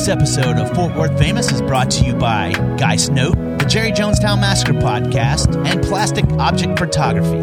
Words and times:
This 0.00 0.08
episode 0.08 0.56
of 0.56 0.74
Fort 0.74 0.96
Worth 0.96 1.18
Famous 1.18 1.52
is 1.52 1.60
brought 1.60 1.90
to 1.90 2.06
you 2.06 2.14
by 2.14 2.52
Geist 2.78 3.12
Note, 3.12 3.34
the 3.58 3.66
Jerry 3.68 3.92
Jonestown 3.92 4.40
Massacre 4.40 4.72
podcast, 4.72 5.54
and 5.66 5.82
Plastic 5.82 6.24
Object 6.38 6.78
Photography. 6.78 7.36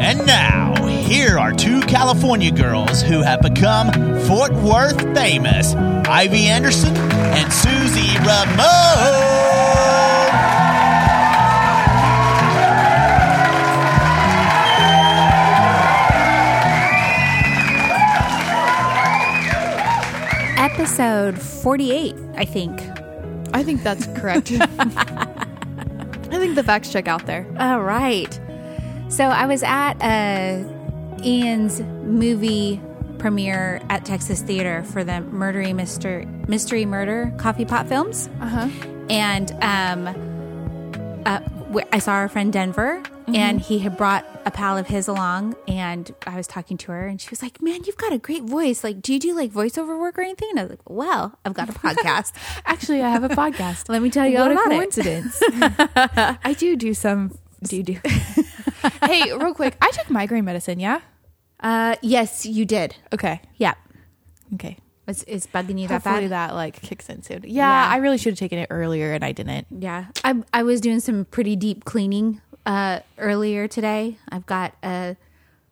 And 0.00 0.26
now, 0.26 0.84
here 0.84 1.38
are 1.38 1.52
two 1.52 1.82
California 1.82 2.50
girls 2.50 3.00
who 3.00 3.22
have 3.22 3.42
become 3.42 3.92
Fort 4.26 4.52
Worth 4.54 5.00
famous 5.14 5.72
Ivy 5.76 6.48
Anderson 6.48 6.96
and 6.96 7.52
Susie 7.52 8.18
Ramone. 8.18 9.41
Episode 20.74 21.38
48, 21.38 22.14
I 22.34 22.44
think. 22.46 22.80
I 23.52 23.62
think 23.62 23.82
that's 23.82 24.06
correct. 24.18 24.50
I 24.78 26.38
think 26.38 26.54
the 26.54 26.62
facts 26.64 26.90
check 26.90 27.08
out 27.08 27.26
there. 27.26 27.46
All 27.58 27.82
right. 27.82 28.40
So 29.08 29.24
I 29.24 29.44
was 29.44 29.62
at 29.62 29.94
uh, 30.00 30.64
Ian's 31.22 31.80
movie 31.80 32.80
premiere 33.18 33.82
at 33.90 34.06
Texas 34.06 34.40
Theater 34.40 34.82
for 34.84 35.04
the 35.04 35.12
Murdery 35.30 35.74
Mystery, 35.74 36.26
Mystery 36.48 36.86
Murder 36.86 37.32
Coffee 37.36 37.66
Pot 37.66 37.86
Films. 37.86 38.30
Uh 38.40 38.48
huh. 38.48 38.68
And 39.10 39.52
um, 39.60 40.08
uh, 41.26 41.40
I 41.92 41.98
saw 41.98 42.12
our 42.12 42.30
friend 42.30 42.50
Denver, 42.50 43.02
and 43.28 43.60
he 43.60 43.78
had 43.78 43.98
brought 43.98 44.24
a 44.44 44.50
pal 44.50 44.76
of 44.78 44.86
his 44.88 45.08
along. 45.08 45.54
And 45.68 46.12
I 46.26 46.36
was 46.36 46.46
talking 46.46 46.76
to 46.78 46.92
her, 46.92 47.06
and 47.06 47.20
she 47.20 47.28
was 47.30 47.42
like, 47.42 47.60
"Man, 47.62 47.84
you've 47.84 47.96
got 47.96 48.12
a 48.12 48.18
great 48.18 48.42
voice. 48.42 48.82
Like, 48.84 49.00
do 49.02 49.12
you 49.12 49.18
do 49.18 49.34
like 49.34 49.52
voiceover 49.52 49.98
work 49.98 50.18
or 50.18 50.22
anything?" 50.22 50.48
And 50.50 50.58
I 50.60 50.62
was 50.62 50.70
like, 50.70 50.88
"Well, 50.90 51.38
I've 51.44 51.54
got 51.54 51.68
a 51.68 51.72
podcast. 51.72 52.32
Actually, 52.66 53.02
I 53.02 53.10
have 53.10 53.24
a 53.24 53.28
podcast. 53.28 53.88
Let 53.88 54.02
me 54.02 54.10
tell 54.10 54.26
you 54.26 54.38
what 54.38 54.50
all 54.50 54.58
a 54.58 54.60
about 54.60 54.72
it." 54.72 54.76
coincidence. 54.76 55.40
I 56.44 56.54
do 56.58 56.76
do 56.76 56.94
some. 56.94 57.38
Do 57.62 57.76
you 57.76 57.82
do? 57.84 57.98
hey, 59.04 59.32
real 59.36 59.54
quick. 59.54 59.76
I 59.80 59.90
took 59.92 60.10
migraine 60.10 60.44
medicine. 60.44 60.80
Yeah. 60.80 61.00
Uh, 61.60 61.94
yes, 62.02 62.44
you 62.44 62.64
did. 62.64 62.96
Okay. 63.12 63.40
Yeah, 63.56 63.74
Okay. 64.54 64.78
it's, 65.06 65.22
it's 65.28 65.46
bugging 65.46 65.78
you 65.80 65.86
that 65.86 66.02
Hopefully 66.02 66.22
bad. 66.28 66.50
that 66.50 66.54
like 66.54 66.82
kicks 66.82 67.08
in 67.08 67.22
soon. 67.22 67.42
Yeah, 67.44 67.68
Yeah. 67.68 67.88
I 67.88 67.98
really 67.98 68.18
should 68.18 68.32
have 68.32 68.38
taken 68.40 68.58
it 68.58 68.66
earlier, 68.70 69.12
and 69.12 69.24
I 69.24 69.30
didn't. 69.30 69.68
Yeah, 69.70 70.06
I 70.24 70.42
I 70.52 70.64
was 70.64 70.80
doing 70.80 70.98
some 70.98 71.24
pretty 71.26 71.54
deep 71.54 71.84
cleaning 71.84 72.40
uh, 72.66 73.00
earlier 73.18 73.68
today. 73.68 74.18
I've 74.28 74.46
got 74.46 74.74
uh, 74.82 75.14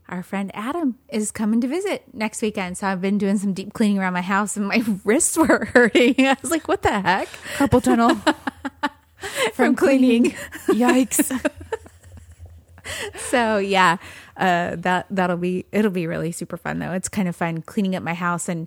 our 0.09 0.23
friend 0.23 0.51
Adam 0.55 0.99
is 1.09 1.31
coming 1.31 1.61
to 1.61 1.69
visit 1.69 2.05
next 2.13 2.43
weekend, 2.43 2.79
so 2.79 2.87
I've 2.89 3.01
been 3.01 3.19
doing 3.19 3.39
some 3.39 3.53
deep 3.53 3.73
cleaning 3.73 3.99
around 3.99 4.13
my 4.13 4.23
house, 4.23 4.57
and 4.57 4.67
my 4.67 4.83
wrists 5.05 5.37
were 5.37 5.67
hurting. 5.73 6.15
I 6.27 6.37
was 6.43 6.51
like, 6.51 6.69
"What 6.69 6.83
the 6.83 7.01
heck?" 7.01 7.29
Carpal 7.57 7.83
tunnel 7.83 8.17
From 9.53 9.77
cleaning. 9.77 10.31
Yikes. 10.69 11.31
So 13.17 13.59
yeah, 13.59 13.99
uh, 14.37 14.77
that 14.77 15.07
that'll 15.11 15.37
be 15.37 15.67
it'll 15.71 15.91
be 15.91 16.07
really 16.07 16.33
super 16.33 16.57
fun 16.57 16.79
though. 16.79 16.93
It's 16.93 17.09
kind 17.09 17.29
of 17.29 17.37
fun 17.37 17.63
cleaning 17.63 17.95
up 17.95 18.03
my 18.03 18.15
house, 18.15 18.49
and 18.49 18.67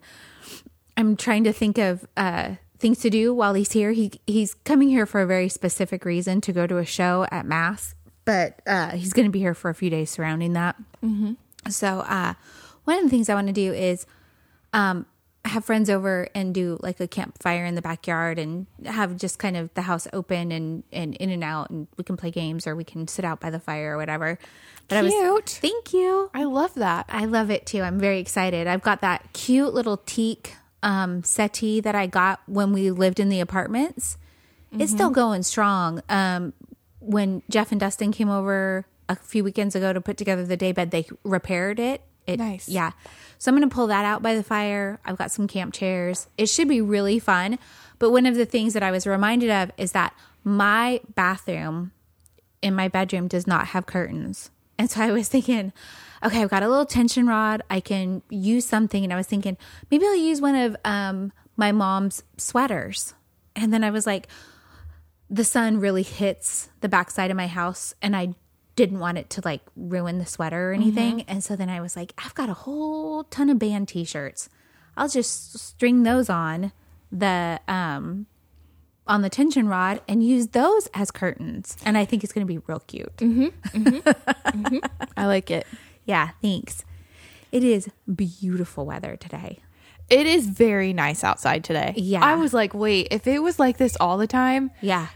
I'm 0.96 1.18
trying 1.18 1.44
to 1.44 1.54
think 1.54 1.78
of 1.78 2.06
uh, 2.16 2.56
things 2.80 3.00
to 3.00 3.10
do 3.10 3.34
while 3.34 3.54
he's 3.54 3.72
here. 3.72 3.92
He 3.92 4.12
he's 4.28 4.54
coming 4.54 4.90
here 4.90 5.06
for 5.06 5.22
a 5.22 5.26
very 5.28 5.50
specific 5.50 6.06
reason 6.06 6.40
to 6.42 6.54
go 6.54 6.68
to 6.68 6.78
a 6.78 6.86
show 6.86 7.26
at 7.32 7.46
Mass, 7.46 7.96
but 8.26 8.62
uh, 8.66 8.92
he's 8.92 9.14
going 9.14 9.26
to 9.26 9.32
be 9.32 9.40
here 9.40 9.54
for 9.54 9.70
a 9.70 9.76
few 9.76 9.90
days 9.90 10.10
surrounding 10.10 10.54
that. 10.54 10.76
Mm-hmm. 11.04 11.34
So 11.70 12.00
uh, 12.00 12.34
one 12.86 12.98
of 12.98 13.04
the 13.04 13.10
things 13.10 13.30
I 13.30 13.36
want 13.36 13.48
to 13.48 13.54
do 13.54 13.74
is 13.74 14.06
um, 14.74 15.06
have 15.46 15.66
friends 15.66 15.90
over 15.90 16.28
and 16.34 16.54
do 16.54 16.78
like 16.82 17.00
a 17.00 17.08
campfire 17.08 17.66
in 17.66 17.76
the 17.76 17.82
backyard 17.82 18.40
and 18.40 18.66
have 18.86 19.18
just 19.18 19.40
kind 19.40 19.58
of 19.58 19.74
the 19.74 19.84
house 19.84 20.08
open 20.14 20.52
and, 20.52 20.84
and 20.92 21.16
in 21.16 21.30
and 21.30 21.44
out 21.44 21.70
and 21.70 21.88
we 21.98 22.04
can 22.04 22.16
play 22.16 22.32
games 22.32 22.66
or 22.66 22.76
we 22.76 22.84
can 22.84 23.08
sit 23.08 23.26
out 23.26 23.40
by 23.40 23.50
the 23.50 23.60
fire 23.60 23.96
or 23.96 23.98
whatever. 23.98 24.40
But 24.88 24.98
I 24.98 25.02
was 25.02 25.14
thank 25.60 25.94
you. 25.94 26.30
I 26.34 26.44
love 26.44 26.74
that. 26.76 27.06
I 27.10 27.26
love 27.26 27.50
it 27.50 27.66
too. 27.66 27.82
I'm 27.82 28.00
very 28.00 28.20
excited. 28.20 28.68
I've 28.68 28.82
got 28.82 29.02
that 29.02 29.32
cute 29.34 29.74
little 29.74 29.98
teak 29.98 30.56
um, 30.82 31.24
settee 31.24 31.80
that 31.82 31.96
I 31.96 32.08
got 32.08 32.42
when 32.46 32.74
we 32.74 32.92
lived 32.92 33.20
in 33.20 33.30
the 33.30 33.40
apartments. 33.40 34.18
It's 34.80 34.92
still 34.92 35.12
going 35.12 35.44
strong. 35.44 36.02
Um, 36.10 36.54
when 37.04 37.44
Jeff 37.50 37.72
and 37.72 37.80
Dustin 37.80 38.12
came 38.12 38.30
over 38.30 38.86
a 39.10 39.16
few 39.16 39.44
weekends 39.44 39.76
ago 39.76 39.94
to 39.94 40.02
put 40.02 40.18
together 40.18 40.46
the 40.46 40.58
daybed, 40.58 40.92
they 40.92 41.06
repaired 41.24 41.80
it. 41.80 42.02
it 42.26 42.38
Nice. 42.38 42.70
Yeah. 42.70 42.92
So 43.38 43.52
I'm 43.52 43.58
going 43.58 43.70
to 43.70 43.74
pull 43.74 43.88
that 43.88 44.06
out 44.06 44.22
by 44.22 44.36
the 44.36 44.44
fire. 44.44 45.00
I've 45.06 45.18
got 45.18 45.32
some 45.32 45.48
camp 45.48 45.74
chairs. 45.74 46.28
It 46.38 46.48
should 46.48 46.68
be 46.68 46.82
really 46.82 47.20
fun. 47.20 47.60
But 48.00 48.12
one 48.12 48.26
of 48.26 48.36
the 48.36 48.46
things 48.46 48.74
that 48.74 48.84
I 48.84 48.92
was 48.92 49.06
reminded 49.06 49.50
of 49.50 49.72
is 49.78 49.92
that 49.92 50.16
my 50.44 51.02
bathroom 51.14 51.92
in 52.62 52.74
my 52.74 52.88
bedroom 52.88 53.28
does 53.28 53.46
not 53.46 53.68
have 53.68 53.86
curtains. 53.86 54.50
And 54.78 54.90
so 54.90 55.02
I 55.02 55.12
was 55.12 55.28
thinking, 55.28 55.74
okay, 56.24 56.42
I've 56.42 56.50
got 56.50 56.64
a 56.64 56.70
little 56.70 56.86
tension 56.86 57.28
rod. 57.28 57.62
I 57.70 57.80
can 57.80 58.22
use 58.30 58.66
something. 58.66 59.04
And 59.04 59.14
I 59.14 59.16
was 59.16 59.28
thinking, 59.28 59.58
maybe 59.92 60.06
I'll 60.06 60.16
use 60.16 60.42
one 60.42 60.56
of 60.56 60.76
um, 60.84 61.32
my 61.56 61.72
mom's 61.72 62.24
sweaters. 62.38 63.14
And 63.56 63.74
then 63.74 63.84
I 63.84 63.92
was 63.92 64.08
like, 64.08 64.28
the 65.34 65.44
sun 65.44 65.80
really 65.80 66.04
hits 66.04 66.70
the 66.82 66.88
backside 66.88 67.32
of 67.32 67.38
my 67.38 67.48
house. 67.48 67.96
And 68.04 68.16
I 68.16 68.36
didn't 68.76 69.00
want 69.00 69.18
it 69.18 69.32
to 69.32 69.42
like 69.44 69.62
ruin 69.76 70.20
the 70.20 70.28
sweater 70.28 70.72
or 70.72 70.74
mm-hmm. 70.74 70.84
anything. 70.84 71.22
And 71.24 71.44
so 71.44 71.56
then 71.56 71.70
I 71.70 71.82
was 71.82 71.96
like, 71.96 72.14
I've 72.24 72.36
got 72.36 72.50
a 72.50 72.54
whole 72.54 73.24
ton 73.26 73.50
of 73.50 73.58
band 73.58 73.88
t 73.88 74.04
shirts. 74.06 74.48
I'll 74.96 75.10
just 75.10 75.58
string 75.58 76.04
those 76.04 76.30
on 76.30 76.72
the 77.12 77.60
um 77.68 78.28
on 79.08 79.22
the 79.22 79.30
tension 79.30 79.68
rod 79.68 80.02
and 80.08 80.24
use 80.24 80.50
those 80.50 80.88
as 80.94 81.10
curtains. 81.10 81.78
And 81.84 81.98
I 81.98 82.06
think 82.06 82.24
it's 82.24 82.32
going 82.32 82.48
to 82.48 82.52
be 82.54 82.60
real 82.68 82.80
cute. 82.80 83.18
Mm-hmm. 83.18 83.80
Mm-hmm. 83.80 84.86
I 85.18 85.26
like 85.26 85.50
it. 85.50 85.66
Yeah, 86.06 86.30
thanks. 86.42 86.86
It 87.52 87.64
is 87.64 87.90
beautiful 88.14 88.86
weather 88.86 89.18
today. 89.18 89.60
It 90.10 90.26
is 90.26 90.48
very 90.48 90.94
nice 90.94 91.24
outside 91.24 91.64
today. 91.64 91.94
Yeah. 91.98 92.24
I 92.24 92.36
was 92.36 92.54
like, 92.54 92.74
wait, 92.74 93.08
if 93.12 93.28
it 93.28 93.40
was 93.40 93.60
like 93.60 93.78
this 93.78 93.98
all 94.00 94.18
the 94.18 94.28
time, 94.28 94.72
Yeah, 94.82 95.08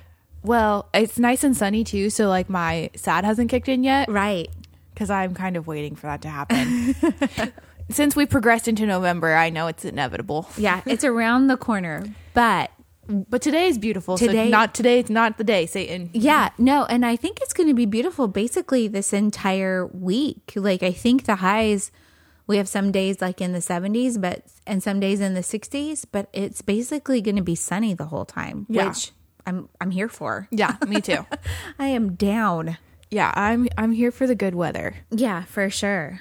well, 0.48 0.90
it's 0.94 1.20
nice 1.20 1.44
and 1.44 1.56
sunny 1.56 1.84
too. 1.84 2.10
So 2.10 2.28
like 2.30 2.50
my 2.50 2.90
sad 2.96 3.26
hasn't 3.26 3.50
kicked 3.50 3.68
in 3.70 3.84
yet. 3.84 4.10
right. 4.10 4.48
because 4.94 5.10
I'm 5.12 5.34
kind 5.36 5.56
of 5.58 5.68
waiting 5.68 5.96
for 5.96 6.08
that 6.08 6.22
to 6.24 6.30
happen. 6.30 6.96
Since 7.90 8.16
we 8.16 8.26
progressed 8.26 8.68
into 8.68 8.86
November, 8.86 9.34
I 9.36 9.50
know 9.50 9.68
it's 9.68 9.86
inevitable. 9.86 10.50
Yeah, 10.58 10.82
it's 10.86 11.04
around 11.06 11.48
the 11.48 11.56
corner. 11.56 12.04
But 12.34 12.70
But 13.08 13.42
today 13.42 13.68
is 13.68 13.78
beautiful. 13.78 14.18
Today- 14.18 14.48
so 14.48 14.50
not 14.50 14.74
today. 14.74 15.00
It's 15.00 15.10
not 15.10 15.38
the 15.38 15.44
day, 15.46 15.66
Satan. 15.68 16.10
yeah, 16.14 16.50
no, 16.58 16.84
and 16.86 17.06
I 17.06 17.16
think 17.16 17.40
it's 17.42 17.54
going 17.54 17.70
to 17.70 17.74
be 17.76 17.86
beautiful 17.86 18.28
basically 18.28 18.88
this 18.90 19.14
entire 19.14 19.86
week. 19.88 20.52
Like 20.56 20.84
I 20.84 20.92
think 20.92 21.26
the 21.26 21.36
highs 21.38 21.92
we 22.48 22.58
have 22.58 22.68
some 22.68 22.92
days 22.94 23.20
like 23.22 23.42
in 23.42 23.52
the 23.52 23.60
70s 23.60 24.20
but 24.22 24.44
and 24.66 24.82
some 24.82 25.00
days 25.02 25.20
in 25.22 25.34
the 25.34 25.42
60s, 25.42 26.06
but 26.12 26.28
it's 26.34 26.62
basically 26.62 27.22
going 27.22 27.36
to 27.38 27.44
be 27.44 27.56
sunny 27.56 27.94
the 27.94 28.06
whole 28.06 28.26
time, 28.26 28.66
Yeah. 28.70 28.88
which 28.90 29.12
I'm 29.48 29.70
I'm 29.82 29.90
here 29.92 30.10
for. 30.10 30.48
Yeah, 30.52 30.76
me 30.88 31.02
too. 31.02 31.26
I 31.80 31.88
am 31.88 32.14
down. 32.16 32.78
yeah, 33.10 33.32
I'm 33.36 33.68
I'm 33.78 33.92
here 33.94 34.12
for 34.12 34.28
the 34.28 34.36
good 34.36 34.54
weather. 34.54 34.98
Yeah, 35.10 35.44
for 35.46 35.70
sure. 35.72 36.20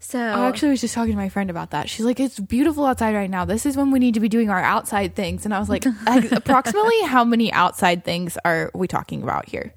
So 0.00 0.20
I 0.20 0.46
actually 0.46 0.70
was 0.70 0.80
just 0.80 0.94
talking 0.94 1.12
to 1.12 1.16
my 1.16 1.28
friend 1.28 1.50
about 1.50 1.70
that. 1.72 1.88
She's 1.88 2.04
like, 2.06 2.20
"It's 2.20 2.38
beautiful 2.38 2.86
outside 2.86 3.14
right 3.16 3.28
now. 3.30 3.44
This 3.44 3.66
is 3.66 3.76
when 3.76 3.90
we 3.90 3.98
need 3.98 4.14
to 4.14 4.20
be 4.20 4.28
doing 4.28 4.48
our 4.48 4.60
outside 4.62 5.16
things." 5.16 5.44
And 5.44 5.52
I 5.52 5.58
was 5.58 5.68
like, 5.68 5.84
"Like, 6.06 6.30
"Approximately 6.30 7.00
how 7.02 7.24
many 7.24 7.52
outside 7.52 8.04
things 8.04 8.38
are 8.44 8.70
we 8.74 8.86
talking 8.86 9.22
about 9.24 9.48
here?" 9.48 9.74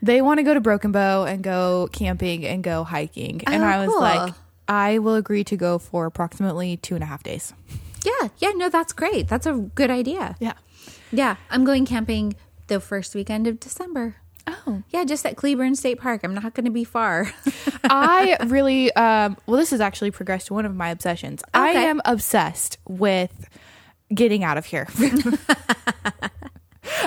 They 0.00 0.22
want 0.22 0.38
to 0.38 0.42
go 0.42 0.54
to 0.54 0.60
Broken 0.60 0.90
Bow 0.90 1.24
and 1.24 1.42
go 1.44 1.88
camping 1.92 2.46
and 2.46 2.64
go 2.64 2.82
hiking, 2.82 3.42
and 3.46 3.62
Oh, 3.62 3.66
I 3.66 3.78
was 3.84 3.88
cool. 3.90 4.00
like, 4.00 4.34
"I 4.68 4.98
will 4.98 5.16
agree 5.16 5.44
to 5.44 5.56
go 5.56 5.78
for 5.78 6.06
approximately 6.06 6.78
two 6.78 6.94
and 6.94 7.04
a 7.04 7.06
half 7.06 7.22
days." 7.22 7.52
yeah, 8.04 8.28
yeah, 8.38 8.50
no, 8.56 8.68
that's 8.70 8.92
great. 8.94 9.28
That's 9.28 9.46
a 9.46 9.52
good 9.52 9.90
idea. 9.90 10.34
Yeah. 10.40 10.54
Yeah, 11.12 11.36
I'm 11.50 11.64
going 11.64 11.86
camping 11.86 12.34
the 12.66 12.80
first 12.80 13.14
weekend 13.14 13.46
of 13.46 13.60
December. 13.60 14.16
Oh. 14.46 14.82
Yeah, 14.90 15.04
just 15.04 15.24
at 15.24 15.36
Cleburne 15.36 15.76
State 15.76 16.00
Park. 16.00 16.22
I'm 16.24 16.34
not 16.34 16.54
going 16.54 16.64
to 16.64 16.70
be 16.70 16.84
far. 16.84 17.32
I 17.84 18.36
really 18.46 18.92
um 18.94 19.36
well 19.46 19.58
this 19.58 19.70
has 19.70 19.80
actually 19.80 20.10
progressed 20.10 20.48
to 20.48 20.54
one 20.54 20.66
of 20.66 20.74
my 20.74 20.88
obsessions. 20.90 21.42
I 21.54 21.70
am 21.70 22.00
obsessed 22.04 22.78
with 22.88 23.48
getting 24.12 24.42
out 24.42 24.58
of 24.58 24.66
here. 24.66 24.88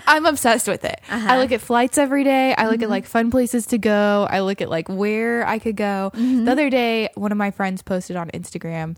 I'm 0.08 0.26
obsessed 0.26 0.68
with 0.68 0.86
it. 0.86 1.02
I 1.10 1.40
look 1.40 1.52
at 1.52 1.62
flights 1.62 1.98
every 1.98 2.24
day. 2.24 2.54
I 2.56 2.70
look 2.70 2.82
at 2.82 2.90
like 2.90 3.06
fun 3.06 3.32
places 3.32 3.66
to 3.68 3.78
go. 3.78 4.28
I 4.30 4.40
look 4.42 4.62
at 4.62 4.70
like 4.70 4.88
where 4.88 5.46
I 5.46 5.60
could 5.60 5.76
go. 5.76 6.12
The 6.14 6.52
other 6.52 6.70
day, 6.70 7.10
one 7.16 7.32
of 7.32 7.38
my 7.38 7.52
friends 7.52 7.82
posted 7.82 8.16
on 8.16 8.30
Instagram 8.32 8.98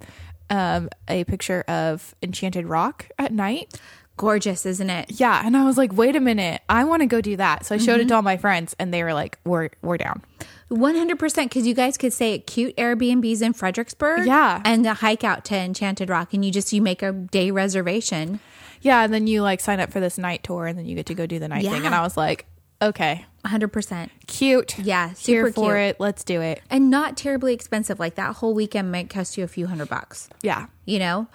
um, 0.49 0.89
a 1.07 1.23
picture 1.25 1.61
of 1.67 2.15
Enchanted 2.21 2.65
Rock 2.65 3.09
at 3.17 3.31
night. 3.31 3.79
Gorgeous, 4.17 4.65
isn't 4.65 4.89
it? 4.89 5.11
Yeah, 5.11 5.41
and 5.45 5.55
I 5.55 5.63
was 5.63 5.77
like, 5.77 5.93
"Wait 5.93 6.15
a 6.15 6.19
minute, 6.19 6.61
I 6.67 6.83
want 6.83 7.01
to 7.01 7.05
go 7.05 7.21
do 7.21 7.37
that." 7.37 7.65
So 7.65 7.75
I 7.75 7.77
showed 7.77 7.95
it 7.95 8.01
mm-hmm. 8.01 8.07
to 8.09 8.15
all 8.15 8.21
my 8.23 8.37
friends, 8.37 8.75
and 8.79 8.93
they 8.93 9.03
were 9.03 9.13
like, 9.13 9.37
"We're 9.45 9.69
we're 9.81 9.97
down." 9.97 10.23
100% 10.69 11.43
because 11.43 11.65
you 11.65 11.73
guys 11.73 11.97
could 11.97 12.11
stay 12.11 12.33
at 12.33 12.45
cute 12.45 12.75
Airbnbs 12.75 13.41
in 13.41 13.53
Fredericksburg. 13.53 14.27
Yeah. 14.27 14.61
And 14.65 14.83
the 14.83 14.95
hike 14.95 15.23
out 15.23 15.45
to 15.45 15.55
Enchanted 15.55 16.09
Rock 16.09 16.33
and 16.33 16.43
you 16.43 16.51
just, 16.51 16.73
you 16.73 16.81
make 16.81 17.01
a 17.01 17.13
day 17.13 17.51
reservation. 17.51 18.41
Yeah, 18.81 19.03
and 19.03 19.13
then 19.13 19.27
you 19.27 19.41
like 19.41 19.61
sign 19.61 19.79
up 19.79 19.91
for 19.91 19.99
this 19.99 20.17
night 20.17 20.43
tour, 20.43 20.65
and 20.65 20.77
then 20.77 20.85
you 20.85 20.95
get 20.95 21.07
to 21.07 21.15
go 21.15 21.25
do 21.25 21.39
the 21.39 21.47
night 21.47 21.63
thing. 21.63 21.85
And 21.85 21.95
I 21.95 22.01
was 22.01 22.15
like, 22.15 22.45
okay, 22.81 23.25
100%. 23.45 24.09
cute. 24.27 24.77
Yeah, 24.79 25.09
here 25.09 25.47
super 25.47 25.51
for 25.51 25.73
cute. 25.73 25.77
it. 25.77 25.99
Let's 25.99 26.23
do 26.23 26.41
it. 26.41 26.61
And 26.69 26.89
not 26.89 27.17
terribly 27.17 27.53
expensive. 27.53 27.99
Like 27.99 28.15
that 28.15 28.35
whole 28.35 28.53
weekend 28.53 28.91
might 28.91 29.09
cost 29.09 29.37
you 29.37 29.43
a 29.43 29.47
few 29.47 29.67
hundred 29.67 29.89
bucks. 29.89 30.29
Yeah. 30.41 30.67
You 30.85 30.99
know? 30.99 31.27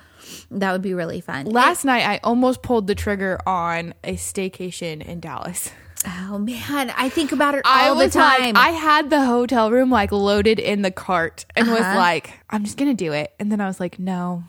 That 0.50 0.72
would 0.72 0.82
be 0.82 0.94
really 0.94 1.20
fun. 1.20 1.46
Last 1.46 1.84
night, 1.84 2.04
I 2.06 2.20
almost 2.22 2.62
pulled 2.62 2.86
the 2.86 2.94
trigger 2.94 3.38
on 3.46 3.94
a 4.04 4.14
staycation 4.14 5.02
in 5.02 5.20
Dallas. 5.20 5.70
Oh 6.04 6.36
man, 6.38 6.92
I 6.96 7.08
think 7.08 7.30
about 7.32 7.54
it 7.54 7.62
all 7.64 7.72
I 7.72 7.90
was 7.92 8.12
the 8.12 8.18
time. 8.18 8.54
like, 8.54 8.56
I 8.56 8.70
had 8.70 9.08
the 9.10 9.24
hotel 9.24 9.70
room 9.70 9.88
like 9.90 10.10
loaded 10.10 10.58
in 10.58 10.82
the 10.82 10.90
cart 10.90 11.44
and 11.54 11.68
was 11.68 11.80
Uh-huh. 11.80 11.96
like, 11.96 12.32
I'm 12.50 12.64
just 12.64 12.76
gonna 12.76 12.94
do 12.94 13.12
it. 13.12 13.32
And 13.38 13.52
then 13.52 13.60
I 13.60 13.66
was 13.68 13.78
like, 13.78 13.98
no, 14.00 14.42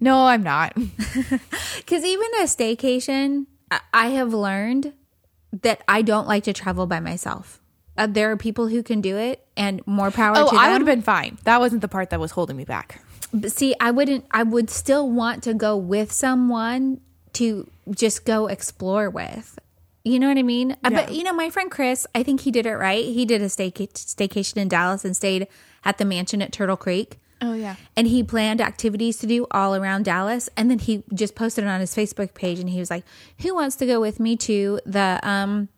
no, 0.00 0.26
I'm 0.26 0.42
not. 0.42 0.74
Because 1.76 2.04
even 2.04 2.26
a 2.40 2.44
staycation, 2.44 3.46
I- 3.70 3.80
I 3.92 4.06
have 4.08 4.32
learned 4.32 4.94
that 5.62 5.82
I 5.86 6.00
don't 6.02 6.26
like 6.26 6.44
to 6.44 6.52
travel 6.54 6.86
by 6.86 6.98
myself. 7.00 7.60
Uh, 7.98 8.06
there 8.06 8.30
are 8.30 8.36
people 8.38 8.68
who 8.68 8.82
can 8.82 9.02
do 9.02 9.18
it, 9.18 9.44
and 9.54 9.86
more 9.86 10.10
power 10.10 10.34
Oh, 10.38 10.46
to 10.48 10.50
them. 10.50 10.58
I 10.58 10.68
would 10.72 10.80
have 10.80 10.86
been 10.86 11.02
fine. 11.02 11.36
That 11.44 11.60
wasn't 11.60 11.82
the 11.82 11.88
part 11.88 12.08
that 12.08 12.18
was 12.20 12.30
holding 12.30 12.56
me 12.56 12.64
back. 12.64 13.02
But 13.32 13.52
see, 13.52 13.74
I 13.80 13.90
wouldn't. 13.90 14.26
I 14.30 14.42
would 14.42 14.68
still 14.70 15.08
want 15.10 15.42
to 15.44 15.54
go 15.54 15.76
with 15.76 16.12
someone 16.12 17.00
to 17.34 17.68
just 17.90 18.24
go 18.24 18.46
explore 18.46 19.08
with. 19.08 19.58
You 20.04 20.18
know 20.18 20.28
what 20.28 20.36
I 20.38 20.42
mean? 20.42 20.72
Uh, 20.84 20.90
But 20.90 21.14
you 21.14 21.22
know, 21.22 21.32
my 21.32 21.48
friend 21.48 21.70
Chris, 21.70 22.06
I 22.14 22.22
think 22.24 22.40
he 22.42 22.50
did 22.50 22.66
it 22.66 22.74
right. 22.76 23.04
He 23.04 23.24
did 23.24 23.40
a 23.40 23.46
stayca- 23.46 23.92
staycation 23.94 24.56
in 24.56 24.68
Dallas 24.68 25.04
and 25.04 25.16
stayed 25.16 25.46
at 25.84 25.98
the 25.98 26.04
mansion 26.04 26.42
at 26.42 26.52
Turtle 26.52 26.76
Creek. 26.76 27.18
Oh 27.44 27.54
yeah. 27.54 27.74
and 27.96 28.06
he 28.06 28.22
planned 28.22 28.60
activities 28.60 29.16
to 29.18 29.26
do 29.26 29.48
all 29.50 29.74
around 29.74 30.04
Dallas. 30.04 30.48
And 30.56 30.70
then 30.70 30.78
he 30.78 31.02
just 31.12 31.34
posted 31.34 31.64
it 31.64 31.66
on 31.66 31.80
his 31.80 31.92
Facebook 31.92 32.34
page, 32.34 32.60
and 32.60 32.68
he 32.70 32.78
was 32.78 32.88
like, 32.90 33.04
"Who 33.40 33.54
wants 33.54 33.74
to 33.76 33.86
go 33.86 34.00
with 34.00 34.20
me 34.20 34.36
to 34.36 34.78
the 34.86 35.18
um, 35.22 35.68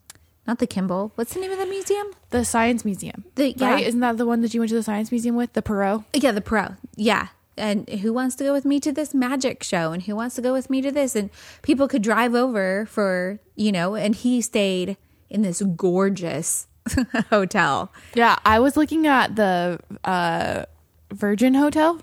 not 0.47 0.59
the 0.59 0.67
Kimball? 0.67 1.12
What's 1.15 1.33
the 1.33 1.41
name 1.41 1.53
of 1.53 1.59
the 1.59 1.65
museum? 1.67 2.09
The 2.31 2.45
Science 2.45 2.85
Museum. 2.85 3.25
The- 3.37 3.53
yeah. 3.53 3.71
Right? 3.75 3.87
Isn't 3.87 4.01
that 4.01 4.19
the 4.19 4.27
one 4.27 4.41
that 4.43 4.53
you 4.53 4.61
went 4.61 4.69
to 4.71 4.75
the 4.75 4.83
Science 4.83 5.11
Museum 5.11 5.37
with? 5.37 5.53
The 5.55 5.62
Perot? 5.62 6.05
Yeah, 6.12 6.33
the 6.33 6.41
Pro. 6.43 6.75
Yeah." 6.97 7.29
And 7.56 7.89
who 7.89 8.12
wants 8.12 8.35
to 8.37 8.45
go 8.45 8.53
with 8.53 8.65
me 8.65 8.81
to 8.81 8.93
this 8.93 9.15
magic 9.15 9.62
show? 9.62 9.93
And 9.93 10.03
who 10.03 10.17
wants 10.17 10.35
to 10.37 10.43
go 10.43 10.53
with 10.53 10.71
me 10.71 10.83
to 10.83 10.91
this? 10.91 11.15
And 11.15 11.31
people 11.62 11.87
could 11.89 12.03
drive 12.03 12.35
over 12.35 12.87
for, 12.87 13.39
you 13.55 13.71
know, 13.71 13.95
and 13.95 14.15
he 14.15 14.41
stayed 14.41 14.97
in 15.31 15.43
this 15.43 15.62
gorgeous 15.77 16.67
hotel. 17.31 17.93
Yeah, 18.15 18.39
I 18.45 18.59
was 18.59 18.77
looking 18.77 19.06
at 19.06 19.37
the 19.37 19.81
uh, 20.05 20.65
Virgin 21.11 21.55
Hotel 21.55 22.01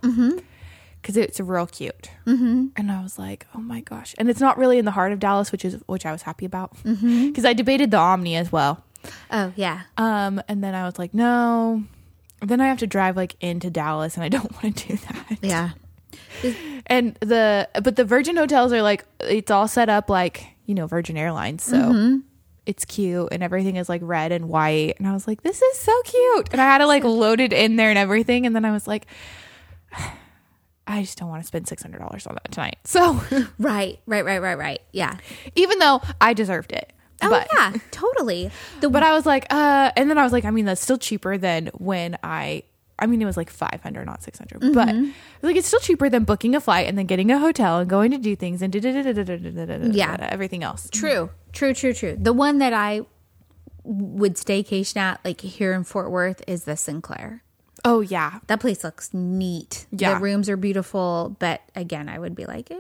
because 1.02 1.18
it's 1.18 1.40
real 1.40 1.68
cute, 1.68 2.10
mm-hmm. 2.26 2.68
and 2.76 2.92
I 2.92 3.02
was 3.02 3.18
like, 3.20 3.48
"Oh 3.56 3.60
my 3.60 3.82
gosh!" 3.82 4.16
And 4.18 4.30
it's 4.30 4.40
not 4.40 4.58
really 4.58 4.78
in 4.78 4.86
the 4.86 4.92
heart 4.92 5.12
of 5.12 5.20
Dallas, 5.20 5.52
which 5.52 5.66
is 5.66 5.82
which 5.86 6.06
I 6.06 6.12
was 6.12 6.24
happy 6.24 6.46
about 6.46 6.76
because 6.84 7.46
I 7.46 7.54
debated 7.54 7.92
the 7.92 7.98
Omni 7.98 8.36
as 8.36 8.52
well. 8.52 8.84
Oh, 9.32 9.52
yeah. 9.56 9.82
Um, 9.98 10.42
and 10.48 10.64
then 10.64 10.76
I 10.76 10.86
was 10.86 11.00
like, 11.00 11.14
"No." 11.14 11.84
Then 12.42 12.60
I 12.60 12.68
have 12.68 12.80
to 12.80 12.88
drive 12.88 13.16
like 13.16 13.36
into 13.40 13.70
Dallas, 13.70 14.16
and 14.16 14.24
I 14.24 14.30
don't 14.30 14.52
want 14.64 14.78
to 14.78 14.88
do 14.90 14.98
that. 14.98 15.38
Yeah. 15.42 15.70
And 16.88 17.16
the 17.20 17.70
but 17.84 17.96
the 17.96 18.06
Virgin 18.06 18.36
hotels 18.36 18.74
are 18.74 18.82
like 18.82 19.06
it's 19.20 19.52
all 19.52 19.68
set 19.68 19.90
up 19.90 20.10
like 20.10 20.46
you 20.66 20.76
know 20.76 20.88
Virgin 20.88 21.18
Airlines, 21.18 21.64
so 21.64 21.78
mm-hmm. 21.78 22.18
it's 22.66 22.86
cute 22.86 23.30
and 23.32 23.44
everything 23.44 23.76
is 23.76 23.88
like 23.88 24.02
red 24.04 24.32
and 24.32 24.50
white. 24.50 24.96
And 24.98 25.08
I 25.08 25.14
was 25.14 25.28
like, 25.28 25.44
this 25.44 25.62
is 25.62 25.78
so 25.78 26.02
cute. 26.04 26.50
And 26.52 26.60
I 26.60 26.66
had 26.66 26.80
to 26.80 26.88
like 26.88 27.04
load 27.04 27.40
it 27.40 27.54
in 27.54 27.76
there 27.76 27.90
and 27.90 27.98
everything. 27.98 28.46
And 28.46 28.56
then 28.56 28.66
I 28.66 28.72
was 28.72 28.88
like, 28.88 29.06
I 30.88 31.02
just 31.02 31.18
don't 31.18 31.30
want 31.30 31.44
to 31.44 31.48
spend 31.48 31.68
six 31.68 31.82
hundred 31.82 32.00
dollars 32.00 32.26
on 32.28 32.36
that 32.36 32.52
tonight. 32.52 32.80
So 32.84 33.22
Right, 33.60 34.00
right, 34.06 34.26
right, 34.26 34.40
right, 34.42 34.58
right. 34.58 34.82
Yeah. 34.92 35.18
even 35.56 35.80
though 35.80 36.02
I 36.20 36.34
deserved 36.34 36.72
it, 36.72 36.92
Oh, 37.24 37.30
but 37.30 37.48
yeah, 37.54 37.74
totally. 37.92 38.50
The 38.80 38.90
but 38.90 39.04
I 39.04 39.14
was 39.14 39.26
like, 39.26 39.46
uh, 39.50 39.92
and 39.96 40.10
then 40.10 40.18
I 40.18 40.24
was 40.24 40.32
like, 40.34 40.46
I 40.46 40.52
mean, 40.52 40.66
that's 40.66 40.82
still 40.82 40.98
cheaper 40.98 41.38
than 41.38 41.68
when 41.78 42.18
I. 42.24 42.64
I 43.00 43.08
mean, 43.08 43.20
it 43.20 43.26
was 43.26 43.36
like 43.36 43.50
five 43.50 43.80
hundred, 43.82 44.06
not 44.06 44.22
six 44.22 44.38
but 44.40 44.90
I 44.90 44.94
was 44.94 45.10
like 45.42 45.56
it's 45.56 45.68
still 45.68 45.80
cheaper 45.80 46.08
than 46.08 46.24
booking 46.24 46.54
a 46.56 46.62
flight 46.62 46.88
and 46.88 46.96
then 46.98 47.08
getting 47.08 47.32
a 47.32 47.40
hotel 47.40 47.80
and 47.80 47.90
going 47.90 48.12
to 48.12 48.20
do 48.20 48.36
things 48.36 48.62
and 48.62 48.76
Yeah. 48.76 50.18
everything 50.30 50.62
else. 50.64 50.88
True, 50.92 51.32
true, 51.52 51.74
true, 51.74 51.94
true. 51.94 52.16
The 52.20 52.32
one 52.34 52.60
that 52.60 52.74
I 52.74 53.02
would 53.84 54.36
staycation 54.36 54.98
at, 54.98 55.20
like 55.26 55.42
here 55.42 55.74
in 55.74 55.84
Fort 55.84 56.12
Worth, 56.12 56.44
is 56.46 56.66
the 56.66 56.78
Sinclair. 56.78 57.44
Oh 57.84 58.02
yeah, 58.02 58.40
That 58.46 58.60
place 58.60 58.84
looks 58.84 59.12
neat. 59.12 59.88
Yeah. 59.92 60.14
The 60.14 60.20
rooms 60.20 60.48
are 60.48 60.58
beautiful, 60.58 61.36
but 61.40 61.62
again, 61.76 62.08
I 62.08 62.20
would 62.20 62.36
be 62.36 62.46
like, 62.46 62.70
eh, 62.70 62.78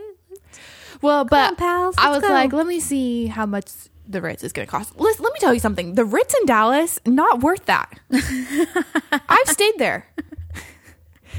Well, 1.01 1.25
but 1.25 1.49
on, 1.49 1.55
pals, 1.55 1.95
I 1.97 2.11
was 2.11 2.21
go. 2.21 2.27
like, 2.29 2.53
let 2.53 2.67
me 2.67 2.79
see 2.79 3.25
how 3.25 3.47
much 3.47 3.71
the 4.07 4.21
Ritz 4.21 4.43
is 4.43 4.53
going 4.53 4.65
to 4.67 4.71
cost. 4.71 4.97
Listen, 4.99 5.23
let 5.23 5.33
me 5.33 5.39
tell 5.39 5.53
you 5.53 5.59
something. 5.59 5.95
The 5.95 6.05
Ritz 6.05 6.33
in 6.33 6.45
Dallas, 6.45 6.99
not 7.05 7.41
worth 7.41 7.65
that. 7.65 7.99
I've 8.11 9.47
stayed 9.47 9.77
there. 9.77 10.07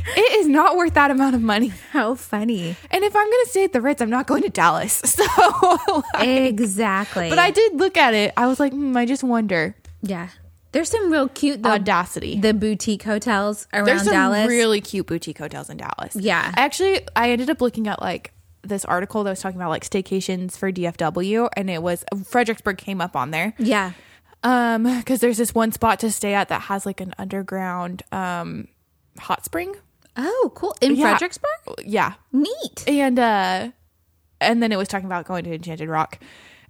It 0.05 0.33
is 0.41 0.49
not 0.49 0.77
worth 0.77 0.95
that 0.95 1.11
amount 1.13 1.37
of 1.37 1.43
money. 1.43 1.69
how 1.93 2.15
funny. 2.17 2.77
And 2.91 3.05
if 3.05 3.15
I'm 3.15 3.25
going 3.31 3.45
to 3.45 3.51
stay 3.51 3.65
at 3.65 3.73
the 3.73 3.81
Ritz, 3.81 4.03
I'm 4.03 4.11
not 4.11 4.27
going 4.27 4.43
to 4.43 4.49
Dallas. 4.51 5.01
So, 5.23 6.03
exactly. 6.19 7.29
but 7.29 7.39
I 7.39 7.51
did 7.51 7.75
look 7.77 7.97
at 7.97 8.15
it. 8.15 8.33
I 8.37 8.47
was 8.47 8.59
like, 8.59 8.73
hmm, 8.73 8.97
I 8.97 9.07
just 9.07 9.23
wonder. 9.23 9.77
yeah. 10.03 10.29
There's 10.73 10.89
some 10.89 11.13
real 11.13 11.29
cute 11.29 11.63
the, 11.63 11.69
Audacity. 11.69 12.41
the 12.41 12.55
boutique 12.55 13.03
hotels 13.03 13.69
around 13.75 13.85
There's 13.85 14.05
some 14.05 14.15
Dallas. 14.15 14.49
really 14.49 14.81
cute 14.81 15.07
boutique 15.07 15.37
hotels 15.37 15.69
in 15.69 15.77
Dallas. 15.77 16.17
Yeah. 16.17 16.51
I 16.57 16.63
actually, 16.63 17.01
I 17.15 17.31
ended 17.31 17.51
up 17.51 17.61
looking 17.61 17.87
at 17.89 18.01
like 18.01 18.33
this 18.63 18.85
article 18.85 19.25
that 19.25 19.31
was 19.31 19.41
talking 19.41 19.57
about 19.61 19.71
like 19.71 19.85
staycations 19.85 20.57
for 20.57 20.71
DFW, 20.73 21.49
and 21.57 21.69
it 21.71 21.83
was 21.83 22.05
Fredericksburg 22.27 22.79
came 22.79 23.01
up 23.01 23.17
on 23.17 23.31
there. 23.31 23.55
yeah. 23.59 23.93
Um, 24.45 24.83
because 24.99 25.21
there's 25.21 25.39
this 25.39 25.55
one 25.55 25.71
spot 25.71 26.01
to 26.01 26.11
stay 26.11 26.35
at 26.35 26.49
that 26.49 26.63
has 26.63 26.85
like 26.85 27.01
an 27.01 27.15
underground 27.17 28.03
um 28.11 28.67
hot 29.19 29.45
spring. 29.45 29.75
Oh, 30.17 30.51
cool. 30.55 30.75
In 30.81 30.97
Yeah. 30.97 31.11
Fredericksburg? 31.11 31.49
Yeah. 31.85 32.15
Neat. 32.33 32.85
And 32.89 33.19
uh 33.21 33.71
and 34.41 34.61
then 34.63 34.73
it 34.73 34.77
was 34.77 34.89
talking 34.89 35.07
about 35.07 35.27
going 35.27 35.45
to 35.45 35.55
Enchanted 35.55 35.89
Rock. 35.89 36.19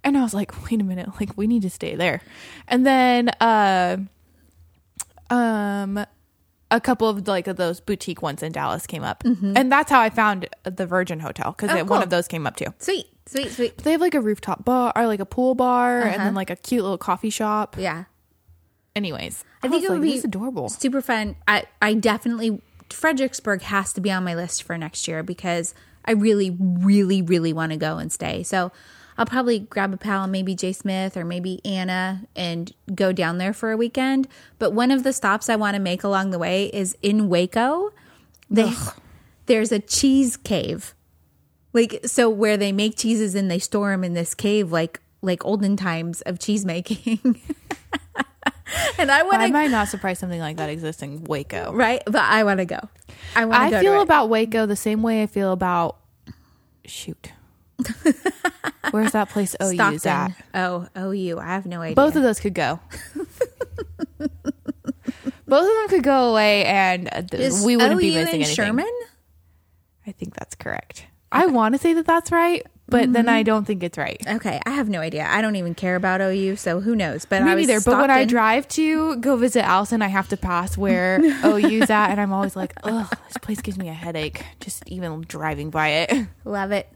And 0.03 0.15
I 0.17 0.21
was 0.21 0.33
like, 0.35 0.69
wait 0.69 0.81
a 0.81 0.83
minute, 0.83 1.09
like 1.19 1.35
we 1.35 1.47
need 1.47 1.63
to 1.63 1.69
stay 1.71 1.95
there. 1.95 2.21
And 2.67 2.85
then 2.85 3.29
uh 3.41 3.97
um 5.29 6.05
a 6.73 6.81
couple 6.81 7.07
of 7.07 7.27
like 7.27 7.47
of 7.47 7.55
those 7.55 7.79
boutique 7.79 8.21
ones 8.21 8.41
in 8.41 8.51
Dallas 8.51 8.87
came 8.87 9.03
up. 9.03 9.23
Mm-hmm. 9.23 9.53
And 9.55 9.71
that's 9.71 9.91
how 9.91 10.01
I 10.01 10.09
found 10.09 10.49
the 10.63 10.85
Virgin 10.87 11.19
Hotel 11.19 11.51
because 11.51 11.69
Oh, 11.69 11.77
one 11.77 11.87
cool. 11.87 11.97
of 11.97 12.09
those 12.09 12.27
came 12.27 12.47
up 12.47 12.55
too. 12.55 12.73
Sweet, 12.79 13.05
sweet, 13.27 13.51
sweet. 13.51 13.77
They 13.77 13.91
have 13.91 14.01
like 14.01 14.15
a 14.15 14.21
rooftop 14.21 14.65
bar 14.65 14.91
or 14.95 15.05
like 15.05 15.19
a 15.19 15.25
pool 15.25 15.53
bar 15.53 16.01
and 16.01 16.13
then 16.13 16.19
uh-huh. 16.21 16.35
like 16.35 16.49
a 16.49 16.55
cute 16.55 16.81
little 16.81 16.97
coffee 16.97 17.29
shop. 17.29 17.75
Yeah. 17.77 18.05
Anyways, 18.95 19.43
I 19.61 19.69
think 19.69 19.83
was 19.83 19.91
it 19.91 19.93
would 19.93 20.01
be 20.01 20.19
adorable. 20.19 20.69
super 20.69 21.01
fun. 21.01 21.35
I, 21.47 21.65
I 21.81 21.93
definitely 21.93 22.61
Fredericksburg 22.89 23.61
has 23.63 23.93
to 23.93 24.01
be 24.01 24.11
on 24.11 24.23
my 24.23 24.35
list 24.35 24.63
for 24.63 24.77
next 24.77 25.07
year 25.07 25.23
because 25.23 25.73
I 26.05 26.11
really, 26.11 26.55
really, 26.59 27.21
really 27.21 27.53
want 27.53 27.71
to 27.71 27.77
go 27.77 27.97
and 27.97 28.11
stay. 28.11 28.43
So 28.43 28.71
I'll 29.17 29.25
probably 29.25 29.59
grab 29.59 29.93
a 29.93 29.97
pal, 29.97 30.27
maybe 30.27 30.55
Jay 30.55 30.73
Smith 30.73 31.15
or 31.15 31.25
maybe 31.25 31.61
Anna, 31.63 32.23
and 32.35 32.73
go 32.93 33.11
down 33.11 33.37
there 33.37 33.53
for 33.53 33.71
a 33.71 33.77
weekend. 33.77 34.27
But 34.59 34.71
one 34.71 34.91
of 34.91 35.03
the 35.03 35.13
stops 35.13 35.49
I 35.49 35.55
want 35.55 35.75
to 35.75 35.81
make 35.81 36.03
along 36.03 36.31
the 36.31 36.39
way 36.39 36.65
is 36.67 36.97
in 37.01 37.29
Waco. 37.29 37.91
They, 38.49 38.73
there's 39.45 39.71
a 39.71 39.79
cheese 39.79 40.37
cave, 40.37 40.93
like 41.73 42.01
so 42.05 42.29
where 42.29 42.57
they 42.57 42.71
make 42.71 42.97
cheeses 42.97 43.35
and 43.35 43.49
they 43.49 43.59
store 43.59 43.91
them 43.91 44.03
in 44.03 44.13
this 44.13 44.35
cave, 44.35 44.71
like 44.71 45.01
like 45.21 45.43
olden 45.45 45.77
times 45.77 46.21
of 46.21 46.37
cheese 46.37 46.65
making. 46.65 47.19
and 48.97 49.11
I 49.11 49.23
want 49.23 49.41
I 49.41 49.47
might 49.47 49.71
not 49.71 49.87
surprise 49.87 50.19
something 50.19 50.39
like 50.39 50.57
that 50.57 50.69
exists 50.69 51.01
in 51.01 51.23
Waco. 51.23 51.71
right? 51.73 52.01
But 52.05 52.21
I 52.21 52.43
want 52.43 52.59
to 52.59 52.65
go. 52.65 52.79
I 53.35 53.45
want 53.45 53.61
I 53.61 53.69
go. 53.71 53.79
feel 53.79 54.01
about 54.01 54.29
Waco 54.29 54.65
the 54.65 54.75
same 54.75 55.01
way 55.01 55.23
I 55.23 55.27
feel 55.27 55.51
about 55.51 55.97
shoot. 56.85 57.31
Where's 58.91 59.11
that 59.13 59.29
place 59.29 59.55
OU's 59.61 59.79
at? 59.79 59.99
Stockton. 59.99 60.35
Oh, 60.53 60.87
OU. 60.97 61.39
I 61.39 61.45
have 61.47 61.65
no 61.65 61.81
idea. 61.81 61.95
Both 61.95 62.15
of 62.15 62.23
those 62.23 62.39
could 62.39 62.53
go. 62.53 62.79
Both 65.45 65.65
of 65.67 65.67
them 65.67 65.87
could 65.89 66.03
go 66.03 66.31
away, 66.31 66.65
and 66.65 67.09
th- 67.29 67.53
we 67.65 67.75
wouldn't 67.77 67.99
be 67.99 68.09
OU 68.11 68.13
missing 68.15 68.27
in 68.41 68.41
anything. 68.47 68.55
Sherman. 68.55 68.91
I 70.07 70.11
think 70.11 70.33
that's 70.35 70.55
correct. 70.55 71.05
I 71.31 71.45
want 71.47 71.75
to 71.75 71.79
say 71.79 71.93
that 71.93 72.05
that's 72.05 72.31
right, 72.31 72.65
but 72.87 73.11
then 73.13 73.25
Mm-hmm. 73.25 73.35
I 73.35 73.43
don't 73.43 73.65
think 73.65 73.83
it's 73.83 73.97
right. 73.97 74.21
Okay, 74.27 74.59
I 74.65 74.69
have 74.71 74.89
no 74.89 74.99
idea. 74.99 75.25
I 75.29 75.41
don't 75.41 75.55
even 75.55 75.75
care 75.75 75.95
about 75.95 76.21
OU, 76.21 76.55
so 76.57 76.79
who 76.79 76.95
knows? 76.95 77.25
But 77.25 77.41
I 77.41 77.45
Me 77.45 77.55
was 77.55 77.67
neither. 77.67 77.81
But 77.81 77.99
when 77.99 78.09
I 78.11 78.25
drive 78.25 78.67
to 78.69 79.15
go 79.17 79.35
visit 79.35 79.63
Allison, 79.63 80.01
I 80.01 80.07
have 80.07 80.29
to 80.29 80.37
pass 80.37 80.77
where 80.77 81.19
OU's 81.43 81.89
at, 81.89 82.09
and 82.11 82.19
I'm 82.21 82.31
always 82.33 82.55
like, 82.55 82.73
"Ugh, 82.83 83.07
this 83.27 83.37
place 83.37 83.61
gives 83.61 83.77
me 83.77 83.89
a 83.89 83.93
headache 83.93 84.43
just 84.59 84.87
even 84.87 85.21
driving 85.27 85.69
by 85.69 85.89
it." 85.89 86.27
love 86.45 86.71
it. 86.71 86.87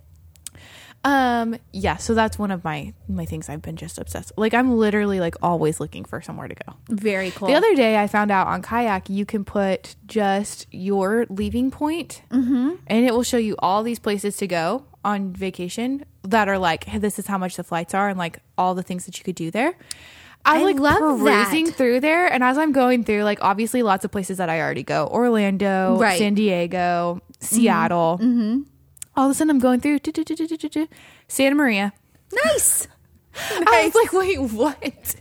Um, 1.03 1.55
yeah, 1.71 1.95
so 1.97 2.13
that's 2.13 2.37
one 2.37 2.51
of 2.51 2.63
my 2.65 2.93
my 3.07 3.23
things 3.25 3.47
I've 3.47 3.61
been 3.61 3.77
just 3.77 3.97
obsessed. 3.97 4.33
Like 4.35 4.53
I'm 4.53 4.77
literally 4.77 5.19
like 5.19 5.35
always 5.41 5.79
looking 5.79 6.03
for 6.03 6.21
somewhere 6.21 6.47
to 6.49 6.55
go. 6.55 6.73
Very 6.89 7.31
cool. 7.31 7.47
The 7.47 7.53
other 7.53 7.73
day, 7.75 7.97
I 7.97 8.07
found 8.07 8.29
out 8.31 8.47
on 8.47 8.61
Kayak 8.61 9.09
you 9.09 9.25
can 9.25 9.45
put 9.45 9.95
just 10.05 10.67
your 10.71 11.25
leaving 11.29 11.71
point, 11.71 12.23
Mm-hmm. 12.31 12.71
and 12.87 13.05
it 13.05 13.13
will 13.13 13.23
show 13.23 13.37
you 13.37 13.55
all 13.59 13.83
these 13.83 13.99
places 13.99 14.35
to 14.37 14.47
go 14.47 14.85
on 15.05 15.31
vacation 15.31 16.03
that 16.23 16.49
are 16.49 16.57
like, 16.57 16.83
hey, 16.83 16.97
this 16.97 17.17
is 17.19 17.27
how 17.27 17.37
much 17.37 17.55
the 17.55 17.63
flights 17.63 17.93
are, 17.93 18.09
and 18.09 18.17
like 18.17 18.39
all 18.57 18.75
the 18.75 18.83
things 18.83 19.05
that 19.05 19.17
you 19.17 19.23
could 19.23 19.35
do 19.35 19.49
there. 19.49 19.73
I, 20.45 20.59
I 20.59 20.63
like 20.63 20.79
love 20.79 20.97
perusing 20.99 21.65
that. 21.65 21.75
through 21.75 21.99
there, 22.01 22.25
and 22.27 22.43
as 22.43 22.57
I'm 22.57 22.71
going 22.73 23.03
through, 23.05 23.23
like 23.23 23.39
obviously 23.41 23.81
lots 23.83 24.03
of 24.03 24.11
places 24.11 24.37
that 24.39 24.49
I 24.49 24.59
already 24.59 24.83
go: 24.83 25.07
Orlando, 25.07 25.97
Right. 25.99 26.17
San 26.17 26.33
Diego, 26.33 27.21
Seattle. 27.39 28.19
Mm-hmm. 28.21 28.61
All 29.17 29.25
of 29.25 29.31
a 29.31 29.33
sudden, 29.33 29.49
I'm 29.49 29.59
going 29.59 29.79
through 29.79 29.99
Santa 31.27 31.55
Maria. 31.55 31.91
nice. 32.45 32.87
I 33.35 33.85
was 33.85 33.95
like, 33.95 34.13
wait, 34.13 34.39
what? 34.39 35.15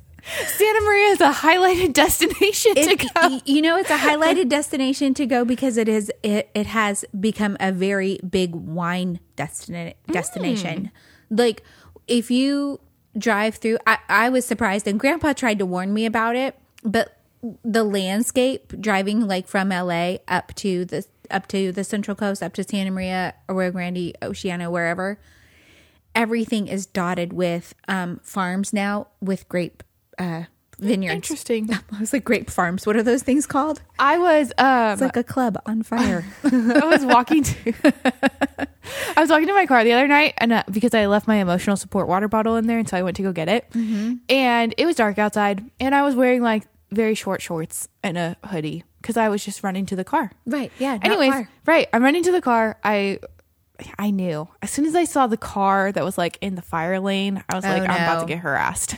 Santa 0.47 0.81
Maria 0.83 1.09
is 1.09 1.21
a 1.21 1.33
highlighted 1.33 1.93
destination 1.95 2.73
It- 2.77 2.99
to 2.99 3.09
go. 3.15 3.41
you 3.45 3.63
know, 3.63 3.77
it's 3.79 3.91
a 3.91 3.97
highlighted 3.97 4.49
destination 4.49 5.15
to 5.15 5.27
go 5.27 5.45
because 5.45 5.77
it 5.77 5.89
is 5.89 6.13
it, 6.23 6.51
it 6.55 6.67
has 6.67 7.05
become 7.19 7.57
a 7.59 7.73
very 7.73 8.19
big 8.29 8.55
wine 8.55 9.21
destina- 9.37 9.95
mm. 10.09 10.13
destination. 10.13 10.91
Like 11.31 11.63
if 12.07 12.31
you 12.31 12.81
drive 13.17 13.57
through, 13.57 13.79
I, 13.87 13.99
I 14.09 14.29
was 14.29 14.45
surprised, 14.45 14.87
and 14.87 15.01
Grandpa 15.01 15.33
tried 15.33 15.59
to 15.61 15.67
warn 15.67 15.95
me 15.95 16.07
about 16.07 16.37
it, 16.37 16.59
but 16.85 17.17
the 17.65 17.85
landscape 17.85 18.73
driving 18.81 19.27
like 19.27 19.47
from 19.47 19.69
LA 19.69 20.17
up 20.29 20.55
to 20.57 20.85
the 20.85 21.07
up 21.31 21.47
to 21.49 21.73
the 21.73 21.85
Central 21.85 22.15
Coast, 22.15 22.43
up 22.43 22.53
to 22.55 22.65
Santa 22.65 22.91
Maria, 22.91 23.35
Arroyo 23.49 23.71
Grande, 23.73 24.13
Oceano, 24.23 24.71
wherever, 24.71 25.19
everything 26.15 26.67
is 26.69 26.87
dotted 26.87 27.33
with 27.33 27.75
um, 27.89 28.21
farms 28.23 28.73
now 28.73 29.09
with 29.21 29.49
grape 29.49 29.83
uh, 30.19 30.45
vineyards. 30.79 31.15
Interesting. 31.15 31.69
I 31.93 32.01
was 32.01 32.13
like, 32.13 32.25
grape 32.25 32.51
farms. 32.51 32.87
What 32.87 32.97
are 32.97 33.03
those 33.03 33.23
things 33.23 33.47
called? 33.47 33.83
I 33.99 34.19
was 34.19 34.53
um 34.59 34.93
It's 34.93 35.03
like 35.03 35.17
a 35.17 35.25
club 35.25 35.61
on 35.67 35.83
fire. 35.83 36.25
I 36.45 36.85
was 36.85 37.05
walking 37.05 37.43
to 37.43 37.75
I 39.17 39.21
was 39.21 39.31
walking 39.31 39.47
to 39.47 39.55
my 39.55 39.67
car 39.67 39.85
the 39.85 39.93
other 39.93 40.07
night 40.09 40.35
and 40.39 40.53
uh, 40.53 40.63
because 40.71 40.95
I 40.95 41.07
left 41.07 41.27
my 41.27 41.37
emotional 41.37 41.77
support 41.77 42.09
water 42.09 42.29
bottle 42.29 42.57
in 42.57 42.67
there 42.67 42.79
and 42.79 42.89
so 42.89 42.97
I 42.97 43.03
went 43.03 43.17
to 43.17 43.23
go 43.23 43.33
get 43.33 43.49
it. 43.49 43.67
And 44.29 44.75
it 44.77 44.87
was 44.87 44.97
dark 44.97 45.19
outside 45.19 45.65
and 45.81 45.95
I 45.95 46.03
was 46.03 46.15
wearing 46.15 46.43
like 46.43 46.65
very 46.91 47.15
short 47.15 47.43
shorts 47.43 47.89
and 48.03 48.17
a 48.17 48.37
hoodie 48.45 48.85
cuz 49.07 49.17
I 49.17 49.29
was 49.29 49.45
just 49.45 49.63
running 49.63 49.87
to 49.87 49.97
the 49.97 50.05
car. 50.05 50.31
right. 50.45 50.73
Yeah. 50.79 50.99
Anyways, 51.03 51.33
far. 51.33 51.49
right, 51.67 51.89
I'm 51.93 52.03
running 52.03 52.23
to 52.25 52.33
the 52.33 52.41
car. 52.43 52.77
I 52.83 53.19
I 53.99 54.11
knew. 54.11 54.49
As 54.63 54.71
soon 54.71 54.87
as 54.87 54.95
I 54.97 55.05
saw 55.05 55.27
the 55.27 55.37
car 55.37 55.93
that 55.93 56.03
was 56.05 56.17
like 56.19 56.39
in 56.41 56.55
the 56.55 56.63
fire 56.63 56.99
lane, 56.99 57.43
I 57.49 57.57
was 57.57 57.65
Oh, 57.65 57.69
like 57.69 57.83
I'm 57.83 57.91
about 58.03 58.21
to 58.21 58.27
get 58.27 58.39
harassed. 58.39 58.97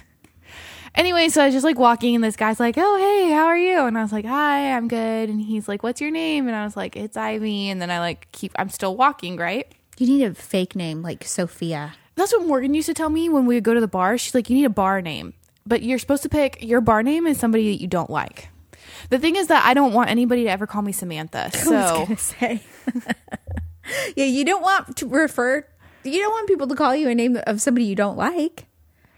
Anyway, 0.94 1.28
so 1.28 1.42
I 1.42 1.46
was 1.46 1.54
just 1.54 1.64
like 1.64 1.78
walking, 1.78 2.14
and 2.16 2.24
this 2.24 2.34
guy's 2.34 2.58
like, 2.58 2.74
"Oh, 2.78 2.96
hey, 2.98 3.30
how 3.32 3.46
are 3.46 3.58
you?" 3.58 3.80
And 3.82 3.96
I 3.96 4.02
was 4.02 4.10
like, 4.10 4.24
"Hi, 4.24 4.72
I'm 4.72 4.88
good." 4.88 5.28
And 5.28 5.40
he's 5.40 5.68
like, 5.68 5.82
"What's 5.82 6.00
your 6.00 6.10
name?" 6.10 6.48
And 6.48 6.56
I 6.56 6.64
was 6.64 6.76
like, 6.76 6.96
"It's 6.96 7.16
Ivy." 7.16 7.68
And 7.68 7.80
then 7.80 7.90
I 7.90 8.00
like 8.00 8.26
keep, 8.32 8.52
I'm 8.58 8.68
still 8.70 8.96
walking, 8.96 9.36
right? 9.36 9.66
You 9.98 10.06
need 10.06 10.24
a 10.24 10.34
fake 10.34 10.74
name 10.74 11.02
like 11.02 11.24
Sophia. 11.24 11.92
That's 12.16 12.32
what 12.32 12.46
Morgan 12.46 12.74
used 12.74 12.86
to 12.86 12.94
tell 12.94 13.10
me 13.10 13.28
when 13.28 13.46
we 13.46 13.54
would 13.56 13.64
go 13.64 13.74
to 13.74 13.80
the 13.80 13.86
bar. 13.86 14.16
She's 14.18 14.34
like, 14.34 14.48
"You 14.50 14.56
need 14.56 14.64
a 14.64 14.70
bar 14.70 15.00
name, 15.02 15.34
but 15.66 15.82
you're 15.82 15.98
supposed 16.00 16.22
to 16.24 16.28
pick 16.28 16.62
your 16.62 16.80
bar 16.80 17.02
name 17.02 17.26
is 17.28 17.38
somebody 17.38 17.70
that 17.70 17.80
you 17.80 17.86
don't 17.86 18.10
like." 18.10 18.48
The 19.10 19.18
thing 19.18 19.36
is 19.36 19.46
that 19.46 19.64
I 19.64 19.74
don't 19.74 19.92
want 19.92 20.10
anybody 20.10 20.44
to 20.44 20.50
ever 20.50 20.66
call 20.66 20.82
me 20.82 20.92
Samantha. 20.92 21.50
So 21.58 22.06
say. 22.16 22.62
yeah, 24.16 24.24
you 24.24 24.44
don't 24.44 24.62
want 24.62 24.96
to 24.96 25.06
refer. 25.06 25.66
You 26.04 26.20
don't 26.20 26.30
want 26.30 26.48
people 26.48 26.66
to 26.68 26.74
call 26.74 26.94
you 26.94 27.08
a 27.08 27.14
name 27.14 27.38
of 27.46 27.60
somebody 27.60 27.86
you 27.86 27.94
don't 27.94 28.16
like. 28.16 28.66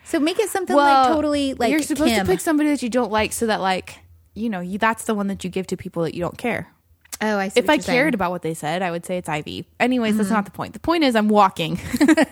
So 0.05 0.19
make 0.19 0.39
it 0.41 0.49
something 0.49 0.75
like 0.75 1.09
totally 1.09 1.55
like 1.55 1.71
you're 1.71 1.83
supposed 1.83 2.11
Kim. 2.13 2.27
to 2.27 2.33
pick 2.33 2.41
somebody 2.41 2.71
that 2.71 2.83
you 2.83 2.89
don't 2.89 3.13
like 3.13 3.33
so 3.33 3.47
that 3.47 3.61
like 3.61 3.99
you 4.35 4.49
know 4.49 4.59
you 4.59 4.77
that's 4.77 5.05
the 5.05 5.15
one 5.15 5.29
that 5.29 5.45
you 5.45 5.51
give 5.51 5.69
to 5.69 5.77
people 5.77 6.03
that 6.03 6.15
you 6.15 6.21
don't 6.21 6.37
care 6.37 6.73
oh, 7.23 7.37
I 7.39 7.49
see. 7.49 7.61
if 7.61 7.69
i 7.71 7.79
cared 7.79 8.15
about 8.15 8.31
what 8.31 8.43
they 8.43 8.55
said 8.55 8.83
i 8.83 8.91
would 8.91 9.05
say 9.07 9.19
it's 9.19 9.29
ivy. 9.29 9.67
Anyways 9.79 10.13
Mm-hmm. 10.13 10.19
that's 10.19 10.31
not 10.31 10.45
the 10.45 10.51
point. 10.51 10.73
The 10.75 10.81
point 10.81 11.05
is 11.05 11.15
i'm 11.17 11.29
walking. 11.29 11.79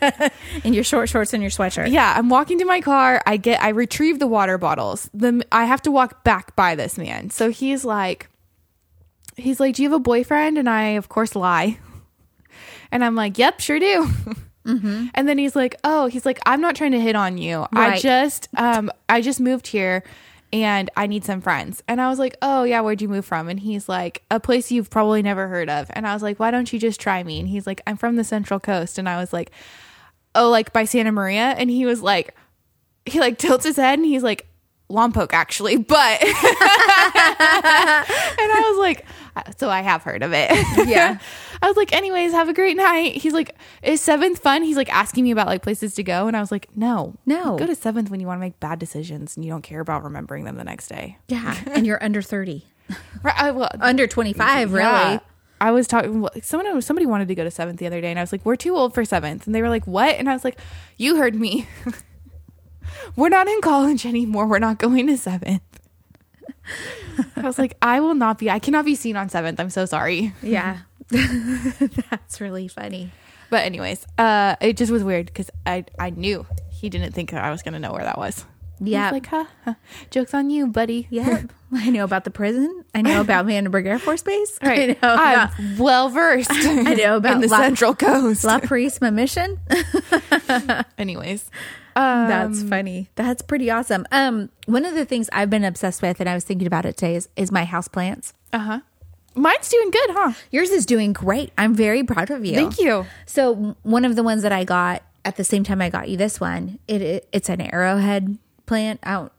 In 0.64 0.74
your 0.74 0.84
short 0.84 1.08
shorts 1.08 1.32
and 1.34 1.42
your 1.42 1.50
sweatshirt. 1.50 1.90
yeah 1.90 2.14
i'm 2.16 2.28
walking 2.28 2.58
to 2.58 2.64
my 2.64 2.80
car. 2.80 3.20
I 3.26 3.36
get 3.36 3.62
i 3.62 3.68
retrieve 3.70 4.18
the 4.18 4.26
water 4.26 4.58
bottles. 4.58 5.08
The 5.14 5.44
i 5.52 5.64
have 5.64 5.82
to 5.82 5.90
walk 5.90 6.24
back 6.24 6.54
by 6.56 6.74
this 6.74 6.96
man. 6.98 7.30
So 7.30 7.50
he's 7.50 7.84
like 7.84 8.28
he's 9.36 9.60
like 9.60 9.74
do 9.76 9.82
you 9.82 9.88
have 9.90 9.96
a 9.96 10.00
boyfriend? 10.02 10.58
And 10.58 10.68
i 10.68 10.82
of 10.98 11.08
course 11.08 11.34
lie. 11.36 11.78
And 12.90 13.04
i'm 13.04 13.14
like 13.14 13.38
yep 13.38 13.60
sure 13.60 13.78
do. 13.78 14.08
And 14.64 15.26
then 15.26 15.38
he's 15.38 15.56
like, 15.56 15.76
"Oh, 15.82 16.08
he's 16.08 16.26
like, 16.26 16.38
I'm 16.44 16.60
not 16.60 16.76
trying 16.76 16.92
to 16.92 17.00
hit 17.00 17.16
on 17.16 17.38
you. 17.38 17.64
I 17.72 17.98
just, 17.98 18.48
um, 18.54 18.90
I 19.08 19.22
just 19.22 19.40
moved 19.40 19.66
here, 19.66 20.04
and 20.52 20.90
I 20.96 21.06
need 21.06 21.24
some 21.24 21.40
friends." 21.40 21.82
And 21.88 22.00
I 22.00 22.08
was 22.08 22.18
like, 22.18 22.36
"Oh 22.42 22.64
yeah, 22.64 22.80
where'd 22.80 23.02
you 23.02 23.08
move 23.08 23.24
from?" 23.24 23.48
And 23.48 23.60
he's 23.60 23.88
like, 23.88 24.22
"A 24.30 24.40
place 24.40 24.70
you've 24.70 24.90
probably 24.90 25.22
never 25.22 25.48
heard 25.48 25.68
of." 25.68 25.90
And 25.94 26.06
I 26.06 26.14
was 26.14 26.22
like, 26.22 26.38
"Why 26.38 26.50
don't 26.50 26.72
you 26.72 26.78
just 26.78 27.00
try 27.00 27.22
me?" 27.22 27.38
And 27.40 27.48
he's 27.48 27.66
like, 27.66 27.80
"I'm 27.86 27.96
from 27.96 28.16
the 28.16 28.24
Central 28.24 28.60
Coast." 28.60 28.98
And 28.98 29.08
I 29.08 29.18
was 29.18 29.32
like, 29.32 29.50
"Oh, 30.34 30.48
like 30.50 30.72
by 30.72 30.84
Santa 30.84 31.12
Maria?" 31.12 31.54
And 31.58 31.70
he 31.70 31.86
was 31.86 32.02
like, 32.02 32.34
he 33.06 33.20
like 33.20 33.38
tilts 33.38 33.64
his 33.64 33.76
head, 33.76 33.98
and 33.98 34.06
he's 34.06 34.22
like, 34.22 34.46
"Lompoc, 34.90 35.32
actually," 35.32 35.76
but. 35.76 36.22
and 36.22 36.32
I 38.52 38.64
was 38.70 38.78
like, 38.78 39.06
so 39.58 39.70
I 39.70 39.82
have 39.82 40.02
heard 40.02 40.22
of 40.22 40.32
it. 40.34 40.50
Yeah. 40.88 41.18
I 41.62 41.66
was 41.68 41.76
like, 41.76 41.92
anyways, 41.92 42.32
have 42.32 42.48
a 42.48 42.52
great 42.52 42.76
night. 42.76 43.16
He's 43.16 43.32
like, 43.32 43.54
is 43.82 44.00
seventh 44.00 44.38
fun? 44.38 44.62
He's 44.62 44.76
like 44.76 44.92
asking 44.94 45.24
me 45.24 45.30
about 45.30 45.46
like 45.46 45.62
places 45.62 45.94
to 45.96 46.02
go. 46.02 46.26
And 46.28 46.36
I 46.36 46.40
was 46.40 46.50
like, 46.52 46.68
no, 46.76 47.14
No. 47.26 47.56
Go 47.56 47.66
to 47.66 47.74
seventh 47.74 48.10
when 48.10 48.20
you 48.20 48.26
want 48.26 48.38
to 48.38 48.40
make 48.40 48.58
bad 48.60 48.78
decisions 48.78 49.36
and 49.36 49.44
you 49.44 49.50
don't 49.50 49.62
care 49.62 49.80
about 49.80 50.04
remembering 50.04 50.44
them 50.44 50.56
the 50.56 50.64
next 50.64 50.88
day. 50.88 51.18
Yeah, 51.28 51.56
and 51.72 51.86
you're 51.86 52.02
under 52.02 52.22
30. 52.22 52.64
Right. 53.22 53.34
I, 53.38 53.50
well, 53.50 53.68
Under 53.80 54.06
25, 54.06 54.72
really. 54.72 54.84
yeah. 54.84 55.18
I 55.60 55.72
was 55.72 55.86
talking. 55.88 56.26
Someone, 56.40 56.80
somebody 56.80 57.04
wanted 57.04 57.26
to 57.28 57.34
go 57.34 57.42
to 57.44 57.50
seventh 57.50 57.80
the 57.80 57.86
other 57.86 58.00
day, 58.00 58.10
and 58.10 58.18
I 58.18 58.22
was 58.22 58.30
like, 58.30 58.44
"We're 58.46 58.54
too 58.56 58.76
old 58.76 58.94
for 58.94 59.04
seventh. 59.04 59.44
And 59.44 59.54
they 59.54 59.60
were 59.60 59.68
like, 59.68 59.86
"What?" 59.88 60.14
And 60.16 60.30
I 60.30 60.32
was 60.32 60.44
like, 60.44 60.58
"You 60.96 61.16
heard 61.16 61.34
me. 61.34 61.66
we're 63.16 63.28
not 63.28 63.48
in 63.48 63.60
college 63.60 64.06
anymore. 64.06 64.46
We're 64.46 64.60
not 64.60 64.78
going 64.78 65.06
to 65.08 65.18
seventh. 65.18 65.62
I 67.36 67.42
was 67.42 67.58
like, 67.58 67.76
"I 67.82 68.00
will 68.00 68.14
not 68.14 68.38
be. 68.38 68.48
I 68.50 68.58
cannot 68.60 68.84
be 68.84 68.94
seen 68.94 69.16
on 69.16 69.28
seventh. 69.28 69.58
I'm 69.58 69.68
so 69.70 69.84
sorry." 69.84 70.32
Yeah. 70.42 70.78
That's 72.10 72.40
really 72.40 72.68
funny. 72.68 73.10
But 73.50 73.64
anyways, 73.64 74.06
uh, 74.18 74.56
it 74.60 74.76
just 74.76 74.92
was 74.92 75.02
weird 75.02 75.26
because 75.26 75.50
I 75.66 75.84
I 75.98 76.10
knew 76.10 76.46
he 76.70 76.90
didn't 76.90 77.12
think 77.12 77.32
I 77.32 77.50
was 77.50 77.62
gonna 77.62 77.78
know 77.80 77.92
where 77.92 78.04
that 78.04 78.18
was. 78.18 78.44
Yeah. 78.80 79.10
like, 79.10 79.26
huh, 79.26 79.46
huh, 79.64 79.74
jokes 80.10 80.34
on 80.34 80.50
you, 80.50 80.68
buddy. 80.68 81.08
Yeah, 81.10 81.42
I 81.72 81.90
know 81.90 82.04
about 82.04 82.22
the 82.22 82.30
prison. 82.30 82.84
I 82.94 83.02
know 83.02 83.20
about 83.20 83.44
Vandenberg 83.46 83.86
Air 83.86 83.98
Force 83.98 84.22
Base. 84.22 84.56
Right. 84.62 84.90
I 85.02 85.06
know 85.06 85.14
about 85.14 85.50
I'm 85.58 85.78
well 85.78 86.08
versed. 86.10 86.50
I 86.52 86.94
know 86.94 87.16
about 87.16 87.34
in 87.36 87.40
the 87.40 87.48
La- 87.48 87.58
Central 87.58 87.94
Coast. 87.94 88.44
La 88.44 88.60
Purisima 88.60 89.12
Mission. 89.12 89.58
Anyways, 90.96 91.50
um, 91.96 92.28
That's 92.28 92.62
funny. 92.62 93.08
That's 93.16 93.42
pretty 93.42 93.68
awesome. 93.70 94.06
Um, 94.12 94.50
one 94.66 94.84
of 94.84 94.94
the 94.94 95.04
things 95.04 95.28
I've 95.32 95.50
been 95.50 95.64
obsessed 95.64 96.00
with, 96.02 96.20
and 96.20 96.28
I 96.28 96.34
was 96.34 96.44
thinking 96.44 96.66
about 96.66 96.86
it 96.86 96.96
today, 96.96 97.16
is, 97.16 97.28
is 97.34 97.50
my 97.50 97.64
house 97.64 97.88
plants. 97.88 98.34
uh 98.52 98.58
huh. 98.58 98.80
Mine's 99.38 99.68
doing 99.68 99.90
good, 99.90 100.10
huh? 100.10 100.32
Yours 100.50 100.70
is 100.70 100.84
doing 100.84 101.12
great. 101.12 101.52
I'm 101.56 101.74
very 101.74 102.02
proud 102.02 102.30
of 102.30 102.44
you. 102.44 102.54
Thank 102.54 102.78
you. 102.78 103.06
So 103.26 103.76
one 103.82 104.04
of 104.04 104.16
the 104.16 104.22
ones 104.22 104.42
that 104.42 104.52
I 104.52 104.64
got 104.64 105.02
at 105.24 105.36
the 105.36 105.44
same 105.44 105.64
time 105.64 105.80
I 105.80 105.90
got 105.90 106.08
you 106.08 106.16
this 106.16 106.40
one, 106.40 106.78
it, 106.88 107.02
it 107.02 107.28
it's 107.32 107.48
an 107.48 107.60
arrowhead 107.60 108.38
plant. 108.66 109.00
I 109.02 109.12
don't 109.12 109.32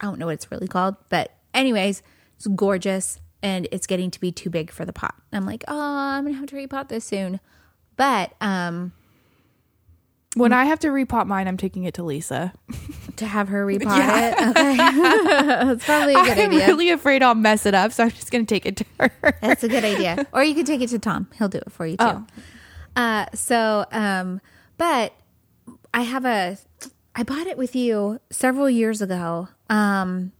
I 0.00 0.06
don't 0.06 0.18
know 0.18 0.26
what 0.26 0.34
it's 0.34 0.50
really 0.50 0.68
called, 0.68 0.96
but 1.08 1.32
anyways, 1.54 2.02
it's 2.36 2.46
gorgeous 2.46 3.20
and 3.42 3.66
it's 3.72 3.86
getting 3.86 4.10
to 4.10 4.20
be 4.20 4.32
too 4.32 4.50
big 4.50 4.70
for 4.70 4.84
the 4.84 4.92
pot. 4.92 5.14
I'm 5.32 5.46
like, 5.46 5.64
oh, 5.68 5.78
I'm 5.78 6.24
gonna 6.24 6.36
have 6.36 6.46
to 6.46 6.56
repot 6.56 6.88
this 6.88 7.04
soon. 7.04 7.40
But 7.96 8.34
um, 8.40 8.92
When 10.36 10.52
I 10.52 10.64
have 10.66 10.78
to 10.80 10.88
repot 10.88 11.26
mine, 11.26 11.48
I'm 11.48 11.56
taking 11.56 11.84
it 11.84 11.94
to 11.94 12.04
Lisa. 12.04 12.52
to 13.16 13.26
have 13.26 13.48
her 13.48 13.66
repot 13.66 14.32
it, 14.32 14.48
okay, 14.50 14.76
that's 15.66 15.84
probably 15.84 16.14
a 16.14 16.18
good 16.22 16.30
idea. 16.32 16.44
I'm 16.44 16.50
idea. 16.52 16.66
really 16.68 16.90
afraid 16.90 17.22
I'll 17.22 17.34
mess 17.34 17.66
it 17.66 17.74
up, 17.74 17.92
so 17.92 18.04
I'm 18.04 18.10
just 18.10 18.30
gonna 18.30 18.44
take 18.44 18.64
it 18.64 18.76
to 18.76 18.84
her. 19.00 19.10
That's 19.40 19.64
a 19.64 19.68
good 19.68 19.84
idea. 19.84 20.26
Or 20.32 20.44
you 20.44 20.54
could 20.54 20.66
take 20.66 20.80
it 20.80 20.88
to 20.90 20.98
Tom. 21.00 21.28
He'll 21.36 21.48
do 21.48 21.58
it 21.58 21.72
for 21.72 21.84
you 21.84 21.96
too. 21.96 22.04
Oh. 22.04 22.26
Uh, 22.94 23.26
so, 23.34 23.86
um, 23.90 24.40
but 24.78 25.14
I 25.92 26.02
have 26.02 26.24
a, 26.24 26.58
I 27.14 27.24
bought 27.24 27.46
it 27.46 27.58
with 27.58 27.74
you 27.74 28.20
several 28.30 28.70
years 28.70 29.02
ago. 29.02 29.48
Um, 29.68 30.32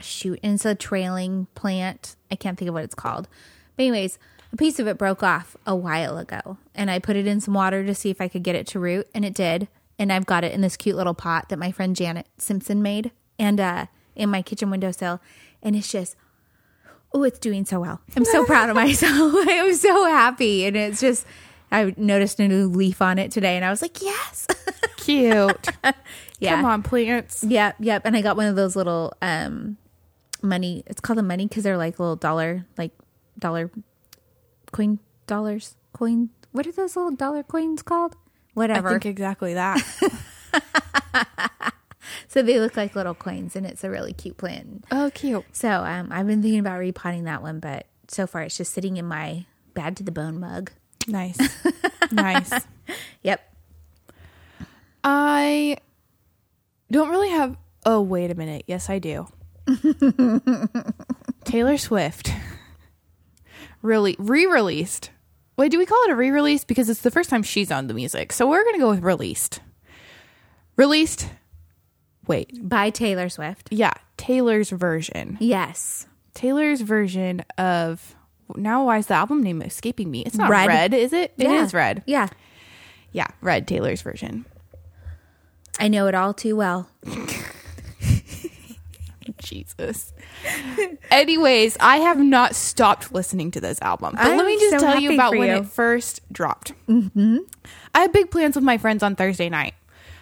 shoot, 0.00 0.38
and 0.42 0.54
it's 0.54 0.66
a 0.66 0.74
trailing 0.74 1.46
plant. 1.54 2.16
I 2.30 2.36
can't 2.36 2.58
think 2.58 2.68
of 2.68 2.74
what 2.74 2.84
it's 2.84 2.94
called. 2.94 3.28
But 3.76 3.84
anyways, 3.84 4.18
a 4.54 4.56
piece 4.56 4.78
of 4.78 4.86
it 4.86 4.96
broke 4.96 5.24
off 5.24 5.56
a 5.66 5.74
while 5.74 6.16
ago, 6.16 6.58
and 6.76 6.88
I 6.88 7.00
put 7.00 7.16
it 7.16 7.26
in 7.26 7.40
some 7.40 7.54
water 7.54 7.84
to 7.84 7.92
see 7.92 8.10
if 8.10 8.20
I 8.20 8.28
could 8.28 8.44
get 8.44 8.54
it 8.54 8.68
to 8.68 8.78
root, 8.78 9.08
and 9.12 9.24
it 9.24 9.34
did. 9.34 9.66
And 9.98 10.12
I've 10.12 10.26
got 10.26 10.44
it 10.44 10.52
in 10.52 10.60
this 10.60 10.76
cute 10.76 10.96
little 10.96 11.12
pot 11.12 11.48
that 11.48 11.58
my 11.58 11.72
friend 11.72 11.96
Janet 11.96 12.28
Simpson 12.38 12.80
made, 12.80 13.10
and 13.36 13.58
uh, 13.58 13.86
in 14.14 14.30
my 14.30 14.42
kitchen 14.42 14.70
windowsill, 14.70 15.20
and 15.60 15.74
it's 15.74 15.90
just 15.90 16.14
oh, 17.12 17.24
it's 17.24 17.40
doing 17.40 17.64
so 17.64 17.80
well. 17.80 18.00
I'm 18.16 18.24
so 18.24 18.44
proud 18.44 18.70
of 18.70 18.76
myself. 18.86 19.34
I'm 19.36 19.74
so 19.74 20.04
happy. 20.06 20.66
And 20.66 20.76
it's 20.76 21.00
just, 21.00 21.26
I 21.72 21.92
noticed 21.96 22.38
a 22.38 22.46
new 22.46 22.68
leaf 22.68 23.02
on 23.02 23.18
it 23.18 23.32
today, 23.32 23.56
and 23.56 23.64
I 23.64 23.70
was 23.70 23.82
like, 23.82 24.00
yes. 24.02 24.46
Cute. 24.98 25.68
yeah. 26.38 26.56
Come 26.56 26.64
on, 26.64 26.82
plants. 26.84 27.42
Yep, 27.42 27.76
yep. 27.80 28.02
And 28.04 28.16
I 28.16 28.22
got 28.22 28.36
one 28.36 28.46
of 28.46 28.54
those 28.54 28.76
little 28.76 29.12
um 29.20 29.78
money. 30.42 30.84
It's 30.86 31.00
called 31.00 31.18
a 31.18 31.22
money 31.24 31.46
because 31.46 31.64
they're 31.64 31.76
like 31.76 31.98
little 31.98 32.16
dollar, 32.16 32.66
like 32.78 32.92
dollar 33.38 33.70
coin 34.74 34.98
dollars, 35.28 35.76
coin. 35.92 36.30
What 36.50 36.66
are 36.66 36.72
those 36.72 36.96
little 36.96 37.12
dollar 37.12 37.44
coins 37.44 37.80
called? 37.80 38.16
Whatever. 38.54 38.88
I 38.88 38.92
think 38.92 39.06
exactly 39.06 39.54
that. 39.54 39.78
so 42.28 42.42
they 42.42 42.58
look 42.58 42.76
like 42.76 42.96
little 42.96 43.14
coins, 43.14 43.54
and 43.54 43.64
it's 43.64 43.84
a 43.84 43.90
really 43.90 44.12
cute 44.12 44.36
plant. 44.36 44.84
oh, 44.90 45.12
cute. 45.14 45.44
So 45.52 45.68
um, 45.68 46.08
I've 46.10 46.26
been 46.26 46.42
thinking 46.42 46.58
about 46.58 46.78
repotting 46.80 47.24
that 47.24 47.40
one, 47.40 47.60
but 47.60 47.86
so 48.08 48.26
far 48.26 48.42
it's 48.42 48.56
just 48.56 48.72
sitting 48.72 48.96
in 48.96 49.06
my 49.06 49.46
bad 49.74 49.96
to 49.98 50.02
the 50.02 50.12
bone 50.12 50.40
mug. 50.40 50.72
Nice. 51.06 51.38
nice. 52.12 52.52
Yep. 53.22 53.40
I 55.02 55.78
don't 56.90 57.08
really 57.08 57.30
have. 57.30 57.56
Oh, 57.86 58.02
wait 58.02 58.30
a 58.30 58.34
minute. 58.34 58.64
Yes, 58.66 58.90
I 58.90 58.98
do. 58.98 59.26
Taylor 61.44 61.78
Swift 61.78 62.30
really 63.84 64.16
re-released. 64.18 65.10
Wait, 65.56 65.70
do 65.70 65.78
we 65.78 65.86
call 65.86 66.02
it 66.04 66.10
a 66.10 66.16
re-release 66.16 66.64
because 66.64 66.88
it's 66.90 67.02
the 67.02 67.10
first 67.12 67.30
time 67.30 67.44
she's 67.44 67.70
on 67.70 67.86
the 67.86 67.94
music? 67.94 68.32
So 68.32 68.48
we're 68.48 68.64
gonna 68.64 68.78
go 68.78 68.90
with 68.90 69.04
released. 69.04 69.60
Released. 70.76 71.28
Wait, 72.26 72.66
By 72.68 72.90
Taylor 72.90 73.28
Swift. 73.28 73.68
yeah, 73.70 73.92
Taylor's 74.16 74.70
version. 74.70 75.36
Yes. 75.40 76.06
Taylor's 76.32 76.80
version 76.80 77.44
of. 77.58 78.16
Now, 78.56 78.84
why 78.86 78.98
is 78.98 79.06
the 79.06 79.14
album 79.14 79.42
name 79.42 79.62
escaping 79.62 80.10
me? 80.10 80.22
It's 80.24 80.36
not 80.36 80.50
Red. 80.50 80.66
red, 80.66 80.94
is 80.94 81.12
it? 81.12 81.32
It 81.38 81.46
is 81.50 81.72
Yeah. 81.72 81.78
red. 81.78 82.02
Yeah. 82.06 82.28
Yeah, 83.12 83.28
red. 83.40 83.68
Taylor's 83.68 84.02
version. 84.02 84.44
I 85.78 85.88
know 85.88 86.06
it 86.08 86.14
all 86.14 86.34
too 86.34 86.56
well. 86.56 86.88
Jesus. 89.44 90.12
Anyways, 91.10 91.76
I 91.78 91.98
have 91.98 92.18
not 92.18 92.54
stopped 92.54 93.12
listening 93.12 93.50
to 93.52 93.60
this 93.60 93.80
album. 93.82 94.14
But 94.16 94.26
let 94.26 94.40
I'm 94.40 94.46
me 94.46 94.58
just 94.58 94.70
so 94.70 94.78
tell 94.78 94.98
you 94.98 95.14
about 95.14 95.36
when 95.36 95.48
you. 95.48 95.56
it 95.56 95.66
first 95.66 96.20
dropped. 96.32 96.72
Mm-hmm. 96.88 97.38
I 97.94 98.00
had 98.00 98.12
big 98.12 98.30
plans 98.30 98.56
with 98.56 98.64
my 98.64 98.78
friends 98.78 99.02
on 99.02 99.14
Thursday 99.14 99.48
night. 99.48 99.74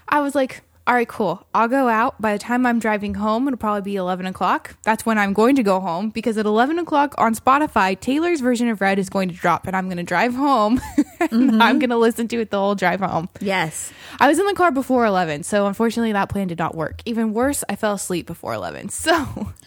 I 0.09 0.21
was 0.21 0.35
like, 0.35 0.63
all 0.85 0.95
right, 0.95 1.07
cool. 1.07 1.47
I'll 1.55 1.69
go 1.69 1.87
out. 1.89 2.21
By 2.21 2.33
the 2.33 2.41
time 2.41 2.67
I'm 2.67 2.81
driving 2.81 3.15
home, 3.15 3.47
it'll 3.47 3.57
probably 3.57 3.83
be 3.83 3.95
11 3.95 4.27
o'clock. 4.27 4.77
That's 4.83 5.07
when 5.07 5.17
I'm 5.17 5.33
going 5.33 5.55
to 5.55 5.63
go 5.63 5.79
home 5.79 6.11
because 6.11 6.37
at 6.39 6.45
11 6.45 6.81
o'clock 6.81 7.15
on 7.19 7.37
Spotify, 7.37 7.99
Taylor's 7.99 8.41
version 8.41 8.69
of 8.69 8.81
Red 8.81 8.99
is 8.99 9.09
going 9.09 9.29
to 9.29 9.35
drop 9.35 9.69
and 9.69 9.77
I'm 9.77 9.87
going 9.87 9.99
to 9.99 10.03
drive 10.03 10.35
home 10.35 10.81
and 11.21 11.31
mm-hmm. 11.31 11.63
I'm 11.63 11.79
going 11.79 11.91
to 11.91 11.97
listen 11.97 12.27
to 12.29 12.41
it 12.41 12.51
the 12.51 12.59
whole 12.59 12.75
drive 12.75 12.99
home. 12.99 13.29
Yes. 13.41 13.93
I 14.19 14.27
was 14.27 14.41
in 14.41 14.47
the 14.47 14.55
car 14.55 14.73
before 14.73 15.07
11, 15.07 15.45
so 15.45 15.69
unfortunately 15.69 16.13
that 16.13 16.29
plan 16.29 16.49
did 16.49 16.59
not 16.59 16.75
work. 16.75 17.01
Even 17.05 17.33
worse, 17.33 17.63
I 17.69 17.77
fell 17.77 17.95
asleep 17.95 18.27
before 18.27 18.55
11. 18.55 18.89
So 19.03 19.13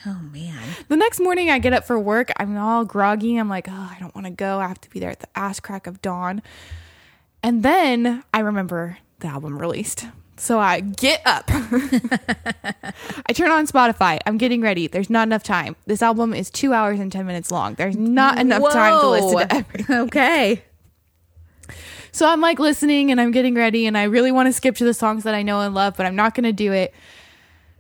Oh 0.06 0.20
man. 0.32 0.62
the 0.88 0.96
next 0.96 1.20
morning 1.20 1.50
I 1.50 1.60
get 1.60 1.74
up 1.74 1.86
for 1.86 2.00
work. 2.00 2.32
I'm 2.38 2.58
all 2.58 2.86
groggy. 2.86 3.38
I'm 3.38 3.50
like, 3.50 3.68
oh, 3.70 3.92
I 3.94 3.98
don't 4.00 4.16
want 4.16 4.28
to 4.28 4.32
go. 4.32 4.60
I 4.60 4.68
have 4.68 4.80
to 4.82 4.90
be 4.90 5.00
there 5.00 5.10
at 5.12 5.20
the 5.20 5.28
ass 5.38 5.60
crack 5.60 5.88
of 5.88 6.02
dawn. 6.02 6.42
And 7.44 7.64
then 7.64 8.24
I 8.34 8.40
remember 8.40 8.98
the 9.20 9.28
album 9.28 9.60
released. 9.60 10.06
So 10.38 10.60
I 10.60 10.82
get 10.82 11.22
up. 11.26 11.46
I 11.50 13.34
turn 13.34 13.52
on 13.52 13.68
Spotify. 13.68 14.20
I'm 14.26 14.38
getting 14.38 14.62
ready. 14.62 14.88
There's 14.88 15.10
not 15.10 15.28
enough 15.28 15.44
time. 15.44 15.76
This 15.86 16.02
album 16.02 16.34
is 16.34 16.50
two 16.50 16.74
hours 16.74 17.00
and 17.00 17.12
10 17.12 17.26
minutes 17.26 17.52
long. 17.52 17.76
There's 17.76 17.96
not 17.96 18.38
enough 18.38 18.72
time 18.72 19.00
to 19.00 19.08
listen 19.10 19.30
to 19.30 19.36
Whoa. 19.36 19.46
everything. 19.50 19.96
Okay. 19.96 20.64
So 22.12 22.28
I'm 22.28 22.42
like 22.42 22.60
listening 22.60 23.12
and 23.12 23.20
I'm 23.20 23.32
getting 23.32 23.56
ready 23.56 23.86
and 23.86 23.98
I 23.98 24.04
really 24.04 24.32
want 24.32 24.48
to 24.48 24.54
skip 24.54 24.76
to 24.78 24.86
the 24.86 24.94
songs 24.94 25.24
that 25.24 25.36
I 25.36 25.42
know 25.42 25.62
and 25.62 25.74
love, 25.74 25.96
but 25.98 26.06
I'm 26.06 26.16
not 26.16 26.34
going 26.34 26.46
to 26.46 26.54
do 26.54 26.72
it. 26.72 26.94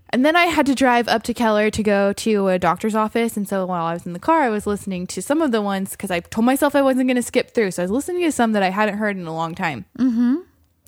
And 0.10 0.26
then 0.26 0.36
I 0.36 0.46
had 0.46 0.66
to 0.68 0.76
drive 0.76 1.08
up 1.08 1.24
to 1.24 1.34
Keller 1.34 1.70
to 1.70 1.84
go 1.84 2.14
to 2.14 2.48
a 2.48 2.60
doctor's 2.60 2.96
office. 2.96 3.36
And 3.36 3.48
so 3.48 3.66
while 3.66 3.86
I 3.86 3.94
was 3.94 4.06
in 4.06 4.14
the 4.14 4.20
car, 4.20 4.44
I 4.44 4.50
was 4.50 4.66
listening 4.66 5.08
to 5.08 5.22
some 5.22 5.42
of 5.42 5.52
the 5.52 5.62
ones 5.62 5.92
because 5.92 6.12
I 6.12 6.22
told 6.22 6.46
myself 6.46 6.76
I 6.76 6.82
wasn't 6.82 7.08
going 7.08 7.16
to 7.16 7.22
skip 7.22 7.52
through. 7.52 7.72
So 7.72 7.82
I 7.82 7.86
was 7.86 7.92
listening 7.92 8.24
to 8.24 8.32
some 8.32 8.54
that 8.54 8.64
I 8.64 8.70
hadn't 8.70 8.98
heard 8.98 9.18
in 9.18 9.26
a 9.26 9.34
long 9.34 9.56
time. 9.56 9.86
Mm-hmm. 9.98 10.36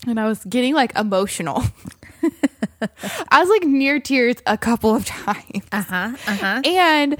And 0.06 0.20
I 0.20 0.28
was 0.28 0.44
getting 0.46 0.74
like 0.74 0.96
emotional. 0.98 1.64
I 3.32 3.40
was 3.40 3.50
like 3.50 3.64
near 3.64 4.00
tears 4.00 4.36
a 4.46 4.58
couple 4.58 4.96
of 4.96 5.06
times. 5.26 5.66
Uh 5.72 5.82
huh. 5.82 6.16
Uh 6.28 6.36
huh. 6.36 6.62
And 6.66 7.18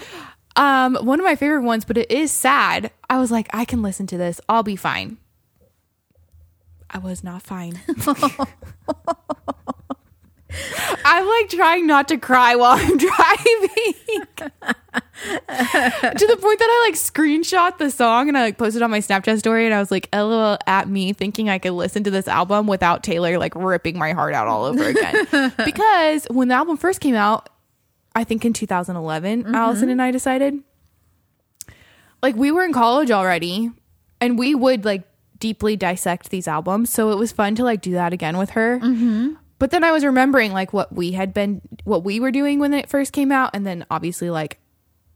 um, 0.56 0.96
one 1.06 1.20
of 1.20 1.26
my 1.26 1.36
favorite 1.36 1.64
ones, 1.64 1.86
but 1.86 1.98
it 1.98 2.12
is 2.12 2.32
sad. 2.32 2.92
I 3.10 3.18
was 3.20 3.32
like, 3.32 3.48
I 3.54 3.66
can 3.66 3.82
listen 3.82 4.08
to 4.08 4.18
this. 4.18 4.40
I'll 4.50 4.64
be 4.64 4.76
fine. 4.76 5.18
I 6.90 7.00
was 7.00 7.24
not 7.24 7.42
fine. 7.44 7.80
I'm 11.04 11.28
like 11.28 11.50
trying 11.50 11.88
not 11.88 12.08
to 12.10 12.18
cry 12.18 12.56
while 12.56 12.78
I'm 12.78 12.98
driving. 12.98 13.94
to 14.94 16.28
the 16.28 16.38
point 16.40 16.60
that 16.60 16.70
I 16.70 16.86
like 16.88 16.96
screenshot 16.96 17.78
the 17.78 17.92
song 17.92 18.30
and 18.30 18.38
I 18.38 18.44
like 18.44 18.58
posted 18.58 18.82
on 18.82 18.92
my 18.92 19.00
Snapchat 19.00 19.40
story 19.40 19.66
and 19.66 19.74
I 19.74 19.80
was 19.80 19.92
like 19.92 20.08
LOL 20.14 20.58
at 20.66 20.88
me 20.88 21.14
thinking 21.14 21.50
I 21.50 21.60
could 21.60 21.72
listen 21.72 22.04
to 22.06 22.12
this 22.12 22.28
album 22.28 22.68
without 22.68 23.04
Taylor 23.04 23.38
like 23.38 23.56
ripping 23.56 23.98
my 23.98 24.14
heart 24.14 24.34
out 24.34 24.48
all 24.48 24.66
over 24.66 24.84
again. 24.84 25.54
because 25.66 26.26
when 26.30 26.48
the 26.48 26.56
album 26.56 26.78
first 26.78 27.02
came 27.02 27.16
out, 27.16 27.50
I 28.16 28.24
think 28.24 28.46
in 28.46 28.54
2011, 28.54 29.44
mm-hmm. 29.44 29.56
Allison 29.56 29.90
and 29.90 30.02
I 30.02 30.12
decided 30.12 30.64
like 32.22 32.36
we 32.36 32.52
were 32.52 32.64
in 32.64 32.74
college 32.74 33.12
already 33.12 33.72
and 34.22 34.40
we 34.40 34.56
would 34.56 34.86
like 34.86 35.04
deeply 35.40 35.76
dissect 35.76 36.30
these 36.30 36.48
albums. 36.48 36.90
So 36.92 37.12
it 37.12 37.18
was 37.18 37.32
fun 37.32 37.56
to 37.56 37.64
like 37.64 37.82
do 37.82 37.92
that 37.92 38.14
again 38.14 38.38
with 38.38 38.52
her. 38.52 38.80
Mm-hmm. 38.80 39.34
But 39.60 39.72
then 39.72 39.84
I 39.84 39.92
was 39.92 40.06
remembering 40.06 40.54
like 40.54 40.74
what 40.74 40.94
we 40.94 41.14
had 41.14 41.34
been, 41.34 41.62
what 41.84 42.04
we 42.04 42.20
were 42.20 42.32
doing 42.32 42.60
when 42.60 42.74
it 42.74 42.90
first 42.90 43.12
came 43.12 43.32
out. 43.32 43.52
And 43.54 43.66
then 43.66 43.86
obviously 43.90 44.30
like 44.30 44.60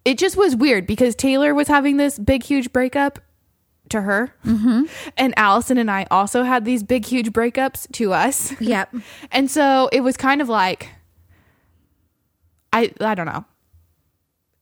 it 0.03 0.17
just 0.17 0.35
was 0.35 0.55
weird 0.55 0.87
because 0.87 1.15
Taylor 1.15 1.53
was 1.53 1.67
having 1.67 1.97
this 1.97 2.17
big, 2.17 2.43
huge 2.43 2.73
breakup 2.73 3.19
to 3.89 4.01
her. 4.01 4.33
Mm-hmm. 4.45 4.83
And 5.17 5.33
Allison 5.37 5.77
and 5.77 5.91
I 5.91 6.07
also 6.09 6.43
had 6.43 6.65
these 6.65 6.81
big, 6.81 7.05
huge 7.05 7.31
breakups 7.31 7.91
to 7.93 8.13
us. 8.13 8.59
Yep. 8.59 8.95
And 9.31 9.49
so 9.49 9.89
it 9.91 10.01
was 10.01 10.17
kind 10.17 10.41
of 10.41 10.49
like, 10.49 10.89
I 12.73 12.91
I 12.99 13.15
don't 13.15 13.27
know. 13.27 13.45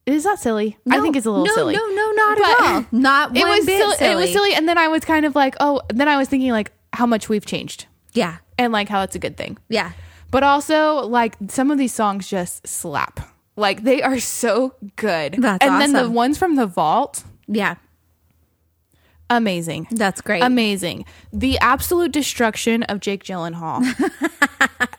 Is 0.06 0.24
that 0.24 0.38
silly? 0.38 0.76
I 0.90 1.00
think 1.00 1.16
it's 1.16 1.26
a 1.26 1.30
little 1.30 1.46
no, 1.46 1.54
silly. 1.54 1.74
No, 1.74 1.86
no, 1.86 2.10
not 2.12 2.38
But 2.38 2.48
at 2.48 2.60
all. 2.60 2.86
Not 2.90 3.30
one 3.30 3.36
It 3.38 3.44
was 3.44 3.66
bit 3.66 3.98
silly. 3.98 4.12
It 4.12 4.16
was 4.16 4.32
silly, 4.32 4.54
and 4.54 4.68
then 4.68 4.78
I 4.78 4.88
was 4.88 5.04
kind 5.04 5.24
of 5.24 5.34
like, 5.34 5.54
oh. 5.60 5.82
Then 5.88 6.08
I 6.08 6.16
was 6.16 6.28
thinking 6.28 6.50
like 6.50 6.72
how 6.92 7.06
much 7.06 7.28
we've 7.28 7.46
changed, 7.46 7.86
Yeah. 8.12 8.38
And 8.60 8.72
like 8.72 8.88
how 8.88 9.02
it's 9.02 9.16
a 9.16 9.18
good 9.18 9.36
thing. 9.36 9.58
Yeah. 9.68 9.92
But 10.30 10.42
also 10.42 11.06
like 11.06 11.34
some 11.48 11.70
of 11.70 11.78
these 11.78 11.92
songs 11.94 12.28
just 12.28 12.66
slap. 12.66 13.20
Like 13.56 13.82
they 13.82 14.02
are 14.02 14.20
so 14.20 14.74
good. 14.96 15.34
That's 15.38 15.64
and 15.64 15.80
then 15.80 15.92
the 15.92 16.08
ones 16.10 16.38
from 16.38 16.56
the 16.56 16.66
vault, 16.66 17.24
Yeah. 17.48 17.74
amazing. 19.28 19.88
That's 19.90 20.20
great. 20.20 20.42
Amazing. 20.42 21.04
The 21.32 21.58
absolute 21.58 22.12
destruction 22.12 22.82
of 22.84 23.00
Jake 23.00 23.24
Gyllenhaal 23.24 23.82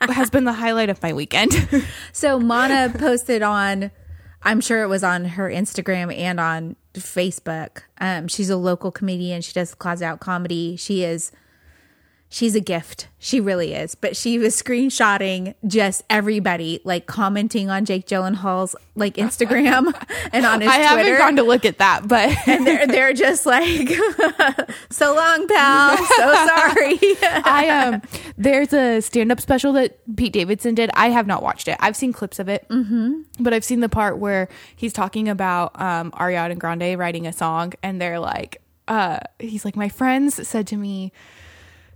has 0.12 0.30
been 0.30 0.44
the 0.44 0.52
highlight 0.52 0.90
of 0.90 1.02
my 1.02 1.12
weekend. 1.12 1.52
So 2.12 2.38
Mana 2.38 2.92
posted 2.96 3.42
on, 3.42 3.90
I'm 4.42 4.60
sure 4.60 4.82
it 4.82 4.88
was 4.88 5.02
on 5.02 5.24
her 5.24 5.48
Instagram 5.50 6.16
and 6.16 6.38
on 6.38 6.76
Facebook. 6.94 7.82
Um, 7.98 8.28
she's 8.28 8.50
a 8.50 8.56
local 8.56 8.90
comedian. 8.92 9.40
She 9.42 9.52
does 9.54 9.74
closet 9.74 10.04
out 10.04 10.20
comedy. 10.20 10.76
She 10.76 11.02
is, 11.04 11.32
she's 12.32 12.54
a 12.54 12.60
gift. 12.60 13.08
She 13.18 13.40
really 13.40 13.74
is. 13.74 13.94
But 13.94 14.16
she 14.16 14.38
was 14.38 14.60
screenshotting 14.60 15.54
just 15.66 16.02
everybody, 16.08 16.80
like 16.82 17.06
commenting 17.06 17.68
on 17.68 17.84
Jake 17.84 18.06
Gyllenhaal's 18.06 18.74
like 18.96 19.14
Instagram 19.16 19.92
and 20.32 20.46
on 20.46 20.62
his 20.62 20.70
I 20.70 20.78
haven't 20.78 21.18
gone 21.18 21.36
to 21.36 21.42
look 21.42 21.64
at 21.64 21.78
that, 21.78 22.08
but 22.08 22.34
and 22.48 22.66
they're 22.66 22.86
they're 22.86 23.12
just 23.12 23.44
like, 23.44 23.88
so 24.90 25.14
long, 25.14 25.46
pal. 25.46 25.96
So 25.98 26.32
sorry. 26.32 26.98
I 27.44 27.68
um 27.68 28.02
there's 28.38 28.72
a 28.72 29.00
stand-up 29.02 29.40
special 29.40 29.74
that 29.74 29.98
Pete 30.16 30.32
Davidson 30.32 30.74
did. 30.74 30.90
I 30.94 31.10
have 31.10 31.26
not 31.26 31.42
watched 31.42 31.68
it. 31.68 31.76
I've 31.80 31.96
seen 31.96 32.12
clips 32.14 32.38
of 32.38 32.48
it. 32.48 32.66
Mm-hmm. 32.70 33.22
But 33.40 33.52
I've 33.52 33.64
seen 33.64 33.80
the 33.80 33.90
part 33.90 34.18
where 34.18 34.48
he's 34.74 34.94
talking 34.94 35.28
about 35.28 35.78
um 35.80 36.10
Ariana 36.12 36.58
Grande 36.58 36.98
writing 36.98 37.26
a 37.26 37.32
song 37.32 37.74
and 37.82 38.00
they're 38.00 38.18
like 38.18 38.62
uh 38.88 39.18
he's 39.38 39.66
like 39.66 39.76
my 39.76 39.90
friends 39.90 40.48
said 40.48 40.66
to 40.68 40.76
me 40.76 41.12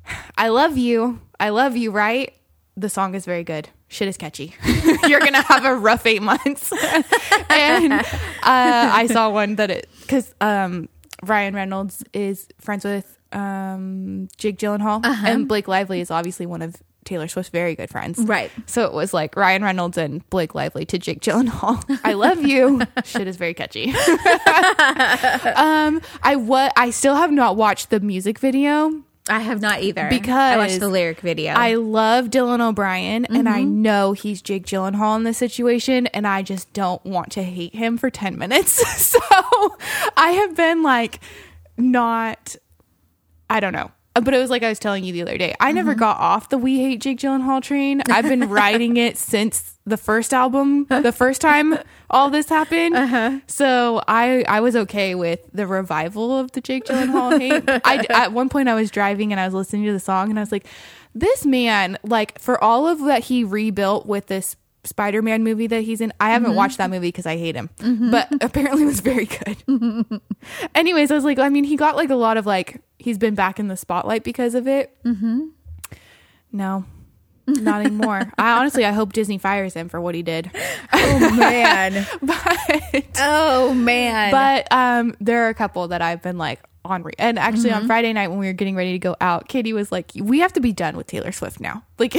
I 0.38 0.48
love 0.48 0.76
you. 0.76 1.20
I 1.38 1.50
love 1.50 1.76
you, 1.76 1.90
right? 1.90 2.32
The 2.76 2.88
song 2.88 3.14
is 3.14 3.24
very 3.24 3.44
good. 3.44 3.68
Shit 3.88 4.08
is 4.08 4.16
catchy. 4.16 4.54
You're 5.08 5.20
gonna 5.20 5.42
have 5.42 5.64
a 5.64 5.74
rough 5.74 6.06
eight 6.06 6.22
months. 6.22 6.72
and 7.50 7.92
uh, 7.92 8.02
I 8.42 9.06
saw 9.10 9.30
one 9.30 9.56
that 9.56 9.70
it 9.70 9.88
because 10.00 10.34
um, 10.40 10.88
Ryan 11.22 11.54
Reynolds 11.54 12.02
is 12.12 12.48
friends 12.60 12.84
with 12.84 13.18
um, 13.32 14.28
Jake 14.36 14.58
Gyllenhaal, 14.58 15.04
and 15.04 15.46
Blake 15.46 15.68
Lively 15.68 16.00
is 16.00 16.10
obviously 16.10 16.46
one 16.46 16.62
of 16.62 16.76
Taylor 17.06 17.28
Swift's 17.28 17.50
very 17.50 17.74
good 17.74 17.88
friends. 17.88 18.18
Right. 18.18 18.50
So 18.66 18.84
it 18.84 18.92
was 18.92 19.14
like 19.14 19.36
Ryan 19.36 19.62
Reynolds 19.62 19.96
and 19.96 20.28
Blake 20.28 20.54
Lively 20.54 20.84
to 20.86 20.98
Jake 20.98 21.20
Gyllenhaal. 21.20 22.00
I 22.04 22.12
love 22.12 22.42
you. 22.44 22.82
Shit 23.04 23.26
is 23.26 23.36
very 23.36 23.54
catchy. 23.54 23.90
um, 25.54 26.02
I 26.22 26.34
what 26.36 26.72
I 26.76 26.90
still 26.90 27.14
have 27.14 27.30
not 27.30 27.56
watched 27.56 27.90
the 27.90 28.00
music 28.00 28.38
video 28.38 29.02
I 29.28 29.40
have 29.40 29.60
not 29.60 29.82
either. 29.82 30.08
Because 30.08 30.30
I 30.30 30.56
watched 30.56 30.80
the 30.80 30.88
lyric 30.88 31.20
video. 31.20 31.52
I 31.54 31.74
love 31.74 32.26
Dylan 32.26 32.60
O'Brien, 32.60 33.24
and 33.26 33.48
I 33.48 33.62
mm-hmm. 33.62 33.82
know 33.82 34.12
he's 34.12 34.40
Jake 34.40 34.66
Gyllenhaal 34.66 35.16
in 35.16 35.24
this 35.24 35.38
situation, 35.38 36.06
and 36.08 36.26
I 36.26 36.42
just 36.42 36.72
don't 36.72 37.04
want 37.04 37.32
to 37.32 37.42
hate 37.42 37.74
him 37.74 37.98
for 37.98 38.10
10 38.10 38.38
minutes. 38.38 38.72
so 39.06 39.18
I 40.16 40.30
have 40.30 40.56
been 40.56 40.82
like, 40.82 41.20
not, 41.76 42.56
I 43.50 43.60
don't 43.60 43.72
know. 43.72 43.90
But 44.14 44.32
it 44.32 44.38
was 44.38 44.48
like 44.48 44.62
I 44.62 44.70
was 44.70 44.78
telling 44.78 45.04
you 45.04 45.12
the 45.12 45.22
other 45.22 45.36
day. 45.36 45.54
I 45.60 45.72
never 45.72 45.90
mm-hmm. 45.90 46.00
got 46.00 46.18
off 46.18 46.48
the 46.48 46.56
We 46.56 46.80
Hate 46.80 47.02
Jake 47.02 47.18
Gyllenhaal 47.18 47.62
train. 47.62 48.02
I've 48.08 48.24
been 48.24 48.48
riding 48.48 48.96
it 48.96 49.18
since 49.18 49.75
the 49.86 49.96
first 49.96 50.34
album, 50.34 50.84
the 50.88 51.12
first 51.12 51.40
time 51.40 51.78
all 52.10 52.28
this 52.28 52.48
happened. 52.48 52.96
Uh-huh. 52.96 53.40
So 53.46 54.02
I 54.06 54.44
I 54.48 54.60
was 54.60 54.76
okay 54.76 55.14
with 55.14 55.40
the 55.52 55.66
revival 55.66 56.38
of 56.38 56.52
the 56.52 56.60
Jake 56.60 56.84
Gyllenhaal 56.84 57.38
hate. 57.38 57.64
I 57.84 58.04
at 58.10 58.32
one 58.32 58.48
point 58.48 58.68
I 58.68 58.74
was 58.74 58.90
driving 58.90 59.32
and 59.32 59.40
I 59.40 59.46
was 59.46 59.54
listening 59.54 59.84
to 59.86 59.92
the 59.92 60.00
song 60.00 60.30
and 60.30 60.38
I 60.38 60.42
was 60.42 60.52
like, 60.52 60.66
this 61.14 61.46
man, 61.46 61.98
like 62.02 62.38
for 62.38 62.62
all 62.62 62.86
of 62.86 63.00
that 63.04 63.24
he 63.24 63.44
rebuilt 63.44 64.06
with 64.06 64.26
this 64.26 64.56
Spider-Man 64.86 65.42
movie 65.42 65.66
that 65.66 65.82
he's 65.82 66.00
in. 66.00 66.12
I 66.20 66.30
haven't 66.30 66.50
mm-hmm. 66.50 66.56
watched 66.56 66.78
that 66.78 66.90
movie 66.90 67.08
because 67.08 67.26
I 67.26 67.36
hate 67.36 67.56
him, 67.56 67.70
mm-hmm. 67.78 68.10
but 68.10 68.28
apparently 68.40 68.84
it 68.84 68.86
was 68.86 69.00
very 69.00 69.26
good. 69.26 70.20
Anyways, 70.74 71.10
I 71.10 71.14
was 71.14 71.24
like, 71.24 71.38
I 71.38 71.48
mean, 71.48 71.64
he 71.64 71.76
got 71.76 71.96
like 71.96 72.10
a 72.10 72.14
lot 72.14 72.36
of 72.36 72.46
like 72.46 72.80
he's 72.98 73.18
been 73.18 73.34
back 73.34 73.58
in 73.58 73.68
the 73.68 73.76
spotlight 73.76 74.24
because 74.24 74.54
of 74.54 74.66
it. 74.66 74.96
Mm-hmm. 75.04 75.46
No, 76.52 76.84
not 77.46 77.84
anymore. 77.84 78.22
I 78.38 78.58
honestly, 78.58 78.84
I 78.84 78.92
hope 78.92 79.12
Disney 79.12 79.38
fires 79.38 79.74
him 79.74 79.88
for 79.88 80.00
what 80.00 80.14
he 80.14 80.22
did. 80.22 80.50
oh 80.92 81.36
man. 81.36 82.06
but 82.22 83.04
oh 83.20 83.72
man. 83.74 84.30
but 84.30 84.72
um, 84.72 85.14
there 85.20 85.46
are 85.46 85.48
a 85.48 85.54
couple 85.54 85.88
that 85.88 86.02
I've 86.02 86.22
been 86.22 86.38
like 86.38 86.60
on. 86.84 87.02
Re- 87.02 87.12
and 87.18 87.38
actually, 87.38 87.70
Mm-hmm. 87.70 87.82
on 87.82 87.86
Friday 87.86 88.12
night 88.12 88.28
when 88.28 88.38
we 88.38 88.46
were 88.46 88.52
getting 88.52 88.76
ready 88.76 88.92
to 88.92 88.98
go 88.98 89.16
out, 89.20 89.48
Katie 89.48 89.72
was 89.72 89.90
like, 89.92 90.10
"We 90.20 90.40
have 90.40 90.52
to 90.54 90.60
be 90.60 90.72
done 90.72 90.96
with 90.96 91.06
Taylor 91.06 91.32
Swift 91.32 91.60
now." 91.60 91.82
Like, 91.98 92.14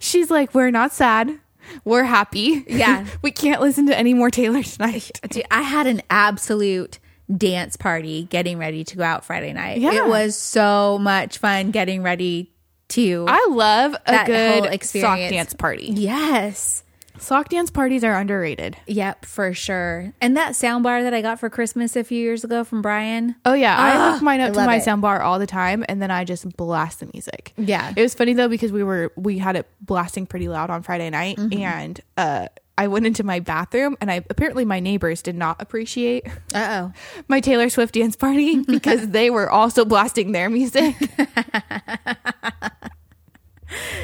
she's 0.00 0.30
like, 0.30 0.54
"We're 0.54 0.70
not 0.70 0.92
sad." 0.92 1.38
We're 1.84 2.04
happy. 2.04 2.62
Yeah. 2.68 3.06
we 3.22 3.30
can't 3.30 3.62
listen 3.62 3.86
to 3.86 3.98
any 3.98 4.12
more 4.12 4.30
Taylor 4.30 4.62
tonight. 4.62 5.18
Dude, 5.30 5.46
I 5.50 5.62
had 5.62 5.86
an 5.86 6.02
absolute 6.10 6.98
dance 7.34 7.78
party 7.78 8.24
getting 8.24 8.58
ready 8.58 8.84
to 8.84 8.96
go 8.98 9.02
out 9.02 9.24
Friday 9.24 9.54
night. 9.54 9.80
Yeah. 9.80 9.94
It 9.94 10.06
was 10.06 10.36
so 10.36 10.98
much 10.98 11.38
fun 11.38 11.70
getting 11.70 12.02
ready 12.02 12.52
to. 12.94 13.26
I 13.28 13.46
love 13.50 13.94
a 14.06 14.24
good 14.26 14.82
sock 14.84 15.18
dance 15.18 15.54
party. 15.54 15.86
yes. 15.94 16.80
Sock 17.16 17.48
dance 17.48 17.70
parties 17.70 18.02
are 18.02 18.12
underrated. 18.18 18.76
Yep, 18.88 19.24
for 19.24 19.54
sure. 19.54 20.12
And 20.20 20.36
that 20.36 20.56
sound 20.56 20.82
bar 20.82 21.04
that 21.04 21.14
I 21.14 21.22
got 21.22 21.38
for 21.38 21.48
Christmas 21.48 21.94
a 21.94 22.02
few 22.02 22.20
years 22.20 22.42
ago 22.42 22.64
from 22.64 22.82
Brian. 22.82 23.36
Oh 23.44 23.54
yeah, 23.54 23.76
I 23.78 23.90
Ah, 23.96 24.12
hook 24.14 24.22
mine 24.22 24.40
up 24.40 24.52
to 24.52 24.66
my 24.66 24.76
it. 24.76 24.82
sound 24.82 25.00
bar 25.00 25.22
all 25.22 25.38
the 25.38 25.46
time, 25.46 25.84
and 25.88 26.02
then 26.02 26.10
I 26.10 26.24
just 26.24 26.56
blast 26.56 27.00
the 27.00 27.08
music. 27.14 27.52
Yeah. 27.56 27.92
it 27.96 28.02
was 28.02 28.14
funny 28.14 28.32
though 28.32 28.48
because 28.48 28.72
we 28.72 28.82
were 28.82 29.12
we 29.16 29.38
had 29.38 29.54
it 29.54 29.68
blasting 29.80 30.26
pretty 30.26 30.48
loud 30.48 30.70
on 30.70 30.82
Friday 30.82 31.08
night, 31.08 31.36
Mm-hmm. 31.38 31.62
and 31.62 32.00
uh, 32.16 32.48
I 32.76 32.88
went 32.88 33.06
into 33.06 33.22
my 33.22 33.40
bathroom, 33.40 33.96
and 34.00 34.10
I 34.10 34.24
apparently 34.28 34.64
my 34.64 34.80
neighbors 34.80 35.22
did 35.22 35.36
not 35.36 35.62
appreciate 35.62 36.26
oh. 36.54 36.92
my 37.28 37.40
Taylor 37.40 37.68
Swift 37.68 37.94
dance 37.94 38.16
party 38.16 38.60
because 38.66 39.08
they 39.08 39.30
were 39.30 39.48
also 39.50 39.84
blasting 39.84 40.32
their 40.32 40.50
music. 40.50 40.96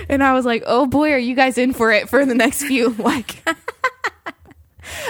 and 0.09 0.22
I 0.22 0.33
was 0.35 0.44
like, 0.44 0.62
"Oh 0.66 0.87
boy, 0.87 1.12
are 1.12 1.18
you 1.18 1.35
guys 1.35 1.59
in 1.59 1.72
for 1.72 1.90
it 1.90 2.09
for 2.09 2.24
the 2.24 2.35
next 2.35 2.62
few 2.62 2.90
like 2.90 3.42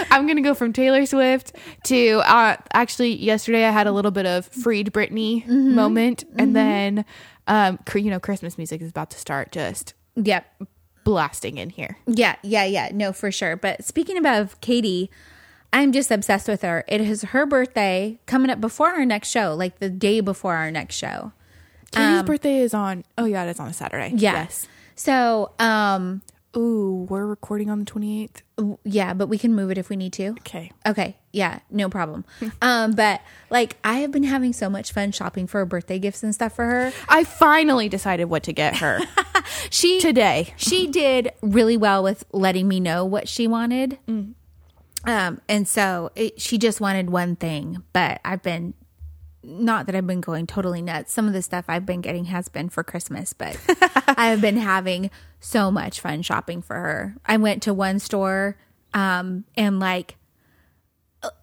I'm 0.09 0.27
gonna 0.27 0.41
go 0.41 0.53
from 0.53 0.73
Taylor 0.73 1.05
Swift 1.05 1.55
to 1.85 2.21
uh, 2.25 2.57
actually 2.73 3.15
yesterday 3.15 3.65
I 3.65 3.71
had 3.71 3.87
a 3.87 3.91
little 3.91 4.11
bit 4.11 4.25
of 4.25 4.45
freed 4.47 4.91
Britney 4.91 5.47
moment, 5.47 6.23
and 6.37 6.55
then 6.55 7.05
um, 7.47 7.79
cr- 7.85 7.99
you 7.99 8.09
know 8.09 8.19
Christmas 8.19 8.57
music 8.57 8.81
is 8.81 8.89
about 8.89 9.11
to 9.11 9.19
start 9.19 9.51
just 9.51 9.93
Yep. 10.15 10.45
Blasting 11.03 11.57
in 11.57 11.69
here. 11.69 11.97
Yeah, 12.07 12.35
yeah, 12.43 12.65
yeah. 12.65 12.89
No, 12.93 13.13
for 13.13 13.31
sure. 13.31 13.55
But 13.55 13.83
speaking 13.83 14.17
about 14.17 14.59
Katie, 14.61 15.09
I'm 15.73 15.91
just 15.91 16.11
obsessed 16.11 16.47
with 16.47 16.61
her. 16.61 16.83
It 16.87 17.01
is 17.01 17.21
her 17.23 17.45
birthday 17.45 18.19
coming 18.25 18.49
up 18.49 18.59
before 18.59 18.89
our 18.89 19.05
next 19.05 19.29
show, 19.29 19.53
like 19.55 19.79
the 19.79 19.89
day 19.89 20.19
before 20.19 20.55
our 20.55 20.71
next 20.71 20.95
show. 20.95 21.31
Katie's 21.91 22.23
birthday 22.23 22.59
is 22.59 22.73
on. 22.73 23.03
Oh 23.17 23.25
yeah, 23.25 23.43
it's 23.43 23.59
on 23.59 23.67
a 23.67 23.73
Saturday. 23.73 24.13
Yeah. 24.15 24.33
Yes. 24.33 24.67
So, 24.95 25.51
um, 25.59 26.21
Ooh, 26.55 27.07
we're 27.09 27.25
recording 27.25 27.69
on 27.69 27.79
the 27.79 27.85
28th. 27.85 28.77
yeah, 28.83 29.13
but 29.13 29.27
we 29.27 29.37
can 29.37 29.55
move 29.55 29.71
it 29.71 29.77
if 29.77 29.87
we 29.89 29.95
need 29.95 30.11
to. 30.13 30.29
Okay. 30.31 30.71
Okay. 30.85 31.17
Yeah, 31.31 31.59
no 31.69 31.87
problem. 31.89 32.25
um, 32.61 32.91
but 32.91 33.21
like 33.49 33.77
I 33.85 33.99
have 33.99 34.11
been 34.11 34.23
having 34.23 34.51
so 34.51 34.69
much 34.69 34.91
fun 34.91 35.11
shopping 35.13 35.47
for 35.47 35.63
birthday 35.65 35.97
gifts 35.97 36.23
and 36.23 36.35
stuff 36.35 36.53
for 36.55 36.65
her. 36.65 36.91
I 37.07 37.23
finally 37.23 37.87
decided 37.87 38.25
what 38.25 38.43
to 38.43 38.53
get 38.53 38.77
her 38.77 38.99
She 39.69 39.99
today. 40.01 40.53
she 40.57 40.87
did 40.87 41.31
really 41.41 41.77
well 41.77 42.03
with 42.03 42.25
letting 42.33 42.67
me 42.67 42.79
know 42.81 43.05
what 43.05 43.29
she 43.29 43.47
wanted. 43.47 43.97
Um, 44.07 45.41
and 45.47 45.67
so 45.67 46.11
it, 46.15 46.39
she 46.41 46.57
just 46.57 46.81
wanted 46.81 47.09
one 47.09 47.35
thing, 47.37 47.81
but 47.93 48.19
I've 48.25 48.43
been 48.43 48.73
not 49.43 49.87
that 49.87 49.95
I've 49.95 50.05
been 50.05 50.21
going 50.21 50.45
totally 50.45 50.81
nuts. 50.83 51.11
Some 51.11 51.27
of 51.27 51.33
the 51.33 51.41
stuff 51.41 51.65
I've 51.67 51.85
been 51.85 52.01
getting 52.01 52.25
has 52.25 52.47
been 52.47 52.69
for 52.69 52.83
Christmas, 52.83 53.33
but 53.33 53.57
I 54.17 54.27
have 54.27 54.41
been 54.41 54.57
having 54.57 55.09
so 55.41 55.69
much 55.71 55.99
fun 55.99 56.21
shopping 56.21 56.61
for 56.61 56.75
her. 56.75 57.15
I 57.25 57.35
went 57.37 57.63
to 57.63 57.73
one 57.73 57.99
store 57.99 58.55
um, 58.93 59.43
and 59.57 59.79
like 59.79 60.15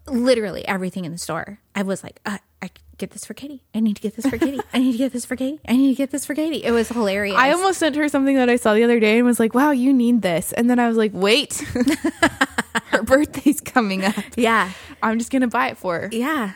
literally 0.07 0.67
everything 0.67 1.05
in 1.05 1.11
the 1.11 1.17
store. 1.17 1.59
I 1.75 1.83
was 1.83 2.03
like, 2.03 2.19
uh, 2.25 2.37
I 2.61 2.71
get 2.97 3.11
this 3.11 3.25
for 3.25 3.33
Katie. 3.33 3.61
I 3.75 3.79
need 3.81 3.95
to 3.97 4.01
get 4.01 4.15
this 4.15 4.25
for 4.25 4.37
Katie. 4.37 4.59
I 4.73 4.79
need 4.79 4.93
to 4.93 4.97
get 4.97 5.13
this 5.13 5.25
for 5.25 5.35
Katie. 5.35 5.59
I 5.67 5.75
need 5.75 5.89
to 5.89 5.95
get 5.95 6.11
this 6.11 6.25
for 6.25 6.33
Katie. 6.33 6.63
It 6.63 6.71
was 6.71 6.89
hilarious. 6.89 7.37
I 7.37 7.51
almost 7.51 7.79
sent 7.79 7.95
her 7.95 8.09
something 8.09 8.35
that 8.35 8.49
I 8.49 8.55
saw 8.55 8.73
the 8.73 8.83
other 8.83 8.99
day 8.99 9.17
and 9.17 9.25
was 9.25 9.39
like, 9.39 9.53
"Wow, 9.53 9.71
you 9.71 9.93
need 9.93 10.21
this." 10.21 10.53
And 10.53 10.69
then 10.69 10.79
I 10.79 10.87
was 10.87 10.97
like, 10.97 11.11
"Wait, 11.13 11.53
her 12.87 13.03
birthday's 13.03 13.61
coming 13.61 14.03
up. 14.05 14.15
yeah, 14.35 14.71
I'm 15.03 15.19
just 15.19 15.31
gonna 15.31 15.47
buy 15.47 15.69
it 15.69 15.77
for 15.77 15.99
her." 16.01 16.09
yeah. 16.11 16.53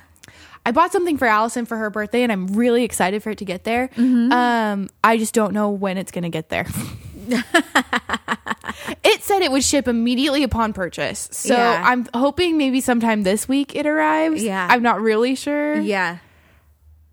I 0.65 0.71
bought 0.71 0.93
something 0.93 1.17
for 1.17 1.27
Allison 1.27 1.65
for 1.65 1.75
her 1.75 1.89
birthday, 1.89 2.23
and 2.23 2.31
I'm 2.31 2.47
really 2.47 2.85
excited 2.85 3.21
for 3.21 3.31
it 3.31 3.39
to 3.39 3.45
get 3.45 3.65
there. 3.65 3.89
Um, 3.97 4.89
I 5.03 5.17
just 5.17 5.33
don't 5.33 5.53
know 5.53 5.69
when 5.69 5.97
it's 5.97 6.09
gonna 6.11 6.29
get 6.29 6.47
there. 6.47 6.65
it 9.03 9.23
said 9.23 9.41
it 9.41 9.51
would 9.51 9.63
ship 9.63 9.87
immediately 9.87 10.43
upon 10.43 10.73
purchase, 10.73 11.29
so 11.31 11.55
Yeah. 11.55 11.81
I'm 11.85 12.07
hoping 12.13 12.57
maybe 12.57 12.81
sometime 12.81 13.23
this 13.23 13.47
week 13.47 13.75
it 13.75 13.85
arrives. 13.85 14.43
Yeah. 14.43 14.67
I'm 14.69 14.83
not 14.83 15.01
really 15.01 15.35
sure. 15.35 15.75
Yeah. 15.79 16.17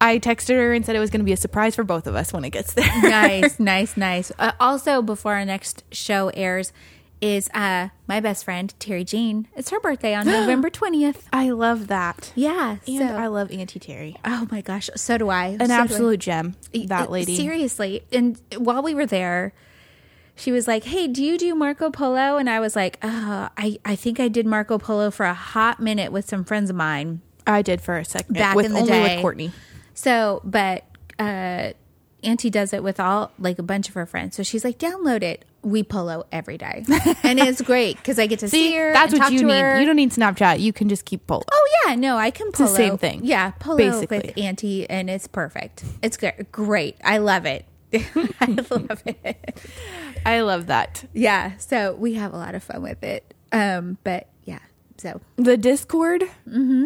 I 0.01 0.19
texted 0.19 0.57
her 0.57 0.73
and 0.73 0.85
said 0.87 0.97
it 0.97 1.01
was 1.01 1.11
going 1.11 1.21
to 1.21 1.25
be 1.27 1.33
a 1.33 1.37
surprise 1.37 1.75
for 1.77 1.85
both 1.85 2.07
of 2.07 2.15
us 2.15 2.33
when 2.33 2.43
it 2.45 2.51
gets 2.51 2.73
there. 2.73 2.87
nice, 3.03 3.61
nice, 3.61 3.97
nice. 3.99 4.33
Uh, 4.39 4.53
also, 4.59 5.03
before 5.03 5.35
our 5.35 5.45
next 5.45 5.85
show 5.93 6.31
airs, 6.35 6.73
is 7.21 7.51
uh 7.53 7.87
my 8.07 8.19
best 8.19 8.47
friend 8.47 8.73
Terry 8.79 9.05
Jean. 9.05 9.47
It's 9.55 9.69
her 9.69 9.79
birthday 9.79 10.15
on 10.15 10.25
November 10.39 10.71
twentieth. 10.71 11.29
I 11.35 11.51
love 11.51 11.89
that. 11.89 12.33
Yeah. 12.35 12.79
And 12.87 12.99
so, 12.99 13.05
I 13.15 13.27
love 13.27 13.53
Auntie 13.53 13.79
Terry. 13.79 14.17
oh 14.25 14.49
my 14.51 14.63
gosh, 14.63 14.89
so 14.97 15.19
do 15.19 15.29
I. 15.29 15.49
An 15.61 15.71
absolute 15.71 16.19
gem, 16.21 16.55
that 16.87 17.11
lady. 17.11 17.37
Seriously. 17.37 18.05
And 18.11 18.41
while 18.57 18.83
we 18.83 18.95
were 18.95 19.05
there, 19.05 19.53
she 20.41 20.51
was 20.53 20.67
like, 20.67 20.85
"Hey, 20.85 21.07
do 21.07 21.23
you 21.23 21.37
do 21.39 21.55
Marco 21.55 21.91
Polo?" 21.91 22.37
And 22.39 22.49
I 22.51 22.59
was 22.61 22.75
like, 22.75 22.99
uh, 23.03 23.49
"I 23.57 23.79
I 23.85 23.95
think 23.97 24.19
I 24.19 24.29
did 24.29 24.47
Marco 24.47 24.79
Polo 24.79 25.11
for 25.11 25.27
a 25.27 25.35
hot 25.35 25.81
minute 25.81 26.11
with 26.13 26.29
some 26.29 26.45
friends 26.45 26.71
of 26.71 26.77
mine." 26.77 27.21
I 27.47 27.63
did 27.63 27.81
for 27.81 27.97
a 27.99 28.05
second. 28.05 28.35
Back 28.35 28.55
with 28.57 28.67
in 28.67 28.73
the 28.73 28.81
only 28.81 28.91
day. 28.93 29.15
with 29.17 29.23
Courtney. 29.23 29.53
So, 29.95 30.41
but 30.45 30.85
uh 31.19 31.73
Auntie 32.23 32.51
does 32.51 32.73
it 32.75 32.83
with 32.83 33.01
all 33.01 33.33
like 33.39 33.59
a 33.59 33.63
bunch 33.63 33.89
of 33.89 33.95
her 33.95 34.05
friends. 34.05 34.37
So 34.37 34.43
she's 34.43 34.63
like, 34.65 34.79
download 34.79 35.23
it. 35.23 35.45
We 35.63 35.83
polo 35.83 36.25
every 36.33 36.57
day, 36.57 36.85
and 37.23 37.39
it's 37.39 37.61
great 37.61 37.97
because 37.99 38.19
I 38.19 38.27
get 38.27 38.39
to 38.39 38.49
see, 38.49 38.71
See, 38.71 38.77
her. 38.77 38.95
that's 38.95 39.13
what 39.13 39.31
you 39.31 39.43
need. 39.43 39.61
her. 39.61 39.79
You 39.79 39.85
don't 39.85 39.97
need 39.97 40.11
Snapchat. 40.11 40.59
You 40.61 40.73
can 40.73 40.89
just 40.89 41.05
keep 41.05 41.27
polo. 41.27 41.43
Oh 41.53 41.69
yeah, 41.87 41.97
no, 41.97 42.17
I 42.17 42.31
can 42.31 42.51
polo. 42.51 42.69
the 42.71 42.75
same 42.77 42.97
thing, 42.97 43.21
Yeah, 43.25 43.51
polo 43.59 43.77
basically. 43.77 44.19
with 44.25 44.39
Auntie, 44.39 44.89
and 44.89 45.11
it's 45.11 45.27
perfect. 45.27 45.85
It's 46.03 46.17
great. 46.51 46.97
I 47.05 47.19
love 47.19 47.45
it. 47.45 47.67
I 48.41 48.47
love 48.71 49.03
it. 49.05 49.59
I 50.27 50.41
love 50.43 50.67
that. 50.67 51.05
Yeah, 51.13 51.57
so 51.59 51.95
we 51.95 52.15
have 52.15 52.33
a 52.33 52.37
lot 52.37 52.55
of 52.55 52.63
fun 52.63 52.83
with 52.83 53.03
it. 53.03 53.35
Um, 53.53 53.99
but 54.05 54.29
yeah, 54.45 54.59
so 54.97 55.21
The 55.37 55.57
Discord, 55.57 56.25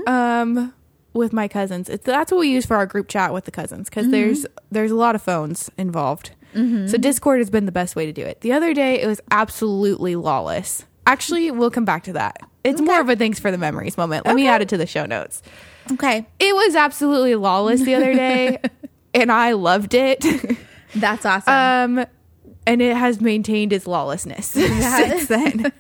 um, 0.07 0.73
with 1.13 1.33
my 1.33 1.47
cousins. 1.49 1.89
It's 1.89 2.05
that's 2.05 2.33
what 2.33 2.39
we 2.41 2.49
use 2.49 2.67
for 2.67 2.77
our 2.77 2.87
group 2.87 3.09
chat 3.09 3.33
with 3.33 3.45
the 3.45 3.51
cousins 3.51 3.89
because 3.89 4.09
there's 4.11 4.47
there's 4.71 4.91
a 4.91 4.97
lot 4.97 5.15
of 5.15 5.23
phones 5.23 5.71
involved. 5.79 6.31
So 6.55 6.97
Discord 6.99 7.41
has 7.41 7.51
been 7.51 7.67
the 7.67 7.73
best 7.73 7.97
way 7.97 8.07
to 8.07 8.13
do 8.13 8.23
it. 8.25 8.41
The 8.43 8.53
other 8.53 8.75
day 8.75 9.01
it 9.03 9.09
was 9.09 9.21
absolutely 9.33 10.15
lawless. 10.15 10.85
Actually, 11.05 11.51
we'll 11.51 11.71
come 11.71 11.85
back 11.85 12.05
to 12.05 12.13
that. 12.13 12.37
It's 12.63 12.81
more 12.81 13.01
of 13.01 13.09
a 13.09 13.17
thanks 13.17 13.41
for 13.41 13.51
the 13.51 13.59
memories 13.59 13.97
moment. 13.97 14.25
Let 14.25 14.37
me 14.37 14.47
add 14.47 14.63
it 14.63 14.69
to 14.69 14.77
the 14.77 14.87
show 14.87 15.05
notes. 15.05 15.43
okay, 15.91 16.27
It 16.39 16.55
was 16.55 16.77
absolutely 16.77 17.35
lawless 17.35 17.83
the 17.83 17.97
other 17.97 18.15
day, 18.15 18.59
and 19.15 19.33
I 19.33 19.53
loved 19.55 19.95
it. 19.95 20.25
that's 20.95 21.27
awesome. 21.27 21.99
um, 21.99 22.07
and 22.67 22.81
it 22.83 22.97
has 22.97 23.21
maintained 23.21 23.73
its 23.73 23.87
lawlessness 23.87 24.47
since 24.49 25.27
then. 25.29 25.73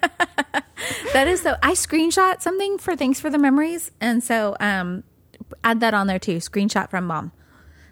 That 1.12 1.28
is 1.28 1.42
so. 1.42 1.56
I 1.62 1.72
screenshot 1.72 2.40
something 2.42 2.78
for 2.78 2.96
thanks 2.96 3.20
for 3.20 3.30
the 3.30 3.38
memories, 3.38 3.90
and 4.00 4.22
so 4.22 4.56
um, 4.60 5.04
add 5.62 5.80
that 5.80 5.94
on 5.94 6.06
there 6.06 6.18
too. 6.18 6.36
Screenshot 6.38 6.90
from 6.90 7.06
mom. 7.06 7.32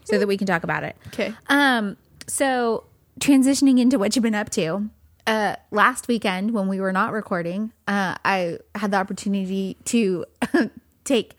so 0.05 0.19
that 0.19 0.27
we 0.27 0.37
can 0.37 0.47
talk 0.47 0.65
about 0.65 0.83
it. 0.85 0.97
Okay. 1.09 1.33
Um, 1.49 1.97
so 2.27 2.85
transitioning 3.21 3.79
into 3.79 3.99
what 3.99 4.17
you've 4.17 4.23
been 4.23 4.35
up 4.35 4.51
to. 4.51 4.89
Uh, 5.27 5.55
last 5.71 6.09
weekend 6.09 6.51
when 6.53 6.67
we 6.67 6.81
were 6.81 6.93
not 6.93 7.13
recording, 7.13 7.73
uh, 7.87 8.17
I 8.25 8.59
had 8.75 8.91
the 8.91 8.97
opportunity 8.97 9.77
to 9.85 10.25
take 11.05 11.37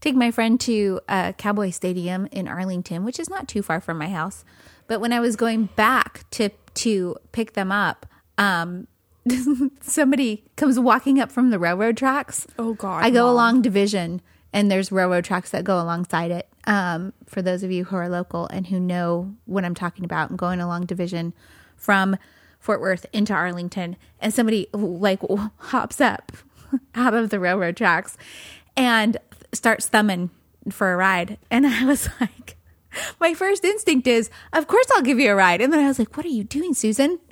take 0.00 0.14
my 0.14 0.30
friend 0.30 0.60
to 0.60 1.00
uh, 1.08 1.32
Cowboy 1.32 1.70
Stadium 1.70 2.28
in 2.30 2.46
Arlington, 2.46 3.04
which 3.04 3.18
is 3.18 3.28
not 3.28 3.48
too 3.48 3.62
far 3.62 3.80
from 3.80 3.98
my 3.98 4.08
house. 4.08 4.44
But 4.88 5.00
when 5.00 5.12
I 5.12 5.20
was 5.20 5.36
going 5.36 5.66
back 5.76 6.28
to 6.32 6.50
to 6.74 7.16
pick 7.32 7.54
them 7.54 7.72
up, 7.72 8.06
um, 8.38 8.86
somebody 9.80 10.44
comes 10.56 10.78
walking 10.78 11.18
up 11.20 11.32
from 11.32 11.50
the 11.50 11.58
railroad 11.58 11.96
tracks. 11.96 12.46
Oh, 12.58 12.74
God, 12.74 13.02
I 13.04 13.10
go 13.10 13.24
Mom. 13.24 13.32
along 13.32 13.62
Division, 13.62 14.20
and 14.52 14.70
there's 14.70 14.92
railroad 14.92 15.24
tracks 15.24 15.50
that 15.50 15.64
go 15.64 15.80
alongside 15.80 16.30
it. 16.30 16.48
Um, 16.66 17.12
for 17.26 17.42
those 17.42 17.62
of 17.62 17.70
you 17.70 17.84
who 17.84 17.96
are 17.96 18.08
local 18.08 18.46
and 18.48 18.66
who 18.66 18.78
know 18.78 19.34
what 19.46 19.64
I'm 19.64 19.74
talking 19.74 20.04
about, 20.04 20.30
I'm 20.30 20.36
going 20.36 20.60
along 20.60 20.86
Division 20.86 21.32
from 21.76 22.16
Fort 22.58 22.80
Worth 22.80 23.06
into 23.12 23.32
Arlington, 23.32 23.96
and 24.20 24.32
somebody 24.34 24.68
like 24.72 25.20
hops 25.56 26.00
up 26.00 26.32
out 26.94 27.14
of 27.14 27.30
the 27.30 27.40
railroad 27.40 27.76
tracks 27.76 28.16
and 28.76 29.16
starts 29.52 29.86
thumbing 29.88 30.30
for 30.70 30.92
a 30.92 30.96
ride, 30.96 31.38
and 31.50 31.66
I 31.66 31.84
was 31.84 32.08
like. 32.20 32.55
My 33.20 33.34
first 33.34 33.64
instinct 33.64 34.06
is, 34.06 34.30
of 34.52 34.66
course, 34.66 34.86
I'll 34.94 35.02
give 35.02 35.18
you 35.18 35.30
a 35.30 35.34
ride. 35.34 35.60
And 35.60 35.72
then 35.72 35.80
I 35.80 35.88
was 35.88 35.98
like, 35.98 36.16
what 36.16 36.26
are 36.26 36.30
you 36.30 36.44
doing, 36.44 36.74
Susan? 36.74 37.18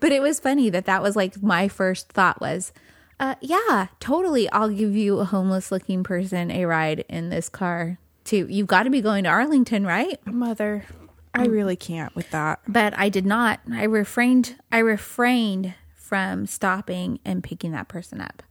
but 0.00 0.10
it 0.12 0.20
was 0.20 0.40
funny 0.40 0.68
that 0.68 0.84
that 0.86 1.00
was 1.02 1.14
like 1.16 1.40
my 1.42 1.68
first 1.68 2.08
thought 2.12 2.40
was 2.40 2.72
uh, 3.20 3.36
yeah 3.40 3.86
totally 4.00 4.50
i'll 4.50 4.68
give 4.68 4.96
you 4.96 5.20
a 5.20 5.24
homeless 5.24 5.70
looking 5.70 6.02
person 6.02 6.50
a 6.50 6.64
ride 6.64 7.04
in 7.08 7.30
this 7.30 7.48
car 7.48 7.98
too 8.24 8.46
you've 8.50 8.66
got 8.66 8.82
to 8.82 8.90
be 8.90 9.00
going 9.00 9.22
to 9.24 9.30
arlington 9.30 9.86
right 9.86 10.18
Mother, 10.26 10.84
I 11.32 11.46
really 11.46 11.76
can't 11.76 12.14
with 12.16 12.30
that. 12.32 12.60
but 12.66 12.98
i 12.98 13.08
did 13.08 13.24
not 13.24 13.60
i 13.72 13.84
refrained 13.84 14.56
i 14.72 14.78
refrained 14.78 15.74
from 15.94 16.46
stopping 16.46 17.20
and 17.24 17.44
picking 17.44 17.70
that 17.72 17.86
person 17.86 18.20
up 18.20 18.42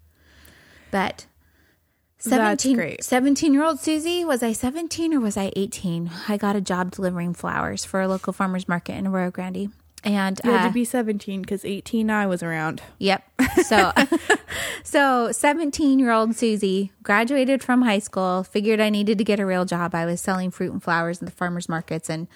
but 0.89 1.25
17, 2.29 2.75
great. 2.75 3.03
17 3.03 3.53
year 3.53 3.63
old 3.63 3.79
Susie, 3.79 4.23
was 4.23 4.43
I 4.43 4.53
17 4.53 5.13
or 5.13 5.19
was 5.19 5.37
I 5.37 5.51
18? 5.55 6.09
I 6.27 6.37
got 6.37 6.55
a 6.55 6.61
job 6.61 6.91
delivering 6.91 7.33
flowers 7.33 7.83
for 7.83 8.01
a 8.01 8.07
local 8.07 8.33
farmer's 8.33 8.67
market 8.67 8.93
in 8.93 9.07
Arroyo 9.07 9.31
Grande. 9.31 9.71
And 10.03 10.39
You 10.43 10.51
had 10.51 10.65
uh, 10.65 10.67
to 10.67 10.73
be 10.73 10.83
17 10.83 11.41
because 11.41 11.63
18 11.63 12.09
I 12.09 12.25
was 12.25 12.41
around. 12.41 12.81
Yep. 12.97 13.23
So, 13.63 13.91
so 14.83 15.31
17 15.31 15.99
year 15.99 16.11
old 16.11 16.35
Susie 16.35 16.91
graduated 17.03 17.63
from 17.63 17.83
high 17.83 17.99
school, 17.99 18.43
figured 18.43 18.79
I 18.79 18.89
needed 18.89 19.17
to 19.19 19.23
get 19.23 19.39
a 19.39 19.45
real 19.45 19.65
job. 19.65 19.93
I 19.93 20.05
was 20.05 20.19
selling 20.21 20.49
fruit 20.49 20.71
and 20.71 20.81
flowers 20.81 21.19
in 21.19 21.25
the 21.25 21.31
farmers 21.31 21.69
markets 21.69 22.09
and 22.09 22.27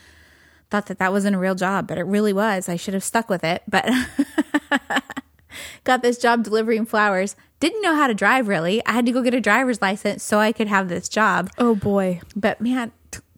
thought 0.69 0.87
that 0.87 0.99
that 0.99 1.11
wasn't 1.11 1.35
a 1.35 1.39
real 1.39 1.55
job, 1.55 1.87
but 1.87 1.97
it 1.97 2.03
really 2.03 2.33
was. 2.33 2.69
I 2.69 2.75
should 2.75 2.93
have 2.93 3.03
stuck 3.03 3.29
with 3.29 3.43
it, 3.43 3.63
but 3.67 3.89
got 5.83 6.01
this 6.01 6.17
job 6.17 6.43
delivering 6.43 6.85
flowers. 6.85 7.35
Didn't 7.59 7.81
know 7.81 7.95
how 7.95 8.07
to 8.07 8.13
drive 8.13 8.47
really. 8.47 8.85
I 8.85 8.91
had 8.91 9.05
to 9.05 9.11
go 9.11 9.21
get 9.21 9.33
a 9.33 9.41
driver's 9.41 9.81
license 9.81 10.23
so 10.23 10.39
I 10.39 10.51
could 10.51 10.67
have 10.67 10.89
this 10.89 11.07
job. 11.09 11.49
Oh 11.57 11.75
boy. 11.75 12.21
But 12.35 12.59
man, 12.61 12.91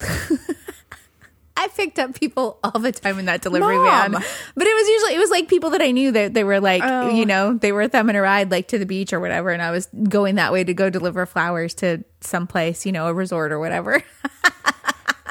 I 1.60 1.66
picked 1.76 1.98
up 1.98 2.14
people 2.14 2.58
all 2.62 2.78
the 2.80 2.92
time 2.92 3.18
in 3.18 3.24
that 3.26 3.42
delivery 3.42 3.76
Mom. 3.76 4.12
van. 4.12 4.22
But 4.54 4.66
it 4.66 4.74
was 4.76 4.88
usually 4.88 5.14
it 5.14 5.18
was 5.18 5.30
like 5.30 5.48
people 5.48 5.70
that 5.70 5.82
I 5.82 5.90
knew 5.90 6.12
that 6.12 6.32
they 6.34 6.44
were 6.44 6.60
like, 6.60 6.82
Oh. 6.84 7.10
you 7.10 7.26
know, 7.26 7.54
they 7.54 7.72
were 7.72 7.88
thumbing 7.88 8.14
a 8.14 8.20
ride 8.22 8.50
like 8.52 8.68
to 8.68 8.78
the 8.78 8.86
beach 8.86 9.12
or 9.12 9.18
whatever, 9.18 9.50
and 9.50 9.60
I 9.60 9.70
was 9.72 9.86
going 10.08 10.36
that 10.36 10.52
way 10.52 10.62
to 10.62 10.72
go 10.74 10.88
deliver 10.88 11.26
flowers 11.26 11.74
to 11.74 12.04
someplace, 12.20 12.86
you 12.86 12.92
know, 12.92 13.08
a 13.08 13.14
resort 13.14 13.50
or 13.50 13.58
whatever. 13.58 14.02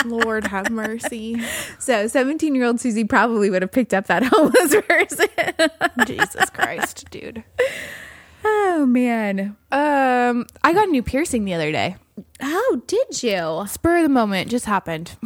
Lord 0.05 0.47
have 0.47 0.69
mercy. 0.69 1.41
So 1.79 2.07
seventeen 2.07 2.55
year 2.55 2.65
old 2.65 2.79
Susie 2.81 3.03
probably 3.05 3.49
would 3.49 3.61
have 3.61 3.71
picked 3.71 3.93
up 3.93 4.07
that 4.07 4.23
homeless 4.31 4.75
person. 4.87 6.05
Jesus 6.05 6.49
Christ, 6.49 7.09
dude. 7.11 7.43
oh 8.43 8.85
man. 8.85 9.55
Um, 9.71 10.45
I 10.63 10.73
got 10.73 10.87
a 10.87 10.91
new 10.91 11.03
piercing 11.03 11.45
the 11.45 11.53
other 11.53 11.71
day. 11.71 11.95
Oh, 12.41 12.81
did 12.87 13.21
you? 13.23 13.65
Spur 13.67 13.97
of 13.97 14.03
the 14.03 14.09
moment, 14.09 14.49
just 14.49 14.65
happened. 14.65 15.15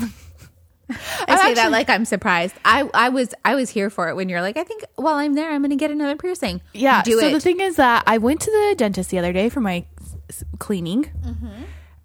I 0.89 0.97
I'm 1.29 1.38
say 1.39 1.53
that 1.55 1.71
like 1.71 1.89
I'm 1.89 2.03
surprised. 2.05 2.55
I 2.65 2.89
I 2.93 3.10
was 3.10 3.34
I 3.45 3.55
was 3.55 3.69
here 3.69 3.89
for 3.89 4.10
it 4.10 4.15
when 4.15 4.27
you're 4.29 4.41
like, 4.41 4.57
I 4.57 4.63
think 4.63 4.84
while 4.95 5.15
I'm 5.15 5.34
there, 5.36 5.49
I'm 5.51 5.62
going 5.62 5.69
to 5.69 5.77
get 5.77 5.89
another 5.89 6.15
piercing. 6.17 6.62
Yeah. 6.73 7.01
do 7.01 7.17
so 7.19 7.27
it. 7.27 7.31
the 7.31 7.39
thing 7.39 7.60
is 7.62 7.77
that 7.77 8.03
I 8.05 8.17
went 8.17 8.41
to 8.41 8.51
the 8.51 8.75
dentist 8.77 9.10
the 9.10 9.17
other 9.19 9.31
day 9.34 9.47
for 9.49 9.62
my 9.62 9.86
cleaning. 10.60 11.10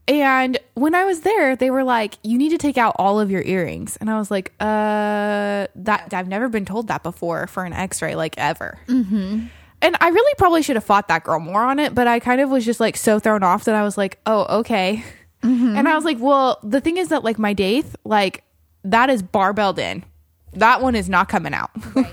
And 0.09 0.59
when 0.75 0.95
I 0.95 1.05
was 1.05 1.23
there, 1.23 1.57
they 1.57 1.71
were 1.71 1.83
like, 1.83 2.19
"You 2.23 2.38
need 2.38 2.51
to 2.51 2.59
take 2.59 2.79
out 2.79 2.95
all 2.99 3.19
of 3.19 3.31
your 3.31 3.42
earrings," 3.42 3.97
and 3.97 4.09
I 4.09 4.19
was 4.19 4.31
like, 4.31 4.53
"Uh, 4.61 5.66
that 5.75 6.09
I've 6.12 6.29
never 6.29 6.49
been 6.49 6.64
told 6.64 6.88
that 6.88 7.03
before 7.03 7.47
for 7.49 7.64
an 7.64 7.73
X-ray, 7.73 8.14
like 8.14 8.35
ever." 8.38 8.79
Mm-hmm. 8.87 9.47
And 9.83 9.97
I 10.01 10.09
really 10.09 10.35
probably 10.38 10.62
should 10.62 10.77
have 10.77 10.85
fought 10.85 11.09
that 11.09 11.25
girl 11.25 11.40
more 11.40 11.62
on 11.62 11.79
it, 11.79 11.95
but 11.95 12.07
I 12.07 12.21
kind 12.21 12.40
of 12.40 12.51
was 12.51 12.64
just 12.64 12.81
like 12.81 12.97
so 12.97 13.19
thrown 13.19 13.42
off 13.42 13.64
that 13.64 13.75
I 13.75 13.83
was 13.83 13.99
like, 13.99 14.19
"Oh, 14.27 14.59
okay." 14.61 15.05
And 15.42 15.88
I 15.88 15.95
was 15.95 16.05
like, 16.05 16.19
"Well, 16.21 16.59
the 16.62 16.81
thing 16.81 16.97
is 16.97 17.09
that 17.09 17.25
like 17.25 17.38
my 17.38 17.53
daith, 17.53 17.97
like 18.05 18.45
that 18.85 19.11
is 19.11 19.23
barbelled 19.23 19.79
in. 19.79 20.05
That 20.53 20.83
one 20.83 20.95
is 20.95 21.09
not 21.09 21.29
coming 21.29 21.53
out." 21.55 21.71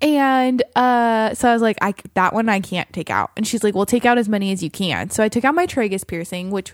And 0.00 0.62
uh, 0.76 1.34
so 1.34 1.48
I 1.48 1.52
was 1.52 1.62
like, 1.62 1.76
I 1.82 1.92
that 2.14 2.32
one 2.32 2.48
I 2.48 2.60
can't 2.60 2.92
take 2.92 3.10
out. 3.10 3.32
And 3.36 3.46
she's 3.46 3.64
like, 3.64 3.74
well, 3.74 3.86
take 3.86 4.06
out 4.06 4.16
as 4.16 4.28
many 4.28 4.52
as 4.52 4.62
you 4.62 4.70
can. 4.70 5.10
So 5.10 5.24
I 5.24 5.28
took 5.28 5.44
out 5.44 5.54
my 5.54 5.66
tragus 5.66 6.06
piercing, 6.06 6.50
which 6.50 6.72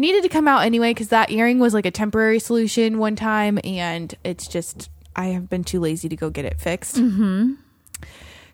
needed 0.00 0.22
to 0.22 0.28
come 0.28 0.48
out 0.48 0.64
anyway 0.64 0.90
because 0.90 1.08
that 1.08 1.30
earring 1.30 1.58
was 1.58 1.74
like 1.74 1.86
a 1.86 1.90
temporary 1.90 2.38
solution 2.38 2.98
one 2.98 3.16
time, 3.16 3.58
and 3.64 4.14
it's 4.24 4.48
just 4.48 4.90
I 5.14 5.26
have 5.26 5.48
been 5.48 5.64
too 5.64 5.80
lazy 5.80 6.08
to 6.08 6.16
go 6.16 6.30
get 6.30 6.44
it 6.44 6.60
fixed. 6.60 6.96
Mm-hmm. 6.96 7.54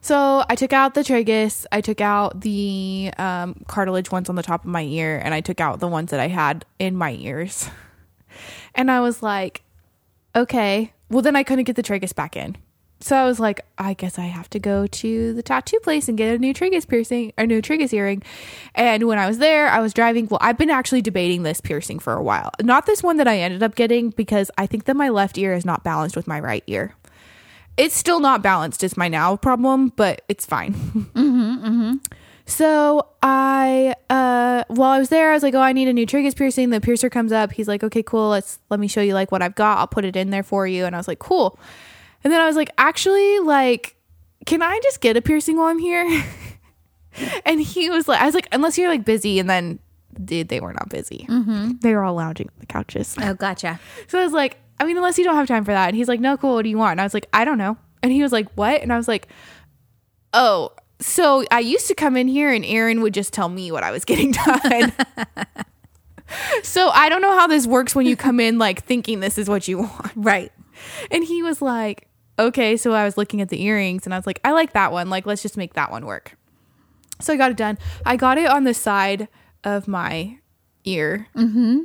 So 0.01 0.45
I 0.49 0.55
took 0.55 0.73
out 0.73 0.95
the 0.95 1.01
tragus, 1.01 1.67
I 1.73 1.81
took 1.81 2.01
out 2.01 2.41
the 2.41 3.11
um, 3.19 3.65
cartilage 3.67 4.13
ones 4.13 4.29
on 4.29 4.37
the 4.37 4.43
top 4.43 4.65
of 4.65 4.71
my 4.71 4.83
ear, 4.83 5.21
and 5.23 5.35
I 5.35 5.41
took 5.41 5.61
out 5.61 5.81
the 5.81 5.89
ones 5.89 6.11
that 6.13 6.21
I 6.21 6.29
had 6.29 6.65
in 6.79 6.97
my 6.97 7.13
ears. 7.13 7.69
And 8.75 8.91
I 8.91 9.01
was 9.01 9.23
like, 9.23 9.63
okay, 10.35 10.93
well 11.09 11.23
then 11.23 11.35
I 11.35 11.43
couldn't 11.43 11.65
get 11.65 11.77
the 11.77 11.83
tragus 11.83 12.15
back 12.15 12.37
in. 12.37 12.57
So 13.07 13.15
I 13.15 13.25
was 13.25 13.39
like, 13.39 13.61
I 13.79 13.95
guess 13.95 14.19
I 14.19 14.25
have 14.25 14.51
to 14.51 14.59
go 14.59 14.89
to 14.89 15.33
the 15.33 15.41
tattoo 15.41 15.79
place 15.79 16.09
and 16.09 16.19
get 16.19 16.35
a 16.35 16.39
new 16.39 16.53
tragus 16.53 16.89
piercing, 16.89 17.33
a 17.39 17.47
new 17.47 17.63
tragus 17.63 17.93
earring. 17.93 18.25
And 18.75 19.07
when 19.07 19.17
I 19.17 19.29
was 19.29 19.39
there, 19.39 19.69
I 19.69 19.79
was 19.79 19.95
driving. 19.95 20.27
Well, 20.27 20.41
I've 20.43 20.59
been 20.59 20.71
actually 20.71 21.03
debating 21.03 21.45
this 21.45 21.61
piercing 21.61 22.01
for 22.01 22.15
a 22.15 22.23
while. 22.23 22.51
Not 22.61 22.85
this 22.87 23.05
one 23.05 23.19
that 23.19 23.29
I 23.29 23.39
ended 23.39 23.63
up 23.63 23.77
getting 23.77 24.11
because 24.11 24.51
I 24.59 24.67
think 24.67 24.87
that 24.87 24.97
my 24.97 25.09
left 25.09 25.39
ear 25.39 25.53
is 25.53 25.65
not 25.65 25.85
balanced 25.85 26.17
with 26.17 26.27
my 26.27 26.41
right 26.41 26.65
ear. 26.67 26.97
It's 27.77 27.97
still 27.97 28.19
not 28.19 28.43
balanced. 28.43 28.83
It's 28.83 28.97
my 28.97 29.07
now 29.07 29.37
problem, 29.37 29.93
but 29.95 30.23
it's 30.29 30.45
fine. 30.45 30.75
So 32.49 33.09
I, 33.25 33.97
uh, 34.09 34.63
while 34.69 34.91
I 34.93 35.01
was 35.01 35.09
there, 35.09 35.33
I 35.33 35.35
was 35.35 35.43
like, 35.43 35.55
"Oh, 35.55 35.61
I 35.61 35.73
need 35.73 35.89
a 35.89 35.93
new 35.93 36.07
tragus 36.07 36.37
piercing." 36.37 36.71
The 36.71 36.81
piercer 36.81 37.11
comes 37.11 37.33
up. 37.33 37.51
He's 37.51 37.67
like, 37.67 37.83
"Okay, 37.83 38.05
cool. 38.05 38.29
Let's 38.29 38.61
let 38.71 38.79
me 38.79 38.87
show 38.87 39.01
you 39.01 39.15
like 39.15 39.33
what 39.33 39.43
I've 39.43 39.57
got. 39.57 39.79
I'll 39.79 39.89
put 39.89 40.05
it 40.05 40.15
in 40.15 40.31
there 40.31 40.45
for 40.45 40.65
you." 40.65 40.85
And 40.85 40.95
I 40.95 40.99
was 40.99 41.09
like, 41.09 41.19
"Cool." 41.19 41.59
And 42.27 42.33
then 42.33 42.41
I 42.41 42.47
was 42.47 42.57
like, 42.57 42.71
"Actually, 42.77 43.39
like, 43.39 43.95
can 44.47 44.61
I 44.61 44.81
just 44.83 45.01
get 45.01 45.17
a 45.17 45.23
piercing 45.23 45.59
while 45.59 45.69
I'm 45.69 45.79
here?" 45.79 46.25
and 47.47 47.61
he 47.61 47.89
was 47.89 48.09
like, 48.09 48.21
"I 48.21 48.27
was 48.27 48.35
like, 48.35 48.49
unless 48.51 48.77
you're 48.77 48.89
like 48.89 49.05
busy." 49.05 49.39
And 49.39 49.49
then, 49.49 49.79
dude, 50.25 50.49
they 50.49 50.59
were 50.59 50.73
not 50.73 50.89
busy. 50.89 51.25
Mm-hmm. 51.29 51.75
They 51.83 51.95
were 51.95 52.03
all 52.03 52.15
lounging 52.15 52.49
on 52.49 52.55
the 52.59 52.67
couches. 52.67 53.15
Oh, 53.23 53.35
gotcha. 53.35 53.79
So 54.09 54.19
I 54.19 54.25
was 54.25 54.33
like, 54.33 54.57
I 54.81 54.85
mean, 54.85 54.97
unless 54.97 55.19
you 55.19 55.25
don't 55.25 55.37
have 55.37 55.47
time 55.47 55.65
for 55.65 55.71
that. 55.71 55.87
And 55.87 55.97
he's 55.97 56.09
like, 56.09 56.19
no, 56.19 56.37
cool. 56.37 56.55
What 56.55 56.63
do 56.63 56.69
you 56.69 56.79
want? 56.79 56.95
And 56.95 57.01
I 57.01 57.05
was 57.05 57.15
like, 57.15 57.29
I 57.33 57.45
don't 57.45 57.59
know. 57.59 57.77
And 58.03 58.11
he 58.11 58.25
was 58.25 58.33
like, 58.33 58.51
what? 58.57 58.83
And 58.83 58.93
I 58.93 58.97
was 58.97 59.07
like, 59.07 59.29
oh, 60.33 60.73
so 60.99 61.45
I 61.53 61.61
used 61.61 61.87
to 61.87 61.95
come 61.95 62.17
in 62.17 62.27
here 62.27 62.53
and 62.53 62.65
Aaron 62.65 63.03
would 63.03 63.15
just 63.15 63.33
tell 63.33 63.49
me 63.49 63.71
what 63.71 63.85
I 63.85 63.93
was 63.93 64.05
getting 64.05 64.33
done. 64.47 64.93
so 66.65 66.89
I 66.89 67.09
don't 67.09 67.23
know 67.23 67.39
how 67.39 67.47
this 67.47 67.69
works 67.69 67.95
when 67.95 68.05
you 68.05 68.17
come 68.17 68.41
in 68.41 68.59
like 68.59 68.83
thinking 68.83 69.21
this 69.21 69.39
is 69.39 69.49
what 69.49 69.69
you 69.69 69.79
want. 69.79 70.11
Right. 70.17 70.51
And 71.13 71.23
he 71.23 71.45
was 71.45 71.63
like, 71.63 72.09
okay. 72.39 72.77
So 72.77 72.93
I 72.93 73.05
was 73.05 73.17
looking 73.17 73.41
at 73.41 73.49
the 73.49 73.63
earrings 73.63 74.07
and 74.07 74.15
I 74.15 74.19
was 74.19 74.27
like, 74.27 74.41
I 74.45 74.53
like 74.53 74.73
that 74.73 74.93
one. 74.93 75.11
Like, 75.11 75.27
let's 75.27 75.43
just 75.43 75.57
make 75.57 75.75
that 75.75 75.91
one 75.91 76.07
work. 76.07 76.37
So 77.21 77.33
I 77.33 77.37
got 77.37 77.51
it 77.51 77.57
done. 77.57 77.79
I 78.05 78.17
got 78.17 78.39
it 78.39 78.47
on 78.47 78.65
the 78.65 78.75
side 78.75 79.29
of 79.65 79.89
my 79.89 80.39
ear, 80.85 81.29
mm-hmm. 81.35 81.81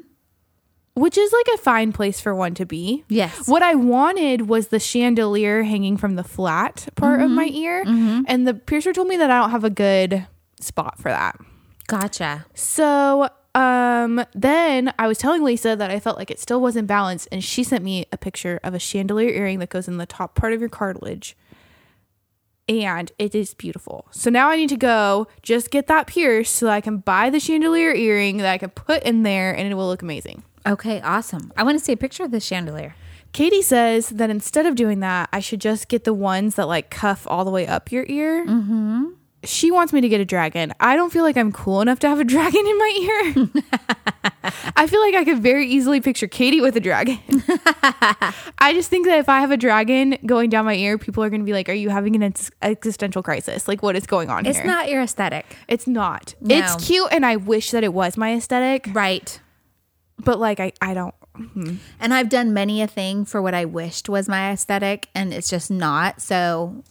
which 0.94 1.18
is 1.18 1.32
like 1.32 1.48
a 1.56 1.58
fine 1.58 1.94
place 1.94 2.20
for 2.20 2.36
one 2.36 2.54
to 2.56 2.66
be. 2.66 3.04
Yes. 3.08 3.48
What 3.48 3.64
I 3.64 3.76
wanted 3.76 4.50
was 4.50 4.68
the 4.68 4.80
chandelier 4.80 5.64
hanging 5.64 5.98
from 5.98 6.16
the 6.16 6.24
flat 6.24 6.90
part 6.96 7.22
of 7.22 7.32
my 7.32 7.46
ear. 7.46 7.84
And 7.86 8.48
the 8.48 8.54
piercer 8.54 8.94
told 8.94 9.08
me 9.08 9.18
that 9.18 9.32
I 9.32 9.40
don't 9.40 9.52
have 9.52 9.64
a 9.64 9.70
good 9.70 10.28
spot 10.60 11.00
for 11.00 11.10
that. 11.10 11.38
Gotcha. 11.88 12.46
So 12.54 13.30
um 13.54 14.26
then 14.34 14.94
I 14.98 15.08
was 15.08 15.18
telling 15.18 15.44
Lisa 15.44 15.76
that 15.76 15.92
I 15.92 16.00
felt 16.00 16.18
like 16.18 16.32
it 16.32 16.40
still 16.40 16.62
wasn't 16.62 16.88
balanced 16.88 17.28
and 17.32 17.44
she 17.44 17.64
sent 17.64 17.84
me 17.84 18.06
a 18.12 18.18
picture 18.18 18.60
of 18.64 18.74
a 18.74 18.80
chandelier 18.80 19.30
earring 19.30 19.60
that 19.60 19.70
goes 19.70 19.88
in 19.88 19.98
the 19.98 20.06
top 20.06 20.36
part 20.36 20.54
of 20.54 20.60
your 20.60 20.70
cartilage. 20.70 21.36
and 22.70 23.12
it 23.20 23.36
is 23.36 23.54
beautiful. 23.54 24.06
So 24.12 24.30
now 24.30 24.50
I 24.50 24.56
need 24.56 24.70
to 24.70 24.78
go 24.78 25.28
just 25.42 25.72
get 25.72 25.88
that 25.88 26.08
pierced 26.08 26.56
so 26.56 26.70
I 26.70 26.80
can 26.80 26.98
buy 27.00 27.30
the 27.30 27.40
chandelier 27.40 27.94
earring 27.94 28.38
that 28.38 28.54
I 28.54 28.58
can 28.58 28.70
put 28.70 29.04
in 29.04 29.24
there 29.24 29.52
and 29.54 29.70
it 29.70 29.76
will 29.76 29.88
look 29.88 30.02
amazing. 30.02 30.44
Okay, 30.66 31.02
awesome. 31.02 31.52
I 31.58 31.64
want 31.64 31.78
to 31.78 31.84
see 31.84 31.92
a 31.92 31.98
picture 31.98 32.24
of 32.24 32.32
this 32.32 32.46
chandelier. 32.46 32.96
Katie 33.34 33.62
says 33.62 34.10
that 34.10 34.30
instead 34.30 34.66
of 34.66 34.76
doing 34.76 35.00
that, 35.00 35.30
I 35.34 35.40
should 35.40 35.60
just 35.62 35.88
get 35.88 36.04
the 36.04 36.14
ones 36.14 36.56
that 36.56 36.68
like 36.68 36.90
cuff 36.90 37.26
all 37.28 37.44
the 37.44 37.52
way 37.52 37.66
up 37.68 37.92
your 37.92 38.06
ear. 38.08 38.46
Mm-hmm. 38.46 39.06
She 39.43 39.71
wants 39.71 39.91
me 39.91 40.01
to 40.01 40.08
get 40.10 40.21
a 40.21 40.25
dragon. 40.25 40.71
I 40.80 40.95
don't 40.95 41.12
feel 41.12 41.23
like 41.23 41.36
I'm 41.36 41.51
cool 41.51 41.82
enough 41.82 41.99
to 41.99 42.10
have 42.10 42.19
a 42.19 42.23
dragon 42.36 42.65
in 42.67 42.77
my 42.77 42.97
ear. 43.01 43.47
I 44.75 44.86
feel 44.88 45.01
like 45.01 45.15
I 45.15 45.23
could 45.25 45.39
very 45.39 45.67
easily 45.67 45.99
picture 46.01 46.27
Katie 46.27 46.62
with 46.62 46.75
a 46.75 46.80
dragon. 46.80 47.19
I 48.60 48.71
just 48.73 48.89
think 48.89 49.08
that 49.08 49.17
if 49.19 49.30
I 49.30 49.39
have 49.39 49.51
a 49.51 49.58
dragon 49.58 50.17
going 50.25 50.49
down 50.49 50.65
my 50.65 50.75
ear, 50.75 50.97
people 50.97 51.23
are 51.23 51.30
going 51.30 51.41
to 51.41 51.45
be 51.45 51.54
like, 51.54 51.69
"Are 51.69 51.73
you 51.73 51.89
having 51.89 52.15
an 52.15 52.23
ex- 52.23 52.51
existential 52.62 53.23
crisis? 53.23 53.67
Like, 53.67 53.82
what 53.82 53.95
is 53.95 54.06
going 54.06 54.30
on 54.30 54.45
It's 54.45 54.58
here?" 54.58 54.67
not 54.67 54.89
your 54.89 55.01
aesthetic. 55.01 55.58
It's 55.67 55.88
not. 55.88 56.36
No. 56.41 56.56
It's 56.58 56.75
cute, 56.86 57.08
and 57.12 57.25
I 57.25 57.36
wish 57.38 57.71
that 57.71 57.84
it 57.84 57.93
was 57.93 58.17
my 58.17 58.34
aesthetic, 58.36 58.88
Right. 58.93 59.39
but 60.23 60.39
like, 60.39 60.60
I 60.60 60.71
I 60.82 60.93
don't. 60.93 61.15
Hmm. 61.36 61.75
And 61.99 62.13
I've 62.13 62.30
done 62.30 62.54
many 62.54 62.82
a 62.82 62.88
thing 62.88 63.25
for 63.25 63.41
what 63.41 63.54
I 63.54 63.65
wished 63.65 64.10
was 64.10 64.27
my 64.30 64.51
aesthetic, 64.51 65.08
and 65.15 65.34
it's 65.34 65.49
just 65.49 65.71
not. 65.71 66.21
So 66.21 66.84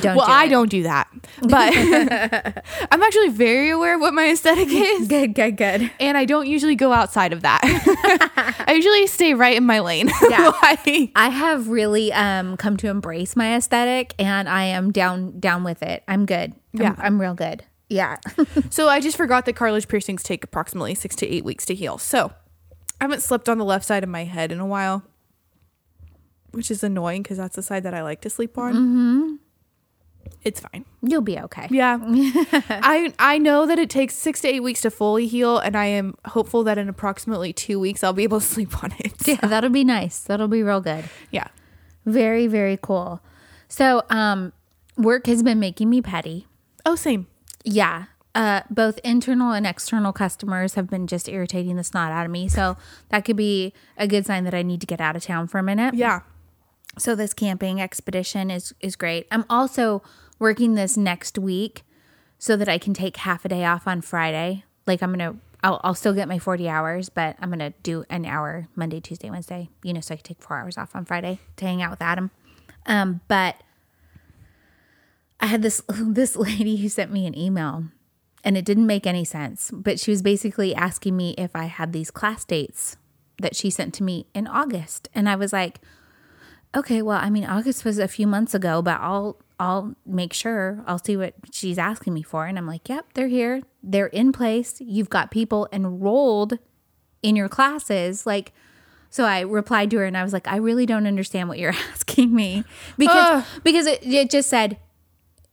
don't. 0.00 0.16
Well, 0.16 0.26
do 0.26 0.32
I 0.32 0.48
don't 0.48 0.70
do 0.70 0.82
that, 0.84 1.08
but 1.42 1.72
I'm 2.90 3.02
actually 3.02 3.28
very 3.30 3.70
aware 3.70 3.94
of 3.96 4.00
what 4.00 4.14
my 4.14 4.30
aesthetic 4.30 4.68
is. 4.70 5.08
Good, 5.08 5.34
good, 5.34 5.56
good. 5.56 5.90
and 6.00 6.16
I 6.16 6.24
don't 6.24 6.46
usually 6.46 6.74
go 6.76 6.92
outside 6.92 7.32
of 7.32 7.42
that. 7.42 7.60
I 8.66 8.72
usually 8.72 9.06
stay 9.06 9.34
right 9.34 9.56
in 9.56 9.64
my 9.64 9.80
lane. 9.80 10.10
Yeah. 10.28 10.52
Like- 10.62 11.10
I 11.16 11.28
have 11.28 11.68
really 11.68 12.12
um, 12.12 12.56
come 12.56 12.76
to 12.78 12.88
embrace 12.88 13.36
my 13.36 13.56
aesthetic, 13.56 14.14
and 14.18 14.48
I 14.48 14.64
am 14.64 14.92
down 14.92 15.38
down 15.40 15.64
with 15.64 15.82
it. 15.82 16.02
I'm 16.08 16.26
good. 16.26 16.52
I'm, 16.74 16.80
Yeah. 16.82 16.94
I'm 16.98 17.20
real 17.20 17.34
good. 17.34 17.64
Yeah. 17.88 18.16
so 18.70 18.88
I 18.88 19.00
just 19.00 19.16
forgot 19.16 19.44
that 19.46 19.54
cartilage 19.54 19.86
piercings 19.88 20.22
take 20.24 20.42
approximately 20.42 20.94
six 20.96 21.14
to 21.16 21.26
eight 21.28 21.44
weeks 21.44 21.64
to 21.66 21.74
heal. 21.74 21.98
So 21.98 22.32
I 23.00 23.04
haven't 23.04 23.22
slept 23.22 23.48
on 23.48 23.58
the 23.58 23.64
left 23.64 23.84
side 23.84 24.02
of 24.02 24.08
my 24.08 24.24
head 24.24 24.50
in 24.50 24.58
a 24.58 24.66
while, 24.66 25.04
which 26.50 26.70
is 26.70 26.82
annoying 26.82 27.22
because 27.22 27.36
that's 27.38 27.54
the 27.54 27.62
side 27.62 27.84
that 27.84 27.94
I 27.94 28.02
like 28.02 28.20
to 28.22 28.30
sleep 28.30 28.58
on. 28.58 28.74
Mm-hmm. 28.74 29.34
It's 30.42 30.60
fine. 30.60 30.84
You'll 31.02 31.20
be 31.20 31.38
okay. 31.38 31.66
Yeah. 31.70 31.98
I 32.02 33.12
I 33.18 33.38
know 33.38 33.66
that 33.66 33.78
it 33.78 33.90
takes 33.90 34.14
six 34.14 34.40
to 34.42 34.48
eight 34.48 34.60
weeks 34.60 34.82
to 34.82 34.90
fully 34.90 35.26
heal, 35.26 35.58
and 35.58 35.76
I 35.76 35.86
am 35.86 36.14
hopeful 36.26 36.64
that 36.64 36.78
in 36.78 36.88
approximately 36.88 37.52
two 37.52 37.78
weeks 37.80 38.02
I'll 38.04 38.12
be 38.12 38.24
able 38.24 38.40
to 38.40 38.46
sleep 38.54 38.82
on 38.82 38.92
it. 38.98 39.26
Yeah, 39.26 39.36
that'll 39.36 39.70
be 39.70 39.84
nice. 39.84 40.20
That'll 40.20 40.48
be 40.48 40.62
real 40.62 40.80
good. 40.80 41.04
Yeah. 41.30 41.48
Very, 42.04 42.46
very 42.46 42.78
cool. 42.80 43.20
So, 43.68 44.02
um, 44.10 44.52
work 44.96 45.26
has 45.26 45.42
been 45.42 45.58
making 45.58 45.90
me 45.90 46.00
petty. 46.00 46.46
Oh, 46.84 46.94
same. 46.94 47.26
Yeah. 47.64 48.04
Uh, 48.34 48.60
both 48.70 48.98
internal 49.02 49.52
and 49.52 49.66
external 49.66 50.12
customers 50.12 50.74
have 50.74 50.88
been 50.88 51.06
just 51.06 51.28
irritating 51.28 51.76
the 51.76 51.82
snot 51.82 52.12
out 52.12 52.26
of 52.26 52.30
me. 52.30 52.48
So 52.48 52.76
that 53.08 53.24
could 53.24 53.36
be 53.36 53.72
a 53.96 54.06
good 54.06 54.26
sign 54.26 54.44
that 54.44 54.54
I 54.54 54.62
need 54.62 54.80
to 54.82 54.86
get 54.86 55.00
out 55.00 55.16
of 55.16 55.24
town 55.24 55.48
for 55.48 55.58
a 55.58 55.62
minute. 55.62 55.94
Yeah. 55.94 56.20
So 56.98 57.14
this 57.14 57.34
camping 57.34 57.80
expedition 57.80 58.50
is 58.50 58.74
is 58.80 58.96
great. 58.96 59.26
I'm 59.30 59.44
also 59.50 60.02
working 60.38 60.74
this 60.74 60.96
next 60.96 61.38
week 61.38 61.82
so 62.38 62.56
that 62.56 62.68
I 62.68 62.78
can 62.78 62.94
take 62.94 63.18
half 63.18 63.44
a 63.44 63.48
day 63.48 63.64
off 63.64 63.86
on 63.86 64.00
Friday. 64.00 64.64
Like 64.86 65.02
I'm 65.02 65.10
gonna, 65.10 65.36
I'll, 65.62 65.80
I'll 65.82 65.94
still 65.94 66.12
get 66.12 66.28
my 66.28 66.38
40 66.38 66.68
hours, 66.68 67.08
but 67.08 67.36
I'm 67.40 67.50
gonna 67.50 67.72
do 67.82 68.04
an 68.10 68.24
hour 68.24 68.68
Monday, 68.74 69.00
Tuesday, 69.00 69.30
Wednesday. 69.30 69.68
You 69.82 69.92
know, 69.92 70.00
so 70.00 70.14
I 70.14 70.16
can 70.16 70.24
take 70.24 70.42
four 70.42 70.58
hours 70.58 70.78
off 70.78 70.94
on 70.94 71.04
Friday 71.04 71.38
to 71.56 71.64
hang 71.64 71.82
out 71.82 71.90
with 71.90 72.02
Adam. 72.02 72.30
Um, 72.86 73.20
but 73.28 73.56
I 75.40 75.46
had 75.46 75.62
this 75.62 75.82
this 75.88 76.36
lady 76.36 76.76
who 76.76 76.88
sent 76.88 77.12
me 77.12 77.26
an 77.26 77.36
email, 77.36 77.84
and 78.44 78.56
it 78.56 78.64
didn't 78.64 78.86
make 78.86 79.06
any 79.06 79.24
sense. 79.24 79.70
But 79.72 79.98
she 79.98 80.10
was 80.10 80.22
basically 80.22 80.74
asking 80.74 81.16
me 81.16 81.34
if 81.36 81.54
I 81.54 81.64
had 81.64 81.92
these 81.92 82.10
class 82.10 82.44
dates 82.44 82.96
that 83.38 83.54
she 83.54 83.68
sent 83.68 83.92
to 83.94 84.02
me 84.02 84.26
in 84.34 84.46
August, 84.46 85.08
and 85.14 85.28
I 85.28 85.36
was 85.36 85.52
like 85.52 85.80
okay, 86.76 87.02
well, 87.02 87.18
I 87.20 87.30
mean, 87.30 87.44
August 87.44 87.84
was 87.84 87.98
a 87.98 88.08
few 88.08 88.26
months 88.26 88.54
ago, 88.54 88.82
but 88.82 89.00
I'll 89.00 89.38
I'll 89.58 89.96
make 90.04 90.32
sure 90.32 90.84
I'll 90.86 90.98
see 90.98 91.16
what 91.16 91.34
she's 91.50 91.78
asking 91.78 92.14
me 92.14 92.22
for, 92.22 92.46
and 92.46 92.58
I'm 92.58 92.66
like, 92.66 92.88
yep, 92.88 93.06
they're 93.14 93.28
here, 93.28 93.62
they're 93.82 94.08
in 94.08 94.32
place. 94.32 94.76
You've 94.80 95.10
got 95.10 95.30
people 95.30 95.68
enrolled 95.72 96.58
in 97.22 97.36
your 97.36 97.48
classes, 97.48 98.26
like. 98.26 98.52
So 99.08 99.24
I 99.24 99.40
replied 99.40 99.90
to 99.92 99.98
her 99.98 100.04
and 100.04 100.16
I 100.16 100.24
was 100.24 100.34
like, 100.34 100.46
I 100.46 100.56
really 100.56 100.84
don't 100.84 101.06
understand 101.06 101.48
what 101.48 101.58
you're 101.58 101.72
asking 101.92 102.34
me 102.34 102.64
because 102.98 103.44
because 103.62 103.86
it, 103.86 104.04
it 104.04 104.28
just 104.28 104.50
said 104.50 104.78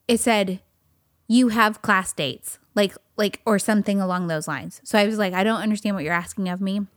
it 0.08 0.20
said 0.20 0.60
you 1.30 1.50
have 1.50 1.82
class 1.82 2.12
dates 2.12 2.60
like 2.76 2.96
like 3.16 3.42
or 3.46 3.60
something 3.60 4.02
along 4.02 4.28
those 4.28 4.48
lines. 4.48 4.82
So 4.84 4.98
I 4.98 5.06
was 5.06 5.18
like, 5.18 5.34
I 5.34 5.44
don't 5.44 5.62
understand 5.62 5.96
what 5.96 6.04
you're 6.04 6.14
asking 6.14 6.50
of 6.50 6.62
me. 6.62 6.88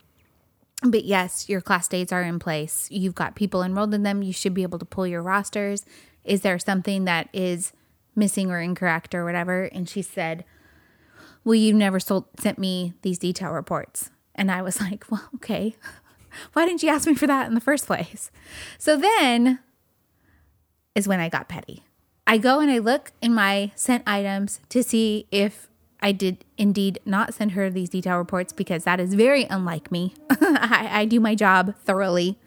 But 0.90 1.04
yes, 1.04 1.48
your 1.48 1.60
class 1.60 1.88
dates 1.88 2.12
are 2.12 2.22
in 2.22 2.38
place. 2.38 2.88
You've 2.90 3.14
got 3.14 3.34
people 3.34 3.62
enrolled 3.62 3.94
in 3.94 4.02
them. 4.02 4.22
You 4.22 4.32
should 4.32 4.54
be 4.54 4.62
able 4.62 4.78
to 4.78 4.84
pull 4.84 5.06
your 5.06 5.22
rosters. 5.22 5.84
Is 6.24 6.42
there 6.42 6.58
something 6.58 7.04
that 7.04 7.28
is 7.32 7.72
missing 8.14 8.50
or 8.50 8.60
incorrect 8.60 9.14
or 9.14 9.24
whatever? 9.24 9.64
And 9.64 9.88
she 9.88 10.02
said, 10.02 10.44
Well, 11.44 11.54
you 11.54 11.72
never 11.72 12.00
sold, 12.00 12.26
sent 12.38 12.58
me 12.58 12.94
these 13.02 13.18
detail 13.18 13.50
reports. 13.50 14.10
And 14.34 14.50
I 14.50 14.62
was 14.62 14.80
like, 14.80 15.10
Well, 15.10 15.28
okay. 15.36 15.76
Why 16.52 16.66
didn't 16.66 16.82
you 16.82 16.90
ask 16.90 17.06
me 17.06 17.14
for 17.14 17.26
that 17.26 17.46
in 17.46 17.54
the 17.54 17.60
first 17.60 17.86
place? 17.86 18.30
So 18.78 18.96
then 18.96 19.60
is 20.94 21.06
when 21.06 21.20
I 21.20 21.28
got 21.28 21.48
petty. 21.48 21.84
I 22.26 22.38
go 22.38 22.58
and 22.58 22.70
I 22.70 22.78
look 22.78 23.12
in 23.22 23.32
my 23.32 23.70
sent 23.76 24.02
items 24.06 24.60
to 24.70 24.82
see 24.82 25.26
if 25.30 25.68
I 26.00 26.12
did 26.12 26.44
indeed 26.58 27.00
not 27.04 27.34
send 27.34 27.52
her 27.52 27.70
these 27.70 27.88
detail 27.88 28.18
reports 28.18 28.52
because 28.52 28.84
that 28.84 29.00
is 29.00 29.14
very 29.14 29.44
unlike 29.44 29.90
me. 29.90 30.14
I, 30.30 30.88
I 30.92 31.04
do 31.04 31.20
my 31.20 31.34
job 31.34 31.74
thoroughly. 31.84 32.38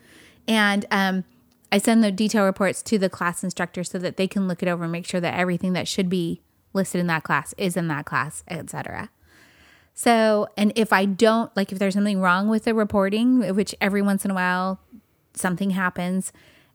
And 0.48 0.86
um, 0.92 1.24
I 1.72 1.78
send 1.78 2.04
the 2.04 2.12
detail 2.12 2.46
reports 2.46 2.82
to 2.84 2.98
the 2.98 3.10
class 3.10 3.44
instructor 3.44 3.84
so 3.84 4.00
that 4.00 4.18
they 4.18 4.28
can 4.28 4.48
look 4.48 4.64
it 4.64 4.70
over 4.70 4.84
and 4.84 4.92
make 4.92 5.06
sure 5.06 5.22
that 5.22 5.38
everything 5.38 5.74
that 5.74 5.88
should 5.88 6.10
be 6.10 6.42
listed 6.74 7.02
in 7.02 7.08
that 7.08 7.24
class 7.24 7.54
is 7.58 7.76
in 7.76 7.88
that 7.88 8.06
class, 8.06 8.44
etc. 8.48 9.10
So, 9.94 10.48
and 10.56 10.72
if 10.76 10.94
I 10.94 11.06
don't, 11.06 11.56
like 11.58 11.72
if 11.72 11.80
there's 11.80 11.94
something 11.94 12.22
wrong 12.22 12.48
with 12.48 12.64
the 12.64 12.74
reporting, 12.74 13.56
which 13.56 13.76
every 13.82 14.02
once 14.02 14.26
in 14.26 14.32
a 14.32 14.34
while 14.34 14.80
something 15.34 15.72
happens, 15.72 16.32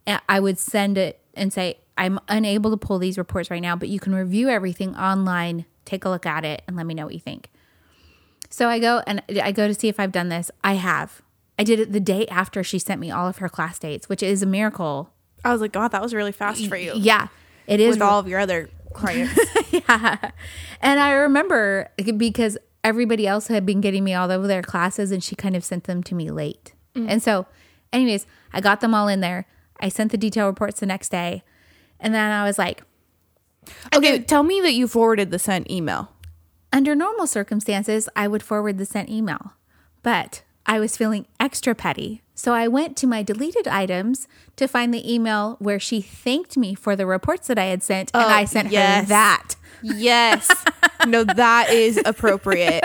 eh, 0.06 0.18
I 0.28 0.40
would 0.40 0.58
send 0.58 0.98
it 0.98 1.20
and 1.34 1.52
say, 1.52 1.78
I'm 1.96 2.18
unable 2.28 2.70
to 2.70 2.76
pull 2.76 2.98
these 2.98 3.18
reports 3.18 3.50
right 3.50 3.62
now, 3.62 3.76
but 3.76 3.88
you 3.88 4.00
can 4.00 4.14
review 4.14 4.48
everything 4.48 4.96
online, 4.96 5.64
take 5.84 6.04
a 6.04 6.10
look 6.10 6.26
at 6.26 6.44
it, 6.44 6.62
and 6.66 6.76
let 6.76 6.86
me 6.86 6.94
know 6.94 7.04
what 7.04 7.14
you 7.14 7.20
think. 7.20 7.50
So 8.50 8.68
I 8.68 8.78
go 8.78 9.02
and 9.06 9.22
I 9.42 9.52
go 9.52 9.66
to 9.66 9.74
see 9.74 9.88
if 9.88 9.98
I've 9.98 10.12
done 10.12 10.28
this. 10.28 10.50
I 10.62 10.74
have. 10.74 11.22
I 11.58 11.64
did 11.64 11.80
it 11.80 11.92
the 11.92 12.00
day 12.00 12.26
after 12.28 12.62
she 12.62 12.78
sent 12.78 13.00
me 13.00 13.10
all 13.10 13.28
of 13.28 13.38
her 13.38 13.48
class 13.48 13.78
dates, 13.78 14.08
which 14.08 14.22
is 14.22 14.42
a 14.42 14.46
miracle. 14.46 15.10
I 15.44 15.52
was 15.52 15.60
like, 15.60 15.72
God, 15.72 15.88
that 15.88 16.02
was 16.02 16.14
really 16.14 16.32
fast 16.32 16.66
for 16.66 16.76
you. 16.76 16.92
Yeah, 16.96 17.28
it 17.66 17.80
is 17.80 17.96
With 17.96 18.02
all 18.02 18.18
of 18.18 18.28
your 18.28 18.40
other 18.40 18.70
clients. 18.92 19.38
yeah. 19.70 20.30
And 20.80 21.00
I 21.00 21.12
remember 21.12 21.90
because 22.16 22.56
everybody 22.82 23.26
else 23.26 23.48
had 23.48 23.66
been 23.66 23.80
getting 23.80 24.04
me 24.04 24.14
all 24.14 24.30
of 24.30 24.44
their 24.44 24.62
classes 24.62 25.10
and 25.10 25.22
she 25.22 25.34
kind 25.34 25.56
of 25.56 25.64
sent 25.64 25.84
them 25.84 26.02
to 26.04 26.14
me 26.14 26.30
late. 26.30 26.72
Mm. 26.94 27.06
And 27.08 27.22
so, 27.22 27.46
anyways, 27.92 28.26
I 28.52 28.60
got 28.60 28.80
them 28.80 28.94
all 28.94 29.08
in 29.08 29.20
there. 29.20 29.46
I 29.80 29.88
sent 29.88 30.12
the 30.12 30.18
detail 30.18 30.46
reports 30.46 30.80
the 30.80 30.86
next 30.86 31.08
day. 31.08 31.42
And 31.98 32.14
then 32.14 32.30
I 32.30 32.44
was 32.44 32.58
like, 32.58 32.82
okay, 33.94 34.18
tell 34.20 34.42
me 34.42 34.60
that 34.60 34.72
you 34.72 34.88
forwarded 34.88 35.30
the 35.30 35.38
sent 35.38 35.70
email. 35.70 36.10
under 36.72 36.94
normal 36.94 37.26
circumstances, 37.26 38.08
I 38.16 38.26
would 38.28 38.42
forward 38.42 38.78
the 38.78 38.86
sent 38.86 39.08
email. 39.08 39.52
But 40.02 40.42
I 40.66 40.80
was 40.80 40.96
feeling 40.96 41.26
extra 41.38 41.74
petty. 41.74 42.22
So 42.34 42.52
I 42.52 42.66
went 42.68 42.96
to 42.98 43.06
my 43.06 43.22
deleted 43.22 43.68
items 43.68 44.26
to 44.56 44.66
find 44.66 44.92
the 44.92 45.12
email 45.12 45.56
where 45.60 45.78
she 45.78 46.00
thanked 46.00 46.56
me 46.56 46.74
for 46.74 46.96
the 46.96 47.06
reports 47.06 47.46
that 47.46 47.58
I 47.58 47.66
had 47.66 47.82
sent. 47.82 48.10
and 48.12 48.24
I 48.24 48.42
oh, 48.42 48.46
sent 48.46 48.68
her 48.68 49.02
that. 49.06 49.54
Yes. 49.82 50.50
no, 51.06 51.22
that 51.36 51.70
is 51.70 52.00
appropriate. 52.04 52.84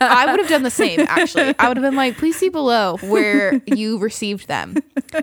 I 0.00 0.26
would 0.28 0.40
have 0.40 0.48
done 0.48 0.62
the 0.62 0.70
same, 0.70 1.00
actually. 1.00 1.54
I 1.58 1.68
would 1.68 1.76
have 1.76 1.84
been 1.84 1.96
like, 1.96 2.18
please 2.18 2.36
see 2.36 2.48
below 2.48 2.98
where 3.02 3.62
you 3.66 3.98
received 3.98 4.48
them. 4.48 4.76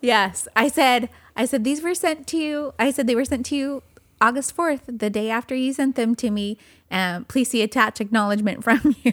Yes, 0.00 0.46
I 0.54 0.68
said. 0.68 1.08
I 1.36 1.44
said 1.44 1.64
these 1.64 1.82
were 1.82 1.94
sent 1.94 2.26
to 2.28 2.36
you. 2.36 2.72
I 2.78 2.90
said 2.90 3.06
they 3.06 3.14
were 3.14 3.24
sent 3.24 3.46
to 3.46 3.56
you 3.56 3.82
August 4.20 4.52
fourth, 4.54 4.82
the 4.86 5.10
day 5.10 5.28
after 5.28 5.54
you 5.54 5.72
sent 5.74 5.94
them 5.96 6.14
to 6.16 6.30
me. 6.30 6.56
Um, 6.90 7.24
please 7.26 7.50
see 7.50 7.62
attached 7.62 8.00
acknowledgement 8.00 8.64
from 8.64 8.96
you. 9.02 9.12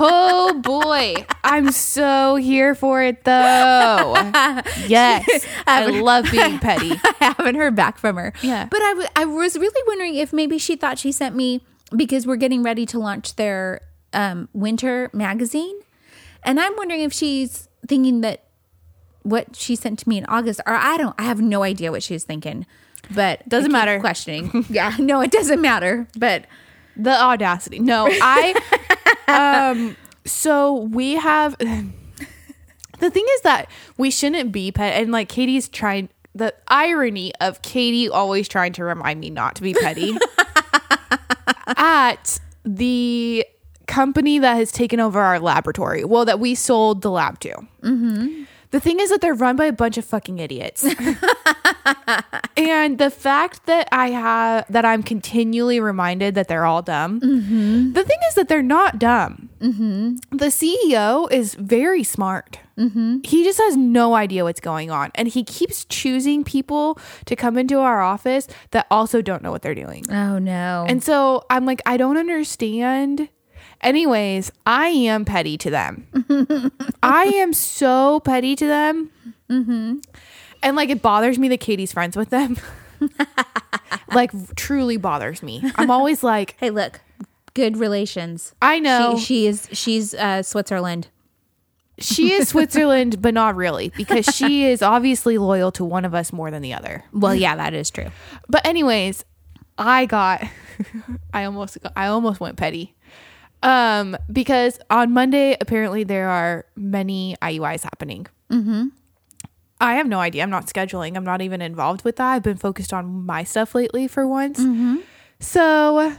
Oh 0.00 0.58
boy. 0.62 1.26
I'm 1.44 1.70
so 1.72 2.36
here 2.36 2.74
for 2.74 3.02
it 3.02 3.24
though. 3.24 4.14
Yes. 4.86 5.46
I 5.66 5.86
love 5.86 6.26
being 6.30 6.58
petty. 6.58 6.92
I 7.20 7.34
haven't 7.36 7.56
heard 7.56 7.74
back 7.76 7.98
from 7.98 8.16
her. 8.16 8.32
Yeah. 8.42 8.66
but 8.70 8.80
I, 8.80 8.90
w- 8.90 9.08
I 9.16 9.24
was 9.26 9.58
really 9.58 9.82
wondering 9.86 10.14
if 10.14 10.32
maybe 10.32 10.56
she 10.58 10.76
thought 10.76 10.98
she 10.98 11.12
sent 11.12 11.34
me 11.36 11.60
because 11.94 12.26
we're 12.26 12.36
getting 12.36 12.62
ready 12.62 12.86
to 12.86 12.98
launch 12.98 13.36
their 13.36 13.80
um, 14.14 14.48
winter 14.54 15.10
magazine, 15.12 15.78
and 16.42 16.58
I'm 16.60 16.74
wondering 16.76 17.02
if 17.02 17.12
she's 17.12 17.68
thinking 17.86 18.20
that 18.22 18.44
what 19.22 19.56
she 19.56 19.76
sent 19.76 19.98
to 20.00 20.08
me 20.08 20.18
in 20.18 20.24
August, 20.26 20.60
or 20.66 20.74
I 20.74 20.96
don't, 20.96 21.14
I 21.18 21.22
have 21.24 21.40
no 21.40 21.62
idea 21.62 21.90
what 21.90 22.02
she 22.02 22.14
was 22.14 22.24
thinking. 22.24 22.66
But 23.14 23.48
Doesn't 23.48 23.72
matter. 23.72 24.00
Questioning. 24.00 24.66
yeah, 24.70 24.94
no, 24.98 25.20
it 25.20 25.30
doesn't 25.30 25.60
matter. 25.60 26.06
But 26.16 26.46
The 26.96 27.18
audacity. 27.18 27.78
No, 27.78 28.08
I 28.10 28.54
um 29.72 29.96
so 30.24 30.74
we 30.74 31.14
have 31.14 31.56
the 31.58 33.10
thing 33.10 33.26
is 33.34 33.40
that 33.42 33.70
we 33.96 34.10
shouldn't 34.10 34.52
be 34.52 34.72
pet 34.72 35.00
and 35.00 35.12
like 35.12 35.28
Katie's 35.28 35.68
trying 35.68 36.08
the 36.34 36.54
irony 36.68 37.32
of 37.40 37.62
Katie 37.62 38.08
always 38.08 38.48
trying 38.48 38.72
to 38.74 38.84
remind 38.84 39.20
me 39.20 39.30
not 39.30 39.56
to 39.56 39.62
be 39.62 39.74
petty 39.74 40.16
at 41.76 42.38
the 42.64 43.44
company 43.86 44.38
that 44.38 44.54
has 44.54 44.70
taken 44.70 45.00
over 45.00 45.18
our 45.20 45.40
laboratory. 45.40 46.04
Well, 46.04 46.24
that 46.26 46.38
we 46.38 46.54
sold 46.54 47.02
the 47.02 47.10
lab 47.10 47.40
to. 47.40 47.54
The 48.70 48.80
thing 48.80 49.00
is 49.00 49.10
that 49.10 49.20
they're 49.20 49.34
run 49.34 49.56
by 49.56 49.64
a 49.66 49.72
bunch 49.72 49.96
of 49.98 50.04
fucking 50.04 50.38
idiots. 50.38 50.84
and 52.56 52.98
the 52.98 53.10
fact 53.10 53.66
that 53.66 53.88
I 53.92 54.10
have 54.10 54.66
that 54.70 54.84
I'm 54.84 55.02
continually 55.02 55.80
reminded 55.80 56.34
that 56.34 56.48
they're 56.48 56.64
all 56.66 56.82
dumb. 56.82 57.20
Mm-hmm. 57.20 57.92
The 57.92 58.04
thing 58.04 58.18
is 58.28 58.34
that 58.34 58.48
they're 58.48 58.62
not 58.62 58.98
dumb. 58.98 59.48
Mm-hmm. 59.60 60.36
The 60.36 60.46
CEO 60.46 61.30
is 61.32 61.54
very 61.54 62.02
smart. 62.04 62.58
Mm-hmm. 62.76 63.18
He 63.24 63.42
just 63.42 63.58
has 63.58 63.76
no 63.76 64.14
idea 64.14 64.44
what's 64.44 64.60
going 64.60 64.90
on, 64.90 65.10
and 65.16 65.26
he 65.28 65.42
keeps 65.42 65.84
choosing 65.86 66.44
people 66.44 66.98
to 67.24 67.34
come 67.34 67.56
into 67.58 67.78
our 67.78 68.00
office 68.00 68.46
that 68.70 68.86
also 68.90 69.20
don't 69.20 69.42
know 69.42 69.50
what 69.50 69.62
they're 69.62 69.74
doing. 69.74 70.04
oh 70.10 70.38
no, 70.38 70.84
And 70.88 71.02
so 71.02 71.44
I'm 71.50 71.64
like, 71.66 71.80
I 71.86 71.96
don't 71.96 72.16
understand. 72.16 73.28
Anyways, 73.80 74.50
I 74.66 74.88
am 74.88 75.24
petty 75.24 75.56
to 75.58 75.70
them. 75.70 76.06
I 77.02 77.24
am 77.36 77.52
so 77.52 78.20
petty 78.20 78.56
to 78.56 78.66
them. 78.66 79.10
And 79.48 80.76
like, 80.76 80.90
it 80.90 81.00
bothers 81.02 81.38
me 81.38 81.48
that 81.48 81.60
Katie's 81.60 81.92
friends 81.92 82.16
with 82.16 82.30
them. 82.30 82.56
like, 84.12 84.32
truly 84.56 84.96
bothers 84.96 85.42
me. 85.42 85.62
I'm 85.76 85.90
always 85.90 86.22
like, 86.24 86.56
hey, 86.58 86.70
look, 86.70 87.00
good 87.54 87.76
relations. 87.76 88.54
I 88.60 88.78
know 88.80 89.16
She, 89.18 89.24
she 89.24 89.46
is. 89.46 89.68
She's 89.72 90.14
uh, 90.14 90.42
Switzerland. 90.42 91.08
she 92.00 92.32
is 92.32 92.48
Switzerland, 92.50 93.22
but 93.22 93.34
not 93.34 93.54
really 93.56 93.92
because 93.96 94.26
she 94.26 94.64
is 94.64 94.82
obviously 94.82 95.38
loyal 95.38 95.70
to 95.72 95.84
one 95.84 96.04
of 96.04 96.14
us 96.14 96.32
more 96.32 96.50
than 96.50 96.62
the 96.62 96.74
other. 96.74 97.04
Well, 97.12 97.34
yeah, 97.34 97.54
that 97.56 97.74
is 97.74 97.90
true. 97.90 98.08
But 98.48 98.66
anyways, 98.66 99.24
I 99.78 100.06
got 100.06 100.42
I 101.32 101.44
almost 101.44 101.78
I 101.96 102.08
almost 102.08 102.40
went 102.40 102.56
petty. 102.56 102.94
Um 103.62 104.16
because 104.32 104.78
on 104.90 105.12
Monday 105.12 105.56
apparently 105.60 106.04
there 106.04 106.28
are 106.28 106.64
many 106.76 107.36
IUIs 107.42 107.82
happening. 107.82 108.26
Mhm. 108.50 108.92
I 109.80 109.94
have 109.94 110.06
no 110.08 110.18
idea. 110.20 110.42
I'm 110.42 110.50
not 110.50 110.66
scheduling. 110.66 111.16
I'm 111.16 111.24
not 111.24 111.40
even 111.40 111.60
involved 111.62 112.04
with 112.04 112.16
that. 112.16 112.32
I've 112.32 112.42
been 112.42 112.56
focused 112.56 112.92
on 112.92 113.24
my 113.26 113.44
stuff 113.44 113.74
lately 113.74 114.08
for 114.08 114.26
once. 114.26 114.58
So 115.40 116.14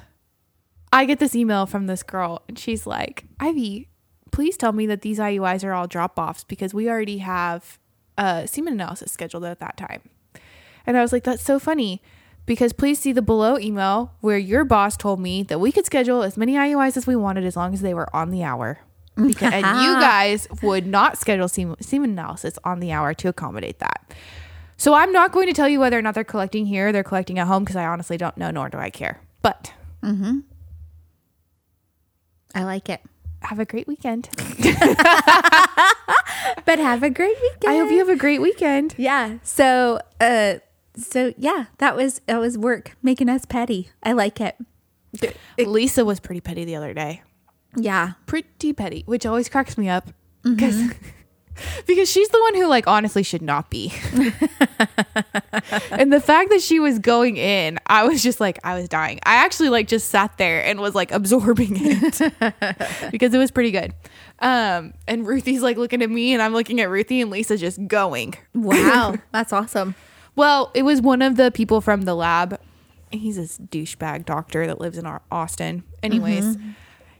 I 0.94 1.06
get 1.06 1.20
this 1.20 1.36
email 1.36 1.66
from 1.66 1.88
this 1.88 2.04
girl 2.04 2.42
and 2.48 2.58
she's 2.58 2.88
like, 2.88 3.26
"Ivy, 3.40 3.90
please 4.32 4.56
tell 4.58 4.72
me 4.72 4.86
that 4.88 5.02
these 5.02 5.20
IUIs 5.20 5.64
are 5.64 5.74
all 5.74 5.88
drop-offs 5.88 6.44
because 6.46 6.74
we 6.74 6.90
already 6.90 7.18
have 7.20 7.78
a 8.18 8.48
semen 8.48 8.74
analysis 8.74 9.12
scheduled 9.12 9.44
at 9.44 9.60
that 9.60 9.76
time." 9.78 10.02
And 10.86 10.98
I 10.98 11.02
was 11.02 11.12
like, 11.12 11.24
that's 11.24 11.44
so 11.44 11.60
funny 11.60 12.02
because 12.50 12.74
please 12.74 12.98
see 12.98 13.12
the 13.12 13.22
below 13.22 13.60
email 13.60 14.16
where 14.22 14.40
your 14.40 14.66
boss 14.66 14.98
told 14.98 15.20
me 15.20 15.44
that 15.44 15.60
we 15.60 15.72
could 15.72 15.86
schedule 15.86 16.24
as 16.24 16.36
many 16.36 16.56
IUIs 16.56 16.98
as 16.98 17.06
we 17.06 17.16
wanted 17.16 17.46
as 17.46 17.56
long 17.56 17.76
as 17.76 17.82
they 17.82 17.94
were 17.94 18.14
on 18.14 18.32
the 18.32 18.42
hour. 18.42 18.80
Because, 19.16 19.54
and 19.54 19.64
you 19.84 19.94
guys 20.00 20.48
would 20.64 20.88
not 20.88 21.20
schedule 21.20 21.48
semen, 21.48 21.80
semen 21.80 22.10
analysis 22.10 22.58
on 22.64 22.80
the 22.80 22.92
hour 22.92 23.14
to 23.14 23.28
accommodate 23.28 23.78
that. 23.78 24.16
So 24.78 24.96
I'm 24.96 25.12
not 25.12 25.32
going 25.32 25.46
to 25.46 25.54
tell 25.54 25.70
you 25.70 25.80
whether 25.80 26.00
or 26.00 26.02
not 26.02 26.16
they're 26.16 26.24
collecting 26.24 26.66
here 26.66 26.88
or 26.88 26.92
they're 26.92 27.04
collecting 27.04 27.38
at 27.38 27.46
home 27.46 27.66
because 27.66 27.76
I 27.76 27.86
honestly 27.86 28.18
don't 28.18 28.36
know, 28.36 28.50
nor 28.50 28.68
do 28.68 28.80
I 28.80 28.90
care. 28.90 29.22
But 29.44 29.72
I 32.56 32.64
like 32.64 32.90
it. 32.90 33.02
have 33.44 33.60
a 33.60 33.66
great 33.66 33.88
weekend. 33.88 34.28
But 36.66 36.80
have 36.80 37.04
a 37.04 37.10
great 37.10 37.36
weekend. 37.42 37.74
I 37.74 37.78
hope 37.78 37.92
you 37.92 38.00
have 38.00 38.10
a 38.10 38.16
great 38.16 38.42
weekend. 38.42 38.96
Yeah. 38.98 39.38
So, 39.44 40.00
uh, 40.20 40.56
so 41.00 41.34
yeah, 41.38 41.66
that 41.78 41.96
was 41.96 42.22
that 42.28 42.38
was 42.38 42.58
work 42.58 42.96
making 43.02 43.30
us 43.30 43.46
petty. 43.46 43.90
I 44.04 44.12
like 44.14 44.40
it. 44.42 44.58
Lisa 45.58 46.06
was 46.06 46.20
pretty 46.20 46.42
petty 46.42 46.66
the 46.66 46.76
other 46.76 46.94
day. 46.94 47.24
Yeah. 47.76 48.14
pretty 48.26 48.74
petty, 48.74 49.04
which 49.06 49.26
always 49.26 49.50
cracks 49.50 49.78
me 49.78 49.90
up 49.90 50.10
because 50.44 50.94
because 51.86 52.10
she's 52.10 52.30
the 52.30 52.40
one 52.40 52.56
who 52.56 52.68
like 52.68 52.88
honestly 52.88 53.24
should 53.24 53.42
not 53.42 53.70
be. 53.70 53.94
and 55.92 56.12
the 56.12 56.22
fact 56.24 56.50
that 56.50 56.62
she 56.62 56.80
was 56.80 57.00
going 57.00 57.38
in, 57.38 57.80
I 57.86 58.04
was 58.06 58.24
just 58.24 58.40
like 58.40 58.60
I 58.64 58.76
was 58.76 58.88
dying. 58.88 59.20
I 59.24 59.36
actually 59.36 59.70
like 59.70 59.88
just 59.88 60.10
sat 60.10 60.38
there 60.38 60.64
and 60.64 60.80
was 60.80 60.96
like 60.96 61.12
absorbing 61.12 61.74
it 61.76 63.12
because 63.12 63.34
it 63.34 63.38
was 63.38 63.52
pretty 63.52 63.72
good. 63.72 63.94
Um 64.40 64.94
and 65.08 65.28
Ruthie's 65.28 65.62
like 65.62 65.78
looking 65.78 66.02
at 66.02 66.10
me 66.10 66.34
and 66.34 66.42
I'm 66.42 66.54
looking 66.54 66.80
at 66.82 66.90
Ruthie 66.90 67.22
and 67.22 67.30
Lisa 67.30 67.58
just 67.58 67.86
going. 67.88 68.36
Wow. 68.54 69.16
That's 69.32 69.54
awesome. 69.54 69.96
Well, 70.36 70.72
it 70.74 70.84
was 70.84 71.02
one 71.02 71.22
of 71.22 71.36
the 71.36 71.52
people 71.52 71.82
from 71.82 72.04
the 72.04 72.16
lab. 72.16 72.60
He's 73.12 73.38
this 73.38 73.58
douchebag 73.58 74.26
doctor 74.26 74.68
that 74.68 74.80
lives 74.80 74.98
in 74.98 75.06
our 75.06 75.22
Austin. 75.32 75.84
Anyways, 76.04 76.58
mm-hmm. 76.58 76.72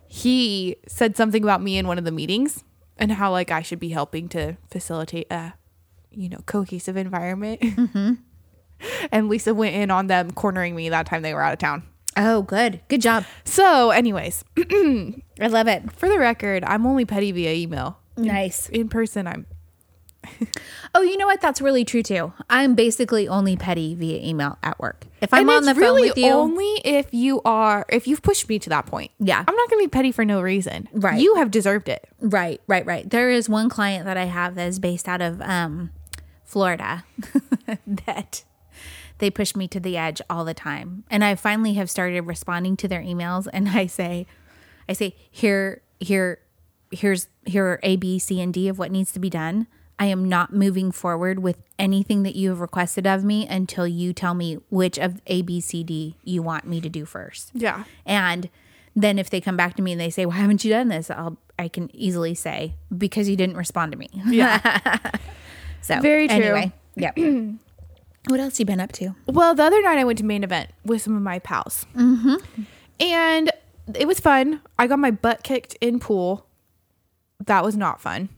he 0.08 0.78
said 0.88 1.18
something 1.18 1.44
about 1.44 1.62
me 1.62 1.78
in 1.78 1.88
one 1.88 1.98
of 1.98 2.06
the 2.06 2.12
meetings 2.12 2.64
and 2.98 3.12
how 3.14 3.32
like 3.32 3.52
I 3.52 3.62
should 3.62 3.80
be 3.80 3.90
helping 3.90 4.30
to 4.30 4.58
facilitate 4.70 5.32
a, 5.32 5.54
you 6.12 6.30
know, 6.30 6.40
cohesive 6.46 6.98
environment. 6.98 7.62
Mm-hmm. 7.80 8.14
and 9.12 9.28
Lisa 9.28 9.54
went 9.54 9.76
in 9.76 9.92
on 9.92 10.08
them 10.08 10.32
cornering 10.32 10.74
me 10.74 10.88
that 10.88 11.06
time 11.06 11.22
they 11.22 11.34
were 11.34 11.42
out 11.42 11.54
of 11.54 11.60
town. 11.60 11.84
Oh, 12.16 12.42
good. 12.42 12.82
Good 12.88 13.02
job. 13.02 13.26
So, 13.44 13.92
anyways, 13.92 14.44
I 14.58 15.48
love 15.48 15.68
it. 15.68 15.92
for 15.92 16.10
the 16.10 16.20
record, 16.20 16.64
I'm 16.66 16.86
only 16.86 17.06
petty 17.06 17.32
via 17.32 17.54
email. 17.54 18.00
Nice. 18.18 18.70
In 18.70 18.90
person, 18.90 19.28
I'm 19.28 19.46
Oh, 20.96 21.04
you 21.04 21.18
know 21.18 21.28
what? 21.28 21.40
That's 21.40 21.62
really 21.62 21.86
true 21.86 22.02
too. 22.02 22.34
I'm 22.50 22.74
basically 22.74 23.28
only 23.28 23.56
petty 23.56 23.94
via 23.94 24.26
email 24.26 24.58
at 24.64 24.80
work. 24.80 25.06
If 25.22 25.32
I'm 25.34 25.42
and 25.42 25.58
on 25.58 25.66
the 25.66 25.76
phone 25.76 26.00
with 26.00 26.18
you, 26.18 26.32
only 26.32 26.82
if 26.84 27.14
you 27.14 27.42
are 27.46 27.86
if 27.90 28.08
you've 28.08 28.24
pushed 28.24 28.50
me 28.50 28.58
to 28.60 28.70
that 28.70 28.88
point. 28.88 29.12
Yeah. 29.20 29.44
I'm 29.48 29.56
not 29.56 29.70
gonna 29.70 29.84
be 29.84 29.88
petty 29.88 30.12
for 30.12 30.26
no 30.26 30.42
reason. 30.42 30.90
Right. 30.92 31.22
You 31.22 31.36
have 31.36 31.52
deserved 31.52 31.90
it. 31.90 32.10
Right, 32.20 32.60
right, 32.66 32.84
right. 32.88 33.08
There 33.08 33.30
is 33.30 33.48
one 33.48 33.70
client 33.70 34.06
that 34.06 34.18
I 34.18 34.26
have 34.26 34.56
that 34.56 34.68
is 34.68 34.80
based 34.80 35.08
out 35.08 35.22
of 35.22 35.40
um, 35.42 35.92
Florida 36.44 37.04
that 37.88 38.44
they 39.20 39.30
push 39.30 39.56
me 39.56 39.68
to 39.68 39.80
the 39.80 39.96
edge 39.96 40.22
all 40.28 40.44
the 40.44 40.56
time. 40.56 41.04
And 41.12 41.24
I 41.24 41.36
finally 41.36 41.76
have 41.76 41.90
started 41.90 42.22
responding 42.22 42.76
to 42.78 42.88
their 42.88 43.02
emails 43.02 43.48
and 43.54 43.70
I 43.70 43.86
say 43.86 44.26
I 44.88 44.94
say 44.94 45.16
here 45.30 45.84
here 46.00 46.40
here's 46.92 47.28
here 47.46 47.66
are 47.66 47.80
A, 47.84 47.96
B, 47.96 48.18
C, 48.18 48.42
and 48.42 48.52
D 48.52 48.68
of 48.68 48.80
what 48.80 48.92
needs 48.92 49.12
to 49.12 49.20
be 49.20 49.30
done. 49.30 49.68
I 50.00 50.06
am 50.06 50.30
not 50.30 50.54
moving 50.54 50.92
forward 50.92 51.40
with 51.40 51.62
anything 51.78 52.24
that 52.24 52.36
you 52.36 52.50
have 52.50 52.62
requested 52.62 53.06
of 53.06 53.24
me 53.24 53.46
until 53.48 53.86
you 53.86 54.14
tell 54.14 54.34
me 54.34 54.58
which 54.70 54.98
of 54.98 55.22
A, 55.28 55.42
B, 55.42 55.60
C, 55.60 55.84
D 55.84 56.16
you 56.24 56.42
want 56.42 56.66
me 56.66 56.80
to 56.80 56.90
do 56.90 57.06
first. 57.06 57.52
Yeah. 57.54 57.84
And 58.06 58.50
then 58.96 59.20
if 59.20 59.30
they 59.30 59.42
come 59.42 59.58
back 59.58 59.76
to 59.76 59.82
me 59.82 59.92
and 59.92 60.02
they 60.02 60.10
say, 60.10 60.26
"Why 60.26 60.36
haven't 60.36 60.64
you 60.64 60.72
done 60.72 60.88
this?" 60.88 61.12
I'll 61.12 61.38
I 61.60 61.68
can 61.68 61.94
easily 61.94 62.34
say 62.34 62.76
because 62.98 63.28
you 63.28 63.36
didn't 63.36 63.58
respond 63.58 63.92
to 63.92 63.98
me. 63.98 64.10
Yeah. 64.26 64.98
So 65.82 66.00
Very 66.02 66.28
true. 66.28 66.36
Anyway, 66.36 66.72
yeah. 66.96 67.12
what 68.28 68.40
else 68.40 68.60
you 68.60 68.66
been 68.66 68.80
up 68.80 68.92
to? 68.94 69.16
well, 69.28 69.56
the 69.56 69.64
other 69.64 69.82
night 69.82 69.98
I 69.98 70.04
went 70.04 70.20
to 70.20 70.26
main 70.26 70.44
event 70.44 70.72
with 70.84 71.02
some 71.02 71.16
of 71.16 71.22
my 71.22 71.40
pals. 71.40 71.86
Mm-hmm. 71.96 72.64
And 73.00 73.52
it 73.96 74.08
was 74.08 74.20
fun. 74.20 74.62
I 74.78 74.88
got 74.88 75.00
my 75.00 75.12
butt 75.12 75.44
kicked 75.44 75.78
in 75.82 76.00
pool. 76.00 76.46
That 77.46 77.64
was 77.64 77.78
not 77.78 78.02
fun. 78.02 78.30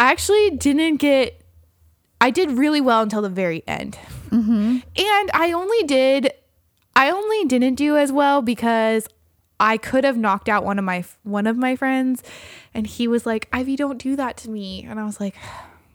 I 0.00 0.10
actually 0.10 0.50
didn't 0.56 0.96
get 0.96 1.42
I 2.22 2.30
did 2.30 2.52
really 2.52 2.80
well 2.80 3.02
until 3.02 3.20
the 3.20 3.28
very 3.28 3.62
end. 3.68 3.98
Mm-hmm. 4.30 4.78
And 4.96 5.30
I 5.34 5.52
only 5.52 5.82
did 5.84 6.32
I 6.96 7.10
only 7.10 7.44
didn't 7.44 7.74
do 7.74 7.98
as 7.98 8.10
well 8.10 8.40
because 8.40 9.06
I 9.60 9.76
could 9.76 10.04
have 10.04 10.16
knocked 10.16 10.48
out 10.48 10.64
one 10.64 10.78
of 10.78 10.86
my 10.86 11.04
one 11.22 11.46
of 11.46 11.58
my 11.58 11.76
friends 11.76 12.22
and 12.72 12.86
he 12.86 13.06
was 13.06 13.26
like, 13.26 13.46
"Ivy, 13.52 13.76
don't 13.76 13.98
do 13.98 14.16
that 14.16 14.38
to 14.38 14.50
me." 14.50 14.84
And 14.88 14.98
I 14.98 15.04
was 15.04 15.20
like, 15.20 15.36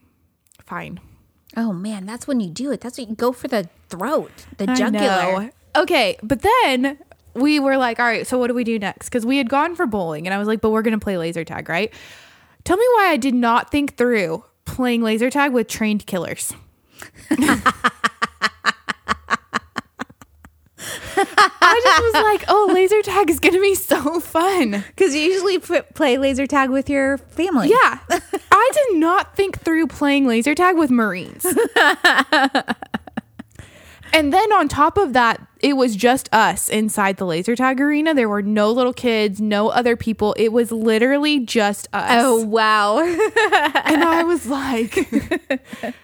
"Fine." 0.64 1.00
Oh 1.58 1.74
man, 1.74 2.06
that's 2.06 2.28
when 2.28 2.40
you 2.40 2.52
do 2.52 2.72
it. 2.72 2.82
That's 2.82 3.00
when 3.00 3.10
you 3.10 3.16
go 3.16 3.32
for 3.32 3.48
the 3.48 3.70
throat, 3.90 4.46
the 4.58 4.68
jugular. 4.68 5.52
Okay, 5.76 6.18
but 6.22 6.44
then 6.44 7.00
we 7.34 7.60
were 7.60 7.76
like, 7.76 8.00
all 8.00 8.06
right, 8.06 8.26
so 8.26 8.38
what 8.38 8.48
do 8.48 8.54
we 8.54 8.64
do 8.64 8.78
next? 8.78 9.10
Because 9.10 9.26
we 9.26 9.38
had 9.38 9.50
gone 9.50 9.76
for 9.76 9.86
bowling, 9.88 10.28
and 10.28 10.34
I 10.34 10.38
was 10.38 10.48
like, 10.48 10.62
but 10.62 10.70
we're 10.70 10.84
gonna 10.84 11.00
play 11.00 11.18
laser 11.18 11.44
tag, 11.44 11.70
right? 11.70 11.92
Tell 12.66 12.78
me 12.78 12.86
why 12.96 13.10
I 13.12 13.18
did 13.18 13.36
not 13.36 13.72
think 13.72 13.96
through 13.96 14.44
playing 14.66 15.04
laser 15.04 15.30
tag 15.30 15.54
with 15.54 15.68
trained 15.68 16.06
killers. 16.08 16.54
I 21.18 21.82
just 21.84 22.02
was 22.02 22.14
like, 22.24 22.44
oh, 22.48 22.72
laser 22.74 23.02
tag 23.04 23.30
is 23.30 23.40
gonna 23.40 23.62
be 23.62 23.76
so 23.76 24.20
fun. 24.20 24.84
Because 24.88 25.14
you 25.16 25.22
usually 25.22 25.60
put, 25.60 25.94
play 25.94 26.18
laser 26.18 26.48
tag 26.48 26.72
with 26.72 26.90
your 26.90 27.20
family. 27.20 27.70
Yeah. 27.70 28.00
I 28.52 28.72
did 28.74 29.00
not 29.00 29.36
think 29.36 29.62
through 29.62 29.86
playing 29.88 30.26
laser 30.28 30.56
tag 30.56 30.76
with 30.76 30.90
Marines. 30.90 31.46
and 34.16 34.32
then 34.34 34.54
on 34.54 34.68
top 34.68 34.98
of 34.98 35.14
that, 35.14 35.46
it 35.60 35.74
was 35.74 35.96
just 35.96 36.30
us 36.34 36.70
inside 36.70 37.18
the 37.18 37.26
laser 37.26 37.56
tag 37.56 37.82
arena. 37.82 38.14
There 38.14 38.30
were 38.30 38.42
no 38.42 38.72
little 38.72 38.94
kids, 38.94 39.42
no 39.42 39.70
other 39.70 39.96
people. 39.96 40.34
It 40.38 40.54
was 40.54 40.72
literally 40.72 41.40
just 41.40 41.88
us. 41.92 42.12
Oh 42.12 42.44
wow. 42.44 43.00
and 43.00 44.04
I 44.04 44.24
was 44.24 44.48
like, 44.48 44.94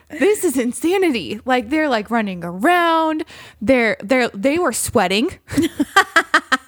this 0.10 0.44
is 0.44 0.58
insanity. 0.58 1.40
Like 1.46 1.70
they're 1.70 1.90
like 1.90 2.12
running 2.12 2.44
around. 2.44 3.24
They're 3.62 3.98
they're 4.02 4.30
they 4.30 4.60
were 4.60 4.74
sweating. 4.74 5.40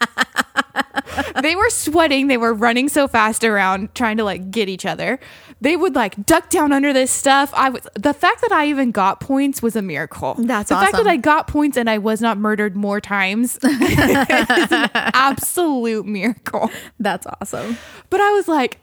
they 1.42 1.56
were 1.56 1.70
sweating. 1.70 2.28
They 2.28 2.38
were 2.38 2.54
running 2.54 2.90
so 2.90 3.08
fast 3.08 3.44
around 3.44 3.94
trying 3.96 4.18
to 4.18 4.24
like 4.24 4.52
get 4.52 4.70
each 4.70 4.86
other. 4.86 5.20
They 5.62 5.78
would 5.78 5.96
like 5.96 6.26
duck 6.26 6.50
down 6.50 6.72
under 6.72 6.94
this 6.94 7.12
stuff. 7.12 7.52
I 7.54 7.70
was 7.70 7.88
the 7.96 8.14
fact 8.14 8.42
that 8.42 8.52
I 8.52 8.68
even 8.68 8.92
got 8.92 9.20
points 9.20 9.62
was 9.62 9.76
a 9.76 9.82
miracle. 9.82 10.36
That's 10.38 10.70
the 10.70 10.76
fact 10.76 10.94
that 10.94 11.08
I 11.08 11.18
got 11.18 11.48
points 11.48 11.78
and 11.78 11.90
I 11.90 11.98
was 11.98 12.22
not 12.22 12.38
murdered 12.38 12.76
more 12.76 13.00
times 13.00 13.58
is 13.64 14.72
an 14.72 14.90
absolute 14.94 16.06
miracle. 16.06 16.70
That's 17.00 17.26
awesome. 17.26 17.78
But 18.10 18.22
I 18.22 18.32
was 18.34 18.48
like, 18.48 18.80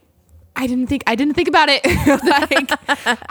I 0.56 0.66
didn't 0.66 0.88
think 0.88 1.04
I 1.06 1.14
didn't 1.14 1.34
think 1.34 1.48
about 1.48 1.68
it. 1.70 1.84
like 2.50 2.70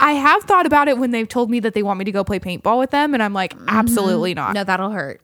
I 0.00 0.12
have 0.12 0.44
thought 0.44 0.66
about 0.66 0.88
it 0.88 0.98
when 0.98 1.10
they've 1.10 1.28
told 1.28 1.50
me 1.50 1.60
that 1.60 1.74
they 1.74 1.82
want 1.82 1.98
me 1.98 2.04
to 2.04 2.12
go 2.12 2.24
play 2.24 2.38
paintball 2.38 2.78
with 2.78 2.90
them, 2.90 3.14
and 3.14 3.22
I'm 3.22 3.34
like, 3.34 3.54
mm-hmm. 3.54 3.68
absolutely 3.68 4.34
not. 4.34 4.54
No, 4.54 4.64
that'll 4.64 4.90
hurt. 4.90 5.20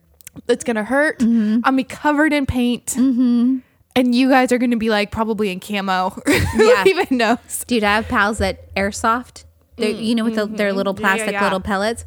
It's 0.48 0.64
gonna 0.64 0.84
hurt. 0.84 1.22
I'm 1.22 1.60
gonna 1.62 1.76
be 1.76 1.84
covered 1.84 2.32
in 2.32 2.46
paint. 2.46 2.96
And 2.96 4.14
you 4.14 4.28
guys 4.28 4.52
are 4.52 4.58
gonna 4.58 4.76
be 4.76 4.90
like 4.90 5.10
probably 5.10 5.50
in 5.50 5.60
camo. 5.60 6.10
Who 6.26 6.64
Yeah. 6.64 6.84
even 6.86 7.16
knows? 7.16 7.64
Dude, 7.66 7.82
I 7.84 7.96
have 7.96 8.08
pals 8.08 8.38
that 8.38 8.74
airsoft. 8.74 9.44
They're, 9.76 9.90
you 9.90 10.14
know, 10.14 10.24
with 10.24 10.36
the, 10.36 10.46
their 10.46 10.72
little 10.72 10.94
Mm, 10.94 10.98
mm-hmm. 10.98 11.04
Yeah, 11.04 11.10
yeah, 11.10 11.16
plastic 11.16 11.32
yeah. 11.34 11.44
little 11.44 11.60
pellets, 11.60 12.04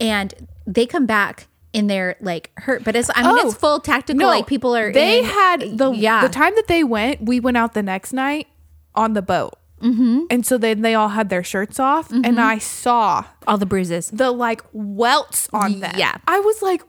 and 0.00 0.32
they 0.66 0.86
come 0.86 1.04
back 1.06 1.48
in 1.72 1.86
they're 1.86 2.16
like 2.20 2.50
hurt. 2.58 2.82
But 2.84 2.96
it's 2.96 3.10
I 3.14 3.22
mean 3.22 3.38
Oh, 3.42 3.46
it's 3.48 3.56
full 3.56 3.78
tactical. 3.80 4.26
like 4.26 4.46
people 4.46 4.74
are. 4.76 4.92
They 4.92 5.18
in- 5.20 5.24
had 5.26 5.78
the 5.78 5.90
yeah 5.92 6.22
the 6.22 6.28
time 6.32 6.54
that 6.56 6.66
they 6.66 6.82
went. 6.84 7.22
We 7.22 7.40
went 7.40 7.56
out 7.56 7.74
the 7.74 7.82
next 7.82 8.12
night 8.12 8.48
on 8.94 9.12
the 9.12 9.22
boat, 9.22 9.54
mm-hmm. 9.82 10.22
and 10.30 10.44
so 10.46 10.56
then 10.58 10.80
they 10.82 10.94
all 10.94 11.08
had 11.10 11.28
their 11.28 11.44
shirts 11.44 11.78
off, 11.78 12.08
Mm-hmm. 12.08 12.24
and 12.24 12.40
I 12.40 12.58
saw 12.58 13.24
all 13.46 13.56
the 13.58 13.66
bruises. 13.66 14.08
the 14.10 14.30
like 14.30 14.62
welts 14.72 15.48
on 15.52 15.80
them. 15.80 15.94
Yeah. 15.96 16.16
I 16.26 16.40
was 16.40 16.60
like, 16.62 16.82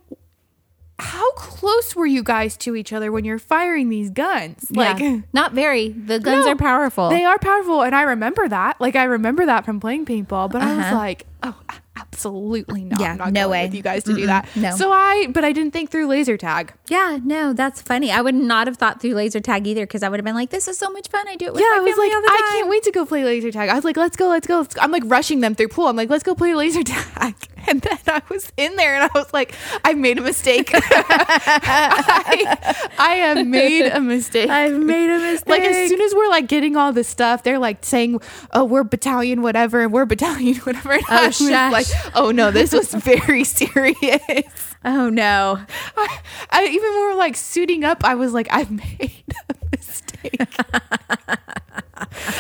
how 1.02 1.32
close 1.34 1.96
were 1.96 2.06
you 2.06 2.22
guys 2.24 2.56
to 2.58 2.76
each 2.76 2.94
other 2.94 3.12
when 3.12 3.26
you're 3.26 3.40
firing 3.40 3.90
these 3.90 4.10
guns? 4.12 4.68
Like, 4.72 5.00
yeah. 5.00 5.22
not 5.34 5.54
very. 5.54 5.90
The 5.90 6.20
guns 6.20 6.46
No, 6.46 6.52
are 6.52 6.56
powerful. 6.56 7.10
They 7.10 7.26
are 7.26 7.40
powerful, 7.40 7.82
and 7.82 7.96
I 7.96 8.04
remember 8.04 8.48
that. 8.48 8.80
Like, 8.80 8.96
I 8.96 9.04
remember 9.06 9.46
that 9.48 9.66
from 9.66 9.80
playing 9.80 10.06
paintball. 10.06 10.52
But 10.52 10.62
I 10.62 10.76
was 10.76 10.86
Uh-huh. 10.86 10.96
like, 10.96 11.26
oh, 11.44 11.56
absolutely 11.98 12.84
not. 12.84 13.00
Yeah, 13.00 13.16
not 13.16 13.34
no 13.34 13.42
going 13.48 13.52
way. 13.52 13.66
with 13.66 13.74
you 13.76 13.82
guys 13.82 14.04
to 14.06 14.14
do 14.16 14.26
that. 14.28 14.48
no. 14.56 14.76
So 14.76 14.92
I, 14.92 15.28
but 15.32 15.44
I 15.44 15.52
didn't 15.52 15.72
think 15.72 15.90
through 15.90 16.08
laser 16.08 16.38
tag. 16.38 16.74
yeah, 16.88 17.18
no, 17.24 17.54
that's 17.54 17.82
funny. 17.82 18.12
I 18.12 18.22
would 18.22 18.36
not 18.36 18.68
have 18.68 18.78
thought 18.78 19.02
through 19.02 19.14
laser 19.16 19.40
tag 19.40 19.66
either 19.68 19.86
because 19.88 20.04
I 20.04 20.10
would 20.10 20.20
have 20.20 20.26
been 20.26 20.36
like, 20.36 20.50
"This 20.52 20.68
is 20.68 20.78
so 20.78 20.90
much 20.92 21.08
fun. 21.10 21.28
I 21.28 21.36
do 21.36 21.46
it 21.48 21.54
with 21.54 21.62
Yeah, 21.62 21.68
my 21.72 21.78
I 21.78 21.80
was 21.82 21.94
family 21.94 22.08
like, 22.10 22.16
all 22.16 22.22
the 22.22 22.28
I 22.32 22.50
can't 22.54 22.70
wait 22.70 22.84
to 22.84 22.92
go 22.92 23.06
play 23.06 23.24
laser 23.24 23.52
tag. 23.52 23.70
I 23.70 23.74
was 23.76 23.84
like, 23.84 23.98
let's 23.98 24.16
go, 24.16 24.28
let's 24.30 24.46
go. 24.48 24.60
Let's 24.60 24.76
go. 24.76 24.82
I'm 24.82 24.92
like 24.92 25.04
rushing 25.06 25.40
them 25.40 25.56
through 25.56 25.70
pool. 25.70 25.88
I'm 25.88 25.96
like, 25.96 26.10
let's 26.10 26.24
go 26.24 26.36
play 26.36 26.54
laser 26.54 26.84
tag. 26.84 27.36
And 27.68 27.82
then 27.82 27.98
I 28.08 28.22
was 28.30 28.52
in 28.58 28.76
there 28.76 28.96
and 28.96 29.04
I 29.04 29.10
was 29.14 29.32
like, 29.34 29.54
I 29.86 29.94
made 29.94 30.18
a 30.18 30.22
mistake. 30.22 30.72
I, 30.74 32.82
I 32.98 33.16
have 33.16 33.48
made 33.48 33.88
a 33.88 34.02
mistake. 34.02 34.50
I've 34.50 34.80
made 34.80 35.10
a 35.10 35.20
mistake. 35.20 35.48
like 35.48 35.62
as 35.62 35.90
soon 35.90 36.02
as 36.02 36.14
we're 36.14 36.30
like 36.30 36.48
getting 36.48 36.76
all 36.76 36.92
this 36.92 37.08
stuff, 37.08 37.44
they're 37.44 37.60
like 37.60 37.86
saying, 37.86 38.20
"Oh, 38.52 38.66
we're 38.66 38.84
battalion 38.84 39.42
whatever, 39.42 39.82
and 39.82 39.94
we're 39.94 40.06
battalion 40.06 40.56
whatever." 40.64 40.94
And 40.94 41.04
oh, 41.10 41.16
I 41.16 41.28
was 41.28 41.42
like, 41.42 41.88
"Oh 42.16 42.32
no, 42.32 42.52
this 42.52 42.74
was 42.74 42.94
very 42.94 43.44
serious." 43.44 44.46
oh 44.84 45.10
no, 45.10 45.60
I, 45.96 46.20
I 46.50 46.66
even 46.66 46.90
when 46.90 47.00
we 47.00 47.06
were 47.08 47.16
like 47.16 47.38
suiting 47.38 47.84
up, 47.84 48.04
I 48.04 48.16
was 48.16 48.34
like, 48.34 48.48
"I've 48.52 48.72
made 48.72 49.24
a 49.50 49.56
mistake." 49.72 50.42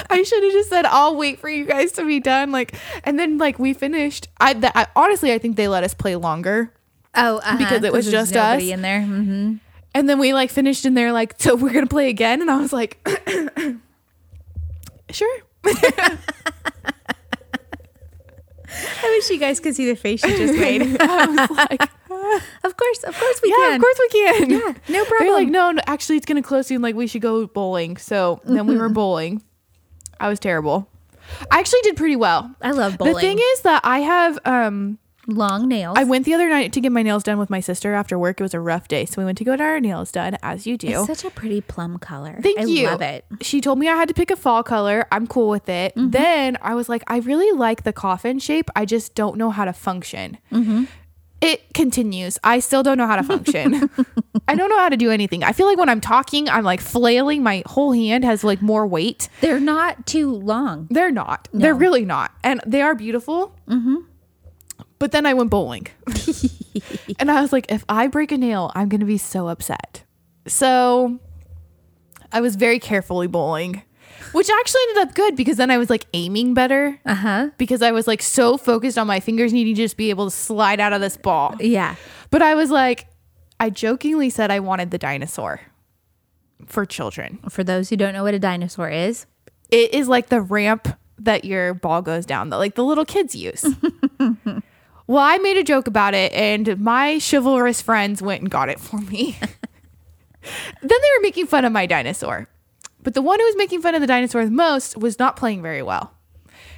I 0.09 0.24
should 0.24 0.43
have 0.43 0.51
just 0.51 0.69
said, 0.69 0.86
"I'll 0.86 1.15
wait 1.15 1.39
for 1.39 1.49
you 1.49 1.65
guys 1.65 1.91
to 1.93 2.05
be 2.05 2.19
done." 2.19 2.51
Like, 2.51 2.76
and 3.03 3.17
then 3.17 3.38
like 3.38 3.59
we 3.59 3.74
finished. 3.74 4.28
I, 4.39 4.53
that, 4.53 4.72
I 4.76 4.88
honestly, 4.95 5.34
I 5.34 5.38
think 5.38 5.55
they 5.55 5.67
let 5.67 5.84
us 5.84 5.93
play 5.93 6.15
longer. 6.15 6.74
oh 7.15 7.38
uh-huh, 7.38 7.57
Because 7.57 7.84
it 7.84 7.93
was 7.93 8.09
just 8.09 8.36
us. 8.36 8.61
in 8.63 8.82
there. 8.82 9.01
hmm 9.01 9.55
And 9.93 10.09
then 10.09 10.19
we 10.19 10.34
like 10.34 10.49
finished 10.51 10.86
and 10.86 10.95
they're 10.95 11.13
like, 11.13 11.36
so 11.38 11.55
we're 11.55 11.74
gonna 11.74 11.88
play 11.88 12.09
again? 12.09 12.41
And 12.41 12.51
I 12.51 12.57
was 12.57 12.74
like, 12.74 13.07
sure. 15.09 15.38
I 19.03 19.03
wish 19.03 19.30
you 19.30 19.38
guys 19.38 19.59
could 19.59 19.76
see 19.76 19.86
the 19.88 19.95
face 19.95 20.22
she 20.22 20.30
just 20.36 20.57
made. 20.57 20.82
I 21.01 21.26
was 21.26 21.49
like, 21.51 21.82
of 22.63 22.78
course, 22.78 23.03
of 23.03 23.17
course 23.19 23.41
we 23.43 23.49
yeah, 23.49 23.55
can. 23.55 23.76
of 23.76 23.82
course 23.82 23.99
we 23.99 24.09
can. 24.09 24.49
Yeah, 24.49 24.74
no 24.89 25.05
problem. 25.05 25.17
They're 25.19 25.34
like, 25.34 25.47
no, 25.49 25.72
no, 25.72 25.82
actually 25.88 26.17
it's 26.17 26.26
gonna 26.26 26.41
close 26.41 26.67
soon. 26.67 26.82
Like 26.82 26.95
we 26.95 27.07
should 27.07 27.22
go 27.22 27.45
bowling. 27.47 27.97
So 27.97 28.41
then 28.45 28.67
we 28.67 28.78
were 28.78 28.89
bowling. 28.89 29.43
I 30.22 30.30
was 30.30 30.39
terrible. 30.39 30.88
I 31.49 31.59
actually 31.59 31.82
did 31.82 31.95
pretty 31.97 32.15
well. 32.15 32.53
I 32.61 32.72
love 32.72 32.97
bowling. 32.97 33.13
The 33.15 33.19
thing 33.19 33.39
is 33.39 33.61
that 33.61 33.82
I 33.84 33.99
have 33.99 34.39
um 34.45 34.99
long 35.28 35.67
nails. 35.67 35.97
I 35.97 36.03
went 36.03 36.26
the 36.26 36.34
other 36.34 36.49
night 36.49 36.74
to 36.74 36.82
get 36.82 36.91
my 36.91 37.03
nails 37.03 37.24
done 37.24 37.38
with 37.38 37.49
my 37.49 37.59
sister 37.59 37.93
after 37.93 38.17
work. 38.17 38.39
It 38.39 38.43
was 38.43 38.53
a 38.53 38.59
rough 38.59 38.88
day. 38.88 39.05
So 39.05 39.22
we 39.22 39.26
went 39.26 39.38
to 39.39 39.43
go 39.43 39.53
get 39.53 39.61
our 39.61 39.80
nails 39.80 40.11
done, 40.11 40.38
as 40.43 40.67
you 40.67 40.78
do. 40.78 40.88
it's 40.89 41.07
such 41.07 41.26
a 41.26 41.32
pretty 41.32 41.61
plum 41.61 41.97
color. 41.97 42.39
Thank 42.41 42.59
I 42.59 42.63
you. 42.63 42.88
love 42.88 43.01
it. 43.01 43.26
She 43.41 43.61
told 43.61 43.80
me 43.80 43.88
I 43.88 43.95
had 43.95 44.07
to 44.07 44.13
pick 44.13 44.32
a 44.32 44.36
fall 44.36 44.63
color. 44.63 45.07
I'm 45.11 45.28
cool 45.28 45.49
with 45.49 45.69
it. 45.69 45.95
Mm-hmm. 45.95 46.09
Then 46.11 46.57
I 46.61 46.76
was 46.76 46.89
like, 46.89 47.03
I 47.07 47.17
really 47.19 47.55
like 47.57 47.84
the 47.84 47.93
coffin 47.93 48.39
shape. 48.39 48.69
I 48.76 48.86
just 48.86 49.15
don't 49.15 49.38
know 49.38 49.49
how 49.51 49.65
to 49.65 49.74
function. 49.74 50.38
Mm-hmm. 50.51 50.86
It 51.42 51.74
continues. 51.74 52.38
I 52.44 52.60
still 52.60 52.84
don't 52.84 52.98
know 52.98 53.08
how 53.08 53.16
to 53.16 53.24
function. 53.24 53.89
I 54.48 54.54
don't 54.56 54.70
know 54.70 54.78
how 54.78 54.89
to 54.89 54.98
do 54.98 55.10
anything. 55.10 55.44
I 55.44 55.54
feel 55.54 55.66
like 55.66 55.80
when 55.80 55.89
I'm 55.89 56.02
talking, 56.02 56.48
I'm 56.48 56.64
like 56.64 56.80
flailing. 56.80 57.42
My 57.42 57.64
whole 57.66 57.94
hand 57.94 58.24
has 58.24 58.44
like 58.44 58.62
more 58.62 58.86
weight. 58.86 59.28
They're 59.42 59.60
not 59.60 60.06
too 60.06 60.32
long. 60.32 60.88
They're 60.92 61.12
not. 61.12 61.48
They're 61.52 61.74
really 61.74 62.06
not. 62.06 62.32
And 62.44 62.62
they 62.66 62.82
are 62.82 62.94
beautiful. 62.94 63.56
Mm-hmm. 63.68 63.96
But 65.00 65.12
then 65.12 65.26
I 65.26 65.34
went 65.34 65.50
bowling. 65.50 65.88
and 67.20 67.32
I 67.32 67.42
was 67.42 67.52
like, 67.52 67.72
if 67.72 67.84
I 67.89 68.06
break 68.06 68.32
a 68.32 68.38
nail, 68.38 68.72
I'm 68.76 68.88
going 68.88 69.00
to 69.00 69.06
be 69.08 69.18
so 69.18 69.48
upset. 69.48 70.04
So 70.46 71.20
I 72.32 72.42
was 72.42 72.56
very 72.56 72.78
carefully 72.78 73.26
bowling, 73.26 73.82
which 74.32 74.49
actually 74.49 74.82
ended 74.89 75.07
up 75.07 75.15
good 75.15 75.36
because 75.36 75.57
then 75.57 75.71
I 75.71 75.77
was 75.77 75.89
like 75.89 76.05
aiming 76.13 76.53
better. 76.53 76.99
Uh 77.05 77.15
huh. 77.15 77.49
Because 77.57 77.82
I 77.82 77.91
was 77.91 78.07
like 78.07 78.21
so 78.21 78.57
focused 78.57 78.97
on 78.97 79.07
my 79.07 79.19
fingers 79.19 79.53
needing 79.53 79.75
to 79.75 79.82
just 79.82 79.97
be 79.97 80.09
able 80.09 80.25
to 80.25 80.36
slide 80.36 80.79
out 80.79 80.93
of 80.93 81.01
this 81.01 81.17
ball. 81.17 81.55
Yeah. 81.59 81.95
But 82.29 82.41
I 82.41 82.55
was 82.55 82.71
like, 82.71 83.07
I 83.59 83.69
jokingly 83.69 84.29
said 84.29 84.51
I 84.51 84.59
wanted 84.59 84.91
the 84.91 84.97
dinosaur 84.97 85.61
for 86.65 86.86
children. 86.86 87.39
For 87.49 87.63
those 87.63 87.89
who 87.89 87.97
don't 87.97 88.13
know 88.13 88.23
what 88.23 88.34
a 88.34 88.39
dinosaur 88.39 88.89
is, 88.89 89.25
it 89.69 89.93
is 89.93 90.07
like 90.07 90.29
the 90.29 90.41
ramp 90.41 90.88
that 91.19 91.45
your 91.45 91.73
ball 91.73 92.01
goes 92.01 92.25
down 92.25 92.49
that 92.49 92.57
like 92.57 92.75
the 92.75 92.84
little 92.84 93.05
kids 93.05 93.36
use. 93.36 93.65
well, 95.07 95.23
I 95.23 95.38
made 95.38 95.57
a 95.57 95.63
joke 95.63 95.88
about 95.88 96.13
it 96.13 96.34
and 96.34 96.79
my 96.79 97.19
chivalrous 97.19 97.82
friends 97.82 98.21
went 98.21 98.41
and 98.41 98.49
got 98.49 98.69
it 98.69 98.79
for 98.79 98.97
me. 98.97 99.38
then 99.41 99.51
they 100.82 101.09
were 101.17 101.21
making 101.21 101.47
fun 101.47 101.65
of 101.65 101.71
my 101.71 101.86
dinosaur. 101.86 102.47
But 103.04 103.14
the 103.14 103.22
one 103.22 103.39
who 103.39 103.45
was 103.45 103.56
making 103.58 103.82
fun 103.82 103.95
of 103.95 104.02
the 104.02 104.08
dinosaur 104.08 104.45
the 104.45 104.52
most 104.52 104.97
was 104.97 105.18
not 105.20 105.36
playing 105.36 105.62
very 105.62 105.82
well. 105.82 106.14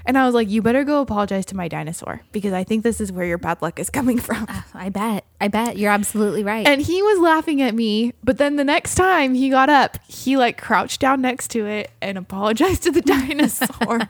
And 0.06 0.18
I 0.18 0.26
was 0.26 0.36
like, 0.36 0.50
you 0.50 0.62
better 0.62 0.84
go 0.84 1.00
apologize 1.02 1.46
to 1.48 1.56
my 1.56 1.70
dinosaur 1.70 2.22
because 2.34 2.52
I 2.52 2.66
think 2.66 2.84
this 2.84 3.00
is 3.00 3.12
where 3.12 3.26
your 3.26 3.38
bad 3.38 3.62
luck 3.62 3.80
is 3.80 3.90
coming 3.90 4.18
from. 4.28 4.46
Ah, 4.50 4.66
I 4.74 4.90
bet. 4.90 5.26
I 5.40 5.48
bet 5.48 5.78
you're 5.78 5.92
absolutely 5.92 6.44
right. 6.44 6.68
And 6.68 6.82
he 6.82 7.02
was 7.02 7.20
laughing 7.20 7.62
at 7.62 7.74
me, 7.74 8.14
but 8.24 8.38
then 8.38 8.58
the 8.58 8.64
next 8.66 8.96
time 8.96 9.34
he 9.34 9.50
got 9.50 9.70
up, 9.70 9.98
he 10.08 10.36
like 10.36 10.58
crouched 10.62 11.00
down 11.00 11.22
next 11.22 11.50
to 11.52 11.66
it 11.66 11.90
and 12.02 12.18
apologized 12.18 12.84
to 12.84 12.92
the 12.92 13.02
dinosaur. 13.02 14.02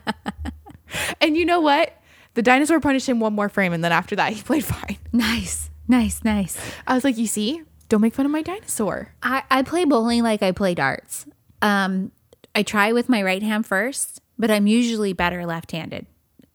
and 1.22 1.38
you 1.38 1.46
know 1.46 1.62
what? 1.62 1.96
The 2.34 2.42
dinosaur 2.42 2.80
punished 2.80 3.08
him 3.08 3.20
one 3.20 3.34
more 3.34 3.48
frame, 3.50 3.74
and 3.74 3.84
then 3.84 3.92
after 3.92 4.16
that, 4.16 4.34
he 4.34 4.42
played 4.42 4.66
fine. 4.66 4.98
nice, 5.12 5.70
nice, 5.88 6.24
nice. 6.24 6.58
I 6.88 6.96
was 6.96 7.04
like, 7.04 7.18
you 7.18 7.28
see, 7.28 7.62
don't 7.90 8.02
make 8.02 8.16
fun 8.16 8.26
of 8.26 8.32
my 8.32 8.42
dinosaur. 8.42 9.14
I, 9.22 9.44
I 9.52 9.62
play 9.62 9.86
bowling 9.86 10.24
like 10.24 10.42
I 10.42 10.52
play 10.52 10.74
darts. 10.74 11.28
Um, 11.64 12.12
I 12.54 12.62
try 12.62 12.92
with 12.92 13.10
my 13.10 13.24
right 13.24 13.42
hand 13.42 13.66
first, 13.66 14.22
but 14.38 14.52
I'm 14.52 14.68
usually 14.68 15.14
better 15.14 15.46
left-handed 15.46 16.06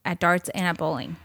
at 0.05 0.21
darts 0.21 0.49
and 0.51 0.67
at 0.67 0.79
bowling. 0.79 1.17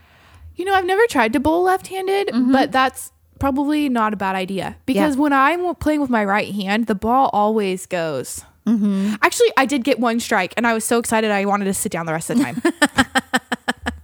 You 0.56 0.64
know, 0.64 0.74
I've 0.74 0.84
never 0.86 1.02
tried 1.08 1.32
to 1.34 1.40
bowl 1.40 1.62
left 1.62 1.86
handed, 1.88 2.30
but 2.52 2.72
that's 2.72 3.12
probably 3.38 3.88
not 3.88 4.12
a 4.12 4.16
bad 4.16 4.36
idea 4.36 4.76
because 4.86 5.16
Yeah. 5.16 5.20
when 5.22 5.32
I'm 5.32 5.74
playing 5.76 6.00
with 6.00 6.10
my 6.10 6.24
right 6.24 6.52
hand, 6.54 6.86
the 6.86 6.94
ball 6.94 7.30
always 7.32 7.86
goes. 7.86 8.42
Actually, 8.66 9.52
I 9.58 9.66
did 9.66 9.84
get 9.84 10.00
one 10.00 10.18
strike 10.20 10.54
and 10.56 10.66
I 10.66 10.72
was 10.72 10.84
so 10.84 10.98
excited 10.98 11.30
I 11.30 11.44
wanted 11.44 11.66
to 11.66 11.74
sit 11.74 11.92
down 11.92 12.06
the 12.06 12.12
rest 12.12 12.30
of 12.30 12.38
the 12.38 12.44
time. 12.44 12.62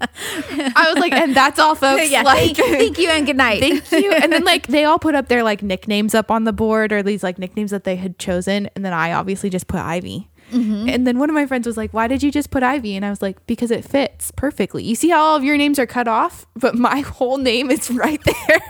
I 0.01 0.91
was 0.93 0.99
like, 1.01 1.13
and 1.13 1.35
that's 1.35 1.59
all, 1.59 1.75
folks. 1.75 2.11
yeah, 2.11 2.23
like, 2.23 2.57
thank, 2.57 2.79
thank 2.79 2.99
you 2.99 3.09
and 3.11 3.27
good 3.27 3.37
night. 3.37 3.61
thank 3.61 3.91
you. 3.93 4.13
And 4.23 4.33
then 4.33 4.45
like 4.45 4.67
they 4.67 4.85
all 4.85 4.99
put 4.99 5.15
up 5.15 5.29
their 5.29 5.43
like 5.43 5.63
nicknames 5.63 6.15
up 6.15 6.31
on 6.31 6.45
the 6.45 6.53
board 6.53 6.93
or 6.93 7.03
these 7.03 7.23
like 7.23 7.39
nicknames 7.39 7.71
that 7.71 7.85
they 7.85 7.97
had 7.97 8.19
chosen, 8.19 8.69
and 8.75 8.85
then 8.85 8.93
I 8.93 9.13
obviously 9.13 9.51
just 9.51 9.67
put 9.67 9.81
Ivy. 9.81 10.29
Mm-hmm. 10.53 10.89
And 10.89 11.07
then 11.07 11.19
one 11.21 11.31
of 11.31 11.35
my 11.35 11.47
friends 11.47 11.65
was 11.67 11.77
like, 11.77 11.93
Why 11.95 12.09
did 12.09 12.23
you 12.25 12.33
just 12.33 12.51
put 12.51 12.63
Ivy? 12.65 12.97
And 12.97 13.05
I 13.07 13.11
was 13.11 13.23
like, 13.23 13.47
Because 13.47 13.71
it 13.71 13.85
fits 13.85 14.33
perfectly. 14.33 14.83
You 14.83 14.95
see 14.97 15.11
how 15.11 15.21
all 15.23 15.37
of 15.37 15.45
your 15.45 15.57
names 15.57 15.79
are 15.79 15.87
cut 15.87 16.09
off, 16.09 16.45
but 16.57 16.75
my 16.75 17.01
whole 17.07 17.39
name 17.39 17.71
is 17.71 17.89
right 17.91 18.21
there. 18.25 18.61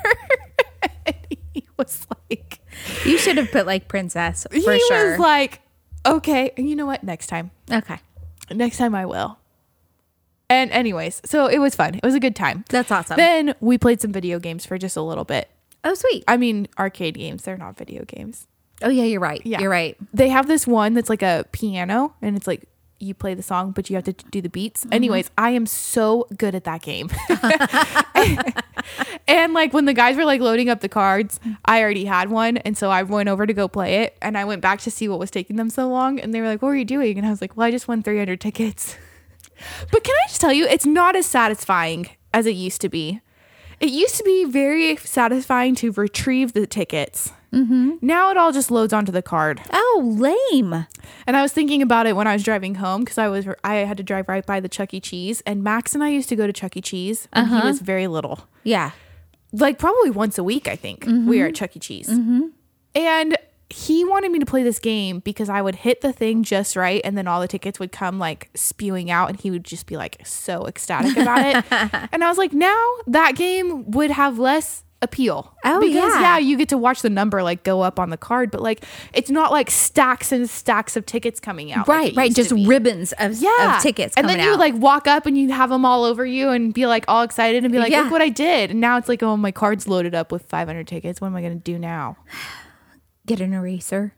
and 1.06 1.16
he 1.54 1.64
was 1.78 2.06
like, 2.28 2.58
You 3.06 3.16
should 3.16 3.38
have 3.38 3.50
put 3.50 3.64
like 3.66 3.88
princess 3.88 4.46
for 4.50 4.54
He 4.56 4.60
sure. 4.88 5.12
was 5.12 5.18
like, 5.20 5.62
Okay, 6.04 6.52
And 6.58 6.68
you 6.68 6.76
know 6.76 6.86
what? 6.86 7.02
Next 7.02 7.28
time. 7.28 7.50
okay. 7.72 7.98
Next 8.50 8.76
time 8.76 8.94
I 8.94 9.06
will. 9.06 9.38
And, 10.50 10.70
anyways, 10.72 11.22
so 11.24 11.46
it 11.46 11.58
was 11.58 11.74
fun. 11.74 11.94
It 11.94 12.02
was 12.02 12.14
a 12.14 12.20
good 12.20 12.36
time. 12.36 12.64
That's 12.68 12.90
awesome. 12.90 13.16
Then 13.16 13.54
we 13.60 13.78
played 13.78 14.00
some 14.00 14.12
video 14.12 14.38
games 14.38 14.66
for 14.66 14.76
just 14.76 14.96
a 14.96 15.02
little 15.02 15.24
bit. 15.24 15.48
oh, 15.84 15.94
sweet. 15.94 16.24
I 16.28 16.36
mean, 16.36 16.68
arcade 16.78 17.14
games, 17.14 17.44
they're 17.44 17.56
not 17.56 17.78
video 17.78 18.04
games. 18.04 18.46
Oh, 18.82 18.90
yeah, 18.90 19.04
you're 19.04 19.20
right. 19.20 19.40
Yeah. 19.44 19.60
You're 19.60 19.70
right. 19.70 19.96
They 20.12 20.28
have 20.28 20.48
this 20.48 20.66
one 20.66 20.94
that's 20.94 21.08
like 21.08 21.22
a 21.22 21.46
piano 21.52 22.14
and 22.20 22.36
it's 22.36 22.46
like 22.46 22.66
you 22.98 23.14
play 23.14 23.34
the 23.34 23.42
song, 23.42 23.72
but 23.72 23.88
you 23.88 23.96
have 23.96 24.04
to 24.04 24.12
do 24.12 24.40
the 24.40 24.48
beats. 24.48 24.84
Mm-hmm. 24.84 24.92
Anyways, 24.92 25.30
I 25.38 25.50
am 25.50 25.66
so 25.66 26.26
good 26.36 26.54
at 26.54 26.64
that 26.64 26.82
game. 26.82 27.08
and 29.28 29.54
like 29.54 29.72
when 29.72 29.86
the 29.86 29.94
guys 29.94 30.16
were 30.16 30.24
like 30.24 30.40
loading 30.40 30.68
up 30.68 30.80
the 30.80 30.88
cards, 30.88 31.40
I 31.64 31.82
already 31.82 32.04
had 32.04 32.30
one. 32.30 32.58
And 32.58 32.76
so 32.76 32.90
I 32.90 33.02
went 33.02 33.28
over 33.28 33.46
to 33.46 33.52
go 33.52 33.68
play 33.68 34.02
it 34.02 34.16
and 34.20 34.36
I 34.36 34.44
went 34.44 34.60
back 34.60 34.80
to 34.80 34.90
see 34.90 35.08
what 35.08 35.18
was 35.18 35.30
taking 35.30 35.56
them 35.56 35.70
so 35.70 35.88
long. 35.88 36.20
And 36.20 36.34
they 36.34 36.40
were 36.40 36.46
like, 36.46 36.62
What 36.62 36.68
were 36.68 36.76
you 36.76 36.84
doing? 36.84 37.16
And 37.16 37.26
I 37.26 37.30
was 37.30 37.40
like, 37.40 37.56
Well, 37.56 37.66
I 37.66 37.70
just 37.70 37.88
won 37.88 38.02
300 38.02 38.40
tickets. 38.40 38.96
But 39.90 40.04
can 40.04 40.14
I 40.24 40.28
just 40.28 40.40
tell 40.40 40.52
you, 40.52 40.66
it's 40.66 40.86
not 40.86 41.16
as 41.16 41.26
satisfying 41.26 42.10
as 42.32 42.46
it 42.46 42.54
used 42.54 42.80
to 42.82 42.88
be. 42.88 43.20
It 43.80 43.90
used 43.90 44.16
to 44.16 44.24
be 44.24 44.44
very 44.44 44.96
satisfying 44.96 45.74
to 45.76 45.92
retrieve 45.92 46.52
the 46.52 46.66
tickets. 46.66 47.32
Mm-hmm. 47.52 47.92
Now 48.00 48.30
it 48.30 48.36
all 48.36 48.52
just 48.52 48.70
loads 48.70 48.92
onto 48.92 49.10
the 49.10 49.22
card. 49.22 49.60
Oh, 49.72 50.02
lame. 50.52 50.86
And 51.26 51.36
I 51.36 51.42
was 51.42 51.52
thinking 51.52 51.82
about 51.82 52.06
it 52.06 52.14
when 52.14 52.26
I 52.26 52.34
was 52.34 52.42
driving 52.44 52.76
home 52.76 53.00
because 53.00 53.18
I 53.18 53.28
was 53.28 53.48
I 53.64 53.76
had 53.76 53.96
to 53.96 54.02
drive 54.02 54.28
right 54.28 54.44
by 54.44 54.60
the 54.60 54.68
Chuck 54.68 54.94
E. 54.94 55.00
Cheese, 55.00 55.42
and 55.46 55.64
Max 55.64 55.94
and 55.94 56.04
I 56.04 56.10
used 56.10 56.28
to 56.28 56.36
go 56.36 56.46
to 56.46 56.52
Chuck 56.52 56.76
E. 56.76 56.80
Cheese 56.80 57.26
when 57.32 57.46
he 57.46 57.56
uh-huh. 57.56 57.66
was 57.66 57.80
very 57.80 58.06
little, 58.06 58.46
Yeah. 58.62 58.92
like 59.52 59.78
probably 59.78 60.10
once 60.10 60.38
a 60.38 60.44
week. 60.44 60.68
I 60.68 60.76
think 60.76 61.06
we 61.06 61.12
were 61.12 61.20
mm-hmm. 61.22 61.46
at 61.46 61.54
Chuck 61.54 61.76
E. 61.76 61.80
Cheese, 61.80 62.08
mm-hmm. 62.08 62.48
and 62.94 63.36
he 63.72 64.04
wanted 64.04 64.30
me 64.32 64.38
to 64.40 64.46
play 64.46 64.62
this 64.62 64.78
game 64.78 65.20
because 65.20 65.48
I 65.48 65.62
would 65.62 65.76
hit 65.76 66.00
the 66.00 66.12
thing 66.12 66.42
just 66.42 66.76
right, 66.76 67.00
and 67.04 67.16
then 67.16 67.26
all 67.26 67.40
the 67.40 67.48
tickets 67.48 67.78
would 67.78 67.92
come 67.92 68.18
like 68.18 68.50
spewing 68.54 69.10
out, 69.10 69.30
and 69.30 69.40
he 69.40 69.50
would 69.50 69.64
just 69.64 69.86
be 69.86 69.96
like 69.96 70.20
so 70.24 70.66
ecstatic 70.66 71.16
about 71.16 71.44
it. 71.46 71.64
and 72.12 72.24
I 72.24 72.28
was 72.28 72.38
like, 72.38 72.52
now 72.52 72.94
that 73.06 73.36
game 73.36 73.90
would 73.92 74.10
have 74.10 74.38
less 74.38 74.84
appeal. 75.02 75.56
Oh, 75.64 75.80
because 75.80 75.94
yeah. 76.14 76.20
yeah, 76.20 76.38
you 76.38 76.58
get 76.58 76.68
to 76.70 76.76
watch 76.76 77.00
the 77.00 77.08
number 77.08 77.42
like 77.42 77.62
go 77.62 77.80
up 77.80 77.98
on 77.98 78.10
the 78.10 78.18
card, 78.18 78.50
but 78.50 78.60
like 78.60 78.84
it's 79.14 79.30
not 79.30 79.50
like 79.50 79.70
stacks 79.70 80.30
and 80.30 80.48
stacks 80.50 80.94
of 80.96 81.06
tickets 81.06 81.40
coming 81.40 81.72
out. 81.72 81.88
Right, 81.88 82.12
it 82.12 82.16
right. 82.16 82.34
Just 82.34 82.50
ribbons 82.52 83.12
of, 83.18 83.40
yeah 83.40 83.76
of 83.76 83.82
tickets 83.82 84.14
and 84.16 84.28
then 84.28 84.40
you 84.40 84.50
would 84.50 84.58
like 84.58 84.74
walk 84.74 85.06
up 85.06 85.24
and 85.24 85.38
you'd 85.38 85.50
have 85.50 85.70
them 85.70 85.84
all 85.86 86.04
over 86.04 86.26
you 86.26 86.50
and 86.50 86.74
be 86.74 86.86
like 86.86 87.04
all 87.08 87.22
excited 87.22 87.64
and 87.64 87.72
be 87.72 87.78
like 87.78 87.90
Yeah. 87.90 88.02
look 88.02 88.10
what 88.10 88.22
i 88.22 88.28
did 88.28 88.70
and 88.70 88.80
now 88.80 88.98
it's 88.98 89.08
like 89.08 89.22
oh 89.22 89.36
my 89.36 89.52
card's 89.52 89.86
loaded 89.86 90.14
up 90.14 90.32
with 90.32 90.42
500 90.46 90.86
tickets 90.86 91.20
what 91.20 91.28
am 91.28 91.36
i 91.36 91.40
going 91.40 91.52
to 91.52 91.58
do 91.62 91.78
now 91.78 92.16
Get 93.30 93.40
an 93.40 93.52
eraser. 93.52 94.12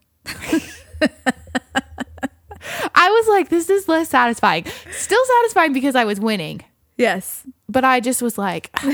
i 2.95 3.09
was 3.09 3.27
like 3.27 3.49
this 3.49 3.69
is 3.69 3.87
less 3.87 4.09
satisfying 4.09 4.65
still 4.91 5.23
satisfying 5.37 5.71
because 5.71 5.95
i 5.95 6.03
was 6.03 6.19
winning 6.19 6.61
Yes. 6.97 7.45
but 7.69 7.85
i 7.85 7.99
just 7.99 8.21
was 8.23 8.37
like 8.39 8.75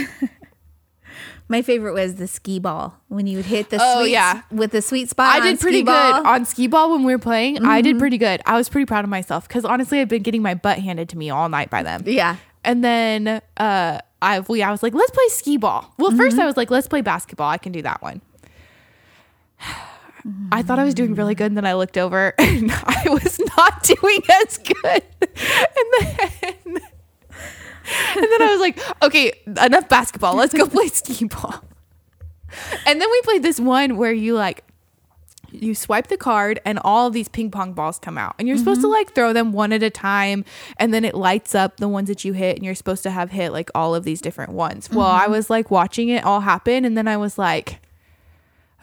My 1.47 1.61
favorite 1.63 1.93
was 1.93 2.15
the 2.15 2.27
skee 2.27 2.59
ball 2.59 2.95
when 3.07 3.25
you 3.27 3.37
would 3.37 3.45
hit 3.45 3.69
the 3.69 3.77
Oh, 3.81 4.01
sweet 4.01 4.11
yeah. 4.11 4.41
with 4.51 4.71
the 4.71 4.81
sweet 4.81 5.09
spot. 5.09 5.37
i 5.37 5.39
did 5.39 5.57
pretty 5.61 5.83
good. 5.83 5.93
Mm-hmm. 5.93 6.27
on 6.27 6.43
skee 6.45 6.67
ball 6.67 6.91
when 6.91 7.03
we 7.05 7.13
were 7.13 7.17
playing 7.19 7.63
i 7.65 7.79
did 7.81 7.97
pretty 7.97 8.17
good 8.17 8.41
i 8.45 8.57
was 8.57 8.67
pretty 8.67 8.85
proud 8.85 9.05
of 9.05 9.09
myself 9.09 9.47
because 9.47 9.63
honestly 9.63 10.01
i've 10.01 10.09
been 10.09 10.21
getting 10.23 10.41
my 10.41 10.53
butt 10.53 10.79
handed 10.79 11.07
to 11.09 11.17
me 11.17 11.29
all 11.29 11.47
night 11.47 11.69
by 11.69 11.81
them 11.81 12.03
Yeah. 12.05 12.35
And 12.65 12.83
then 12.83 13.41
uh 13.55 13.99
I 14.21 14.39
well, 14.41 14.57
yeah, 14.57 14.67
I 14.67 14.71
was 14.71 14.83
like, 14.83 14.93
let's 14.93 15.11
play 15.11 15.27
skee 15.29 15.55
ball. 15.55 15.93
Well, 15.97 16.11
first 16.11 16.37
I 16.37 16.45
was 16.45 16.57
like, 16.57 16.69
let's 16.69 16.89
play 16.89 16.99
basketball. 16.99 17.49
I 17.49 17.57
can 17.57 17.71
do 17.71 17.81
that 17.83 18.01
one. 18.01 18.19
I 20.51 20.61
thought 20.61 20.79
I 20.79 20.83
was 20.83 20.93
doing 20.93 21.15
really 21.15 21.35
good, 21.35 21.47
and 21.47 21.57
then 21.57 21.65
I 21.65 21.73
looked 21.73 21.97
over 21.97 22.33
and 22.39 22.71
I 22.71 23.03
was 23.07 23.39
not 23.57 23.83
doing 23.83 24.21
as 24.43 24.57
good. 24.57 25.03
And 25.21 25.93
then 25.99 26.81
and 28.15 28.23
then 28.23 28.41
I 28.41 28.49
was 28.51 28.59
like, 28.59 28.79
okay, 29.03 29.33
enough 29.61 29.89
basketball. 29.89 30.35
Let's 30.35 30.53
go 30.53 30.67
play 30.67 30.87
skee 30.87 31.25
ball. 31.25 31.63
And 32.85 32.99
then 32.99 33.09
we 33.09 33.21
played 33.21 33.43
this 33.43 33.59
one 33.59 33.97
where 33.97 34.11
you 34.11 34.35
like 34.35 34.63
you 35.51 35.73
swipe 35.73 36.07
the 36.07 36.17
card 36.17 36.59
and 36.63 36.79
all 36.83 37.07
of 37.07 37.13
these 37.13 37.27
ping 37.27 37.49
pong 37.49 37.73
balls 37.73 37.97
come 37.97 38.19
out 38.19 38.35
and 38.37 38.47
you're 38.47 38.57
supposed 38.57 38.81
to 38.81 38.87
mm-hmm. 38.87 38.93
like 38.93 39.15
throw 39.15 39.33
them 39.33 39.51
one 39.51 39.73
at 39.73 39.81
a 39.81 39.89
time 39.89 40.45
and 40.77 40.93
then 40.93 41.03
it 41.03 41.15
lights 41.15 41.55
up 41.55 41.77
the 41.77 41.87
ones 41.87 42.07
that 42.07 42.23
you 42.23 42.33
hit 42.33 42.55
and 42.55 42.63
you're 42.63 42.75
supposed 42.75 43.01
to 43.01 43.09
have 43.09 43.31
hit 43.31 43.51
like 43.51 43.71
all 43.73 43.95
of 43.95 44.03
these 44.03 44.21
different 44.21 44.51
ones 44.51 44.91
well 44.91 45.07
i 45.07 45.23
mm-hmm. 45.23 45.31
was 45.31 45.49
like 45.49 45.71
watching 45.71 46.09
it 46.09 46.23
all 46.23 46.41
happen 46.41 46.85
and 46.85 46.95
then 46.95 47.07
i 47.07 47.17
was 47.17 47.39
like 47.39 47.81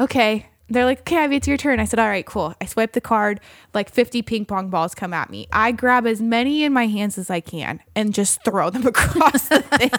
okay 0.00 0.46
they're 0.68 0.84
like 0.84 1.00
okay 1.00 1.18
Ivy, 1.18 1.36
it's 1.36 1.48
your 1.48 1.56
turn 1.56 1.80
i 1.80 1.84
said 1.84 1.98
all 1.98 2.08
right 2.08 2.26
cool 2.26 2.54
i 2.60 2.66
swipe 2.66 2.92
the 2.92 3.00
card 3.00 3.40
like 3.74 3.90
50 3.90 4.22
ping 4.22 4.44
pong 4.44 4.68
balls 4.68 4.94
come 4.94 5.12
at 5.12 5.30
me 5.30 5.46
i 5.52 5.72
grab 5.72 6.06
as 6.06 6.20
many 6.20 6.64
in 6.64 6.72
my 6.72 6.86
hands 6.86 7.18
as 7.18 7.30
i 7.30 7.40
can 7.40 7.80
and 7.94 8.14
just 8.14 8.42
throw 8.44 8.70
them 8.70 8.86
across 8.86 9.48
the 9.48 9.62
thing 9.62 9.90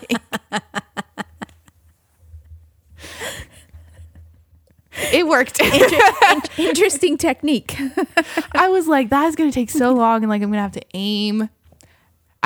it 5.14 5.28
worked 5.28 5.62
Interesting 6.58 7.18
technique. 7.18 7.78
I 8.54 8.68
was 8.70 8.88
like, 8.88 9.10
that 9.10 9.26
is 9.26 9.36
going 9.36 9.50
to 9.50 9.54
take 9.54 9.70
so 9.70 9.94
long, 9.94 10.24
and 10.24 10.30
like 10.30 10.42
I'm 10.42 10.50
going 10.50 10.58
to 10.58 10.62
have 10.62 10.72
to 10.74 10.86
aim. 10.94 11.50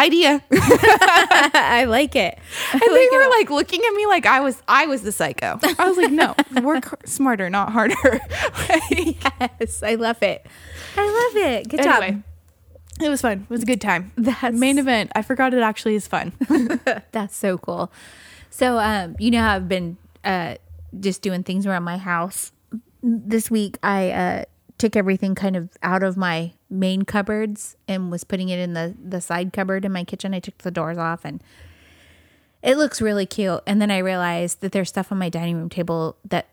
Idea, 0.02 0.44
I 0.52 1.86
like 1.88 2.16
it. 2.16 2.38
I 2.74 2.80
they 2.80 2.88
like 2.90 3.12
were 3.12 3.22
it. 3.22 3.30
like 3.30 3.50
looking 3.52 3.82
at 3.86 3.94
me 3.94 4.06
like 4.08 4.26
I 4.26 4.40
was 4.40 4.62
I 4.68 4.86
was 4.88 5.04
the 5.04 5.12
psycho. 5.12 5.60
I 5.78 5.88
was 5.88 5.96
like, 5.98 6.12
no, 6.12 6.36
work 6.64 7.06
smarter, 7.08 7.50
not 7.50 7.72
harder. 7.72 7.96
Like, 8.70 9.24
yes, 9.60 9.84
I 9.84 9.96
love 9.96 10.22
it. 10.24 10.46
I 10.98 11.06
love 11.34 11.44
it. 11.46 11.70
Good 11.70 11.82
anyway, 11.82 12.12
job. 12.12 12.24
it 13.02 13.10
was 13.10 13.22
fun. 13.22 13.42
It 13.48 13.50
was 13.50 13.64
a 13.64 13.66
good 13.66 13.82
time. 13.82 14.12
That's- 14.18 14.54
main 14.54 14.78
event. 14.80 15.12
I 15.16 15.22
forgot 15.22 15.54
it 15.54 15.62
actually 15.62 15.96
is 15.96 16.08
fun. 16.08 16.34
That's 17.12 17.36
so 17.36 17.58
cool. 17.58 17.92
So, 18.50 18.80
um, 18.80 19.16
you 19.20 19.32
know 19.32 19.44
I've 19.46 19.68
been 19.70 19.98
uh, 20.24 20.56
just 21.00 21.22
doing 21.22 21.44
things 21.44 21.66
around 21.66 21.84
my 21.84 21.98
house. 21.98 22.52
This 23.04 23.50
week, 23.52 23.78
I 23.84 24.12
uh, 24.12 24.44
took 24.82 24.96
everything 24.96 25.36
kind 25.36 25.56
of 25.56 25.70
out 25.82 26.04
of 26.04 26.18
my 26.18 26.52
main 26.70 27.04
cupboards 27.04 27.76
and 27.88 28.12
was 28.12 28.24
putting 28.24 28.50
it 28.50 28.60
in 28.60 28.74
the 28.74 28.96
the 29.02 29.22
side 29.22 29.54
cupboard 29.54 29.86
in 29.86 29.92
my 29.92 30.04
kitchen. 30.04 30.34
I 30.34 30.40
took 30.40 30.58
the 30.60 30.72
doors 30.72 30.98
off, 30.98 31.24
and 31.24 31.42
it 32.62 32.78
looks 32.78 33.02
really 33.02 33.26
cute. 33.26 33.62
And 33.66 33.82
then 33.82 33.92
I 33.92 34.00
realized 34.00 34.62
that 34.62 34.72
there's 34.72 34.90
stuff 34.90 35.12
on 35.12 35.18
my 35.18 35.30
dining 35.30 35.58
room 35.58 35.70
table 35.70 36.18
that 36.28 36.48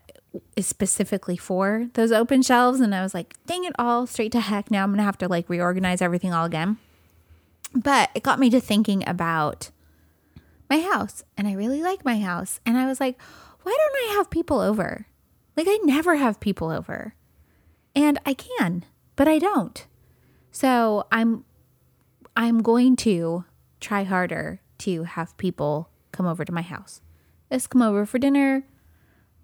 is 0.55 0.67
specifically 0.67 1.37
for 1.37 1.89
those 1.93 2.11
open 2.11 2.41
shelves, 2.41 2.79
and 2.79 2.95
I 2.95 3.01
was 3.01 3.13
like, 3.13 3.35
"Dang 3.45 3.65
it 3.65 3.73
all! 3.77 4.07
Straight 4.07 4.31
to 4.33 4.39
heck! 4.39 4.71
Now 4.71 4.83
I'm 4.83 4.91
gonna 4.91 5.03
have 5.03 5.17
to 5.19 5.27
like 5.27 5.49
reorganize 5.49 6.01
everything 6.01 6.33
all 6.33 6.45
again." 6.45 6.77
But 7.73 8.09
it 8.15 8.23
got 8.23 8.39
me 8.39 8.49
to 8.51 8.59
thinking 8.59 9.03
about 9.07 9.69
my 10.69 10.79
house 10.79 11.23
and 11.37 11.47
I 11.47 11.53
really 11.53 11.81
like 11.81 12.05
my 12.05 12.19
house. 12.19 12.59
And 12.65 12.77
I 12.77 12.85
was 12.85 12.99
like, 12.99 13.19
why 13.63 13.75
don't 13.77 14.09
I 14.09 14.15
have 14.15 14.29
people 14.29 14.59
over? 14.59 15.05
Like, 15.55 15.67
I 15.67 15.79
never 15.83 16.15
have 16.15 16.39
people 16.39 16.69
over. 16.71 17.13
And 17.99 18.17
I 18.25 18.33
can, 18.33 18.85
but 19.17 19.27
I 19.27 19.39
don't. 19.39 19.85
So 20.51 21.05
I'm 21.11 21.43
I'm 22.33 22.61
going 22.61 22.95
to 22.97 23.43
try 23.81 24.03
harder 24.03 24.61
to 24.79 25.03
have 25.03 25.35
people 25.35 25.89
come 26.13 26.25
over 26.25 26.45
to 26.45 26.53
my 26.53 26.61
house. 26.61 27.01
Just 27.51 27.69
come 27.69 27.81
over 27.81 28.05
for 28.05 28.17
dinner, 28.17 28.63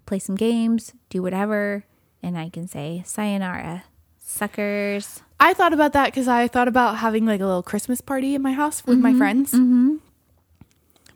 play 0.06 0.18
some 0.18 0.36
games, 0.36 0.94
do 1.10 1.22
whatever, 1.22 1.84
and 2.22 2.38
I 2.38 2.48
can 2.48 2.66
say 2.66 3.02
sayonara. 3.04 3.84
Suckers. 4.16 5.20
I 5.38 5.52
thought 5.52 5.74
about 5.74 5.92
that 5.92 6.06
because 6.06 6.26
I 6.26 6.48
thought 6.48 6.66
about 6.66 6.96
having 6.96 7.26
like 7.26 7.42
a 7.42 7.44
little 7.44 7.62
Christmas 7.62 8.00
party 8.00 8.34
in 8.34 8.40
my 8.40 8.52
house 8.52 8.86
with 8.86 8.98
my 8.98 9.12
friends. 9.12 9.52
Mm-hmm. 9.52 9.96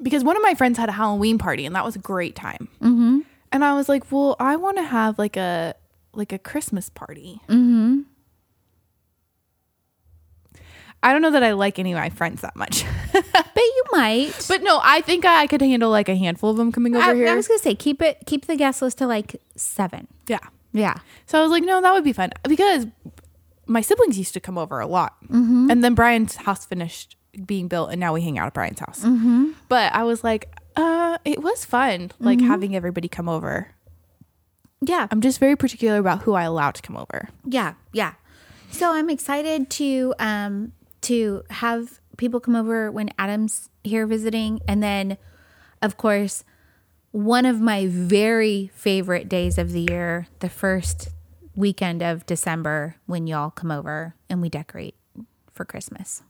Because 0.02 0.24
one 0.24 0.36
of 0.36 0.42
my 0.42 0.52
friends 0.52 0.76
had 0.76 0.90
a 0.90 0.92
Halloween 0.92 1.38
party 1.38 1.64
and 1.64 1.74
that 1.74 1.86
was 1.86 1.96
a 1.96 2.00
great 2.00 2.36
time. 2.36 2.68
Mm-hmm. 2.82 3.20
And 3.50 3.64
I 3.64 3.74
was 3.74 3.88
like, 3.88 4.12
well, 4.12 4.36
I 4.38 4.56
want 4.56 4.76
to 4.76 4.82
have 4.82 5.18
like 5.18 5.38
a 5.38 5.74
like 6.12 6.32
a 6.32 6.38
Christmas 6.38 6.88
party. 6.88 7.40
Mm-hmm. 7.48 8.00
I 11.02 11.12
don't 11.12 11.22
know 11.22 11.30
that 11.30 11.42
I 11.42 11.52
like 11.52 11.78
any 11.78 11.92
of 11.92 11.98
my 11.98 12.10
friends 12.10 12.42
that 12.42 12.54
much, 12.56 12.84
But 13.12 13.56
you 13.56 13.84
might. 13.92 14.32
but 14.48 14.62
no, 14.62 14.80
I 14.82 15.00
think 15.00 15.24
I 15.24 15.46
could 15.46 15.62
handle 15.62 15.90
like 15.90 16.10
a 16.10 16.14
handful 16.16 16.50
of 16.50 16.58
them 16.58 16.72
coming 16.72 16.94
over 16.94 17.10
I, 17.10 17.14
here. 17.14 17.28
I 17.28 17.34
was 17.36 17.48
gonna 17.48 17.58
say 17.58 17.74
keep 17.74 18.02
it 18.02 18.18
keep 18.26 18.46
the 18.46 18.56
guest 18.56 18.82
list 18.82 18.98
to 18.98 19.06
like 19.06 19.40
seven. 19.56 20.08
yeah. 20.26 20.38
Yeah. 20.72 20.98
So 21.26 21.38
I 21.38 21.42
was 21.42 21.50
like, 21.50 21.64
no, 21.64 21.80
that 21.80 21.92
would 21.92 22.04
be 22.04 22.12
fun 22.12 22.30
because 22.48 22.86
my 23.66 23.80
siblings 23.80 24.16
used 24.18 24.34
to 24.34 24.40
come 24.40 24.56
over 24.56 24.78
a 24.78 24.86
lot. 24.86 25.16
And 25.28 25.82
then 25.82 25.94
Brian's 25.96 26.36
house 26.36 26.64
finished 26.64 27.16
being 27.44 27.66
built 27.66 27.90
and 27.90 27.98
now 27.98 28.12
we 28.12 28.20
hang 28.22 28.38
out 28.38 28.46
at 28.46 28.54
Brian's 28.54 28.78
house. 28.78 29.04
But 29.68 29.92
I 29.92 30.04
was 30.04 30.22
like, 30.22 30.48
uh, 30.76 31.18
it 31.24 31.42
was 31.42 31.64
fun, 31.64 32.12
like 32.20 32.40
having 32.40 32.76
everybody 32.76 33.08
come 33.08 33.28
over. 33.28 33.68
Yeah. 34.80 35.06
I'm 35.10 35.20
just 35.20 35.38
very 35.38 35.56
particular 35.56 35.98
about 35.98 36.22
who 36.22 36.34
I 36.34 36.44
allow 36.44 36.70
to 36.70 36.82
come 36.82 36.96
over. 36.96 37.28
Yeah. 37.44 37.74
Yeah. 37.92 38.14
So 38.70 38.92
I'm 38.92 39.10
excited 39.10 39.70
to 39.70 40.14
um 40.18 40.72
to 41.02 41.42
have 41.50 42.00
people 42.16 42.40
come 42.40 42.54
over 42.56 42.90
when 42.90 43.10
Adam's 43.18 43.68
here 43.82 44.06
visiting 44.06 44.60
and 44.68 44.82
then 44.82 45.16
of 45.82 45.96
course 45.96 46.44
one 47.12 47.44
of 47.44 47.60
my 47.60 47.86
very 47.88 48.70
favorite 48.74 49.28
days 49.28 49.58
of 49.58 49.72
the 49.72 49.80
year, 49.80 50.28
the 50.38 50.48
first 50.48 51.08
weekend 51.56 52.02
of 52.02 52.24
December 52.26 52.96
when 53.06 53.26
y'all 53.26 53.50
come 53.50 53.70
over 53.72 54.14
and 54.28 54.40
we 54.40 54.48
decorate 54.48 54.94
for 55.52 55.64
Christmas. 55.64 56.22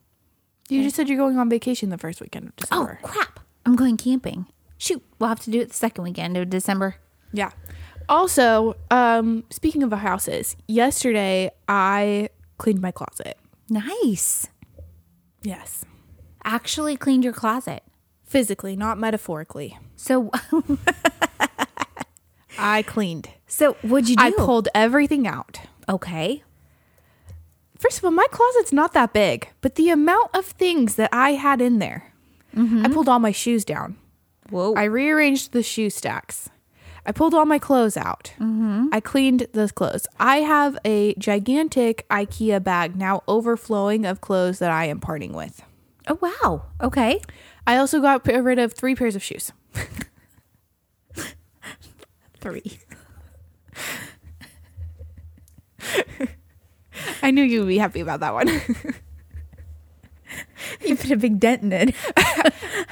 You 0.70 0.82
just 0.82 0.96
said 0.96 1.08
you're 1.08 1.18
going 1.18 1.36
on 1.36 1.50
vacation 1.50 1.90
the 1.90 1.98
first 1.98 2.20
weekend 2.20 2.48
of 2.48 2.56
December. 2.56 2.98
Oh, 3.02 3.06
December. 3.06 3.18
crap. 3.24 3.40
I'm 3.66 3.76
going 3.76 3.96
camping. 3.96 4.46
Shoot, 4.78 5.02
we'll 5.18 5.28
have 5.28 5.40
to 5.40 5.50
do 5.50 5.60
it 5.60 5.68
the 5.68 5.74
second 5.74 6.04
weekend 6.04 6.36
of 6.36 6.48
December. 6.48 6.96
Yeah. 7.32 7.50
Also, 8.10 8.74
um, 8.90 9.44
speaking 9.50 9.84
of 9.84 9.92
houses, 9.92 10.56
yesterday 10.66 11.50
I 11.68 12.28
cleaned 12.58 12.82
my 12.82 12.90
closet. 12.90 13.38
Nice. 13.70 14.48
Yes. 15.42 15.84
Actually 16.44 16.96
cleaned 16.96 17.22
your 17.22 17.32
closet. 17.32 17.84
Physically, 18.24 18.74
not 18.74 18.98
metaphorically. 18.98 19.78
So 19.94 20.30
I 22.58 22.82
cleaned. 22.82 23.30
so 23.46 23.74
what'd 23.82 24.08
you 24.08 24.16
do? 24.16 24.24
I 24.24 24.32
pulled 24.32 24.68
everything 24.74 25.28
out. 25.28 25.60
Okay. 25.88 26.42
First 27.78 27.98
of 27.98 28.04
all, 28.04 28.10
my 28.10 28.26
closet's 28.30 28.72
not 28.72 28.92
that 28.92 29.12
big, 29.12 29.48
but 29.60 29.76
the 29.76 29.88
amount 29.88 30.30
of 30.34 30.44
things 30.44 30.96
that 30.96 31.10
I 31.12 31.32
had 31.32 31.60
in 31.60 31.78
there. 31.78 32.12
I 32.56 32.88
pulled 32.88 33.08
all 33.08 33.20
my 33.20 33.30
shoes 33.30 33.64
down. 33.64 33.96
Whoa. 34.50 34.74
I 34.74 34.84
rearranged 34.84 35.52
the 35.52 35.62
shoe 35.62 35.88
stacks. 35.88 36.50
I 37.10 37.12
pulled 37.12 37.34
all 37.34 37.44
my 37.44 37.58
clothes 37.58 37.96
out. 37.96 38.32
Mm-hmm. 38.38 38.90
I 38.92 39.00
cleaned 39.00 39.48
those 39.52 39.72
clothes. 39.72 40.06
I 40.20 40.42
have 40.42 40.78
a 40.84 41.12
gigantic 41.14 42.06
IKEA 42.08 42.62
bag 42.62 42.94
now 42.94 43.24
overflowing 43.26 44.06
of 44.06 44.20
clothes 44.20 44.60
that 44.60 44.70
I 44.70 44.84
am 44.84 45.00
parting 45.00 45.32
with. 45.32 45.60
oh 46.06 46.20
wow. 46.20 46.66
Okay. 46.80 47.20
I 47.66 47.78
also 47.78 48.00
got 48.00 48.24
rid 48.24 48.60
of 48.60 48.74
three 48.74 48.94
pairs 48.94 49.16
of 49.16 49.24
shoes. 49.24 49.50
Three. 52.40 52.78
I 57.22 57.32
knew 57.32 57.42
you 57.42 57.58
would 57.58 57.68
be 57.68 57.78
happy 57.78 57.98
about 57.98 58.20
that 58.20 58.34
one. 58.34 58.48
You 60.86 60.94
put 60.94 61.10
a 61.10 61.16
big 61.16 61.40
dent 61.40 61.64
in 61.64 61.72
it. 61.72 61.94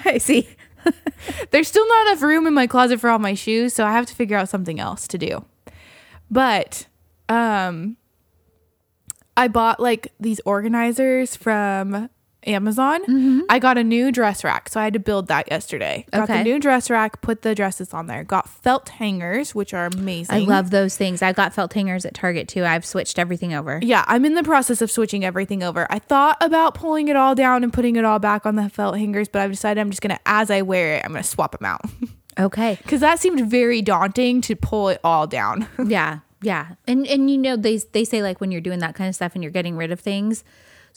I 0.04 0.18
see. 0.18 0.48
There's 1.51 1.68
still 1.68 1.86
not 1.86 2.07
enough 2.09 2.22
room 2.22 2.47
in 2.47 2.55
my 2.55 2.66
closet 2.66 3.01
for 3.01 3.11
all 3.11 3.18
my 3.18 3.34
shoes, 3.34 3.74
so 3.74 3.84
I 3.84 3.93
have 3.93 4.07
to 4.07 4.14
figure 4.14 4.36
out 4.36 4.49
something 4.49 4.80
else 4.80 5.09
to 5.09 5.18
do. 5.18 5.45
But 6.30 6.86
um 7.28 7.97
I 9.36 9.49
bought 9.49 9.78
like 9.78 10.12
these 10.18 10.41
organizers 10.45 11.36
from 11.36 12.11
Amazon. 12.49 13.03
Mm-hmm. 13.03 13.40
I 13.49 13.59
got 13.59 13.78
a 13.78 13.84
new 13.84 14.11
dress 14.11 14.42
rack, 14.42 14.68
so 14.68 14.80
I 14.80 14.84
had 14.84 14.92
to 14.94 14.99
build 14.99 15.28
that 15.28 15.51
yesterday. 15.51 16.07
Got 16.12 16.28
the 16.28 16.42
new 16.42 16.59
dress 16.59 16.90
rack, 16.90 17.20
put 17.20 17.42
the 17.42 17.55
dresses 17.55 17.92
on 17.94 18.07
there. 18.07 18.24
Got 18.24 18.49
felt 18.49 18.88
hangers, 18.88 19.55
which 19.55 19.74
are 19.74 19.86
amazing. 19.86 20.34
I 20.34 20.38
love 20.40 20.70
those 20.70 20.96
things. 20.96 21.22
I 21.22 21.32
got 21.32 21.53
felt 21.55 21.72
hangers 21.72 22.05
at 22.05 22.14
Target 22.14 22.49
too. 22.49 22.64
I've 22.64 22.84
switched 22.84 23.18
everything 23.18 23.55
over. 23.55 23.78
Yeah, 23.82 24.05
I'm 24.09 24.24
in 24.24 24.34
the 24.34 24.42
process 24.42 24.80
of 24.82 24.90
switching 24.90 25.24
everything 25.24 25.62
over. 25.62 25.86
I 25.90 25.99
thought 25.99 26.36
about 26.40 26.74
pulling 26.74 27.09
it 27.09 27.16
all 27.16 27.34
down 27.34 27.62
and 27.62 27.72
putting 27.72 27.96
it 27.96 28.05
all 28.05 28.18
back 28.18 28.46
on 28.46 28.57
the 28.57 28.68
felt 28.70 28.96
hangers, 28.96 29.28
but 29.28 29.42
I've 29.42 29.51
decided 29.51 29.80
I'm 29.80 29.90
just 29.90 30.03
gonna, 30.03 30.18
as 30.26 30.51
I 30.51 30.62
wear 30.62 30.94
it, 30.96 31.05
I'm 31.05 31.12
gonna 31.12 31.22
swap 31.22 31.53
them 31.59 31.66
out 31.66 31.82
Okay. 32.38 32.78
because 32.82 33.01
that 33.01 33.18
seemed 33.20 33.51
very 33.51 33.82
daunting 33.82 34.40
to 34.42 34.57
pull 34.57 34.88
it 34.88 35.01
all 35.05 35.26
down. 35.26 35.66
Yeah. 35.86 36.20
Yeah. 36.40 36.68
And 36.86 37.05
and 37.09 37.28
you 37.28 37.36
know 37.36 37.57
they 37.57 37.78
they 37.78 38.05
say 38.05 38.22
like 38.22 38.40
when 38.40 38.53
you're 38.53 38.61
doing 38.61 38.78
that 38.78 38.94
kind 38.94 39.09
of 39.09 39.14
stuff 39.16 39.34
and 39.34 39.42
you're 39.42 39.51
getting 39.51 39.76
rid 39.76 39.90
of 39.90 39.99
things, 39.99 40.44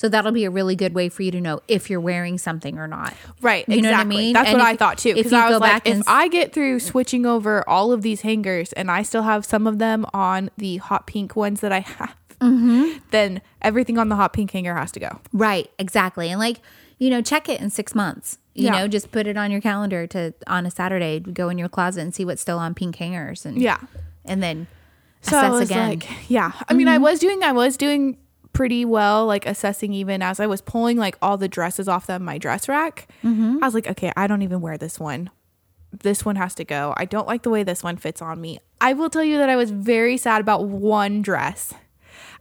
so 0.01 0.09
that'll 0.09 0.31
be 0.31 0.45
a 0.45 0.49
really 0.49 0.75
good 0.75 0.95
way 0.95 1.09
for 1.09 1.21
you 1.21 1.29
to 1.29 1.39
know 1.39 1.61
if 1.67 1.87
you're 1.87 2.01
wearing 2.01 2.39
something 2.39 2.79
or 2.79 2.87
not. 2.87 3.13
Right, 3.39 3.69
You 3.69 3.83
know 3.83 3.91
what 3.91 3.99
I 3.99 4.03
mean? 4.03 4.33
That's 4.33 4.49
And 4.49 4.57
what 4.57 4.67
if- 4.67 4.73
I 4.73 4.75
thought 4.75 4.97
too. 4.97 5.13
Because 5.13 5.31
I 5.31 5.47
was 5.51 5.59
like, 5.59 5.87
if 5.87 6.01
I 6.07 6.27
get 6.27 6.53
through 6.53 6.79
switching 6.79 7.27
over 7.27 7.63
all 7.69 7.91
of 7.91 8.01
these 8.01 8.21
hangers 8.21 8.73
and 8.73 8.89
I 8.89 9.03
still 9.03 9.21
have 9.21 9.45
some 9.45 9.67
of 9.67 9.77
them 9.77 10.07
on 10.11 10.49
the 10.57 10.77
hot 10.77 11.05
pink 11.05 11.35
ones 11.35 11.61
that 11.61 11.71
I 11.71 11.81
have, 11.81 12.15
Mm-hmm. 12.41 12.97
then 13.11 13.41
everything 13.61 13.99
on 13.99 14.09
the 14.09 14.15
hot 14.15 14.33
pink 14.33 14.49
hanger 14.49 14.73
has 14.75 14.91
to 14.93 14.99
go. 14.99 15.19
Right. 15.31 15.69
Exactly. 15.77 16.29
And 16.31 16.39
like 16.39 16.57
you 16.97 17.09
know, 17.11 17.21
check 17.21 17.47
it 17.49 17.61
in 17.61 17.69
six 17.69 17.93
months. 17.93 18.39
You 18.55 18.65
Yeah. 18.65 18.71
know, 18.79 18.87
just 18.87 19.11
put 19.11 19.27
it 19.27 19.37
on 19.37 19.51
your 19.51 19.61
calendar 19.61 20.07
to 20.07 20.33
on 20.47 20.65
a 20.65 20.71
Saturday 20.71 21.19
go 21.19 21.49
in 21.49 21.57
your 21.59 21.69
closet 21.69 22.01
and 22.01 22.13
see 22.15 22.25
what's 22.25 22.41
still 22.41 22.57
on 22.57 22.73
pink 22.73 22.95
hangers 22.95 23.45
and 23.45 23.57
Yeah. 23.61 23.77
and 24.25 24.41
then 24.41 24.65
So 25.21 25.37
I 25.37 25.49
was 25.49 25.69
again. 25.69 25.89
like, 25.89 26.07
yeah. 26.31 26.51
I 26.67 26.73
mean, 26.73 26.87
I 26.87 26.97
was 26.97 27.19
doing, 27.19 27.43
I 27.43 27.51
was 27.51 27.77
doing 27.77 28.17
pretty 28.53 28.85
well, 28.85 29.25
like 29.25 29.45
assessing 29.45 29.93
even 29.93 30.21
as 30.21 30.39
I 30.39 30.47
was 30.47 30.61
pulling 30.61 30.97
like 30.97 31.17
all 31.21 31.37
the 31.37 31.47
dresses 31.47 31.87
off 31.87 32.09
of 32.09 32.21
my 32.21 32.37
dress 32.37 32.67
rack. 32.67 33.07
I 33.61 33.65
was 33.65 33.73
like, 33.73 33.87
okay, 33.87 34.11
I 34.15 34.27
don't 34.27 34.41
even 34.41 34.61
wear 34.61 34.77
this 34.77 34.99
one. 34.99 35.29
This 35.91 36.23
one 36.23 36.37
has 36.37 36.55
to 36.55 36.63
go. 36.63 36.93
I 36.97 37.05
don't 37.05 37.27
like 37.27 37.43
the 37.43 37.49
way 37.49 37.63
this 37.63 37.83
one 37.83 37.97
fits 37.97 38.21
on 38.21 38.39
me. 38.39 38.59
I 38.79 38.93
will 38.93 39.09
tell 39.09 39.23
you 39.23 39.37
that 39.37 39.49
I 39.49 39.55
was 39.55 39.71
very 39.71 40.17
sad 40.17 40.41
about 40.41 40.65
one 40.65 41.21
dress. 41.21 41.73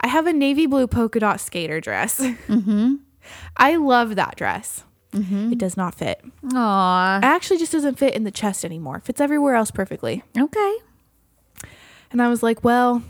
I 0.01 0.09
have 0.09 0.27
a 0.27 0.33
navy 0.33 0.67
blue 0.67 0.87
polka 0.87 1.21
dot 1.21 1.41
skater 1.41 1.81
dress. 1.81 2.21
Mm-hmm. 2.21 2.95
I 3.57 3.77
love 3.77 4.17
that 4.17 4.37
dress. 4.37 4.85
It 5.53 5.59
does 5.59 5.77
not 5.77 5.95
fit. 5.97 6.25
Aw. 6.55 7.19
It 7.19 7.25
actually 7.25 7.59
just 7.59 7.73
doesn't 7.73 7.99
fit 7.99 8.15
in 8.15 8.23
the 8.25 8.31
chest 8.31 8.65
anymore. 8.65 8.99
It 8.99 9.05
fits 9.05 9.21
everywhere 9.21 9.57
else 9.57 9.71
perfectly. 9.73 10.23
Okay. 10.39 10.77
And 12.13 12.23
I 12.23 12.29
was 12.29 12.43
like, 12.43 12.63
well, 12.63 13.03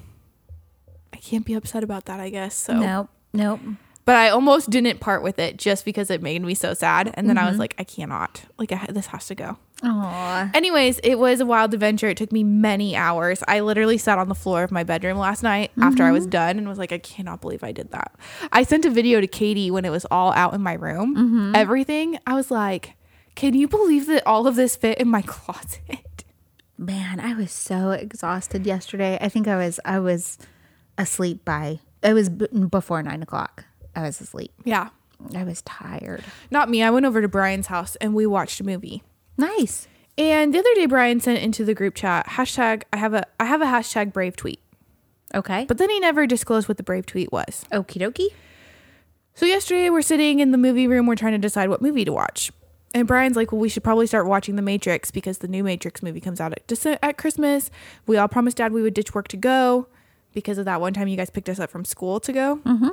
I 1.12 1.16
can't 1.18 1.44
be 1.44 1.54
upset 1.54 1.82
about 1.82 2.06
that, 2.06 2.20
I 2.20 2.30
guess. 2.30 2.54
So 2.54 2.74
Nope. 2.74 3.10
Nope. 3.32 3.60
but 4.04 4.16
I 4.16 4.30
almost 4.30 4.70
didn't 4.70 4.98
part 4.98 5.22
with 5.22 5.38
it 5.38 5.56
just 5.56 5.84
because 5.84 6.10
it 6.10 6.20
made 6.20 6.42
me 6.42 6.54
so 6.54 6.74
sad. 6.74 7.12
And 7.14 7.28
then 7.28 7.38
I 7.38 7.44
was 7.44 7.52
mm-hmm. 7.52 7.60
like, 7.60 7.74
I 7.78 7.84
cannot. 7.84 8.42
Like, 8.58 8.72
I, 8.72 8.86
this 8.88 9.06
has 9.06 9.26
to 9.28 9.34
go. 9.36 9.56
Aw. 9.82 10.50
Anyways, 10.52 10.98
it 11.04 11.14
was 11.14 11.40
a 11.40 11.46
wild 11.46 11.72
adventure. 11.74 12.08
It 12.08 12.16
took 12.16 12.32
me 12.32 12.42
many 12.42 12.96
hours. 12.96 13.42
I 13.46 13.60
literally 13.60 13.98
sat 13.98 14.18
on 14.18 14.28
the 14.28 14.34
floor 14.34 14.62
of 14.62 14.72
my 14.72 14.84
bedroom 14.84 15.16
last 15.16 15.42
night 15.42 15.70
after 15.80 16.02
I 16.02 16.10
was 16.10 16.24
mm-hmm. 16.24 16.30
done 16.30 16.58
and 16.58 16.68
was 16.68 16.78
like, 16.78 16.92
I 16.92 16.98
cannot 16.98 17.40
believe 17.40 17.62
I 17.62 17.72
did 17.72 17.92
that. 17.92 18.14
I 18.52 18.64
sent 18.64 18.84
a 18.84 18.90
video 18.90 19.20
to 19.20 19.26
Katie 19.26 19.70
when 19.70 19.84
it 19.84 19.90
was 19.90 20.06
all 20.10 20.32
out 20.32 20.54
in 20.54 20.60
my 20.60 20.74
room. 20.74 21.16
Mm-hmm. 21.16 21.52
Everything. 21.54 22.18
I 22.26 22.34
was 22.34 22.50
like, 22.50 22.94
can 23.34 23.54
you 23.54 23.68
believe 23.68 24.06
that 24.06 24.26
all 24.26 24.46
of 24.46 24.56
this 24.56 24.76
fit 24.76 24.98
in 24.98 25.08
my 25.08 25.22
closet? 25.26 26.24
Man, 26.76 27.20
I 27.20 27.34
was 27.34 27.52
so 27.52 27.90
exhausted 27.90 28.66
yesterday. 28.66 29.18
I 29.20 29.28
think 29.28 29.46
I 29.46 29.56
was 29.56 29.78
I 29.84 29.98
was 29.98 30.38
asleep 31.00 31.44
by 31.44 31.80
it 32.02 32.12
was 32.14 32.28
b- 32.28 32.46
before 32.68 33.02
nine 33.02 33.22
o'clock. 33.22 33.64
I 33.94 34.02
was 34.02 34.20
asleep. 34.20 34.52
Yeah. 34.64 34.88
I 35.34 35.44
was 35.44 35.60
tired. 35.62 36.24
Not 36.50 36.70
me. 36.70 36.82
I 36.82 36.88
went 36.90 37.04
over 37.04 37.20
to 37.20 37.28
Brian's 37.28 37.66
house 37.66 37.96
and 37.96 38.14
we 38.14 38.24
watched 38.26 38.58
a 38.60 38.64
movie. 38.64 39.02
Nice. 39.36 39.86
And 40.16 40.54
the 40.54 40.58
other 40.58 40.74
day, 40.74 40.86
Brian 40.86 41.20
sent 41.20 41.40
into 41.42 41.64
the 41.64 41.74
group 41.74 41.94
chat 41.94 42.26
hashtag. 42.26 42.82
I 42.92 42.96
have 42.96 43.12
a 43.14 43.24
I 43.38 43.44
have 43.44 43.60
a 43.62 43.66
hashtag 43.66 44.12
brave 44.12 44.36
tweet, 44.36 44.60
Okay. 45.34 45.64
but 45.66 45.78
then 45.78 45.88
he 45.90 46.00
never 46.00 46.26
disclosed 46.26 46.68
what 46.68 46.76
the 46.78 46.82
brave 46.82 47.06
tweet 47.06 47.30
was. 47.32 47.64
Okie 47.72 48.00
dokie. 48.00 48.28
So 49.34 49.46
yesterday, 49.46 49.88
we're 49.88 50.02
sitting 50.02 50.40
in 50.40 50.50
the 50.50 50.58
movie 50.58 50.86
room. 50.86 51.06
We're 51.06 51.14
trying 51.14 51.32
to 51.32 51.38
decide 51.38 51.68
what 51.70 51.80
movie 51.80 52.04
to 52.04 52.12
watch, 52.12 52.50
and 52.92 53.06
Brian's 53.06 53.36
like, 53.36 53.52
"Well, 53.52 53.60
we 53.60 53.68
should 53.70 53.84
probably 53.84 54.06
start 54.06 54.26
watching 54.26 54.56
The 54.56 54.62
Matrix 54.62 55.10
because 55.10 55.38
the 55.38 55.48
new 55.48 55.62
Matrix 55.64 56.02
movie 56.02 56.20
comes 56.20 56.40
out 56.40 56.52
at 56.52 56.98
at 57.02 57.16
Christmas. 57.16 57.70
We 58.06 58.16
all 58.18 58.28
promised 58.28 58.58
Dad 58.58 58.72
we 58.72 58.82
would 58.82 58.94
ditch 58.94 59.14
work 59.14 59.28
to 59.28 59.36
go 59.38 59.86
because 60.32 60.58
of 60.58 60.64
that 60.64 60.80
one 60.80 60.92
time 60.92 61.08
you 61.08 61.16
guys 61.16 61.30
picked 61.30 61.48
us 61.48 61.58
up 61.58 61.70
from 61.70 61.84
school 61.84 62.20
to 62.20 62.32
go. 62.32 62.56
Mm-hmm. 62.56 62.90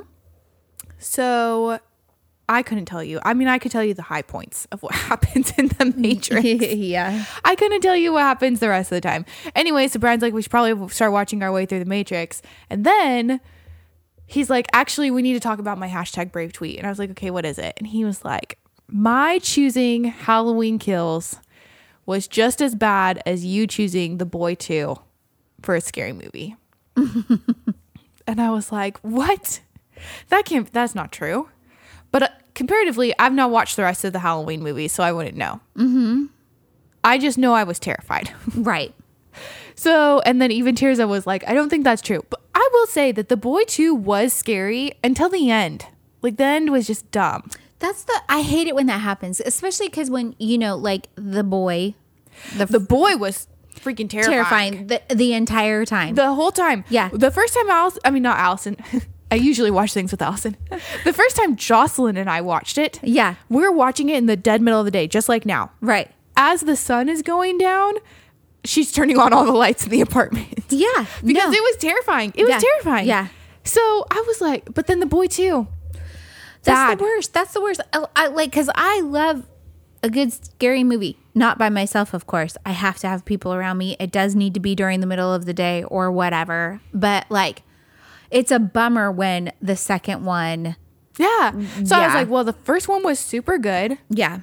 So." 0.98 1.80
I 2.50 2.62
couldn't 2.62 2.86
tell 2.86 3.04
you. 3.04 3.20
I 3.24 3.34
mean, 3.34 3.46
I 3.46 3.58
could 3.58 3.70
tell 3.70 3.84
you 3.84 3.92
the 3.92 4.02
high 4.02 4.22
points 4.22 4.66
of 4.72 4.82
what 4.82 4.94
happens 4.94 5.52
in 5.58 5.68
the 5.68 5.92
Matrix. 5.96 6.44
yeah. 6.74 7.26
I 7.44 7.54
couldn't 7.54 7.82
tell 7.82 7.96
you 7.96 8.14
what 8.14 8.22
happens 8.22 8.60
the 8.60 8.70
rest 8.70 8.90
of 8.90 8.96
the 8.96 9.02
time. 9.02 9.26
Anyway, 9.54 9.86
so 9.88 9.98
Brian's 9.98 10.22
like, 10.22 10.32
we 10.32 10.40
should 10.40 10.50
probably 10.50 10.88
start 10.88 11.12
watching 11.12 11.42
our 11.42 11.52
way 11.52 11.66
through 11.66 11.80
the 11.80 11.84
Matrix. 11.84 12.40
And 12.70 12.84
then 12.84 13.40
he's 14.26 14.48
like, 14.48 14.66
actually, 14.72 15.10
we 15.10 15.20
need 15.20 15.34
to 15.34 15.40
talk 15.40 15.58
about 15.58 15.78
my 15.78 15.88
hashtag 15.88 16.32
brave 16.32 16.54
tweet. 16.54 16.78
And 16.78 16.86
I 16.86 16.90
was 16.90 16.98
like, 16.98 17.10
okay, 17.10 17.30
what 17.30 17.44
is 17.44 17.58
it? 17.58 17.74
And 17.76 17.86
he 17.86 18.04
was 18.06 18.24
like, 18.24 18.58
my 18.88 19.38
choosing 19.40 20.04
Halloween 20.04 20.78
kills 20.78 21.36
was 22.06 22.26
just 22.26 22.62
as 22.62 22.74
bad 22.74 23.22
as 23.26 23.44
you 23.44 23.66
choosing 23.66 24.16
The 24.16 24.24
Boy 24.24 24.54
2 24.54 24.96
for 25.60 25.74
a 25.74 25.80
scary 25.82 26.14
movie. 26.14 26.56
and 28.26 28.40
I 28.40 28.50
was 28.50 28.72
like, 28.72 28.98
what? 28.98 29.60
That 30.28 30.44
can't, 30.44 30.72
that's 30.72 30.94
not 30.94 31.12
true. 31.12 31.48
But 32.10 32.22
uh, 32.22 32.28
comparatively, 32.54 33.14
I've 33.18 33.32
not 33.32 33.50
watched 33.50 33.76
the 33.76 33.82
rest 33.82 34.04
of 34.04 34.12
the 34.12 34.18
Halloween 34.20 34.62
movies, 34.62 34.92
so 34.92 35.02
I 35.02 35.12
wouldn't 35.12 35.36
know. 35.36 35.60
Mm-hmm. 35.76 36.26
I 37.04 37.18
just 37.18 37.38
know 37.38 37.54
I 37.54 37.64
was 37.64 37.78
terrified. 37.78 38.30
Right. 38.54 38.94
So, 39.76 40.18
and 40.26 40.42
then 40.42 40.50
even 40.50 40.74
Tirza 40.74 41.08
was 41.08 41.24
like, 41.24 41.46
I 41.46 41.54
don't 41.54 41.68
think 41.68 41.84
that's 41.84 42.02
true. 42.02 42.24
But 42.28 42.40
I 42.52 42.68
will 42.72 42.86
say 42.86 43.12
that 43.12 43.28
the 43.28 43.36
boy 43.36 43.62
too 43.62 43.94
was 43.94 44.32
scary 44.32 44.94
until 45.04 45.28
the 45.28 45.52
end. 45.52 45.86
Like 46.20 46.36
the 46.36 46.44
end 46.44 46.72
was 46.72 46.88
just 46.88 47.08
dumb. 47.12 47.48
That's 47.78 48.02
the 48.02 48.20
I 48.28 48.42
hate 48.42 48.66
it 48.66 48.74
when 48.74 48.86
that 48.86 49.00
happens, 49.02 49.38
especially 49.38 49.86
because 49.86 50.10
when 50.10 50.34
you 50.40 50.58
know, 50.58 50.74
like 50.74 51.08
the 51.14 51.44
boy, 51.44 51.94
the, 52.56 52.66
The 52.66 52.80
boy 52.80 53.16
was 53.16 53.46
freaking 53.78 54.08
terrifying. 54.08 54.32
terrifying 54.32 54.86
the 54.88 55.02
the 55.14 55.32
entire 55.34 55.84
time. 55.84 56.14
The 56.14 56.32
whole 56.34 56.50
time. 56.52 56.84
Yeah. 56.88 57.08
The 57.12 57.30
first 57.30 57.54
time 57.54 57.68
Alice, 57.70 57.98
I 58.04 58.10
mean, 58.10 58.22
not 58.22 58.38
Allison, 58.38 58.76
I 59.30 59.34
usually 59.36 59.70
watch 59.70 59.92
things 59.92 60.10
with 60.10 60.22
Allison. 60.22 60.56
The 61.04 61.12
first 61.12 61.36
time 61.36 61.56
Jocelyn 61.56 62.16
and 62.16 62.28
I 62.30 62.40
watched 62.40 62.78
it, 62.78 62.98
Yeah. 63.02 63.34
we're 63.48 63.72
watching 63.72 64.08
it 64.08 64.16
in 64.16 64.26
the 64.26 64.36
dead 64.36 64.62
middle 64.62 64.80
of 64.80 64.84
the 64.84 64.90
day, 64.90 65.06
just 65.06 65.28
like 65.28 65.44
now. 65.46 65.70
Right. 65.80 66.10
As 66.36 66.62
the 66.62 66.76
sun 66.76 67.08
is 67.08 67.22
going 67.22 67.58
down, 67.58 67.94
she's 68.64 68.92
turning 68.92 69.18
on 69.18 69.32
all 69.32 69.44
the 69.44 69.52
lights 69.52 69.84
in 69.84 69.90
the 69.90 70.00
apartment. 70.08 70.48
Yeah. 70.70 71.06
because 71.24 71.50
no. 71.50 71.58
it 71.58 71.62
was 71.62 71.76
terrifying. 71.78 72.32
It 72.36 72.44
was 72.46 72.62
terrifying. 72.62 73.06
Yeah. 73.06 73.28
So 73.64 73.80
I 74.10 74.22
was 74.26 74.40
like, 74.40 74.72
but 74.74 74.86
then 74.86 75.00
the 75.00 75.06
boy 75.06 75.26
too. 75.26 75.66
That's 76.62 76.96
the 76.98 77.02
worst. 77.02 77.32
That's 77.34 77.52
the 77.52 77.60
worst. 77.60 77.80
I, 77.92 78.06
I 78.16 78.26
like 78.28 78.50
because 78.50 78.68
I 78.74 79.00
love 79.00 79.46
a 80.02 80.10
good 80.10 80.32
scary 80.32 80.84
movie. 80.84 81.18
Not 81.34 81.58
by 81.58 81.68
myself, 81.68 82.14
of 82.14 82.26
course. 82.26 82.56
I 82.66 82.72
have 82.72 82.98
to 82.98 83.08
have 83.08 83.24
people 83.24 83.52
around 83.54 83.78
me. 83.78 83.96
It 84.00 84.10
does 84.10 84.34
need 84.34 84.54
to 84.54 84.60
be 84.60 84.74
during 84.74 85.00
the 85.00 85.06
middle 85.06 85.32
of 85.32 85.44
the 85.44 85.54
day 85.54 85.84
or 85.84 86.10
whatever. 86.10 86.80
But 86.92 87.26
like, 87.30 87.62
it's 88.30 88.50
a 88.50 88.58
bummer 88.58 89.10
when 89.10 89.52
the 89.62 89.76
second 89.76 90.24
one. 90.24 90.76
Yeah. 91.18 91.52
So 91.84 91.96
I 91.96 92.06
was 92.06 92.14
like, 92.14 92.28
well, 92.28 92.44
the 92.44 92.52
first 92.52 92.88
one 92.88 93.02
was 93.02 93.18
super 93.18 93.58
good. 93.58 93.98
Yeah. 94.08 94.40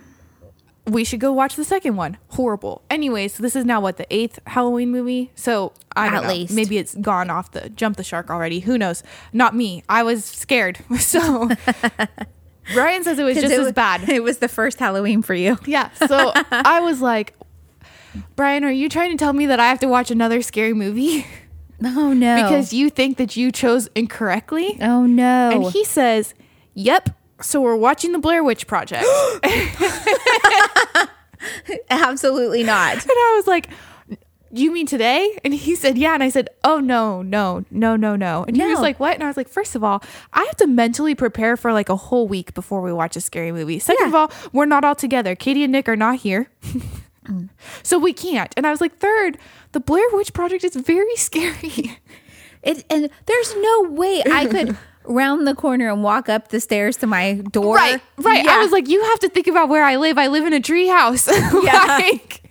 we 0.87 1.03
should 1.03 1.19
go 1.19 1.31
watch 1.33 1.55
the 1.55 1.63
second 1.63 1.95
one. 1.95 2.17
Horrible. 2.29 2.81
Anyways, 2.89 3.33
so 3.35 3.43
this 3.43 3.55
is 3.55 3.63
now 3.65 3.79
what 3.79 3.97
the 3.97 4.05
eighth 4.13 4.39
Halloween 4.47 4.91
movie. 4.91 5.31
So 5.35 5.71
I 5.95 6.05
don't 6.09 6.15
At 6.17 6.23
know. 6.23 6.29
least. 6.29 6.53
Maybe 6.53 6.77
it's 6.77 6.93
gone 6.95 7.29
off 7.29 7.51
the 7.51 7.69
jump 7.69 7.97
the 7.97 8.03
shark 8.03 8.29
already. 8.29 8.59
Who 8.61 8.77
knows? 8.77 9.03
Not 9.33 9.55
me. 9.55 9.83
I 9.89 10.03
was 10.03 10.23
scared. 10.25 10.79
So 10.99 11.49
Brian 12.73 13.03
says 13.03 13.19
it 13.19 13.23
was 13.23 13.35
just 13.41 13.47
it 13.53 13.59
as 13.59 13.65
was, 13.65 13.73
bad. 13.73 14.07
It 14.09 14.23
was 14.23 14.39
the 14.39 14.47
first 14.47 14.79
Halloween 14.79 15.21
for 15.21 15.33
you. 15.33 15.57
Yeah. 15.65 15.91
So 15.91 16.31
I 16.51 16.79
was 16.81 17.01
like, 17.01 17.35
Brian, 18.35 18.63
are 18.63 18.71
you 18.71 18.89
trying 18.89 19.11
to 19.11 19.17
tell 19.17 19.33
me 19.33 19.45
that 19.47 19.59
I 19.59 19.67
have 19.67 19.79
to 19.79 19.87
watch 19.87 20.09
another 20.11 20.41
scary 20.41 20.73
movie 20.73 21.25
Oh 21.83 22.13
no. 22.13 22.41
because 22.43 22.71
you 22.73 22.89
think 22.89 23.17
that 23.17 23.35
you 23.35 23.51
chose 23.51 23.87
incorrectly? 23.95 24.77
oh 24.81 25.05
no. 25.05 25.49
And 25.51 25.63
he 25.65 25.83
says, 25.83 26.33
"Yep." 26.73 27.09
So 27.41 27.59
we're 27.59 27.75
watching 27.75 28.13
the 28.13 28.19
Blair 28.19 28.43
Witch 28.45 28.65
Project. 28.65 29.05
Absolutely 31.89 32.63
not. 32.63 32.93
And 32.93 33.11
I 33.11 33.33
was 33.35 33.45
like, 33.47 33.69
You 34.57 34.71
mean 34.71 34.85
today? 34.87 35.37
And 35.43 35.53
he 35.53 35.75
said, 35.75 35.97
Yeah. 35.97 36.13
And 36.13 36.23
I 36.23 36.29
said, 36.29 36.49
Oh, 36.63 36.79
no, 36.79 37.21
no, 37.21 37.65
no, 37.71 37.95
no, 37.95 38.15
no. 38.15 38.43
And 38.47 38.55
he 38.55 38.65
was 38.65 38.79
like, 38.79 38.99
What? 38.99 39.13
And 39.15 39.23
I 39.23 39.27
was 39.27 39.37
like, 39.37 39.49
First 39.49 39.75
of 39.75 39.83
all, 39.83 40.01
I 40.33 40.43
have 40.43 40.55
to 40.57 40.67
mentally 40.67 41.13
prepare 41.15 41.57
for 41.57 41.73
like 41.73 41.89
a 41.89 41.95
whole 41.95 42.27
week 42.27 42.53
before 42.53 42.81
we 42.81 42.93
watch 42.93 43.15
a 43.15 43.21
scary 43.21 43.51
movie. 43.51 43.79
Second 43.79 44.03
Yeah. 44.03 44.07
of 44.09 44.15
all, 44.15 44.31
we're 44.53 44.65
not 44.65 44.83
all 44.85 44.95
together. 44.95 45.35
Katie 45.35 45.63
and 45.63 45.71
Nick 45.71 45.87
are 45.89 45.95
not 45.97 46.17
here. 46.17 46.49
Mm. 47.25 47.49
so 47.81 47.97
we 47.97 48.13
can't. 48.13 48.53
And 48.55 48.67
I 48.67 48.69
was 48.69 48.79
like, 48.79 48.99
Third, 48.99 49.39
the 49.71 49.79
Blair 49.79 50.05
Witch 50.13 50.31
Project 50.31 50.63
is 50.63 50.75
very 50.75 51.15
scary. 51.15 51.97
It 52.61 52.85
and 52.87 53.09
there's 53.25 53.55
no 53.55 53.81
way 53.89 54.21
I 54.31 54.45
could 54.45 54.77
round 55.05 55.47
the 55.47 55.55
corner 55.55 55.89
and 55.91 56.03
walk 56.03 56.29
up 56.29 56.49
the 56.49 56.59
stairs 56.59 56.97
to 56.97 57.07
my 57.07 57.41
door. 57.51 57.77
right, 57.77 57.99
right. 58.17 58.45
I 58.47 58.59
was 58.59 58.71
like, 58.71 58.87
You 58.87 59.03
have 59.05 59.19
to 59.21 59.29
think 59.29 59.47
about 59.47 59.69
where 59.69 59.83
I 59.83 59.95
live. 59.95 60.19
I 60.19 60.27
live 60.27 60.45
in 60.45 60.53
a 60.53 60.59
tree 60.59 60.87
house. 60.87 61.27
Yeah. 61.27 61.85
like, 61.99 62.43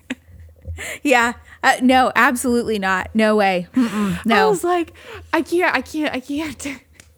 yeah. 1.04 1.34
Uh, 1.64 1.76
no, 1.80 2.12
absolutely 2.14 2.78
not. 2.78 3.08
No 3.14 3.36
way. 3.36 3.66
Mm-mm. 3.74 4.30
I 4.30 4.46
was 4.46 4.62
like, 4.62 4.92
I 5.32 5.42
can't, 5.42 5.74
I 5.74 5.80
can't, 5.80 6.14
I 6.14 6.20
can't. 6.20 6.66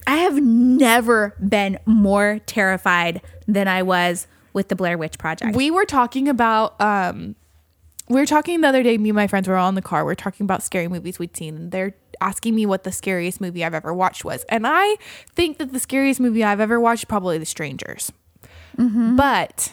I 0.06 0.16
have 0.18 0.40
never 0.40 1.34
been 1.46 1.78
more 1.84 2.40
terrified 2.46 3.20
than 3.48 3.66
I 3.66 3.82
was 3.82 4.28
with 4.52 4.68
the 4.68 4.76
Blair 4.76 4.96
Witch 4.96 5.18
Project. 5.18 5.56
We 5.56 5.70
were 5.70 5.84
talking 5.84 6.28
about 6.28 6.80
um 6.80 7.34
we 8.08 8.20
were 8.20 8.26
talking 8.26 8.60
the 8.60 8.68
other 8.68 8.84
day, 8.84 8.96
me 8.98 9.08
and 9.08 9.16
my 9.16 9.26
friends 9.26 9.48
were 9.48 9.56
all 9.56 9.68
in 9.68 9.74
the 9.74 9.82
car. 9.82 10.04
We 10.04 10.12
are 10.12 10.16
talking 10.16 10.44
about 10.44 10.62
scary 10.62 10.86
movies 10.86 11.18
we'd 11.18 11.36
seen, 11.36 11.56
and 11.56 11.72
they're 11.72 11.94
asking 12.20 12.54
me 12.54 12.64
what 12.64 12.84
the 12.84 12.92
scariest 12.92 13.40
movie 13.40 13.64
I've 13.64 13.74
ever 13.74 13.92
watched 13.92 14.24
was. 14.24 14.44
And 14.48 14.64
I 14.64 14.96
think 15.34 15.58
that 15.58 15.72
the 15.72 15.80
scariest 15.80 16.20
movie 16.20 16.44
I've 16.44 16.60
ever 16.60 16.78
watched 16.78 17.00
is 17.00 17.04
probably 17.06 17.36
The 17.38 17.44
Strangers. 17.44 18.12
But 19.16 19.72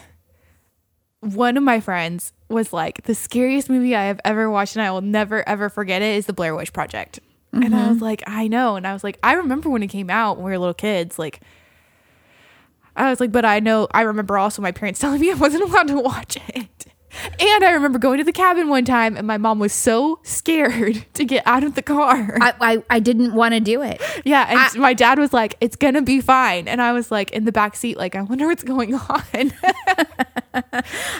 one 1.24 1.56
of 1.56 1.62
my 1.62 1.80
friends 1.80 2.32
was 2.48 2.72
like, 2.72 3.04
the 3.04 3.14
scariest 3.14 3.70
movie 3.70 3.96
I 3.96 4.04
have 4.04 4.20
ever 4.24 4.50
watched, 4.50 4.76
and 4.76 4.84
I 4.84 4.90
will 4.90 5.00
never 5.00 5.46
ever 5.48 5.68
forget 5.68 6.02
it, 6.02 6.16
is 6.16 6.26
The 6.26 6.32
Blair 6.32 6.54
Witch 6.54 6.72
Project. 6.72 7.20
And 7.52 7.74
I 7.74 7.86
was 7.86 7.96
mm-hmm. 7.96 8.04
like, 8.04 8.22
I 8.26 8.48
know. 8.48 8.74
And 8.74 8.84
I 8.84 8.92
was 8.92 9.04
like, 9.04 9.16
I 9.22 9.34
remember 9.34 9.70
when 9.70 9.82
it 9.84 9.86
came 9.86 10.10
out 10.10 10.36
when 10.36 10.46
we 10.46 10.50
were 10.50 10.58
little 10.58 10.74
kids, 10.74 11.20
like 11.20 11.40
I 12.96 13.10
was 13.10 13.20
like, 13.20 13.32
but 13.32 13.44
I 13.44 13.60
know, 13.60 13.88
I 13.92 14.02
remember 14.02 14.38
also 14.38 14.62
my 14.62 14.72
parents 14.72 15.00
telling 15.00 15.20
me 15.20 15.30
I 15.30 15.34
wasn't 15.34 15.64
allowed 15.64 15.88
to 15.88 16.00
watch 16.00 16.36
it. 16.48 16.86
And 17.40 17.64
I 17.64 17.70
remember 17.72 17.98
going 17.98 18.18
to 18.18 18.24
the 18.24 18.32
cabin 18.32 18.68
one 18.68 18.84
time 18.84 19.16
and 19.16 19.26
my 19.26 19.38
mom 19.38 19.58
was 19.58 19.72
so 19.72 20.18
scared 20.22 21.04
to 21.14 21.24
get 21.24 21.46
out 21.46 21.64
of 21.64 21.74
the 21.74 21.82
car. 21.82 22.36
I, 22.40 22.54
I, 22.60 22.82
I 22.90 23.00
didn't 23.00 23.34
want 23.34 23.54
to 23.54 23.60
do 23.60 23.82
it. 23.82 24.00
yeah. 24.24 24.68
And 24.72 24.80
my 24.80 24.94
dad 24.94 25.18
was 25.18 25.32
like, 25.32 25.56
it's 25.60 25.76
going 25.76 25.94
to 25.94 26.02
be 26.02 26.20
fine. 26.20 26.68
And 26.68 26.80
I 26.82 26.92
was 26.92 27.10
like 27.10 27.30
in 27.32 27.44
the 27.44 27.52
back 27.52 27.76
seat, 27.76 27.96
like, 27.96 28.14
I 28.14 28.22
wonder 28.22 28.46
what's 28.46 28.62
going 28.64 28.94
on. 28.94 29.22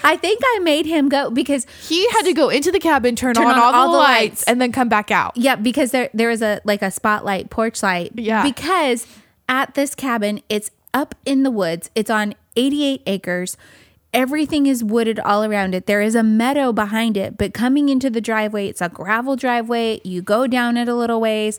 I 0.02 0.16
think 0.16 0.40
I 0.44 0.58
made 0.62 0.86
him 0.86 1.08
go 1.08 1.30
because 1.30 1.66
he 1.88 2.08
had 2.10 2.22
to 2.22 2.32
go 2.32 2.48
into 2.48 2.70
the 2.70 2.78
cabin, 2.80 3.16
turn, 3.16 3.34
Turn 3.34 3.46
on, 3.46 3.52
on 3.54 3.58
all, 3.58 3.74
all 3.74 3.86
the 3.86 3.92
the 3.92 3.98
lights, 3.98 4.20
lights. 4.20 4.42
and 4.44 4.60
then 4.60 4.72
come 4.72 4.88
back 4.88 5.10
out. 5.10 5.36
yeah, 5.36 5.56
because 5.56 5.90
there 5.90 6.10
there 6.14 6.28
was 6.28 6.42
a 6.42 6.60
like 6.64 6.82
a 6.82 6.90
spotlight 6.90 7.50
porch 7.50 7.82
light. 7.82 8.12
Yeah. 8.14 8.42
Because 8.42 9.06
at 9.48 9.74
this 9.74 9.94
cabin, 9.94 10.40
it's 10.48 10.70
up 10.92 11.14
in 11.24 11.42
the 11.42 11.50
woods. 11.50 11.90
It's 11.94 12.10
on 12.10 12.34
88 12.56 13.02
acres. 13.06 13.56
Everything 14.14 14.66
is 14.66 14.82
wooded 14.84 15.18
all 15.20 15.44
around 15.44 15.74
it. 15.74 15.86
There 15.86 16.00
is 16.00 16.14
a 16.14 16.22
meadow 16.22 16.72
behind 16.72 17.16
it, 17.16 17.36
but 17.36 17.52
coming 17.52 17.88
into 17.88 18.08
the 18.08 18.20
driveway, 18.20 18.68
it's 18.68 18.80
a 18.80 18.88
gravel 18.88 19.36
driveway. 19.36 20.00
You 20.04 20.22
go 20.22 20.46
down 20.46 20.76
it 20.76 20.88
a 20.88 20.94
little 20.94 21.20
ways, 21.20 21.58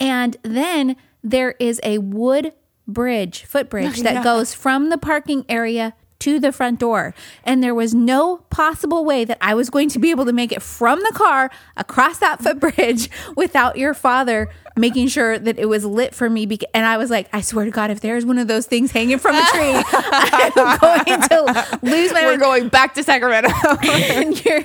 and 0.00 0.36
then 0.42 0.96
there 1.22 1.54
is 1.60 1.78
a 1.84 1.98
wood 1.98 2.52
bridge, 2.88 3.44
footbridge 3.44 3.98
that 4.02 4.14
Yeah. 4.14 4.24
goes 4.24 4.54
from 4.54 4.88
the 4.88 4.98
parking 4.98 5.44
area 5.48 5.94
to 6.20 6.38
the 6.38 6.52
front 6.52 6.78
door. 6.78 7.14
And 7.44 7.62
there 7.62 7.74
was 7.74 7.94
no 7.94 8.38
possible 8.50 9.04
way 9.04 9.24
that 9.24 9.38
I 9.40 9.54
was 9.54 9.70
going 9.70 9.88
to 9.90 9.98
be 9.98 10.10
able 10.10 10.24
to 10.26 10.32
make 10.32 10.52
it 10.52 10.62
from 10.62 11.00
the 11.00 11.12
car 11.14 11.50
across 11.76 12.18
that 12.18 12.42
footbridge 12.42 13.10
without 13.36 13.76
your 13.76 13.94
father 13.94 14.48
making 14.76 15.08
sure 15.08 15.38
that 15.38 15.58
it 15.58 15.66
was 15.66 15.84
lit 15.84 16.14
for 16.14 16.30
me. 16.30 16.48
And 16.74 16.86
I 16.86 16.96
was 16.96 17.10
like, 17.10 17.28
I 17.32 17.40
swear 17.40 17.64
to 17.64 17.70
God, 17.70 17.90
if 17.90 18.00
there's 18.00 18.24
one 18.24 18.38
of 18.38 18.48
those 18.48 18.66
things 18.66 18.90
hanging 18.90 19.18
from 19.18 19.34
a 19.36 19.44
tree, 19.52 19.72
I'm 19.92 20.78
going 20.78 21.20
to 21.28 21.78
lose 21.82 22.12
my 22.12 22.24
We're 22.24 22.38
going 22.38 22.68
back 22.68 22.94
to 22.94 23.02
Sacramento. 23.02 23.50
and 23.82 24.44
your 24.44 24.62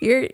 your 0.00 0.28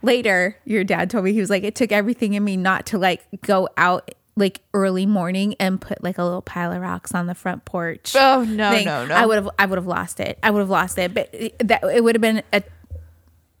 later 0.00 0.56
your 0.64 0.84
dad 0.84 1.10
told 1.10 1.24
me 1.24 1.32
he 1.32 1.40
was 1.40 1.50
like 1.50 1.64
it 1.64 1.74
took 1.74 1.90
everything 1.90 2.34
in 2.34 2.44
me 2.44 2.56
not 2.56 2.86
to 2.86 2.98
like 2.98 3.26
go 3.42 3.68
out 3.76 4.14
like 4.38 4.60
early 4.72 5.04
morning 5.06 5.54
and 5.60 5.80
put 5.80 6.02
like 6.02 6.16
a 6.18 6.24
little 6.24 6.42
pile 6.42 6.72
of 6.72 6.80
rocks 6.80 7.12
on 7.14 7.26
the 7.26 7.34
front 7.34 7.64
porch 7.64 8.14
Oh, 8.16 8.44
no, 8.44 8.70
thing. 8.70 8.84
no, 8.86 9.04
no. 9.06 9.14
i 9.14 9.26
would 9.26 9.36
have 9.36 9.50
i 9.58 9.66
would 9.66 9.76
have 9.78 9.86
lost 9.86 10.20
it 10.20 10.38
i 10.42 10.50
would 10.50 10.60
have 10.60 10.70
lost 10.70 10.96
it 10.98 11.12
but 11.12 11.28
it- 11.32 11.58
that 11.66 11.82
it 11.84 12.02
would 12.04 12.14
have 12.14 12.22
been 12.22 12.42
a 12.52 12.62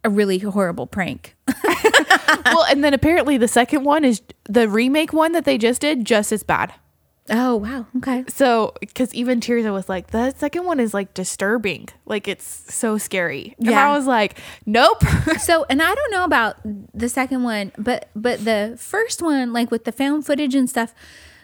a 0.04 0.10
really 0.10 0.38
horrible 0.38 0.86
prank 0.86 1.34
well, 2.44 2.64
and 2.70 2.82
then 2.84 2.94
apparently 2.94 3.36
the 3.36 3.48
second 3.48 3.82
one 3.84 4.04
is 4.04 4.22
the 4.48 4.68
remake 4.68 5.12
one 5.12 5.32
that 5.32 5.44
they 5.44 5.58
just 5.58 5.80
did, 5.80 6.04
just 6.04 6.30
as 6.32 6.42
bad. 6.42 6.72
Oh 7.30 7.56
wow 7.56 7.86
okay 7.98 8.24
So, 8.28 8.74
because 8.80 9.12
even 9.14 9.40
Tirza 9.40 9.72
was 9.72 9.88
like, 9.88 10.08
the 10.08 10.32
second 10.36 10.64
one 10.64 10.80
is 10.80 10.94
like 10.94 11.14
disturbing. 11.14 11.88
Like, 12.06 12.26
it's 12.28 12.72
so 12.74 12.98
scary. 12.98 13.54
And 13.58 13.70
Yeah. 13.70 13.88
I 13.88 13.96
was 13.96 14.06
like, 14.06 14.38
nope. 14.66 15.02
so 15.40 15.64
and 15.70 15.82
i 15.82 15.94
don't 15.94 16.10
know 16.10 16.24
about 16.24 16.56
the 16.94 17.08
second 17.08 17.42
one 17.42 17.72
but 17.78 18.08
but 18.16 18.44
the 18.44 18.76
first 18.78 19.22
one 19.22 19.52
like 19.52 19.70
with 19.70 19.84
the 19.84 19.92
found 19.92 20.24
footage 20.26 20.54
and 20.54 20.68
stuff 20.68 20.94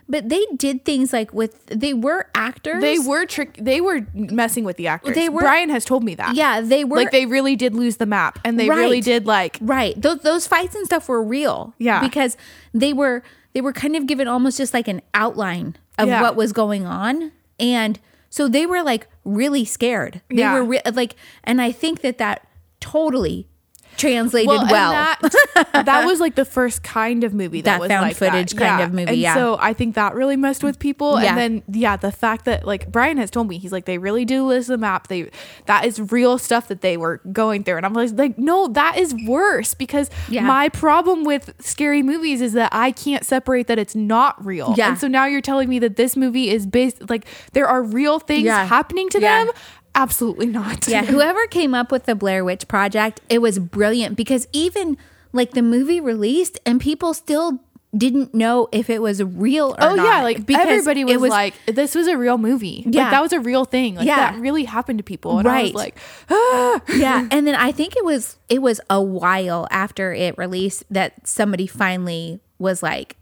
but 0.09 0.28
they 0.28 0.45
did 0.57 0.85
things 0.85 1.12
like 1.14 1.32
with 1.32 1.64
they 1.66 1.95
were 1.95 2.28
actors 2.35 2.82
they 2.82 2.99
were 2.99 3.24
trick. 3.24 3.57
They 3.57 3.80
were 3.80 4.07
messing 4.12 4.64
with 4.64 4.76
the 4.76 4.87
actors. 4.89 5.14
They 5.14 5.30
were- 5.30 5.41
Brian 5.41 5.70
has 5.70 5.85
told 5.87 6.05
me 6.05 6.14
that. 6.16 6.35
yeah 6.35 6.61
they 6.61 6.85
were 6.85 6.97
like 6.99 7.11
they 7.11 7.24
really 7.26 7.57
did 7.57 7.74
lose 7.74 7.97
the 7.97 8.05
map, 8.07 8.39
and 8.45 8.61
they 8.61 8.68
really 8.68 9.01
did 9.01 9.26
like. 9.26 9.57
Right. 9.62 9.99
Those 10.01 10.18
those 10.20 10.47
fights 10.47 10.74
and 10.74 10.85
stuff 10.85 11.09
were 11.09 11.22
real. 11.22 11.72
Yeah. 11.78 12.01
Because 12.01 12.37
they 12.74 12.93
were 12.93 13.22
they 13.55 13.61
were 13.61 13.72
kind 13.72 13.96
of 13.96 14.07
given 14.07 14.28
almost 14.28 14.59
just 14.59 14.74
like 14.74 14.88
an 14.88 15.00
outline 15.14 15.76
of 15.98 16.09
Yeah. 16.09 16.20
what 16.22 16.36
was 16.36 16.52
going 16.52 16.84
on 16.86 17.32
and 17.59 17.98
so 18.30 18.48
they 18.48 18.66
were 18.66 18.82
like 18.82 19.07
really 19.24 19.64
scared. 19.64 20.20
They 20.28 20.36
Yeah. 20.38 20.55
were 20.55 20.64
re- 20.64 20.82
like 20.92 21.14
and 21.44 21.62
I 21.62 21.70
think 21.72 22.00
that 22.02 22.18
that 22.18 22.46
totally 22.80 23.48
translated 23.97 24.49
well. 24.49 24.92
and 24.92 25.30
that 25.55 25.72
that 25.86 26.05
was 26.07 26.20
like 26.20 26.34
the 26.34 26.45
first 26.45 26.82
kind 26.82 27.24
of 27.24 27.32
movie 27.34 27.61
that, 27.62 27.72
That 27.74 27.80
was 27.80 27.88
found 27.88 28.03
like 28.09 28.16
footage 28.16 28.53
that. 28.53 28.59
kind 28.59 28.78
Yeah. 28.80 28.86
of 28.86 28.92
movie, 28.92 29.09
And 29.12 29.16
yeah. 29.18 29.34
so 29.34 29.57
I 29.61 29.72
think 29.72 29.95
that 29.95 30.14
really 30.14 30.36
messed 30.36 30.62
with 30.64 30.78
people. 30.78 31.20
Yeah. 31.20 31.30
And 31.30 31.38
then 31.38 31.62
yeah, 31.80 31.97
the 31.97 32.12
fact 32.12 32.45
that 32.47 32.66
like 32.66 32.90
Brian 32.90 33.16
has 33.18 33.30
told 33.30 33.49
me 33.49 33.59
he's 33.59 33.72
like 33.72 33.84
they 33.84 33.99
really 33.99 34.24
do 34.24 34.47
list 34.47 34.68
the 34.68 34.78
map. 34.78 35.09
They 35.09 35.30
that 35.66 35.84
is 35.84 36.01
real 36.12 36.38
stuff 36.38 36.68
that 36.68 36.80
they 36.80 36.97
were 36.97 37.20
going 37.32 37.64
through, 37.64 37.76
and 37.78 37.86
I'm 37.86 37.95
like 37.95 38.11
like 38.12 38.38
no, 38.38 38.68
that 38.68 38.97
is 38.99 39.14
worse 39.26 39.74
because 39.74 40.11
Yeah. 40.28 40.42
my 40.42 40.68
problem 40.68 41.24
with 41.24 41.55
scary 41.61 42.03
movies 42.03 42.40
is 42.40 42.53
that 42.55 42.70
I 42.72 42.90
can't 42.92 43.24
separate 43.24 43.66
that 43.68 43.78
it's 43.78 43.95
not 43.95 44.45
real. 44.45 44.74
Yeah. 44.76 44.88
And 44.90 44.99
so 44.99 45.09
now 45.09 45.26
you're 45.26 45.40
telling 45.40 45.68
me 45.68 45.78
that 45.80 45.97
this 45.97 46.16
movie 46.16 46.51
is 46.51 46.66
based 46.66 47.09
like 47.09 47.26
there 47.53 47.66
are 47.66 47.82
real 47.82 48.18
things 48.18 48.49
happening 48.49 49.09
to 49.11 49.20
Yeah. 49.20 49.45
them. 49.45 49.55
Absolutely 49.95 50.47
not. 50.47 50.88
yeah, 50.88 51.05
whoever 51.07 51.47
came 51.47 51.74
up 51.74 51.92
with 51.92 52.05
the 52.05 52.14
Blair 52.14 52.45
Witch 52.45 52.66
Project, 52.68 53.20
it 53.28 53.38
was 53.40 53.59
brilliant 53.59 54.16
because 54.16 54.49
even 54.53 54.97
like 55.32 55.53
the 55.53 55.62
movie 55.62 56.01
released 56.01 56.59
and 56.66 56.80
people 56.80 57.14
still 57.14 57.61
didn't 57.97 58.34
know 58.34 58.68
if 58.72 58.90
it 58.90 59.01
was 59.01 59.22
real 59.22 59.70
or 59.70 59.76
Oh 59.78 59.95
not. 59.95 60.05
yeah, 60.05 60.22
like 60.22 60.45
because 60.45 60.66
everybody 60.66 61.03
it 61.03 61.20
was, 61.20 61.30
like, 61.30 61.55
"This 61.66 61.95
was 61.95 62.09
a 62.09 62.18
real 62.18 62.38
movie. 62.38 62.82
Yeah. 62.88 63.03
like, 63.03 63.11
that 63.12 63.22
was 63.22 63.32
a 63.32 63.38
real 63.38 63.64
thing. 63.64 63.95
Like 63.95 64.07
Yeah. 64.07 64.32
that 64.32 64.40
really 64.40 64.64
happened 64.64 64.99
to 64.99 65.05
people." 65.05 65.38
And 65.38 65.47
I 65.47 65.62
was 65.62 65.74
Right. 65.74 65.74
like, 65.76 65.97
ah. 66.28 66.80
yeah 66.97 67.28
and 67.30 67.47
then 67.47 67.55
i 67.55 67.70
think 67.70 67.97
it 67.97 68.05
was 68.05 68.36
it 68.49 68.61
was 68.61 68.80
a 68.90 69.01
while 69.01 69.68
after 69.70 70.12
it 70.12 70.36
released 70.36 70.82
that 70.90 71.12
somebody 71.26 71.68
finally 71.68 72.40
was 72.59 72.82
like 72.82 73.16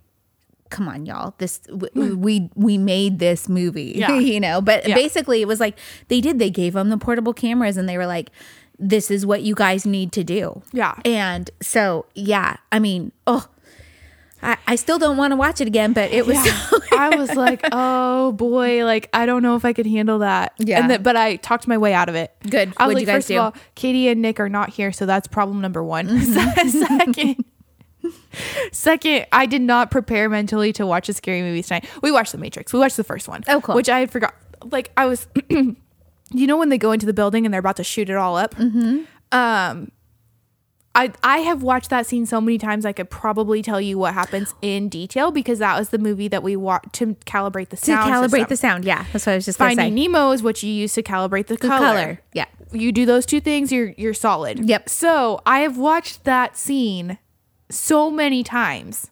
come 0.73 0.89
on 0.89 1.07
y'all 1.07 1.35
this 1.39 1.59
w- 1.69 2.17
we 2.17 2.51
we 2.57 2.77
made 2.79 3.19
this 3.21 3.49
movie. 3.49 3.93
Yeah. 3.97 4.19
you 4.19 4.41
know 4.41 4.61
but 4.61 4.89
Yeah. 4.89 4.97
basically 4.97 5.41
it 5.43 5.47
was 5.47 5.61
like 5.61 5.79
they 6.09 6.21
did 6.21 6.39
they 6.41 6.51
gave 6.51 6.73
them 6.73 6.89
the 6.91 6.99
portable 6.99 7.33
cameras 7.33 7.77
and 7.77 7.89
they 7.89 7.97
were 7.97 8.07
like 8.07 8.31
this 8.79 9.11
is 9.11 9.25
what 9.25 9.43
you 9.43 9.55
guys 9.55 9.87
need 9.87 10.11
to 10.13 10.25
do 10.25 10.63
Yeah. 10.73 10.95
and 11.05 11.49
so 11.61 12.07
yeah 12.17 12.57
i 12.73 12.79
mean 12.81 13.13
oh 13.29 13.47
i, 14.43 14.57
I 14.67 14.75
still 14.77 14.99
don't 14.99 15.17
want 15.17 15.31
to 15.33 15.37
watch 15.37 15.61
it 15.61 15.69
again 15.69 15.93
but 15.93 16.11
it 16.11 16.27
was 16.27 16.43
so 16.43 16.79
I 16.95 17.17
was 17.17 17.35
like, 17.35 17.61
"Oh 17.73 18.33
boy, 18.33 18.85
like 18.85 19.09
I 19.15 19.25
don't 19.25 19.43
know 19.43 19.57
if 19.57 19.65
I 19.65 19.73
could 19.73 19.87
handle 19.87 20.19
that." 20.21 20.53
Yeah. 20.59 20.79
and 20.81 20.91
then, 20.91 21.03
but 21.03 21.17
I 21.17 21.37
talked 21.37 21.67
my 21.67 21.79
way 21.79 21.95
out 21.95 22.09
of 22.11 22.15
it. 22.15 22.31
Good. 22.49 22.69
I 22.77 22.87
was 22.87 22.95
What'd 22.95 22.95
like, 22.95 23.01
you 23.01 23.07
guys 23.07 23.15
first 23.17 23.29
do? 23.29 23.39
of 23.39 23.45
all, 23.45 23.55
Katie 23.75 24.09
and 24.09 24.21
Nick 24.21 24.39
are 24.39 24.51
not 24.51 24.69
here, 24.71 24.93
so 24.93 25.07
that's 25.07 25.27
problem 25.27 25.61
number 25.63 25.83
one. 25.83 26.07
Mm-hmm. 26.07 26.69
Second. 26.69 27.45
Second, 28.73 29.27
I 29.33 29.47
did 29.47 29.63
not 29.63 29.91
prepare 29.91 30.29
mentally 30.29 30.73
to 30.75 30.87
watch 30.87 31.09
a 31.09 31.13
scary 31.13 31.43
movie 31.43 31.63
tonight. 31.63 31.89
We 32.03 32.11
watched 32.11 32.33
The 32.33 32.39
Matrix. 32.39 32.73
We 32.73 32.79
watched 32.79 32.97
the 32.97 33.05
first 33.05 33.29
one. 33.29 33.43
Oh, 33.49 33.61
cool. 33.61 33.75
Which 33.75 33.89
I 33.89 34.01
had 34.01 34.11
forgot. 34.11 34.35
Like 34.71 34.91
I 34.97 35.07
was, 35.07 35.27
you 35.51 35.77
know, 36.33 36.57
when 36.57 36.69
they 36.69 36.79
go 36.79 36.93
into 36.93 37.07
the 37.07 37.13
building 37.13 37.45
and 37.45 37.53
they're 37.53 37.59
about 37.61 37.77
to 37.77 37.85
shoot 37.85 38.09
it 38.09 38.17
all 38.17 38.37
up. 38.37 38.55
Mm-hmm. 38.55 39.03
Um, 39.33 39.91
I 40.95 41.11
I 41.23 41.39
have 41.39 41.63
watched 41.63 41.89
that 41.91 42.07
scene 42.07 42.27
so 42.27 42.39
many 42.41 42.59
times. 42.59 42.85
I 42.85 42.93
could 42.93 43.09
probably 43.09 43.63
tell 43.63 43.81
you 43.81 43.97
what 43.99 44.13
happens 44.15 44.55
in 44.61 44.89
detail 44.91 45.31
because 45.31 45.59
that 45.59 45.79
was 45.79 45.89
the 45.89 45.97
movie 45.99 46.29
that 46.29 46.43
we 46.43 46.55
watched 46.55 46.93
to 46.95 47.15
calibrate 47.27 47.71
the 47.71 47.79
sound. 47.79 48.07
to 48.07 48.13
calibrate 48.15 48.31
system. 48.31 48.47
the 48.51 48.57
sound 48.57 48.85
yeah 48.85 49.07
that's 49.11 49.25
what 49.25 49.33
i 49.33 49.37
was 49.37 49.47
just 49.47 49.57
Finding 49.59 49.95
Nemo 49.95 50.33
is 50.33 50.43
what 50.43 50.63
you 50.63 50.71
use 50.71 50.93
to 50.93 51.03
calibrate 51.03 51.47
the, 51.47 51.55
the 51.55 51.67
color. 51.67 51.87
color 51.87 52.21
yeah 52.35 52.45
You 52.73 52.93
do 52.93 53.07
those 53.07 53.25
two 53.25 53.41
things, 53.41 53.73
you're 53.73 53.95
you're 53.97 54.13
solid. 54.15 54.69
Yep. 54.69 54.91
So 54.91 55.41
I 55.47 55.61
have 55.61 55.79
watched 55.79 56.25
that 56.25 56.59
scene 56.59 57.17
so 57.75 58.11
many 58.11 58.43
times. 58.43 59.11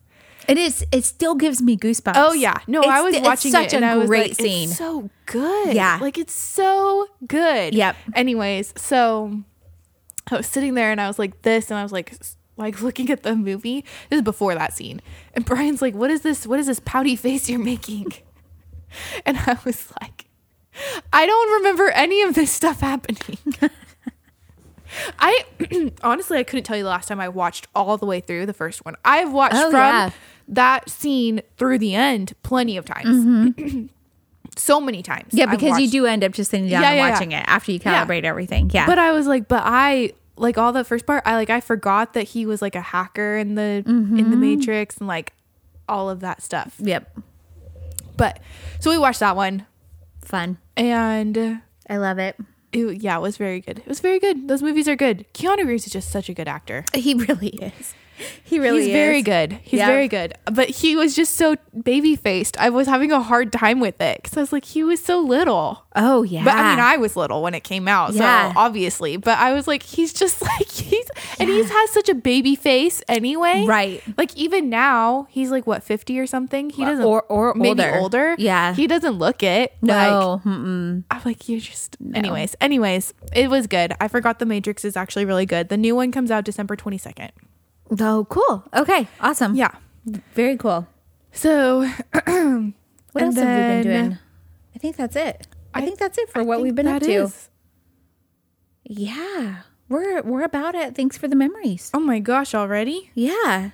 It 0.48 0.58
is. 0.58 0.84
It 0.90 1.04
still 1.04 1.34
gives 1.34 1.62
me 1.62 1.76
goosebumps. 1.76 2.14
Oh 2.16 2.32
yeah, 2.32 2.58
no, 2.66 2.80
I 2.82 3.02
was 3.02 3.14
it's 3.14 3.24
watching 3.24 3.52
such 3.52 3.68
it 3.68 3.74
and 3.74 3.84
a 3.84 3.88
I 3.88 3.96
was 3.96 4.08
great 4.08 4.30
like, 4.30 4.36
scene. 4.40 4.68
It's 4.68 4.78
so 4.78 5.08
good. 5.26 5.74
Yeah. 5.74 5.98
like 6.00 6.18
it's 6.18 6.32
so 6.32 7.06
good. 7.26 7.74
Yep. 7.74 7.96
Anyways, 8.14 8.72
so 8.76 9.42
I 10.30 10.36
was 10.36 10.46
sitting 10.46 10.74
there 10.74 10.90
and 10.90 11.00
I 11.00 11.06
was 11.06 11.18
like 11.18 11.42
this, 11.42 11.70
and 11.70 11.78
I 11.78 11.82
was 11.82 11.92
like 11.92 12.14
like 12.56 12.80
looking 12.82 13.10
at 13.10 13.22
the 13.22 13.36
movie. 13.36 13.84
This 14.08 14.18
is 14.18 14.22
before 14.22 14.54
that 14.54 14.72
scene, 14.72 15.00
and 15.34 15.44
Brian's 15.44 15.82
like, 15.82 15.94
"What 15.94 16.10
is 16.10 16.22
this? 16.22 16.46
What 16.46 16.58
is 16.58 16.66
this 16.66 16.80
pouty 16.80 17.16
face 17.16 17.48
you're 17.48 17.58
making?" 17.58 18.12
And 19.24 19.36
I 19.36 19.56
was 19.64 19.92
like, 20.00 20.24
"I 21.12 21.24
don't 21.24 21.52
remember 21.52 21.90
any 21.90 22.22
of 22.22 22.34
this 22.34 22.50
stuff 22.50 22.80
happening." 22.80 23.38
I 25.18 25.44
honestly 26.02 26.38
I 26.38 26.42
couldn't 26.42 26.64
tell 26.64 26.76
you 26.76 26.82
the 26.82 26.88
last 26.88 27.08
time 27.08 27.20
I 27.20 27.28
watched 27.28 27.68
all 27.74 27.96
the 27.96 28.06
way 28.06 28.20
through 28.20 28.46
the 28.46 28.52
first 28.54 28.84
one. 28.84 28.96
I've 29.04 29.32
watched 29.32 29.54
Oh, 29.56 29.70
from 29.70 29.78
yeah. 29.80 30.10
that 30.48 30.88
scene 30.90 31.42
through 31.56 31.78
the 31.78 31.94
end 31.94 32.32
plenty 32.42 32.76
of 32.76 32.84
times. 32.84 33.54
so 34.56 34.80
many 34.80 35.02
times. 35.02 35.28
Mm-hmm. 35.28 35.36
yeah, 35.38 35.46
because 35.46 35.78
you 35.78 35.88
do 35.88 36.06
end 36.06 36.24
up 36.24 36.32
just 36.32 36.50
sitting 36.50 36.68
down 36.68 36.82
Yeah, 36.82 36.88
and 36.90 36.98
yeah, 36.98 37.10
watching 37.10 37.32
it 37.32 37.44
after 37.46 37.72
you 37.72 37.78
calibrate 37.80 38.24
everything. 38.24 38.70
Yeah, 38.72 38.86
But 38.86 38.98
I 38.98 39.12
was 39.12 39.26
like, 39.26 39.46
but 39.48 39.62
I 39.64 40.12
like 40.36 40.58
all 40.58 40.72
the 40.72 40.84
first 40.84 41.06
part. 41.06 41.22
I 41.26 41.34
like 41.36 41.50
I 41.50 41.60
forgot 41.60 42.14
that 42.14 42.24
he 42.24 42.46
was 42.46 42.60
like 42.60 42.74
a 42.74 42.80
hacker 42.80 43.36
in 43.36 43.54
the 43.54 43.62
in 43.62 43.84
the 43.84 44.22
Mm-hmm. 44.22 44.40
Matrix 44.40 44.96
and 44.98 45.06
like 45.08 45.34
all 45.88 46.10
of 46.10 46.20
that 46.20 46.42
stuff. 46.42 46.76
yep, 46.78 47.16
But 48.16 48.40
so 48.80 48.90
we 48.90 48.98
watched 48.98 49.20
that 49.20 49.36
one 49.36 49.66
fun. 50.24 50.58
and 50.76 51.60
I 51.88 51.96
love 51.96 52.18
it. 52.18 52.36
It, 52.72 53.02
yeah, 53.02 53.16
it 53.16 53.20
was 53.20 53.36
very 53.36 53.60
good. 53.60 53.78
It 53.78 53.86
was 53.86 54.00
very 54.00 54.18
good. 54.18 54.48
Those 54.48 54.62
movies 54.62 54.88
are 54.88 54.96
good. 54.96 55.26
Keanu 55.34 55.66
Reeves 55.66 55.86
is 55.86 55.92
just 55.92 56.10
such 56.10 56.28
a 56.28 56.34
good 56.34 56.48
actor. 56.48 56.84
He 56.94 57.14
really 57.14 57.48
is. 57.48 57.94
He 58.44 58.58
really 58.58 58.80
He's 58.80 58.88
is. 58.88 58.92
very 58.92 59.22
good. 59.22 59.52
He's 59.62 59.80
very 59.80 60.08
good. 60.08 60.34
But 60.52 60.68
he 60.70 60.96
was 60.96 61.14
just 61.14 61.34
so 61.36 61.56
baby 61.82 62.16
faced. 62.16 62.58
I 62.58 62.70
was 62.70 62.86
having 62.86 63.12
a 63.12 63.20
hard 63.22 63.52
time 63.52 63.80
with 63.80 64.00
it 64.00 64.22
because 64.22 64.36
I 64.36 64.40
was 64.40 64.52
like, 64.52 64.64
he 64.64 64.82
was 64.82 65.02
so 65.02 65.20
little. 65.20 65.84
Oh 65.96 66.22
yeah. 66.22 66.44
But 66.44 66.54
I 66.54 66.70
mean, 66.70 66.78
I 66.80 66.96
was 66.96 67.16
little 67.16 67.42
when 67.42 67.54
it 67.54 67.64
came 67.64 67.86
out, 67.88 68.12
Yeah. 68.12 68.52
so 68.52 68.58
obviously. 68.58 69.16
But 69.16 69.38
I 69.38 69.52
was 69.52 69.66
like, 69.68 69.82
he's 69.82 70.12
just 70.12 70.40
like 70.42 70.70
he's, 70.70 71.08
and 71.38 71.48
he 71.48 71.62
has 71.62 71.90
such 71.90 72.08
a 72.08 72.14
baby 72.14 72.54
face 72.56 73.02
anyway, 73.08 73.64
Right. 73.66 74.02
Like 74.16 74.36
even 74.36 74.68
now, 74.70 75.26
he's 75.30 75.50
like 75.50 75.66
what 75.66 75.82
fifty 75.82 76.18
or 76.18 76.26
something. 76.26 76.70
He 76.70 76.84
doesn't, 76.84 77.04
or- 77.04 77.22
or 77.24 77.54
maybe 77.54 77.82
older. 77.82 77.94
older. 77.98 78.34
Yeah. 78.38 78.74
he 78.74 78.86
doesn't 78.86 79.14
look 79.14 79.42
it. 79.42 79.74
Like, 79.82 80.10
no. 80.10 80.40
mm-mm. 80.44 81.04
I'm 81.10 81.20
like, 81.24 81.48
you 81.48 81.60
just. 81.60 81.96
Anyways, 82.14 82.56
anyways, 82.60 83.14
it 83.34 83.48
was 83.50 83.66
good. 83.66 83.92
I 84.00 84.08
forgot 84.08 84.38
the 84.38 84.46
Matrix 84.46 84.84
is 84.84 84.96
actually 84.96 85.24
really 85.24 85.46
good. 85.46 85.68
The 85.68 85.76
new 85.76 85.94
one 85.94 86.12
comes 86.12 86.30
out 86.30 86.44
December 86.44 86.76
twenty 86.76 86.98
second. 86.98 87.32
Oh, 87.98 88.26
cool. 88.28 88.64
Okay, 88.74 89.08
awesome. 89.20 89.54
Yeah. 89.54 89.72
very 90.34 90.56
cool. 90.56 90.86
So 91.32 91.80
What 92.12 93.22
else 93.24 93.34
have 93.36 93.46
we 93.46 93.82
been 93.82 93.82
doing? 93.82 94.18
I 94.74 94.78
think 94.78 94.96
that's 94.96 95.16
it. 95.16 95.46
I, 95.74 95.80
I- 95.80 95.84
think 95.84 95.98
that's 95.98 96.18
it 96.18 96.28
for 96.30 96.42
what 96.44 96.60
we've 96.60 96.74
been 96.74 96.86
up 96.88 97.02
to. 97.02 97.10
is- 97.12 97.48
Yeah, 98.84 99.62
we're 99.88 100.22
we're 100.22 100.42
about 100.44 100.74
it. 100.74 100.94
Thanks 100.94 101.16
for 101.18 101.28
the 101.28 101.36
memories. 101.36 101.90
Oh 101.94 102.00
my 102.00 102.18
gosh! 102.18 102.54
Already. 102.54 103.10
Yeah. 103.14 103.70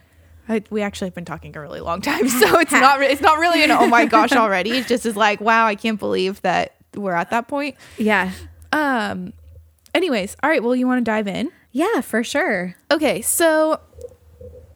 I, 0.49 0.63
we 0.71 0.81
actually 0.81 1.09
have 1.09 1.15
been 1.15 1.25
talking 1.25 1.57
a 1.57 1.61
really 1.61 1.81
long 1.81 2.01
time, 2.01 2.29
so 2.41 2.59
it's 2.61 2.71
not 2.87 3.03
it's 3.03 3.21
not 3.21 3.39
really 3.39 3.65
an 3.65 3.71
oh 3.71 3.87
my 3.87 4.07
gosh 4.07 4.33
already. 4.33 4.71
It 4.79 4.87
just 4.87 5.05
is 5.07 5.17
like 5.17 5.41
wow, 5.41 5.67
I 5.67 5.75
can't 5.75 5.99
believe 5.99 6.41
that 6.43 6.77
we're 6.95 7.15
at 7.15 7.31
that 7.31 7.49
point. 7.49 7.77
Yeah. 7.99 8.33
Um. 8.73 9.33
Anyways, 9.95 10.37
all 10.43 10.51
right. 10.51 10.63
Well, 10.63 10.77
you 10.77 10.87
want 10.87 11.01
to 11.01 11.05
dive 11.11 11.27
in? 11.29 11.51
Yeah, 11.77 12.01
for 12.01 12.25
sure. 12.25 12.75
Okay, 12.91 13.21
so 13.21 13.81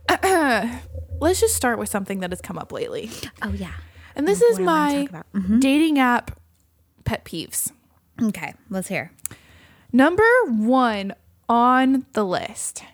let's 1.18 1.40
just 1.40 1.55
start 1.55 1.78
with 1.78 1.88
something 1.88 2.20
that 2.20 2.30
has 2.30 2.42
come 2.42 2.59
up 2.59 2.72
lately, 2.72 3.11
Oh 3.40 3.53
yeah. 3.53 3.72
and 4.14 4.28
this 4.28 4.42
What 4.42 4.51
is 4.51 4.57
do 4.59 4.64
I 4.64 4.66
wanna 4.66 4.94
my 4.98 5.07
about? 5.09 5.32
Mm-hmm. 5.32 5.61
dating 5.61 5.98
app 5.98 6.38
pet 7.05 7.24
peeves. 7.24 7.72
Okay, 8.20 8.53
let's 8.68 8.88
hear. 8.88 9.12
Number 9.94 10.28
one 10.44 11.14
on 11.48 12.05
the 12.12 12.22
list 12.22 12.84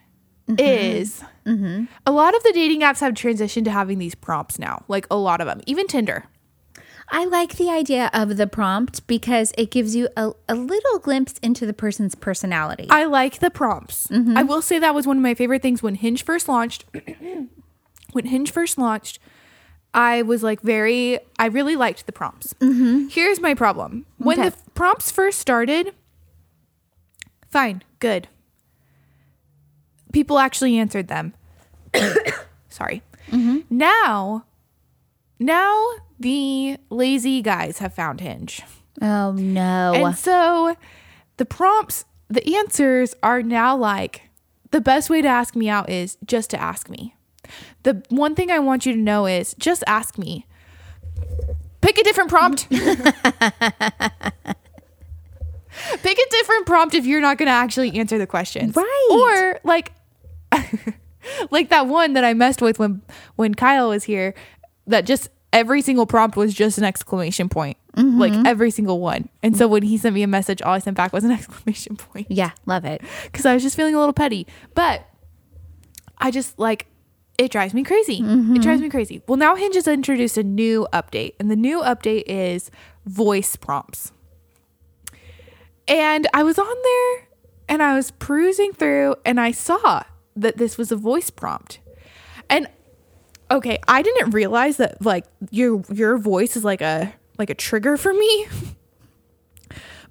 mm-hmm. 0.49 0.61
is 0.61 1.25
mm-hmm. 1.45 1.87
a 2.07 2.13
lot 2.13 2.37
of 2.37 2.45
the 2.45 2.53
dating 2.53 2.83
apps 2.83 3.01
have 3.01 3.15
transitioned 3.15 3.65
to 3.65 3.73
having 3.73 3.99
these 3.99 4.15
prompts 4.15 4.57
now, 4.57 4.85
like 4.87 5.09
a 5.11 5.17
lot 5.17 5.41
of 5.41 5.49
them, 5.49 5.61
even 5.67 5.89
Tinder. 5.89 6.27
I 7.09 7.25
like 7.25 7.57
the 7.57 7.71
idea 7.71 8.11
of 8.13 8.37
the 8.37 8.47
prompt 8.47 9.07
because 9.07 9.53
it 9.57 9.71
gives 9.71 9.95
you 9.95 10.09
a, 10.17 10.33
a 10.49 10.55
little 10.55 10.99
glimpse 10.99 11.35
into 11.43 11.65
the 11.65 11.73
person's 11.73 12.15
personality. 12.15 12.87
I 12.91 13.05
like 13.05 13.39
the 13.39 13.51
prompts. 13.51 14.09
Mm-hmm. 14.09 14.37
I 14.37 14.43
will 14.43 14.61
say 14.61 14.79
that 14.81 14.95
was 14.95 15.07
one 15.07 15.17
of 15.17 15.23
my 15.23 15.35
favorite 15.35 15.63
things 15.63 15.83
when 15.83 15.95
Hinge 15.95 16.25
first 16.25 16.49
launched. 16.49 16.85
when 18.13 18.27
Hinge 18.27 18.51
first 18.51 18.77
launched, 18.77 19.21
I 19.95 20.23
was 20.23 20.43
like 20.43 20.61
very, 20.63 21.21
I 21.39 21.47
really 21.47 21.77
liked 21.77 22.07
the 22.07 22.13
prompts. 22.13 22.55
Mm-hmm. 22.55 23.09
Here's 23.09 23.41
my 23.41 23.55
problem. 23.55 24.05
When 24.19 24.41
Okay. 24.41 24.49
the 24.49 24.57
prompts 24.73 25.11
first 25.11 25.39
started, 25.39 25.95
fine, 27.51 27.83
good. 28.01 28.27
People 30.13 30.39
actually 30.39 30.77
answered 30.77 31.09
them. 31.09 31.35
Sorry. 32.69 33.03
Mm-hmm. 33.31 33.61
Now, 33.71 34.45
now 35.39 35.87
the 36.19 36.79
lazy 36.91 37.43
guys 37.43 37.79
have 37.79 37.95
found 37.95 38.21
Hinge. 38.21 38.62
oh 39.03 39.33
no. 39.33 39.93
And 39.95 40.17
so 40.17 40.77
the 41.37 41.47
prompts, 41.47 42.05
the 42.29 42.57
answers 42.57 43.14
are 43.23 43.43
now 43.43 43.77
like 43.77 44.23
the 44.71 44.81
best 44.81 45.11
way 45.11 45.23
to 45.23 45.29
ask 45.29 45.55
me 45.55 45.69
out 45.69 45.89
is 45.89 46.17
just 46.25 46.51
to 46.51 46.61
ask 46.61 46.89
me. 46.89 47.14
The 47.85 48.03
one 48.09 48.35
thing 48.35 48.51
I 48.51 48.59
want 48.59 48.87
you 48.87 48.93
to 48.93 48.99
know 48.99 49.27
is 49.27 49.55
just 49.59 49.85
ask 49.87 50.19
me. 50.19 50.47
Pick 51.81 51.99
a 51.99 52.03
different 52.03 52.31
prompt. 52.31 52.69
Pick 52.71 52.83
a 56.19 56.31
different 56.31 56.67
prompt 56.67 56.95
if 56.95 57.07
you're 57.07 57.21
not 57.21 57.39
going 57.39 57.47
to 57.47 57.53
actually 57.53 57.97
answer 57.99 58.19
the 58.19 58.27
questions. 58.27 58.75
Right. 58.75 59.09
Or 59.11 59.61
like 59.62 59.93
like 61.51 61.69
that 61.69 61.87
one 61.87 62.14
that 62.14 62.25
I 62.25 62.35
messed 62.35 62.62
with 62.62 62.79
when 62.79 63.03
when 63.37 63.55
Kyle 63.55 63.91
was 63.91 64.05
here 64.05 64.35
that 64.87 65.07
just 65.07 65.29
every 65.57 65.81
single 65.81 66.07
prompt 66.07 66.37
was 66.37 66.53
just 66.55 66.77
an 66.77 66.85
exclamation 66.85 67.49
point. 67.49 67.79
Mm-hmm. 67.97 68.21
Like 68.21 68.47
every 68.47 68.71
single 68.71 69.01
one. 69.01 69.31
And 69.43 69.57
so 69.57 69.67
when 69.67 69.83
he 69.83 69.97
sent 69.97 70.15
me 70.15 70.23
a 70.23 70.27
message, 70.27 70.61
all 70.61 70.75
I 70.75 70.79
sent 70.81 70.97
back 70.97 71.15
was 71.15 71.25
an 71.25 71.31
exclamation 71.39 71.97
point 71.97 72.27
yeah, 72.29 72.51
love 72.67 72.85
it. 72.85 73.01
because 73.25 73.47
I 73.47 73.55
was 73.55 73.63
just 73.63 73.75
feeling 73.75 73.95
a 73.95 73.99
little 73.99 74.13
petty. 74.13 74.47
But 74.75 75.09
I 76.19 76.31
just 76.31 76.59
like 76.59 76.87
it 77.39 77.51
drives 77.51 77.75
me 77.75 77.83
crazy. 77.83 78.19
It 78.19 78.23
mm-hmm. 78.23 78.55
drives 78.57 78.81
me 78.81 78.89
crazy. 78.89 79.23
Well, 79.27 79.37
now 79.37 79.57
Hinge 79.57 79.75
has 79.75 79.89
introduced 79.89 80.39
a 80.39 80.43
new 80.43 80.87
update, 80.93 81.35
and 81.39 81.51
the 81.51 81.57
new 81.57 81.83
update 81.83 82.25
is 82.27 82.71
voice 83.05 83.57
prompts. 83.57 84.13
And 85.89 86.27
I 86.35 86.43
was 86.43 86.59
on 86.59 86.75
there 86.83 87.29
and 87.69 87.83
I 87.83 87.95
was 87.95 88.11
perusing 88.11 88.73
through 88.73 89.15
and 89.25 89.41
I 89.41 89.53
saw 89.53 90.03
that 90.35 90.57
this 90.57 90.77
was 90.77 90.91
a 90.91 90.97
voice 90.97 91.31
prompt. 91.31 91.79
And 92.51 92.69
Okay, 93.51 93.79
I 93.87 94.03
didn't 94.03 94.31
realize 94.31 94.77
that 94.79 95.03
like 95.05 95.25
your 95.51 95.83
your 95.93 96.19
voice 96.19 96.57
is 96.57 96.65
like 96.65 96.81
a 96.81 97.13
like 97.39 97.51
a 97.51 97.55
trigger 97.55 97.97
for 97.97 98.13
me. 98.13 98.47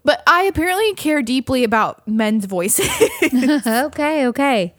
But 0.06 0.22
I 0.28 0.44
apparently 0.44 0.94
care 0.94 1.24
deeply 1.24 1.64
about 1.64 2.08
men's 2.08 2.46
voices 2.46 2.88
okay, 3.68 4.28
okay. 4.28 4.76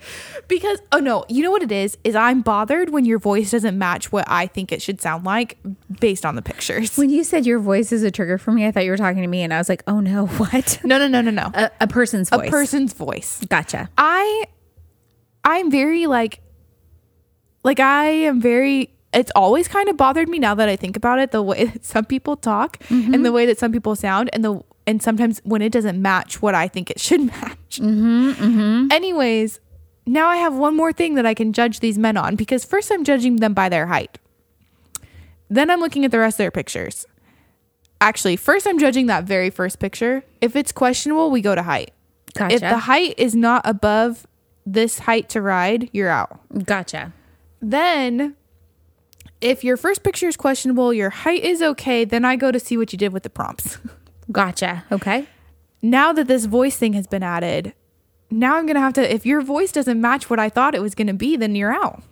because 0.47 0.79
oh 0.93 0.99
no, 0.99 1.25
you 1.29 1.43
know 1.43 1.51
what 1.51 1.65
it 1.65 1.73
is? 1.73 1.99
Is 2.05 2.15
I'm 2.15 2.43
bothered 2.43 2.91
when 2.91 3.05
your 3.05 3.19
voice 3.19 3.51
doesn't 3.51 3.77
match 3.77 4.13
what 4.13 4.25
I 4.29 4.47
think 4.47 4.71
it 4.71 4.81
should 4.81 5.01
sound 5.01 5.25
like 5.25 5.59
based 5.99 6.25
on 6.25 6.37
the 6.37 6.43
pictures. 6.43 6.97
When 6.97 7.11
you 7.11 7.25
said 7.25 7.45
your 7.45 7.59
voice 7.59 7.91
is 7.91 8.05
a 8.05 8.11
trigger 8.13 8.39
for 8.39 8.53
me, 8.53 8.67
I 8.67 8.71
thought 8.71 8.85
you 8.85 8.93
were 8.93 8.97
talking 8.97 9.23
to 9.23 9.29
me, 9.29 9.43
and 9.43 9.53
I 9.53 9.59
was 9.59 9.69
like, 9.69 9.83
oh 9.89 9.99
no, 9.99 10.27
what? 10.39 10.79
No, 10.85 10.97
no, 10.97 11.09
no, 11.09 11.21
no, 11.21 11.33
no. 11.33 11.51
A, 11.55 11.73
a 11.81 11.87
person's 11.89 12.31
voice. 12.31 12.47
A 12.47 12.51
person's 12.51 12.93
voice. 12.93 13.45
Gotcha. 13.49 13.91
I 13.99 14.45
I'm 15.45 15.73
very 15.73 16.07
like 16.07 16.41
like 17.67 17.81
I 17.81 18.05
am 18.05 18.41
very 18.41 18.91
it's 19.13 19.33
always 19.35 19.67
kind 19.67 19.89
of 19.89 19.97
bothered 19.97 20.29
me 20.29 20.39
now 20.39 20.55
that 20.55 20.69
I 20.69 20.77
think 20.77 20.97
about 20.97 21.19
it 21.19 21.33
the 21.33 21.43
way 21.43 21.65
that 21.65 21.85
some 21.95 22.05
people 22.05 22.37
talk 22.37 22.79
and 22.89 23.13
the 23.13 23.19
mm-hmm. 23.19 23.35
way 23.35 23.47
that 23.47 23.59
some 23.59 23.73
people 23.73 23.97
sound 23.97 24.31
and 24.33 24.45
the 24.45 24.63
and 24.87 25.03
sometimes 25.03 25.41
when 25.45 25.63
it 25.63 25.73
doesn't 25.73 26.01
match 26.01 26.41
what 26.41 26.55
I 26.55 26.69
think 26.69 26.91
it 26.91 27.01
should 27.01 27.21
match. 27.37 27.81
Mm-hmm, 27.81 28.31
mm-hmm. 28.31 28.93
Anyways, 28.93 29.59
now 30.07 30.29
I 30.29 30.37
have 30.37 30.55
one 30.55 30.77
more 30.77 30.93
thing 30.93 31.17
that 31.17 31.27
I 31.27 31.35
can 31.35 31.53
judge 31.53 31.81
these 31.81 31.99
men 31.99 32.17
on 32.17 32.37
because 32.37 32.65
first 32.65 32.93
I'm 32.93 33.03
judging 33.03 33.37
them 33.37 33.53
by 33.53 33.69
their 33.69 33.87
height. 33.87 34.19
Then 35.49 35.71
I'm 35.71 35.81
looking 35.81 36.05
at 36.05 36.13
the 36.13 36.21
rest 36.21 36.35
of 36.35 36.39
their 36.39 36.53
pictures. 36.53 37.05
Actually, 38.01 38.37
first 38.37 38.67
I'm 38.67 38.79
judging 38.79 39.07
that 39.07 39.25
very 39.25 39.51
first 39.51 39.81
picture. 39.81 40.23
If 40.41 40.55
it's 40.55 40.71
questionable, 40.71 41.33
we 41.33 41.41
go 41.41 41.57
to 41.57 41.63
height. 41.63 41.93
Gotcha. 42.35 42.55
If 42.55 42.61
the 42.61 42.79
height 42.79 43.15
is 43.17 43.35
not 43.35 43.63
above 43.65 44.27
this 44.65 45.01
height 45.01 45.29
to 45.31 45.43
ride, 45.43 45.89
you're 45.93 46.11
out. 46.11 46.39
gotcha. 46.65 47.13
Then, 47.61 48.37
if 49.41 49.65
your 49.65 49.77
first 49.77 50.03
picture 50.03 50.29
is 50.29 50.37
questionable, 50.37 50.93
your 50.93 51.11
height 51.11 51.43
is 51.43 51.63
okay, 51.63 52.05
then 52.05 52.25
I 52.25 52.37
go 52.37 52.51
to 52.51 52.61
see 52.61 52.77
what 52.77 52.93
you 52.93 52.99
did 52.99 53.13
with 53.13 53.23
the 53.23 53.31
prompts. 53.31 53.79
Gotcha. 54.33 54.85
Okay. 54.91 55.27
now 55.83 56.13
that 56.13 56.27
this 56.27 56.47
voice 56.47 56.77
thing 56.77 56.95
has 56.95 57.07
been 57.07 57.23
added, 57.23 57.73
now 58.31 58.57
I'm 58.57 58.67
going 58.67 58.75
to 58.75 58.81
have 58.81 58.95
to, 58.95 59.15
if 59.15 59.25
your 59.25 59.41
voice 59.41 59.71
doesn't 59.71 60.01
match 60.01 60.29
what 60.29 60.41
I 60.41 60.49
thought 60.49 60.75
it 60.75 60.83
was 60.83 60.95
going 60.97 61.07
to 61.07 61.15
be, 61.15 61.37
then 61.37 61.55
you're 61.55 61.73
out. 61.73 62.03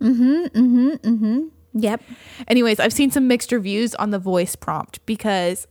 Mm 0.00 0.16
hmm. 0.16 0.58
Mm 0.58 0.70
hmm. 0.70 0.88
Mm 1.08 1.18
hmm. 1.18 1.40
Yep. 1.74 2.02
Anyways, 2.48 2.78
I've 2.78 2.92
seen 2.92 3.10
some 3.10 3.26
mixed 3.26 3.50
reviews 3.52 3.94
on 3.94 4.10
the 4.10 4.18
voice 4.18 4.54
prompt 4.56 5.04
because, 5.06 5.66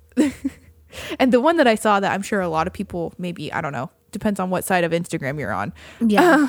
and 1.19 1.31
the 1.31 1.39
one 1.39 1.57
that 1.57 1.67
I 1.67 1.75
saw 1.75 1.99
that 1.99 2.11
I'm 2.11 2.23
sure 2.23 2.41
a 2.41 2.49
lot 2.49 2.65
of 2.65 2.73
people 2.73 3.13
maybe, 3.19 3.53
I 3.53 3.61
don't 3.61 3.73
know, 3.73 3.91
depends 4.11 4.39
on 4.39 4.49
what 4.49 4.63
side 4.65 4.83
of 4.83 4.91
Instagram 4.91 5.37
you're 5.39 5.51
on. 5.51 5.71
Yeah. 5.99 6.47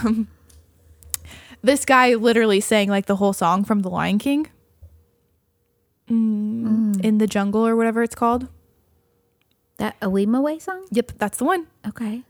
This 1.62 1.84
guy 1.84 2.14
literally 2.14 2.60
sang 2.60 2.88
like 2.88 3.06
the 3.06 3.16
whole 3.16 3.32
song 3.32 3.64
from 3.64 3.80
The 3.80 3.88
Lion 3.90 4.18
King 4.18 4.48
Mm, 6.10 7.00
in 7.02 7.18
the 7.18 7.26
jungle 7.26 7.66
or 7.66 7.76
whatever 7.76 8.02
it's 8.02 8.14
called. 8.14 8.48
that 9.78 9.96
a 10.02 10.10
Way 10.10 10.58
song? 10.58 10.86
Yep, 10.90 11.12
that's 11.16 11.38
the 11.38 11.44
one. 11.44 11.66
Okay. 11.86 12.22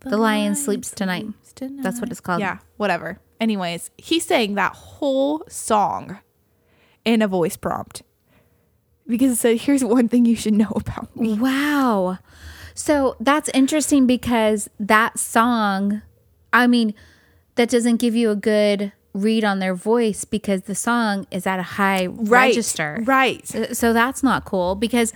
The, 0.00 0.16
lion 0.16 0.56
sleeps 0.56 0.90
tonight. 0.90 1.26
That's 1.54 2.00
what 2.00 2.10
it's 2.10 2.20
called. 2.20 2.40
Yeah, 2.40 2.58
whatever. 2.76 3.20
Anyways, 3.40 3.90
he 3.96 4.18
sang 4.18 4.54
that 4.54 4.72
whole 4.72 5.44
song 5.48 6.18
in 7.04 7.22
a 7.22 7.28
voice 7.28 7.56
prompt 7.56 8.02
because 9.06 9.32
it 9.32 9.36
said, 9.36 9.60
"Here's 9.60 9.84
one 9.84 10.08
thing 10.08 10.24
you 10.24 10.34
should 10.34 10.54
know 10.54 10.72
about 10.74 11.14
me." 11.14 11.34
Wow. 11.38 12.18
So 12.74 13.14
that's 13.20 13.48
interesting 13.50 14.06
because 14.08 14.68
that 14.80 15.18
song, 15.20 16.02
I 16.52 16.66
mean, 16.66 16.94
that 17.56 17.68
doesn't 17.68 17.96
give 17.96 18.14
you 18.14 18.30
a 18.30 18.36
good 18.36 18.92
read 19.14 19.44
on 19.44 19.58
their 19.58 19.74
voice 19.74 20.24
because 20.24 20.62
the 20.62 20.74
song 20.74 21.26
is 21.30 21.46
at 21.46 21.58
a 21.58 21.62
high 21.62 22.06
register. 22.06 22.98
right? 23.04 23.46
So 23.76 23.92
that's 23.92 24.22
not 24.22 24.44
cool 24.44 24.74
because 24.74 25.12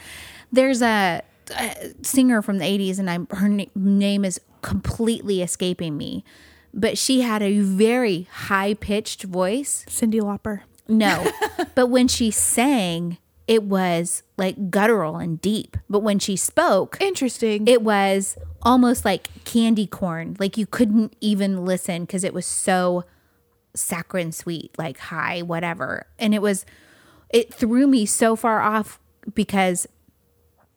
there's 0.52 0.82
a, 0.82 1.22
a 1.58 1.94
singer 2.02 2.42
from 2.42 2.58
the 2.58 2.64
80s 2.64 2.98
and 2.98 3.08
I'm 3.08 3.26
her 3.30 3.48
na- 3.48 3.64
name 3.74 4.24
is 4.24 4.40
completely 4.62 5.42
escaping 5.42 5.96
me. 5.96 6.24
But 6.74 6.98
she 6.98 7.22
had 7.22 7.42
a 7.42 7.60
very 7.60 8.28
high 8.30 8.74
pitched 8.74 9.22
voice. 9.22 9.86
Cyndi 9.88 10.20
Lauper. 10.20 10.60
No. 10.88 11.30
but 11.74 11.86
when 11.86 12.06
she 12.06 12.30
sang, 12.30 13.16
it 13.46 13.62
was 13.62 14.22
like 14.36 14.70
guttural 14.70 15.16
and 15.16 15.40
deep. 15.40 15.76
But 15.88 16.00
when 16.00 16.18
she 16.18 16.36
spoke, 16.36 16.96
Interesting. 17.00 17.66
it 17.68 17.82
was 17.82 18.36
almost 18.62 19.04
like 19.04 19.28
candy 19.44 19.86
corn. 19.86 20.36
Like 20.38 20.56
you 20.56 20.66
couldn't 20.66 21.14
even 21.20 21.64
listen 21.64 22.02
because 22.02 22.24
it 22.24 22.34
was 22.34 22.46
so 22.46 23.04
saccharine 23.74 24.32
sweet, 24.32 24.76
like 24.78 24.98
high, 24.98 25.42
whatever. 25.42 26.06
And 26.18 26.34
it 26.34 26.42
was, 26.42 26.64
it 27.30 27.52
threw 27.54 27.86
me 27.86 28.04
so 28.06 28.34
far 28.36 28.60
off 28.60 28.98
because, 29.34 29.86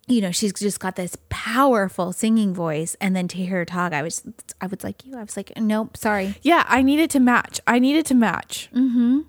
you 0.07 0.22
know, 0.22 0.32
she's 0.32 0.53
just 0.53 0.80
got 0.80 0.95
this 0.95 1.15
powerful 1.30 2.11
singing 2.11 2.53
voice. 2.53 2.95
And 3.01 3.15
then 3.15 3.28
to 3.30 3.38
hear 3.38 3.57
her 3.57 3.65
talk, 3.65 3.93
I 3.93 4.01
was, 4.03 4.24
I 4.61 4.67
was 4.67 4.84
like 4.84 5.05
you. 5.05 5.15
I 5.17 5.24
was 5.24 5.38
like, 5.38 5.51
nope, 5.57 5.97
sorry. 5.97 6.36
yeah, 6.43 6.65
I 6.67 6.82
needed 6.84 7.09
to 7.11 7.20
match. 7.20 7.59
I 7.65 7.80
needed 7.80 8.05
to 8.07 8.15
match. 8.15 8.70
Mm-hmm. 8.76 9.22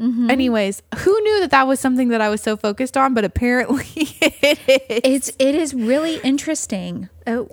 Mm-hmm. 0.00 0.30
Anyways, 0.30 0.82
who 0.98 1.20
knew 1.22 1.40
that 1.40 1.50
that 1.52 1.66
was 1.66 1.80
something 1.80 2.08
that 2.08 2.20
I 2.20 2.28
was 2.28 2.42
so 2.42 2.56
focused 2.56 2.96
on? 2.96 3.14
But 3.14 3.24
apparently, 3.24 3.84
it 3.96 4.58
is. 4.68 5.00
It's, 5.04 5.32
it 5.38 5.54
is 5.54 5.74
really 5.74 6.16
interesting. 6.18 7.08
Oh, 7.26 7.48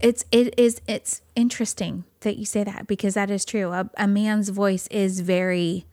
it's, 0.00 0.24
it 0.30 0.54
is, 0.58 0.80
it's 0.86 1.22
interesting 1.34 2.04
that 2.20 2.36
you 2.36 2.44
say 2.44 2.64
that 2.64 2.86
because 2.86 3.14
that 3.14 3.30
is 3.30 3.44
true. 3.44 3.72
A, 3.72 3.88
a 3.96 4.06
man's 4.06 4.50
voice 4.50 4.86
is 4.88 5.20
very, 5.20 5.86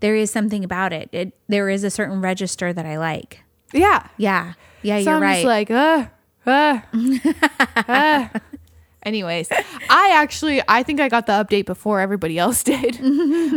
there 0.00 0.14
is 0.14 0.30
something 0.30 0.64
about 0.64 0.92
it. 0.92 1.08
it. 1.12 1.32
There 1.48 1.68
is 1.68 1.82
a 1.84 1.90
certain 1.90 2.20
register 2.20 2.72
that 2.72 2.86
I 2.86 2.96
like. 2.98 3.40
Yeah. 3.72 4.06
Yeah. 4.16 4.54
Yeah, 4.82 4.98
So 4.98 5.02
you're 5.10 5.14
I'm 5.16 5.22
right. 5.22 5.34
just 5.42 5.46
like, 5.46 5.70
uh, 5.70 6.06
uh, 6.46 6.80
uh. 7.76 8.28
Anyways, 9.02 9.48
I 9.88 10.10
actually 10.12 10.60
I 10.68 10.82
think 10.82 11.00
I 11.00 11.08
got 11.08 11.26
the 11.26 11.32
update 11.32 11.64
before 11.64 12.00
everybody 12.00 12.38
else 12.38 12.62
did, 12.72 13.00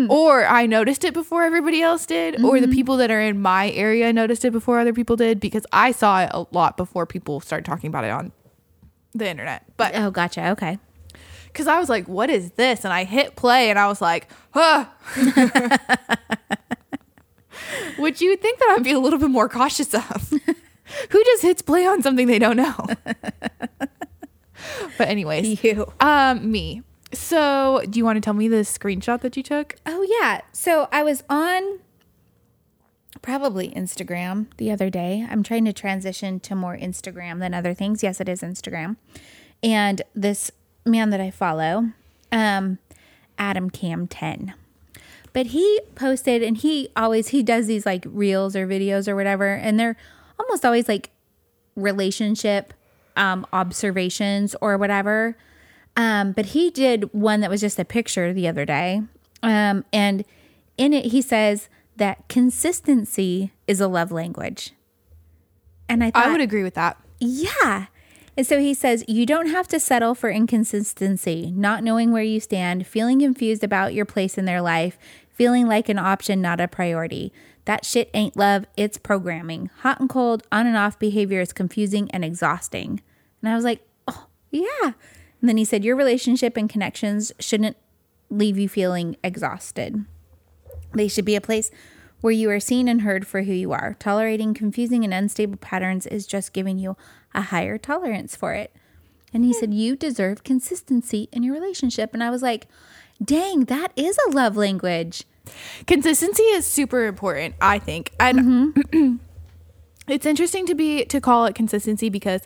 or 0.10 0.46
I 0.46 0.66
noticed 0.66 1.04
it 1.04 1.14
before 1.14 1.44
everybody 1.44 1.82
else 1.82 2.06
did, 2.06 2.42
or 2.44 2.60
the 2.60 2.68
mm-hmm. 2.68 2.74
people 2.74 2.98
that 2.98 3.12
are 3.12 3.20
in 3.20 3.42
my 3.42 3.70
area 3.72 4.14
noticed 4.14 4.46
it 4.46 4.52
before 4.52 4.80
other 4.80 4.94
people 4.94 5.18
did 5.18 5.40
because 5.42 5.66
I 5.74 5.92
saw 5.92 6.22
it 6.24 6.30
a 6.32 6.46
lot 6.52 6.78
before 6.78 7.06
people 7.06 7.42
started 7.42 7.66
talking 7.66 7.90
about 7.90 8.06
it 8.06 8.12
on 8.12 8.32
the 9.14 9.28
internet. 9.28 9.66
But 9.76 9.96
oh, 9.96 10.12
gotcha. 10.12 10.50
Okay. 10.52 10.80
because 11.48 11.68
I 11.68 11.78
was 11.78 11.90
like, 11.90 12.08
"What 12.08 12.30
is 12.30 12.52
this?" 12.52 12.86
and 12.86 12.94
I 12.94 13.04
hit 13.04 13.36
play, 13.36 13.70
and 13.70 13.78
I 13.78 13.88
was 13.88 14.02
like, 14.02 14.30
"Huh." 14.52 14.86
Which 17.98 18.22
you 18.22 18.30
would 18.30 18.42
think 18.42 18.60
that 18.60 18.76
I'd 18.78 18.84
be 18.84 18.92
a 18.92 19.00
little 19.00 19.20
bit 19.20 19.30
more 19.30 19.50
cautious 19.50 19.94
of. 19.94 20.34
Who 21.10 21.24
just 21.24 21.42
hits 21.42 21.62
play 21.62 21.86
on 21.86 22.02
something 22.02 22.28
they 22.28 22.40
don't 22.40 22.58
know? 22.58 22.88
but 24.98 25.08
anyways, 25.08 25.64
You. 25.64 25.92
um, 26.00 26.52
me. 26.52 26.82
So, 27.14 27.84
do 27.90 28.00
you 28.00 28.06
want 28.06 28.18
to 28.18 28.22
tell 28.22 28.34
me 28.34 28.48
the 28.48 28.58
screenshot 28.58 29.22
that 29.22 29.38
you 29.38 29.44
took? 29.44 29.76
Oh, 29.86 30.02
yeah. 30.20 30.42
So 30.52 30.88
I 30.92 31.04
was 31.04 31.24
on 31.30 31.80
probably 33.22 33.70
Instagram 33.70 34.48
the 34.58 34.72
other 34.72 34.90
day. 34.90 35.26
I'm 35.30 35.44
trying 35.44 35.66
to 35.66 35.74
transition 35.74 36.40
to 36.42 36.56
more 36.56 36.76
Instagram 36.76 37.40
than 37.40 37.54
other 37.54 37.74
things. 37.74 38.02
Yes, 38.02 38.20
it 38.20 38.28
is 38.28 38.42
Instagram. 38.42 38.98
And 39.62 40.02
this 40.16 40.52
man 40.86 41.12
that 41.12 41.22
I 41.22 41.30
follow, 41.30 41.92
um, 42.32 42.80
Adam 43.38 43.70
Cam 43.70 44.08
10. 44.08 44.54
But 45.32 45.48
he 45.48 45.82
posted 45.96 46.44
and 46.44 46.58
he 46.58 46.90
always 46.96 47.30
he 47.30 47.42
does 47.42 47.66
these 47.68 47.86
like 47.86 48.06
reels 48.08 48.56
or 48.56 48.68
videos 48.68 49.08
or 49.08 49.16
whatever 49.16 49.48
and 49.56 49.80
they're 49.80 49.96
almost 50.38 50.64
always 50.64 50.88
like 50.88 51.10
relationship 51.76 52.72
um 53.16 53.46
observations 53.54 54.56
or 54.62 54.78
whatever. 54.78 55.38
Um, 55.96 56.32
but 56.32 56.48
he 56.48 56.70
did 56.70 57.14
one 57.14 57.42
that 57.42 57.50
was 57.50 57.62
just 57.62 57.78
a 57.80 57.86
picture 57.86 58.34
the 58.34 58.48
other 58.48 58.66
day. 58.66 59.02
Um, 59.44 59.86
and 59.94 60.26
in 60.78 60.94
it, 60.94 61.06
he 61.06 61.22
says 61.22 61.70
that 61.98 62.28
consistency 62.28 63.52
is 63.68 63.80
a 63.80 63.88
love 63.88 64.12
language. 64.12 64.72
And 65.88 66.04
I 66.04 66.12
thought, 66.12 66.26
I 66.26 66.32
would 66.32 66.42
agree 66.42 66.64
with 66.64 66.74
that. 66.74 66.98
yeah. 67.20 67.88
And 68.36 68.48
so 68.48 68.58
he 68.58 68.74
says, 68.74 69.04
you 69.08 69.28
don't 69.28 69.50
have 69.50 69.68
to 69.68 69.80
settle 69.80 70.16
for 70.16 70.32
inconsistency, 70.32 71.52
not 71.52 71.84
knowing 71.84 72.12
where 72.12 72.24
you 72.24 72.40
stand, 72.40 72.88
feeling 72.88 73.20
confused 73.20 73.64
about 73.64 73.94
your 73.94 74.06
place 74.06 74.40
in 74.40 74.46
their 74.46 74.62
life, 74.62 74.98
feeling 75.34 75.68
like 75.68 75.90
an 75.90 76.00
option, 76.00 76.42
not 76.42 76.62
a 76.62 76.68
priority. 76.68 77.34
That 77.66 77.86
shit 77.86 78.10
ain't 78.14 78.38
love, 78.38 78.66
it's 78.78 78.98
programming. 78.98 79.70
Hot 79.80 80.00
and 80.00 80.10
cold, 80.10 80.44
on 80.52 80.68
and 80.68 80.78
off 80.78 81.00
behavior 81.00 81.42
is 81.42 81.54
confusing 81.54 82.10
and 82.12 82.24
exhausting. 82.24 83.02
And 83.42 83.52
I 83.52 83.56
was 83.56 83.64
like, 83.64 83.86
oh, 84.08 84.28
yeah. 84.52 84.94
And 85.42 85.50
then 85.50 85.58
he 85.58 85.66
said, 85.66 85.84
your 85.84 85.96
relationship 85.96 86.56
and 86.56 86.70
connections 86.70 87.32
shouldn't 87.40 87.78
leave 88.30 88.58
you 88.58 88.70
feeling 88.70 89.18
exhausted. 89.24 90.06
They 90.94 91.08
should 91.08 91.26
be 91.26 91.36
a 91.36 91.42
place 91.42 91.72
where 92.22 92.32
you 92.32 92.50
are 92.50 92.60
seen 92.60 92.88
and 92.88 93.02
heard 93.02 93.28
for 93.28 93.44
who 93.44 93.52
you 93.52 93.74
are. 93.74 93.96
Tolerating 94.00 94.54
confusing 94.54 95.04
and 95.04 95.14
unstable 95.14 95.58
patterns 95.58 96.06
is 96.08 96.26
just 96.26 96.54
giving 96.54 96.80
you 96.80 96.96
a 97.34 97.42
higher 97.42 97.78
tolerance 97.78 98.36
for 98.36 98.54
it. 98.54 98.74
And 99.34 99.44
he 99.44 99.52
hmm. 99.52 99.60
said, 99.60 99.74
You 99.74 99.96
deserve 99.96 100.44
consistency 100.44 101.28
in 101.32 101.44
your 101.44 101.54
relationship. 101.54 102.14
And 102.14 102.24
I 102.24 102.30
was 102.30 102.42
like, 102.42 102.68
Dang, 103.24 103.66
that 103.66 103.92
is 103.96 104.18
a 104.28 104.32
love 104.32 104.56
language. 104.58 105.26
consistency 105.88 106.44
is 106.44 106.66
super 106.66 107.06
important 107.06 107.56
i 107.62 107.80
think. 107.80 108.12
And 108.20 108.74
mm-hmm. 108.74 109.16
it's 110.08 110.26
interesting 110.26 110.66
to 110.68 110.76
be 110.76 111.06
to 111.06 111.20
call 111.22 111.46
it 111.46 111.56
consistency 111.56 112.10
because 112.10 112.42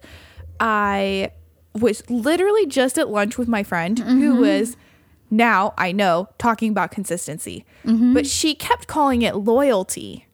i 0.60 1.32
was 1.74 2.08
literally 2.10 2.66
just 2.66 2.98
at 2.98 3.10
lunch 3.10 3.38
with 3.38 3.48
my 3.48 3.64
friend 3.64 4.00
who 4.00 4.34
mm-hmm. 4.34 4.40
was 4.40 4.76
now 5.30 5.74
i 5.78 5.92
know 5.92 6.28
talking 6.38 6.72
about 6.72 6.92
consistency. 6.92 7.66
Mm-hmm. 7.86 8.14
But 8.14 8.26
she 8.28 8.56
kept 8.56 8.88
calling 8.88 9.22
it 9.22 9.36
loyalty 9.36 10.27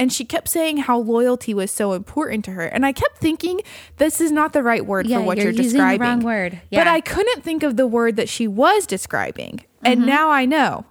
and 0.00 0.10
she 0.10 0.24
kept 0.24 0.48
saying 0.48 0.78
how 0.78 0.98
loyalty 0.98 1.52
was 1.52 1.70
so 1.70 1.92
important 1.92 2.44
to 2.46 2.52
her. 2.52 2.64
And 2.64 2.86
i 2.86 2.92
kept 2.92 3.18
thinking 3.18 3.60
this 3.98 4.20
is 4.20 4.32
not 4.32 4.54
the 4.54 4.62
right 4.62 4.84
word 4.84 5.06
Yeah, 5.06 5.18
for 5.18 5.24
what 5.24 5.36
you're 5.36 5.52
you're, 5.52 5.62
using 5.62 5.78
the 5.78 5.84
describing. 5.84 6.00
wrong 6.00 6.20
word. 6.20 6.60
Yeah. 6.70 6.80
but 6.80 6.88
i 6.88 7.00
couldn't 7.00 7.44
think 7.44 7.62
of 7.62 7.76
the 7.76 7.86
word 7.86 8.16
that 8.16 8.28
she 8.28 8.48
was 8.48 8.86
describing. 8.86 9.64
And 9.84 10.00
mm-hmm. 10.00 10.08
now 10.08 10.30
i 10.30 10.46
know. 10.46 10.86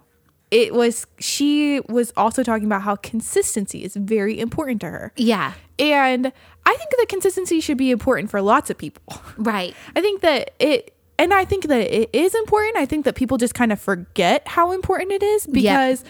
It 0.50 0.74
was 0.74 1.06
she 1.18 1.80
was 1.88 2.12
also 2.16 2.42
talking 2.42 2.66
about 2.66 2.82
how 2.82 2.96
consistency 2.96 3.84
is 3.84 3.94
very 3.96 4.38
important 4.38 4.80
to 4.82 4.86
her. 4.86 5.12
Yeah. 5.16 5.54
and 5.78 6.32
i 6.64 6.74
think 6.76 6.90
that 6.90 7.06
consistency 7.08 7.60
should 7.60 7.78
be 7.78 7.90
important 7.90 8.30
for 8.30 8.40
lots 8.40 8.70
of 8.70 8.78
people. 8.78 9.02
Right. 9.36 9.74
i 9.96 10.00
think 10.00 10.20
that 10.22 10.52
it 10.60 10.94
and 11.18 11.34
i 11.34 11.44
think 11.44 11.64
that 11.66 11.80
it 11.80 12.10
is 12.12 12.34
important. 12.34 12.76
I 12.76 12.86
think 12.86 13.04
that 13.06 13.16
people 13.16 13.38
just 13.38 13.54
kind 13.54 13.72
of 13.72 13.80
forget 13.80 14.46
how 14.46 14.70
important 14.70 15.10
it 15.12 15.22
is 15.22 15.46
because 15.48 16.04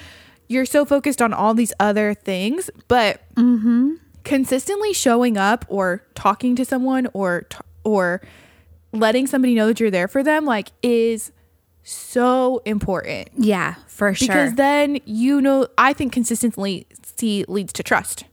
you're 0.50 0.66
so 0.66 0.84
focused 0.84 1.22
on 1.22 1.32
all 1.32 1.54
these 1.54 1.72
other 1.78 2.12
things 2.12 2.68
but 2.88 3.22
consistently 4.24 4.92
showing 4.92 5.36
up 5.38 5.64
or 5.68 6.04
talking 6.14 6.56
to 6.56 6.64
someone 6.64 7.08
or 7.14 7.42
t- 7.42 7.58
or 7.84 8.20
letting 8.92 9.26
somebody 9.26 9.54
know 9.54 9.68
that 9.68 9.78
you're 9.80 9.90
there 9.90 10.08
for 10.08 10.22
them 10.22 10.44
like 10.44 10.72
is 10.82 11.32
so 11.82 12.60
important 12.66 13.28
Yeah, 13.36 13.74
for 13.86 14.12
sure. 14.12 14.28
because 14.28 14.54
then 14.54 14.98
you 15.06 15.40
know 15.40 15.66
i 15.78 15.92
think 15.92 16.12
consistently 16.12 16.86
see 17.16 17.44
leads 17.48 17.72
to 17.74 17.82
trust 17.82 18.24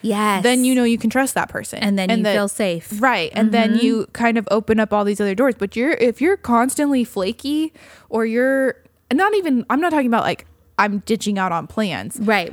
yes. 0.00 0.42
then 0.42 0.64
you 0.64 0.74
know 0.74 0.84
you 0.84 0.96
can 0.96 1.10
trust 1.10 1.34
that 1.34 1.48
person 1.48 1.80
and 1.80 1.98
then 1.98 2.08
you 2.10 2.22
that- 2.22 2.34
feel 2.34 2.48
safe. 2.48 2.88
right 3.02 3.30
and 3.34 3.52
then 3.52 3.74
mm-hmm. 3.74 3.84
you 3.84 4.06
kind 4.12 4.38
of 4.38 4.48
open 4.50 4.80
up 4.80 4.92
all 4.92 5.04
these 5.04 5.20
other 5.20 5.34
doors 5.34 5.54
but 5.58 5.76
you're 5.76 5.92
if 5.92 6.20
you're 6.22 6.36
constantly 6.36 7.04
flaky 7.04 7.72
or 8.08 8.24
you're 8.24 8.76
not 9.12 9.34
even 9.34 9.66
i'm 9.68 9.80
not 9.80 9.90
talking 9.90 10.06
about 10.06 10.22
like 10.24 10.46
i'm 10.78 11.00
ditching 11.00 11.38
out 11.38 11.52
on 11.52 11.66
plans 11.66 12.18
Right. 12.20 12.52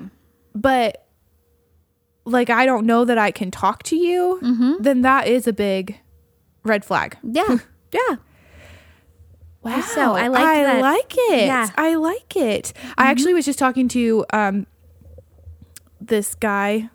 but 0.53 1.07
like 2.25 2.49
i 2.49 2.65
don't 2.65 2.85
know 2.85 3.05
that 3.05 3.17
i 3.17 3.31
can 3.31 3.51
talk 3.51 3.83
to 3.83 3.95
you 3.95 4.39
mm-hmm. 4.41 4.73
then 4.79 5.01
that 5.01 5.27
is 5.27 5.47
a 5.47 5.53
big 5.53 5.99
red 6.63 6.83
flag 6.83 7.17
Yeah. 7.23 7.57
yeah. 7.91 8.15
Wow. 9.63 9.81
So, 9.81 10.13
I 10.13 10.27
like 10.27 10.43
I 10.43 10.63
that- 10.63 10.81
like 10.81 11.13
it. 11.17 11.47
Yeah. 11.47 11.69
I 11.75 11.95
like 11.95 12.35
it. 12.35 12.71
I 12.75 12.81
mm-hmm. 12.81 13.01
actually 13.01 13.33
was 13.33 13.45
just 13.45 13.57
talking 13.57 13.87
to 13.89 14.23
um 14.31 14.67
this 15.99 16.35
guy 16.35 16.89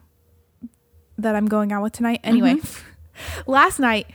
that 1.19 1.35
I'm 1.35 1.47
going 1.47 1.73
out 1.73 1.83
with 1.83 1.93
tonight. 1.95 2.21
Anyway, 2.23 2.55
mm-hmm. 2.55 3.41
last 3.51 3.81
night 3.81 4.07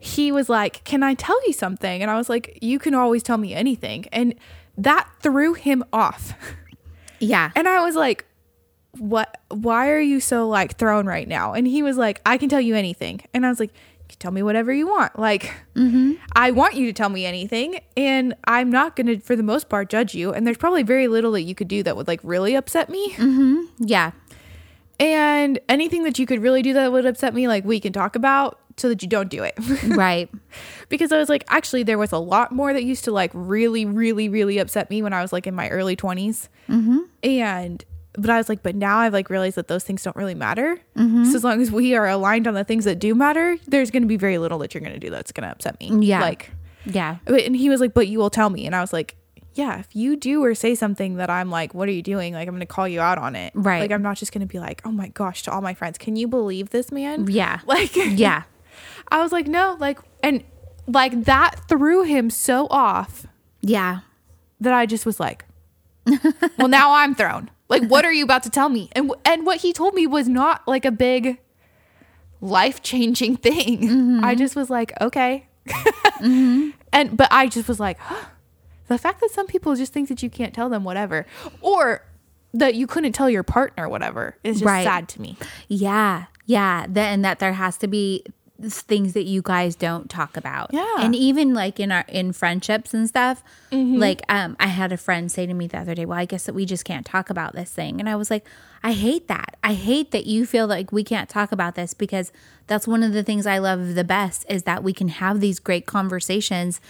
he 0.00 0.32
was 0.32 0.48
like, 0.48 0.82
"Can 0.82 1.04
I 1.04 1.14
tell 1.14 1.38
you 1.46 1.52
something?" 1.52 2.02
And 2.02 2.10
I 2.10 2.16
was 2.16 2.28
like, 2.28 2.58
"You 2.60 2.80
can 2.80 2.94
always 2.94 3.22
tell 3.22 3.38
me 3.38 3.54
anything." 3.54 4.06
And 4.12 4.34
that 4.76 5.08
threw 5.20 5.54
him 5.54 5.84
off. 5.92 6.34
Yeah. 7.20 7.50
And 7.54 7.68
I 7.68 7.84
was 7.84 7.94
like, 7.94 8.24
"What 8.98 9.40
why 9.48 9.90
are 9.90 10.00
you 10.00 10.20
so 10.20 10.48
like 10.48 10.76
thrown 10.76 11.06
right 11.06 11.28
now?" 11.28 11.52
And 11.52 11.66
he 11.66 11.82
was 11.82 11.96
like, 11.96 12.20
"I 12.26 12.38
can 12.38 12.48
tell 12.48 12.60
you 12.60 12.74
anything." 12.74 13.20
And 13.32 13.46
I 13.46 13.48
was 13.48 13.60
like, 13.60 13.70
"You 13.72 14.06
can 14.08 14.18
tell 14.18 14.32
me 14.32 14.42
whatever 14.42 14.72
you 14.72 14.86
want." 14.88 15.18
Like 15.18 15.52
mm-hmm. 15.74 16.14
I 16.34 16.50
want 16.50 16.74
you 16.74 16.86
to 16.86 16.92
tell 16.92 17.08
me 17.08 17.26
anything 17.26 17.80
and 17.96 18.34
I'm 18.44 18.70
not 18.70 18.96
going 18.96 19.06
to 19.06 19.20
for 19.20 19.36
the 19.36 19.42
most 19.42 19.68
part 19.68 19.88
judge 19.88 20.14
you 20.14 20.32
and 20.32 20.46
there's 20.46 20.58
probably 20.58 20.82
very 20.82 21.08
little 21.08 21.32
that 21.32 21.42
you 21.42 21.54
could 21.54 21.68
do 21.68 21.82
that 21.82 21.96
would 21.96 22.08
like 22.08 22.20
really 22.22 22.54
upset 22.54 22.88
me. 22.88 23.10
Mm-hmm. 23.12 23.60
Yeah. 23.78 24.12
And 24.98 25.58
anything 25.68 26.04
that 26.04 26.18
you 26.18 26.26
could 26.26 26.42
really 26.42 26.60
do 26.60 26.74
that 26.74 26.92
would 26.92 27.06
upset 27.06 27.32
me 27.32 27.48
like 27.48 27.64
we 27.64 27.80
can 27.80 27.92
talk 27.92 28.16
about 28.16 28.59
so 28.80 28.88
that 28.88 29.02
you 29.02 29.08
don't 29.08 29.28
do 29.28 29.42
it. 29.42 29.54
Right. 29.84 30.30
because 30.88 31.12
I 31.12 31.18
was 31.18 31.28
like 31.28 31.44
actually 31.48 31.82
there 31.82 31.98
was 31.98 32.12
a 32.12 32.18
lot 32.18 32.52
more 32.52 32.72
that 32.72 32.84
used 32.84 33.04
to 33.04 33.12
like 33.12 33.30
really 33.34 33.84
really 33.84 34.28
really 34.28 34.58
upset 34.58 34.90
me 34.90 35.02
when 35.02 35.12
I 35.12 35.20
was 35.22 35.32
like 35.32 35.46
in 35.46 35.54
my 35.54 35.68
early 35.68 35.96
20s. 35.96 36.48
Mm-hmm. 36.68 36.98
And 37.22 37.84
but 38.14 38.28
I 38.28 38.38
was 38.38 38.48
like, 38.48 38.62
but 38.62 38.74
now 38.74 38.98
I've 38.98 39.12
like 39.12 39.30
realized 39.30 39.56
that 39.56 39.68
those 39.68 39.84
things 39.84 40.02
don't 40.02 40.16
really 40.16 40.34
matter. 40.34 40.78
Mm-hmm. 40.96 41.26
So 41.26 41.36
as 41.36 41.44
long 41.44 41.60
as 41.62 41.70
we 41.70 41.94
are 41.94 42.08
aligned 42.08 42.48
on 42.48 42.54
the 42.54 42.64
things 42.64 42.84
that 42.84 42.98
do 42.98 43.14
matter, 43.14 43.56
there's 43.68 43.90
going 43.92 44.02
to 44.02 44.08
be 44.08 44.16
very 44.16 44.38
little 44.38 44.58
that 44.58 44.74
you're 44.74 44.80
going 44.80 44.92
to 44.94 44.98
do 44.98 45.10
that's 45.10 45.30
going 45.30 45.44
to 45.46 45.50
upset 45.52 45.78
me. 45.78 46.06
Yeah. 46.06 46.20
Like, 46.20 46.50
Yeah. 46.84 47.18
and 47.26 47.54
he 47.54 47.68
was 47.70 47.80
like, 47.80 47.94
but 47.94 48.08
you 48.08 48.18
will 48.18 48.30
tell 48.30 48.50
me. 48.50 48.66
And 48.66 48.74
I 48.74 48.80
was 48.80 48.92
like, 48.92 49.14
yeah, 49.54 49.78
if 49.78 49.88
you 49.94 50.16
do 50.16 50.42
or 50.42 50.54
say 50.56 50.74
something 50.74 51.16
that 51.16 51.30
I'm 51.30 51.50
like, 51.50 51.72
what 51.72 51.88
are 51.88 51.92
you 51.92 52.02
doing? 52.02 52.34
Like, 52.34 52.48
I'm 52.48 52.54
going 52.54 52.60
to 52.60 52.66
call 52.66 52.88
you 52.88 53.00
out 53.00 53.18
on 53.18 53.36
it. 53.36 53.52
Right. 53.54 53.80
Like, 53.80 53.92
I'm 53.92 54.02
not 54.02 54.16
just 54.16 54.32
going 54.32 54.40
to 54.46 54.46
be 54.46 54.58
like, 54.58 54.80
oh 54.84 54.90
my 54.92 55.08
gosh, 55.08 55.42
to 55.44 55.52
all 55.52 55.60
my 55.60 55.74
friends, 55.74 55.96
can 55.98 56.16
you 56.16 56.26
believe 56.26 56.70
this 56.70 56.90
man? 56.90 57.26
Yeah. 57.28 57.60
Like, 57.66 57.94
Yeah. 57.94 58.42
I 59.10 59.22
was 59.22 59.32
like, 59.32 59.46
no, 59.46 59.76
like, 59.80 59.98
and 60.22 60.44
like 60.86 61.24
that 61.24 61.68
threw 61.68 62.02
him 62.04 62.30
so 62.30 62.66
off 62.70 63.26
Yeah. 63.60 64.00
that 64.60 64.72
I 64.72 64.86
just 64.86 65.04
was 65.06 65.18
like, 65.20 65.44
well, 66.58 66.68
now 66.68 66.94
I'm 66.94 67.14
thrown. 67.14 67.50
Like, 67.68 67.84
what 67.84 68.04
are 68.04 68.12
you 68.12 68.24
about 68.24 68.42
to 68.44 68.50
tell 68.50 68.68
me? 68.68 68.88
And 68.92 69.12
and 69.24 69.46
what 69.46 69.58
he 69.58 69.72
told 69.72 69.94
me 69.94 70.06
was 70.06 70.28
not 70.28 70.66
like 70.66 70.84
a 70.84 70.90
big 70.90 71.38
life 72.40 72.82
changing 72.82 73.36
thing. 73.46 73.80
Mm-hmm. 73.82 74.24
I 74.24 74.34
just 74.34 74.56
was 74.56 74.70
like, 74.70 74.92
okay. 75.00 75.46
Mm-hmm. 75.66 76.70
And 76.92 77.16
but 77.16 77.28
I 77.30 77.46
just 77.46 77.68
was 77.68 77.78
like, 77.78 77.98
the 78.88 78.98
fact 78.98 79.20
that 79.20 79.30
some 79.30 79.46
people 79.46 79.76
just 79.76 79.92
think 79.92 80.08
that 80.08 80.24
you 80.24 80.28
can't 80.30 80.52
tell 80.52 80.68
them 80.68 80.82
whatever, 80.82 81.24
or 81.60 82.04
that 82.52 82.74
you 82.74 82.88
couldn't 82.88 83.12
tell 83.12 83.30
your 83.30 83.44
partner 83.44 83.88
whatever 83.88 84.36
is 84.42 84.56
just 84.56 84.64
Right. 84.66 84.82
sad 84.84 85.08
to 85.10 85.20
me. 85.22 85.36
Yeah. 85.68 86.24
Yeah. 86.46 86.86
That 86.88 87.12
and 87.12 87.24
that 87.24 87.38
there 87.38 87.52
has 87.52 87.76
to 87.76 87.86
be 87.86 88.24
things 88.68 89.12
that 89.14 89.24
you 89.24 89.40
guys 89.42 89.74
don't 89.74 90.10
talk 90.10 90.36
about. 90.36 90.70
Yeah. 90.72 90.86
And 90.98 91.14
even 91.14 91.54
like 91.54 91.80
in 91.80 91.90
our 91.90 92.04
in 92.08 92.32
friendships 92.32 92.92
and 92.94 93.08
stuff, 93.08 93.42
Mm-hmm. 93.72 93.96
like 93.98 94.22
um 94.28 94.56
I 94.58 94.66
had 94.66 94.92
a 94.92 94.96
friend 94.96 95.30
say 95.30 95.46
to 95.46 95.54
me 95.54 95.66
the 95.68 95.78
other 95.78 95.94
day, 95.94 96.04
"Well, 96.04 96.18
I 96.18 96.24
guess 96.24 96.44
that 96.44 96.54
we 96.54 96.66
just 96.66 96.84
can't 96.84 97.06
talk 97.06 97.30
about 97.30 97.54
this 97.54 97.70
thing." 97.72 98.00
And 98.00 98.08
I 98.08 98.16
was 98.16 98.30
like, 98.30 98.44
"I 98.82 98.92
hate 98.92 99.28
that. 99.28 99.56
I 99.62 99.74
hate 99.74 100.10
that 100.10 100.26
you 100.26 100.44
feel 100.46 100.66
like 100.66 100.90
we 100.92 101.04
can't 101.04 101.28
talk 101.28 101.52
about 101.52 101.74
this 101.76 101.94
because 101.94 102.32
that's 102.66 102.86
one 102.88 103.02
of 103.02 103.12
the 103.12 103.22
things 103.22 103.46
I 103.46 103.58
love 103.58 103.94
the 103.94 104.04
best 104.04 104.44
is 104.48 104.64
that 104.64 104.82
we 104.82 104.92
can 104.92 105.08
have 105.08 105.40
these 105.40 105.58
great 105.60 105.86
conversations 105.86 106.80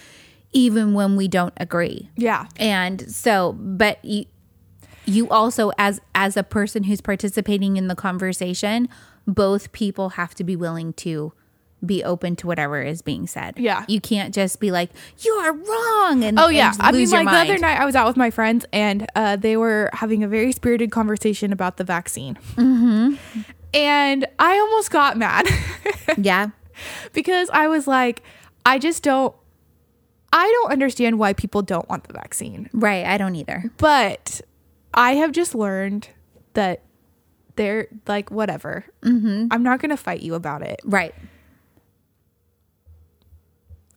even 0.52 0.94
when 0.94 1.16
we 1.16 1.28
don't 1.28 1.54
agree." 1.58 2.08
Yeah. 2.16 2.46
And 2.56 3.10
so, 3.10 3.52
but 3.58 4.02
you, 4.04 4.24
you 5.04 5.28
also 5.28 5.70
as 5.78 6.00
as 6.14 6.36
a 6.36 6.42
person 6.42 6.84
who's 6.84 7.00
participating 7.00 7.76
in 7.76 7.88
the 7.88 7.94
conversation, 7.94 8.88
both 9.26 9.70
people 9.72 10.10
have 10.10 10.34
to 10.36 10.44
be 10.44 10.56
willing 10.56 10.92
to 10.94 11.32
be 11.84 12.04
open 12.04 12.36
to 12.36 12.46
whatever 12.46 12.82
is 12.82 13.02
being 13.02 13.26
said. 13.26 13.58
Yeah. 13.58 13.84
You 13.88 14.00
can't 14.00 14.34
just 14.34 14.60
be 14.60 14.70
like, 14.70 14.90
"You 15.18 15.32
are 15.32 15.52
wrong." 15.52 16.24
And 16.24 16.38
Oh 16.38 16.48
yeah, 16.48 16.72
and 16.72 16.82
I 16.82 16.92
mean, 16.92 17.08
like 17.10 17.26
the 17.26 17.52
other 17.52 17.58
night, 17.58 17.80
I 17.80 17.84
was 17.86 17.94
out 17.96 18.06
with 18.06 18.16
my 18.16 18.30
friends, 18.30 18.66
and 18.72 19.06
uh, 19.16 19.36
they 19.36 19.56
were 19.56 19.90
having 19.92 20.22
a 20.22 20.28
very 20.28 20.52
spirited 20.52 20.90
conversation 20.90 21.52
about 21.52 21.76
the 21.78 21.84
vaccine, 21.84 22.36
mm-hmm. 22.56 23.14
and 23.74 24.26
I 24.38 24.58
almost 24.58 24.90
got 24.90 25.16
mad 25.16 25.46
Yeah. 26.18 26.50
because 27.12 27.48
I 27.52 27.68
was 27.68 27.86
like, 27.86 28.22
I 28.66 28.78
just 28.78 29.02
don't, 29.02 29.34
I 30.32 30.46
don't 30.62 30.72
understand 30.72 31.18
why 31.18 31.32
people 31.32 31.62
don't 31.62 31.88
want 31.88 32.04
the 32.04 32.12
vaccine, 32.12 32.68
Right. 32.72 33.04
I 33.06 33.16
don't 33.18 33.36
either. 33.36 33.70
but 33.78 34.40
I 34.92 35.12
have 35.14 35.32
just 35.32 35.54
learned 35.54 36.08
that 36.54 36.82
they're 37.56 37.88
like 38.06 38.30
whatever. 38.30 38.84
Mm-hmm. 39.02 39.48
I'm 39.50 39.62
not 39.62 39.80
gonna 39.80 39.96
fight 39.96 40.22
you 40.22 40.34
about 40.34 40.62
it, 40.62 40.80
Right. 40.84 41.14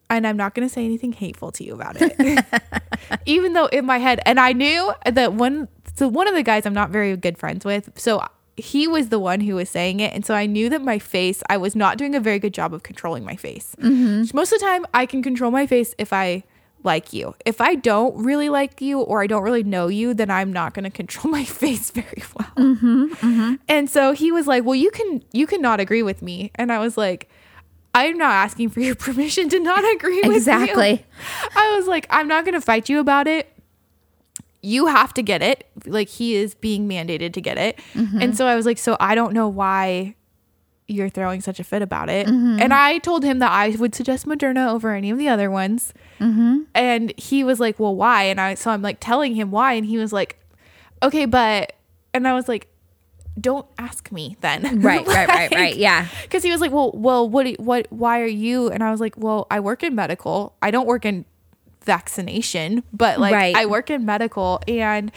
And 0.10 0.28
I'm 0.28 0.38
not 0.38 0.54
going 0.54 0.68
to 0.68 0.74
say 0.74 0.86
anything 0.86 1.14
hateful 1.14 1.52
to 1.54 1.64
you 1.64 1.74
about 1.74 1.98
it. 2.00 2.46
Even 3.26 3.54
though 3.54 3.66
in 3.68 3.86
my 3.86 3.98
head, 3.98 4.20
and 4.26 4.40
I 4.40 4.54
knew 4.54 4.94
that 5.06 5.34
one, 5.34 5.68
so 5.96 6.08
one 6.08 6.28
of 6.28 6.36
the 6.36 6.44
guys 6.44 6.66
I'm 6.66 6.74
not 6.74 6.90
very 6.90 7.16
good 7.18 7.38
friends 7.38 7.66
with, 7.66 7.90
so 7.96 8.22
he 8.56 8.88
was 8.88 9.10
the 9.10 9.20
one 9.20 9.42
who 9.42 9.56
was 9.56 9.70
saying 9.70 10.00
it. 10.00 10.14
And 10.14 10.26
so 10.26 10.36
I 10.36 10.46
knew 10.46 10.70
that 10.70 10.82
my 10.82 11.00
face, 11.00 11.42
I 11.50 11.58
was 11.58 11.76
not 11.76 11.98
doing 11.98 12.16
a 12.16 12.20
very 12.20 12.40
good 12.40 12.54
job 12.54 12.74
of 12.74 12.84
controlling 12.84 13.24
my 13.24 13.36
face. 13.36 13.76
Mm-hmm. 13.80 14.36
Most 14.36 14.52
of 14.54 14.60
the 14.60 14.66
time, 14.66 14.86
I 14.94 15.06
can 15.06 15.24
control 15.24 15.52
my 15.52 15.66
face 15.66 15.96
if 15.98 16.14
I 16.14 16.44
like 16.84 17.14
you. 17.14 17.34
If 17.46 17.62
I 17.62 17.76
don't 17.76 18.16
really 18.24 18.50
like 18.50 18.82
you 18.82 19.00
or 19.00 19.24
I 19.24 19.28
don't 19.28 19.44
really 19.44 19.64
know 19.64 19.88
you, 19.88 20.14
then 20.14 20.30
I'm 20.30 20.54
not 20.54 20.74
going 20.74 20.84
to 20.84 20.90
control 20.90 21.32
my 21.32 21.46
face 21.46 21.92
very 21.92 22.24
well. 22.38 22.50
Mm-hmm, 22.58 23.06
mm-hmm. 23.06 23.54
And 23.68 23.90
so 23.90 24.12
he 24.12 24.32
was 24.32 24.48
like, 24.48 24.64
"Well, 24.64 24.76
you 24.76 24.92
can 24.92 25.24
you 25.32 25.48
cannot 25.48 25.80
agree 25.80 26.04
with 26.04 26.22
me." 26.22 26.52
And 26.56 26.72
I 26.72 26.80
was 26.80 26.98
like, 26.98 27.30
I'm 27.94 28.18
not 28.18 28.32
asking 28.32 28.70
for 28.70 28.80
your 28.80 28.96
permission 29.08 29.50
to 29.50 29.60
not 29.60 29.84
agree 29.96 30.18
with 30.18 30.26
you. 30.26 30.36
Exactly. 30.36 31.06
I 31.56 31.76
was 31.78 31.88
like, 31.88 32.08
I'm 32.10 32.28
not 32.28 32.46
going 32.46 32.54
to 32.54 32.62
fight 32.62 32.90
you 32.90 33.00
about 33.00 33.28
it. 33.28 33.50
You 34.62 34.88
have 34.88 35.14
to 35.16 35.22
get 35.22 35.42
it. 35.42 35.68
Like 35.86 36.08
he 36.08 36.36
is 36.36 36.56
being 36.56 36.88
mandated 36.88 37.34
to 37.34 37.42
get 37.42 37.58
it. 37.58 37.80
Mm-hmm. 37.94 38.22
And 38.22 38.38
so 38.38 38.48
I 38.48 38.56
was 38.56 38.66
like, 38.66 38.78
so 38.78 38.96
I 39.00 39.14
don't 39.14 39.34
know 39.34 39.48
why 39.48 40.16
you're 40.88 41.10
throwing 41.10 41.42
such 41.42 41.60
a 41.60 41.64
fit 41.64 41.82
about 41.82 42.10
it. 42.10 42.28
Mm-hmm. 42.28 42.62
And 42.62 42.74
I 42.74 42.98
told 43.00 43.24
him 43.24 43.40
that 43.40 43.52
I 43.52 43.70
would 43.70 43.96
suggest 43.96 44.26
Moderna 44.26 44.70
over 44.72 44.94
any 44.94 45.12
of 45.12 45.18
the 45.18 45.28
other 45.28 45.50
ones. 45.52 45.94
Mm-hmm. 46.20 46.62
And 46.74 47.14
he 47.18 47.44
was 47.44 47.60
like, 47.60 47.80
well, 47.80 47.96
why? 47.96 48.24
And 48.24 48.40
I, 48.40 48.54
so 48.54 48.72
I'm 48.72 48.82
like 48.82 48.98
telling 49.00 49.36
him 49.36 49.52
why. 49.52 49.74
And 49.74 49.86
he 49.86 49.98
was 49.98 50.14
like, 50.14 50.40
okay, 51.02 51.26
but 51.26 51.74
and 52.14 52.28
I 52.28 52.34
was 52.34 52.48
like, 52.48 52.68
don't 53.40 53.66
ask 53.78 54.12
me 54.12 54.38
then. 54.42 54.82
Right, 54.82 55.06
right, 55.08 55.28
right, 55.28 55.52
right. 55.52 55.76
Yeah. 55.76 56.08
Because 56.24 56.44
he 56.44 56.52
was 56.52 56.62
like, 56.62 56.72
well, 56.72 56.92
well, 56.94 57.28
what, 57.28 57.48
what, 57.60 57.88
why 57.90 58.22
are 58.22 58.26
you? 58.28 58.70
And 58.70 58.84
I 58.84 58.92
was 58.92 59.00
like, 59.02 59.16
well, 59.18 59.48
I 59.50 59.60
work 59.60 59.82
in 59.84 59.96
medical. 59.96 60.56
I 60.62 60.72
don't 60.72 60.86
work 60.88 61.06
in 61.06 61.26
vaccination, 61.84 62.84
but 62.94 63.20
like 63.20 63.34
Right. 63.34 63.56
I 63.56 63.66
work 63.66 63.90
in 63.90 64.06
medical, 64.06 64.62
and 64.68 65.12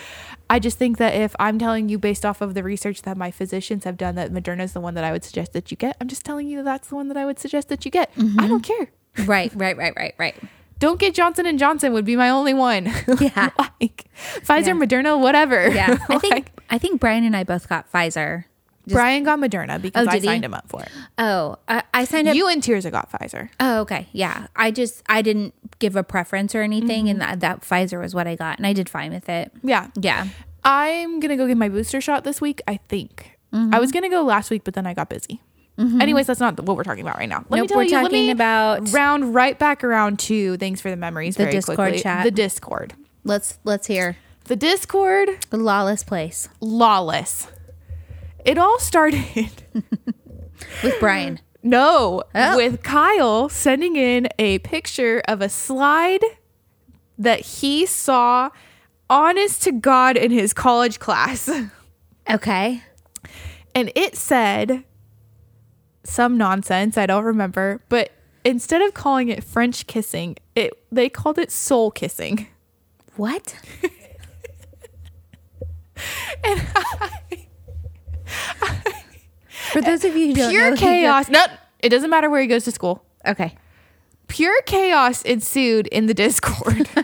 I 0.50 0.58
just 0.58 0.78
think 0.78 0.98
that 0.98 1.14
if 1.14 1.34
I'm 1.38 1.58
telling 1.58 1.88
you 1.88 1.98
based 1.98 2.24
off 2.26 2.40
of 2.40 2.54
the 2.54 2.62
research 2.62 3.02
that 3.02 3.16
my 3.16 3.30
physicians 3.30 3.84
have 3.84 3.96
done 3.96 4.14
that 4.16 4.32
Moderna 4.32 4.62
is 4.62 4.72
the 4.72 4.80
one 4.80 4.94
that 4.94 5.04
I 5.04 5.12
would 5.12 5.24
suggest 5.24 5.52
that 5.52 5.70
you 5.70 5.76
get, 5.76 5.96
I'm 6.00 6.08
just 6.08 6.24
telling 6.24 6.48
you 6.48 6.58
that 6.58 6.64
that's 6.64 6.88
the 6.88 6.94
one 6.96 7.08
that 7.08 7.16
I 7.16 7.24
would 7.24 7.38
suggest 7.38 7.68
that 7.68 7.84
you 7.84 7.90
get. 7.90 8.14
Mm-hmm. 8.16 8.40
I 8.40 8.48
don't 8.48 8.62
care. 8.62 8.88
Right, 9.24 9.50
right, 9.54 9.76
right, 9.76 9.94
right, 9.96 10.14
right. 10.18 10.34
Don't 10.78 11.00
get 11.00 11.14
Johnson 11.14 11.46
and 11.46 11.58
Johnson 11.58 11.92
would 11.94 12.04
be 12.04 12.16
my 12.16 12.28
only 12.28 12.52
one. 12.52 12.86
Yeah. 13.18 13.50
like 13.80 14.04
Pfizer, 14.42 14.66
Yeah. 14.66 14.72
Moderna, 14.74 15.18
whatever. 15.18 15.68
Yeah. 15.70 15.96
I 16.08 16.18
think 16.18 16.34
Like, 16.34 16.55
I 16.70 16.78
think 16.78 17.00
Brian 17.00 17.24
and 17.24 17.36
I 17.36 17.44
both 17.44 17.68
got 17.68 17.90
Pfizer. 17.92 18.44
Just- 18.86 18.94
Brian 18.94 19.24
got 19.24 19.40
Moderna 19.40 19.82
because 19.82 20.06
Oh, 20.06 20.10
I 20.10 20.14
did 20.14 20.22
he? 20.22 20.28
signed 20.28 20.44
him 20.44 20.54
up 20.54 20.68
for 20.68 20.80
it. 20.82 20.88
Oh, 21.18 21.56
I, 21.66 21.82
I 21.92 22.04
signed 22.04 22.28
up. 22.28 22.36
You 22.36 22.46
and 22.48 22.62
Tirza 22.62 22.90
got 22.92 23.10
Pfizer. 23.10 23.48
oh, 23.58 23.80
okay. 23.80 24.06
Yeah. 24.12 24.46
I 24.54 24.70
just 24.70 25.02
I 25.08 25.22
didn't 25.22 25.54
give 25.80 25.96
a 25.96 26.04
preference 26.04 26.54
or 26.54 26.62
anything, 26.62 27.06
Mm-hmm. 27.06 27.10
and 27.10 27.20
that, 27.20 27.40
that 27.40 27.60
Pfizer 27.62 28.00
was 28.00 28.14
what 28.14 28.26
I 28.28 28.36
got, 28.36 28.58
and 28.58 28.66
I 28.66 28.72
did 28.72 28.88
fine 28.88 29.12
with 29.12 29.28
it. 29.28 29.50
Yeah. 29.62 29.88
Yeah. 30.00 30.28
I'm 30.64 31.18
gonna 31.20 31.36
go 31.36 31.46
get 31.48 31.56
my 31.56 31.68
booster 31.68 32.00
shot 32.00 32.24
this 32.24 32.40
week. 32.40 32.60
I 32.68 32.78
think 32.88 33.32
Mm-hmm. 33.52 33.74
I 33.74 33.78
was 33.78 33.90
gonna 33.92 34.10
go 34.10 34.22
last 34.22 34.50
week, 34.50 34.62
but 34.64 34.74
then 34.74 34.86
I 34.86 34.94
got 34.94 35.08
busy. 35.08 35.40
Anyways, 35.78 36.26
that's 36.26 36.40
not 36.40 36.58
what 36.60 36.74
we're 36.76 36.84
talking 36.84 37.02
about 37.02 37.18
right 37.18 37.28
now. 37.28 37.44
Let 37.50 37.58
Nope, 37.58 37.70
we're 37.72 37.82
let 37.84 37.90
talking 37.90 38.30
about- 38.30 38.90
round 38.92 39.34
right 39.34 39.58
back 39.58 39.84
around 39.84 40.18
to 40.20 40.56
thanks 40.56 40.80
for 40.80 40.88
the 40.90 40.96
memories. 40.96 41.36
The 41.36 41.42
very 41.44 41.52
Discord 41.52 41.76
quickly. 41.76 41.98
chat. 42.00 42.24
The 42.24 42.30
Discord. 42.30 42.94
Let's 43.24 43.58
let's 43.64 43.86
hear 43.86 44.16
The 44.46 44.56
Discord. 44.56 45.28
the 45.50 45.56
lawless 45.56 46.02
place 46.04 46.48
Lawless. 46.60 47.48
It 48.44 48.58
all 48.58 48.78
started. 48.78 49.50
with 49.74 50.94
Brian. 51.00 51.40
No, 51.62 52.22
Oh. 52.34 52.56
with 52.56 52.82
Kyle 52.84 53.48
sending 53.48 53.96
in 53.96 54.28
a 54.38 54.60
picture 54.60 55.20
of 55.26 55.40
a 55.42 55.48
slide 55.48 56.22
that 57.18 57.40
he 57.40 57.86
saw 57.86 58.50
honest 59.10 59.62
to 59.64 59.72
God 59.72 60.16
in 60.16 60.30
his 60.30 60.52
college 60.52 60.98
class. 60.98 61.50
Okay. 62.28 62.82
And 63.72 63.92
it 63.94 64.16
said 64.16 64.82
some 66.02 66.36
nonsense, 66.36 66.98
I 66.98 67.06
don't 67.06 67.22
remember, 67.22 67.84
but 67.88 68.10
instead 68.44 68.82
of 68.82 68.94
calling 68.94 69.28
it 69.28 69.44
French 69.44 69.86
kissing, 69.86 70.34
it 70.56 70.72
they 70.90 71.08
called 71.08 71.38
it 71.38 71.52
soul 71.52 71.92
kissing. 71.92 72.48
What? 73.14 73.54
For 79.72 79.80
those 79.82 80.04
of 80.04 80.16
you 80.16 80.28
who 80.28 80.34
don't 80.34 80.52
know, 80.52 80.58
Pure 80.58 80.70
he 80.76 80.76
chaos. 80.76 81.28
No, 81.28 81.44
it 81.80 81.88
doesn't 81.90 82.08
matter 82.10 82.30
where 82.30 82.40
he 82.40 82.46
goes 82.46 82.64
to 82.64 82.72
school. 82.72 83.04
okay. 83.26 83.54
Pure 84.28 84.62
chaos 84.66 85.22
ensued 85.22 85.86
in 85.88 86.06
the 86.06 86.14
Discord. 86.14 86.88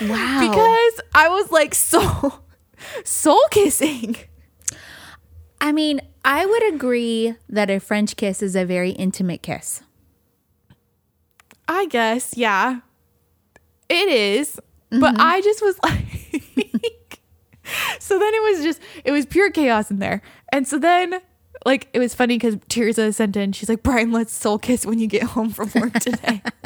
Wow. 0.00 0.40
because 0.40 1.00
I 1.14 1.28
was 1.28 1.52
like 1.52 1.74
soul 1.76 2.40
soul 3.04 3.40
kissing. 3.50 4.16
I 5.60 5.70
mean, 5.70 6.00
I 6.24 6.44
would 6.44 6.74
agree 6.74 7.36
that 7.48 7.70
a 7.70 7.78
French 7.78 8.16
kiss 8.16 8.42
is 8.42 8.56
a 8.56 8.64
very 8.64 8.90
intimate 8.90 9.42
kiss. 9.42 9.82
I 11.68 11.86
guess, 11.86 12.36
yeah. 12.36 12.80
It 13.88 14.08
is. 14.08 14.58
But 15.00 15.14
mm-hmm. 15.14 15.20
I 15.20 15.40
just 15.40 15.62
was 15.62 15.78
like 15.84 17.20
So 17.98 18.18
then 18.18 18.34
it 18.34 18.42
was 18.42 18.64
just 18.64 18.80
it 19.04 19.12
was 19.12 19.26
pure 19.26 19.50
chaos 19.50 19.90
in 19.90 19.98
there. 19.98 20.22
And 20.52 20.66
so 20.66 20.78
then 20.78 21.20
like 21.64 21.88
it 21.92 21.98
was 21.98 22.14
funny 22.14 22.36
because 22.36 22.56
Teresa 22.68 23.12
sent 23.12 23.36
in, 23.36 23.52
she's 23.52 23.68
like, 23.68 23.82
Brian, 23.82 24.12
let's 24.12 24.32
soul 24.32 24.58
kiss 24.58 24.84
when 24.84 24.98
you 24.98 25.06
get 25.06 25.22
home 25.22 25.50
from 25.50 25.70
work 25.74 25.92
today. 25.94 26.42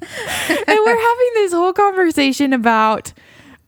and 0.00 0.78
we're 0.84 1.00
having 1.00 1.30
this 1.34 1.52
whole 1.52 1.72
conversation 1.72 2.52
about 2.52 3.12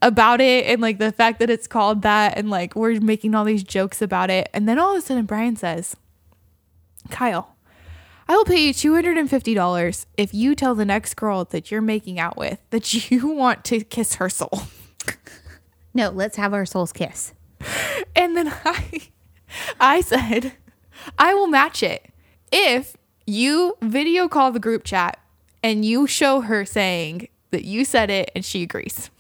about 0.01 0.41
it 0.41 0.67
and 0.67 0.81
like 0.81 0.99
the 0.99 1.13
fact 1.13 1.39
that 1.39 1.49
it's 1.49 1.69
called 1.69 2.03
that 2.03 2.37
and 2.37 2.51
like 2.51 2.75
we're 2.75 2.99
making 3.01 3.35
all 3.35 3.45
these 3.45 3.63
jokes 3.63 4.03
about 4.03 4.31
it 4.31 4.49
and 4.53 4.69
then 4.69 4.77
all 4.77 4.97
of 4.97 4.99
a 4.99 5.01
sudden 5.07 5.25
Brian 5.27 5.55
says 5.55 5.95
Kyle 7.09 7.52
I 8.33 8.35
will 8.35 8.47
pay 8.47 8.67
you 8.67 8.73
$250 8.73 10.07
if 10.17 10.33
you 10.33 10.55
tell 10.55 10.75
the 10.75 10.87
next 10.87 11.17
girl 11.17 11.45
that 11.45 11.71
you're 11.71 11.83
making 11.83 12.19
out 12.19 12.39
with 12.39 12.63
that 12.71 13.11
you 13.11 13.27
want 13.35 13.63
to 13.67 13.85
kiss 13.85 14.15
her 14.15 14.31
soul 14.31 14.63
No, 15.95 16.09
let's 16.09 16.39
have 16.39 16.55
our 16.55 16.65
souls 16.65 16.95
kiss. 16.95 17.35
and 18.17 18.35
then 18.35 18.51
I 18.65 19.03
I 19.79 20.01
said 20.01 20.55
I 21.19 21.35
will 21.35 21.47
match 21.47 21.83
it 21.83 22.07
if 22.51 22.97
you 23.27 23.77
video 23.83 24.29
call 24.29 24.51
the 24.51 24.59
group 24.59 24.85
chat 24.85 25.19
and 25.63 25.85
you 25.85 26.07
show 26.07 26.41
her 26.41 26.65
saying 26.65 27.29
that 27.51 27.67
you 27.67 27.85
said 27.85 28.09
it 28.09 28.31
and 28.35 28.47
she 28.47 28.63
agrees 28.63 29.11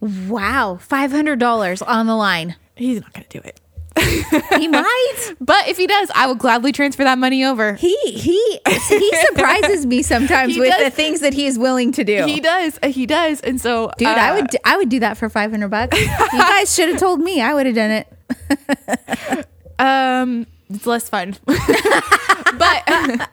Wow, 0.00 0.78
five 0.80 1.10
hundred 1.10 1.38
dollars 1.38 1.82
on 1.82 2.06
the 2.06 2.16
line. 2.16 2.56
He's 2.74 3.02
not 3.02 3.12
going 3.12 3.26
to 3.28 3.38
do 3.38 3.46
it. 3.46 3.60
He 4.58 4.68
might. 4.68 5.34
But 5.40 5.68
if 5.68 5.76
he 5.76 5.86
does, 5.86 6.10
I 6.14 6.26
will 6.26 6.34
gladly 6.34 6.72
transfer 6.72 7.04
that 7.04 7.18
money 7.18 7.44
over. 7.44 7.74
He 7.74 7.96
he 8.06 8.60
he 8.88 9.10
surprises 9.28 9.84
me 9.86 10.02
sometimes 10.02 10.54
He 10.54 10.60
with 10.60 10.70
does. 10.70 10.84
the 10.84 10.90
things 10.90 11.20
that 11.20 11.34
he 11.34 11.46
is 11.46 11.58
willing 11.58 11.92
to 11.92 12.04
do. 12.04 12.24
He 12.24 12.40
does. 12.40 12.78
uh, 12.82 12.88
He 12.88 13.06
does. 13.06 13.40
And 13.40 13.60
so, 13.60 13.90
Dude, 13.98 14.08
I 14.08 14.30
uh, 14.30 14.36
would 14.36 14.56
I 14.64 14.76
would 14.76 14.88
do 14.88 15.00
that 15.00 15.16
for 15.16 15.28
five 15.28 15.50
hundred 15.50 15.68
bucks. 15.68 15.98
you 16.00 16.06
guys 16.32 16.74
should 16.74 16.88
have 16.90 16.98
told 16.98 17.20
me. 17.20 17.40
I 17.40 17.54
would 17.54 17.66
have 17.66 17.74
done 17.74 17.90
it. 17.90 19.46
Um, 19.78 20.46
it's 20.70 20.86
less 20.86 21.08
fun. 21.08 21.34
but 21.44 23.28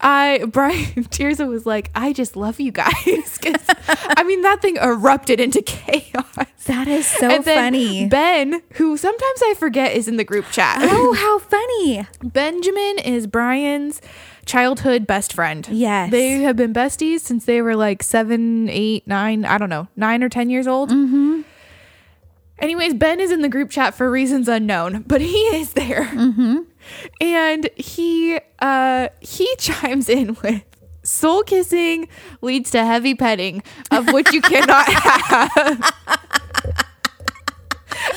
I 0.00 0.44
Brian 0.48 1.04
Tirza 1.04 1.48
was 1.48 1.66
like, 1.66 1.90
I 1.94 2.12
just 2.12 2.36
love 2.36 2.60
you 2.60 2.72
guys. 2.72 3.38
I 3.88 4.22
mean, 4.24 4.42
that 4.42 4.62
thing 4.62 4.76
erupted 4.76 5.40
into 5.40 5.62
chaos. 5.66 6.26
That 6.66 6.88
is 6.88 7.06
so 7.06 7.42
funny. 7.42 8.06
Ben, 8.06 8.62
who 8.74 8.96
sometimes 8.96 9.42
I 9.42 9.54
forget 9.58 9.92
is 9.92 10.08
in 10.08 10.16
the 10.16 10.24
group 10.24 10.46
chat. 10.50 10.78
oh, 10.80 11.12
how 11.14 11.38
funny! 11.38 12.06
Benjamin 12.22 12.98
is 12.98 13.26
Brian's 13.26 14.00
childhood 14.46 15.06
best 15.06 15.32
friend. 15.32 15.66
Yes. 15.70 16.10
They 16.10 16.40
have 16.42 16.56
been 16.56 16.72
besties 16.72 17.20
since 17.20 17.44
they 17.44 17.62
were 17.62 17.76
like 17.76 18.02
seven, 18.02 18.68
eight, 18.68 19.06
nine, 19.06 19.44
I 19.44 19.58
don't 19.58 19.70
know, 19.70 19.88
nine 19.96 20.22
or 20.22 20.28
10 20.28 20.50
years 20.50 20.66
old. 20.66 20.90
Mm-hmm. 20.90 21.42
Anyways, 22.58 22.94
Ben 22.94 23.20
is 23.20 23.30
in 23.30 23.40
the 23.40 23.48
group 23.48 23.70
chat 23.70 23.94
for 23.94 24.10
reasons 24.10 24.48
unknown, 24.48 25.04
but 25.06 25.20
he 25.20 25.38
is 25.56 25.72
there. 25.72 26.04
Mm-hmm. 26.04 26.58
And 27.20 27.68
he, 27.76 28.38
uh, 28.60 29.08
he 29.20 29.54
chimes 29.58 30.08
in 30.08 30.36
with, 30.42 30.62
Soul 31.02 31.42
kissing 31.42 32.08
leads 32.42 32.70
to 32.72 32.84
heavy 32.84 33.14
petting, 33.14 33.62
of 33.90 34.12
which 34.12 34.32
you 34.32 34.42
cannot 34.42 34.86
have. 34.92 35.92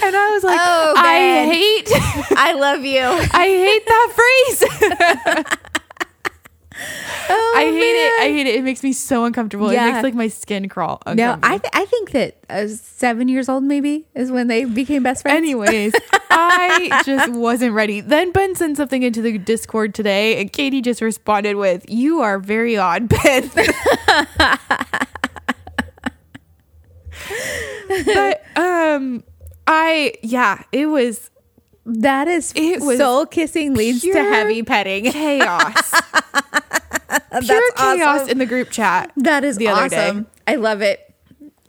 And 0.04 0.16
I 0.16 0.32
was 0.32 0.44
like, 0.44 0.60
Oh, 0.62 0.94
I 0.98 1.46
hate 1.50 1.90
I 2.38 2.54
love 2.54 2.84
you. 2.84 3.00
I 3.34 3.48
hate 3.48 3.86
that 3.88 5.56
phrase. 5.56 5.64
Oh, 7.30 7.54
I 7.56 7.64
hate 7.66 7.72
it. 7.80 8.22
I 8.22 8.30
hate 8.30 8.48
it. 8.48 8.56
It 8.56 8.64
makes 8.64 8.84
me 8.84 8.94
so 8.94 9.26
uncomfortable. 9.26 9.70
It 9.70 9.78
makes 9.78 10.04
like 10.04 10.14
my 10.14 10.28
skin 10.28 10.68
crawl. 10.70 11.02
No. 11.14 11.38
I 11.44 11.58
th- 11.58 11.72
I 11.74 11.86
think 11.86 12.12
that 12.12 12.38
uh, 12.50 12.68
seven 12.68 13.28
years 13.28 13.48
old 13.50 13.64
maybe 13.64 14.06
is 14.16 14.32
when 14.32 14.48
they 14.48 14.66
became 14.66 15.04
best 15.04 15.22
friends. 15.22 15.38
Anyways, 15.38 15.94
I 16.30 17.02
just 17.06 17.32
wasn't 17.32 17.74
ready. 17.74 18.02
Then 18.02 18.32
Ben 18.32 18.56
sent 18.56 18.78
something 18.78 19.04
into 19.04 19.22
the 19.22 19.38
Discord 19.38 19.94
today, 19.94 20.42
and 20.42 20.52
Katie 20.52 20.82
just 20.82 21.02
responded 21.02 21.56
with, 21.56 21.86
"You 21.90 22.22
are 22.22 22.40
very 22.40 22.76
odd, 22.78 23.08
Ben." 23.10 23.50
but 28.06 28.44
um, 28.58 29.24
I 29.68 30.14
yeah, 30.22 30.64
it 30.72 30.88
was 30.88 31.30
that 31.86 32.28
is 32.28 32.54
It 32.56 32.82
was 32.82 32.98
soul 32.98 33.26
kissing 33.26 33.74
leads 33.74 34.02
to 34.02 34.14
heavy 34.14 34.64
petting. 34.64 35.12
chaos. 35.12 35.92
That's 37.30 37.46
Pure 37.48 37.72
chaos 37.76 38.22
awesome. 38.22 38.30
in 38.30 38.38
the 38.38 38.46
group 38.46 38.70
chat. 38.72 39.12
That 39.18 39.44
is 39.44 39.58
the 39.58 39.68
other 39.68 39.90
day. 39.90 40.24
I 40.48 40.56
love 40.56 40.82
it. 40.82 41.14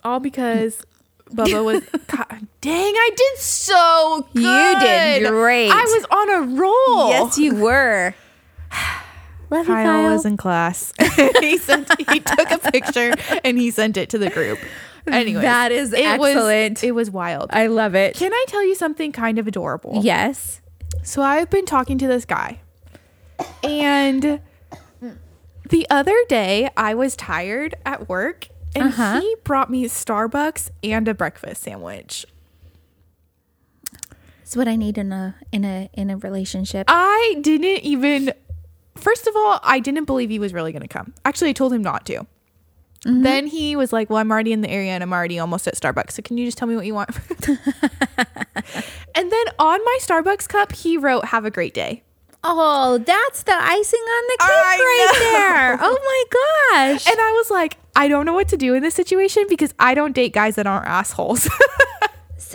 all 0.03 0.19
because 0.19 0.83
Bubba 1.31 1.63
was. 1.63 1.83
God, 2.07 2.47
dang, 2.61 2.93
I 2.95 3.09
did 3.15 3.37
so 3.39 4.27
good. 4.33 4.41
You 4.43 4.79
did 4.79 5.27
great. 5.29 5.71
I 5.71 5.81
was 5.83 6.05
on 6.11 6.29
a 6.29 6.41
roll. 6.61 7.09
Yes, 7.09 7.37
you 7.37 7.55
were. 7.55 8.13
Love 9.51 9.67
you, 9.67 9.73
Kyle, 9.75 9.85
Kyle. 9.85 10.11
was 10.13 10.25
in 10.25 10.37
class. 10.37 10.91
he 11.39 11.57
sent. 11.59 11.87
He 12.11 12.19
took 12.19 12.49
a 12.49 12.57
picture 12.71 13.13
and 13.43 13.59
he 13.59 13.69
sent 13.69 13.95
it 13.95 14.09
to 14.09 14.17
the 14.17 14.29
group. 14.31 14.57
Anyway, 15.07 15.41
That 15.41 15.71
is 15.71 15.91
Was, 15.91 15.99
excellent. 15.99 16.83
it 16.83 16.91
was 16.93 17.11
wild. 17.11 17.49
I 17.53 17.67
love 17.67 17.93
it. 17.95 18.15
Can 18.15 18.33
I 18.33 18.45
tell 18.47 18.63
you 18.65 18.75
something 18.75 19.11
kind 19.11 19.37
of 19.39 19.47
adorable? 19.47 19.99
Yes. 20.03 20.61
So 21.03 21.21
I've 21.21 21.49
been 21.49 21.65
talking 21.65 21.97
to 21.99 22.07
this 22.07 22.25
guy, 22.25 22.59
and 23.63 24.39
the 25.69 25.87
other 25.89 26.15
day 26.27 26.69
I 26.75 26.93
was 26.95 27.15
tired 27.15 27.75
at 27.85 28.09
work, 28.09 28.47
and 28.75 28.85
Uh-huh. 28.89 29.19
he 29.21 29.35
brought 29.43 29.69
me 29.69 29.85
Starbucks 29.85 30.69
and 30.83 31.07
a 31.07 31.13
breakfast 31.13 31.61
sandwich. 31.63 32.25
It's 34.41 34.55
what 34.55 34.67
I 34.67 34.75
need 34.75 34.97
in 34.97 35.11
a 35.11 35.35
in 35.51 35.65
a 35.65 35.89
in 35.93 36.09
a 36.09 36.17
relationship. 36.17 36.85
I 36.87 37.37
didn't 37.41 37.83
even. 37.83 38.31
First 38.95 39.27
of 39.27 39.35
all, 39.35 39.59
I 39.63 39.79
didn't 39.79 40.05
believe 40.05 40.29
he 40.29 40.39
was 40.39 40.53
really 40.53 40.71
going 40.71 40.81
to 40.83 40.87
come. 40.87 41.13
Actually, 41.25 41.49
I 41.49 41.53
told 41.53 41.73
him 41.73 41.81
not 41.81 42.05
to. 42.05 42.25
Mm-hmm. 43.05 43.21
Then 43.21 43.47
he 43.47 43.75
was 43.75 43.93
like, 43.93 44.09
"Well, 44.09 44.17
I'm 44.17 44.31
already 44.31 44.51
in 44.51 44.61
the 44.61 44.69
area 44.69 44.91
and 44.91 45.03
I'm 45.03 45.13
already 45.13 45.37
almost 45.37 45.67
at 45.67 45.75
Starbucks. 45.75 46.11
So 46.13 46.21
can 46.23 46.37
you 46.37 46.45
just 46.45 46.57
tell 46.57 46.67
me 46.67 46.75
what 46.75 46.85
you 46.85 46.95
want?" 46.95 47.09
and 49.15 49.31
then 49.31 49.45
on 49.59 49.79
my 49.83 49.97
Starbucks 50.01 50.47
cup, 50.49 50.71
he 50.71 50.97
wrote, 50.97 51.25
"Have 51.25 51.45
a 51.45 51.51
great 51.51 51.73
day." 51.73 52.03
oh, 52.45 52.99
that's 52.99 53.43
the 53.43 53.53
icing 53.53 53.99
on 53.99 54.23
the 54.27 54.37
cake 54.39 54.49
I 54.49 54.77
right 54.79 55.11
know. 55.13 55.29
there. 55.31 55.77
Oh 55.81 55.97
my 56.05 56.23
gosh. 56.93 57.07
And 57.11 57.19
I 57.19 57.31
was 57.31 57.49
like, 57.49 57.77
"I 57.95 58.07
don't 58.07 58.25
know 58.25 58.33
what 58.33 58.47
to 58.49 58.57
do 58.57 58.73
in 58.73 58.83
this 58.83 58.93
situation 58.95 59.45
because 59.49 59.73
I 59.79 59.93
don't 59.95 60.13
date 60.13 60.33
guys 60.33 60.55
that 60.55 60.67
aren't 60.67 60.87
assholes." 60.87 61.49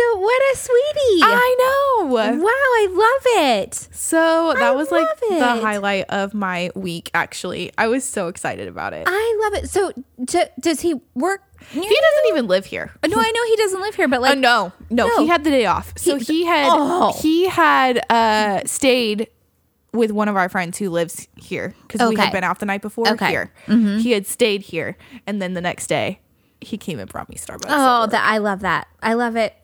so 0.00 0.18
what 0.18 0.42
a 0.52 0.56
sweetie. 0.56 1.22
I 1.22 1.56
know. 2.00 2.06
wow, 2.06 2.40
I 2.42 2.86
love 2.90 3.48
it. 3.58 3.74
So 3.92 4.52
that 4.54 4.62
I 4.62 4.70
was 4.72 4.90
like 4.90 5.06
love 5.06 5.20
the 5.28 5.44
highlight 5.60 6.06
of 6.08 6.34
my 6.34 6.70
week. 6.74 7.10
Actually, 7.14 7.72
I 7.78 7.88
was 7.88 8.04
so 8.04 8.28
excited 8.28 8.68
about 8.68 8.92
it. 8.92 9.04
I 9.06 9.38
love 9.44 9.62
it. 9.62 9.68
So 9.70 9.92
d- 10.24 10.44
does 10.58 10.80
he 10.80 10.94
work? 11.14 11.42
near 11.74 11.82
he 11.82 11.88
doesn't 11.88 12.28
even 12.28 12.46
live 12.48 12.64
here. 12.64 12.90
No, 13.06 13.16
I 13.18 13.30
know 13.30 13.44
he 13.46 13.56
doesn't 13.56 13.80
live 13.82 13.94
here, 13.94 14.08
but 14.08 14.22
like 14.22 14.32
Uh, 14.32 14.40
no, 14.40 14.72
no, 14.88 15.06
No. 15.08 15.18
he 15.20 15.26
had 15.26 15.44
the 15.44 15.50
day 15.50 15.66
off. 15.66 15.92
So 15.96 16.16
He- 16.16 16.24
he, 16.24 16.44
had 16.46 16.66
Oh. 16.70 17.12
he 17.20 17.48
had 17.48 18.00
uh 18.10 18.62
stayed 18.64 19.28
with 19.92 20.10
one 20.12 20.28
of 20.28 20.36
our 20.36 20.48
friends 20.48 20.78
who 20.78 20.88
lives 20.88 21.26
here 21.36 21.74
because 21.82 22.08
we 22.08 22.16
had 22.16 22.32
been 22.32 22.44
out 22.44 22.60
the 22.60 22.66
night 22.66 22.80
before 22.80 23.08
Okay. 23.08 23.28
here. 23.28 23.52
Mm-hmm. 23.66 23.98
He 23.98 24.12
had 24.12 24.26
stayed 24.26 24.62
here, 24.62 24.96
and 25.26 25.42
then 25.42 25.54
the 25.54 25.60
next 25.60 25.88
day 25.88 26.20
he 26.60 26.78
came 26.78 26.98
and 26.98 27.10
brought 27.10 27.28
me 27.28 27.36
Starbucks. 27.36 27.66
Oh, 27.68 28.06
that 28.06 28.24
I 28.24 28.38
love 28.38 28.60
that. 28.60 28.86
I 29.02 29.14
love 29.14 29.34
it. 29.36 29.54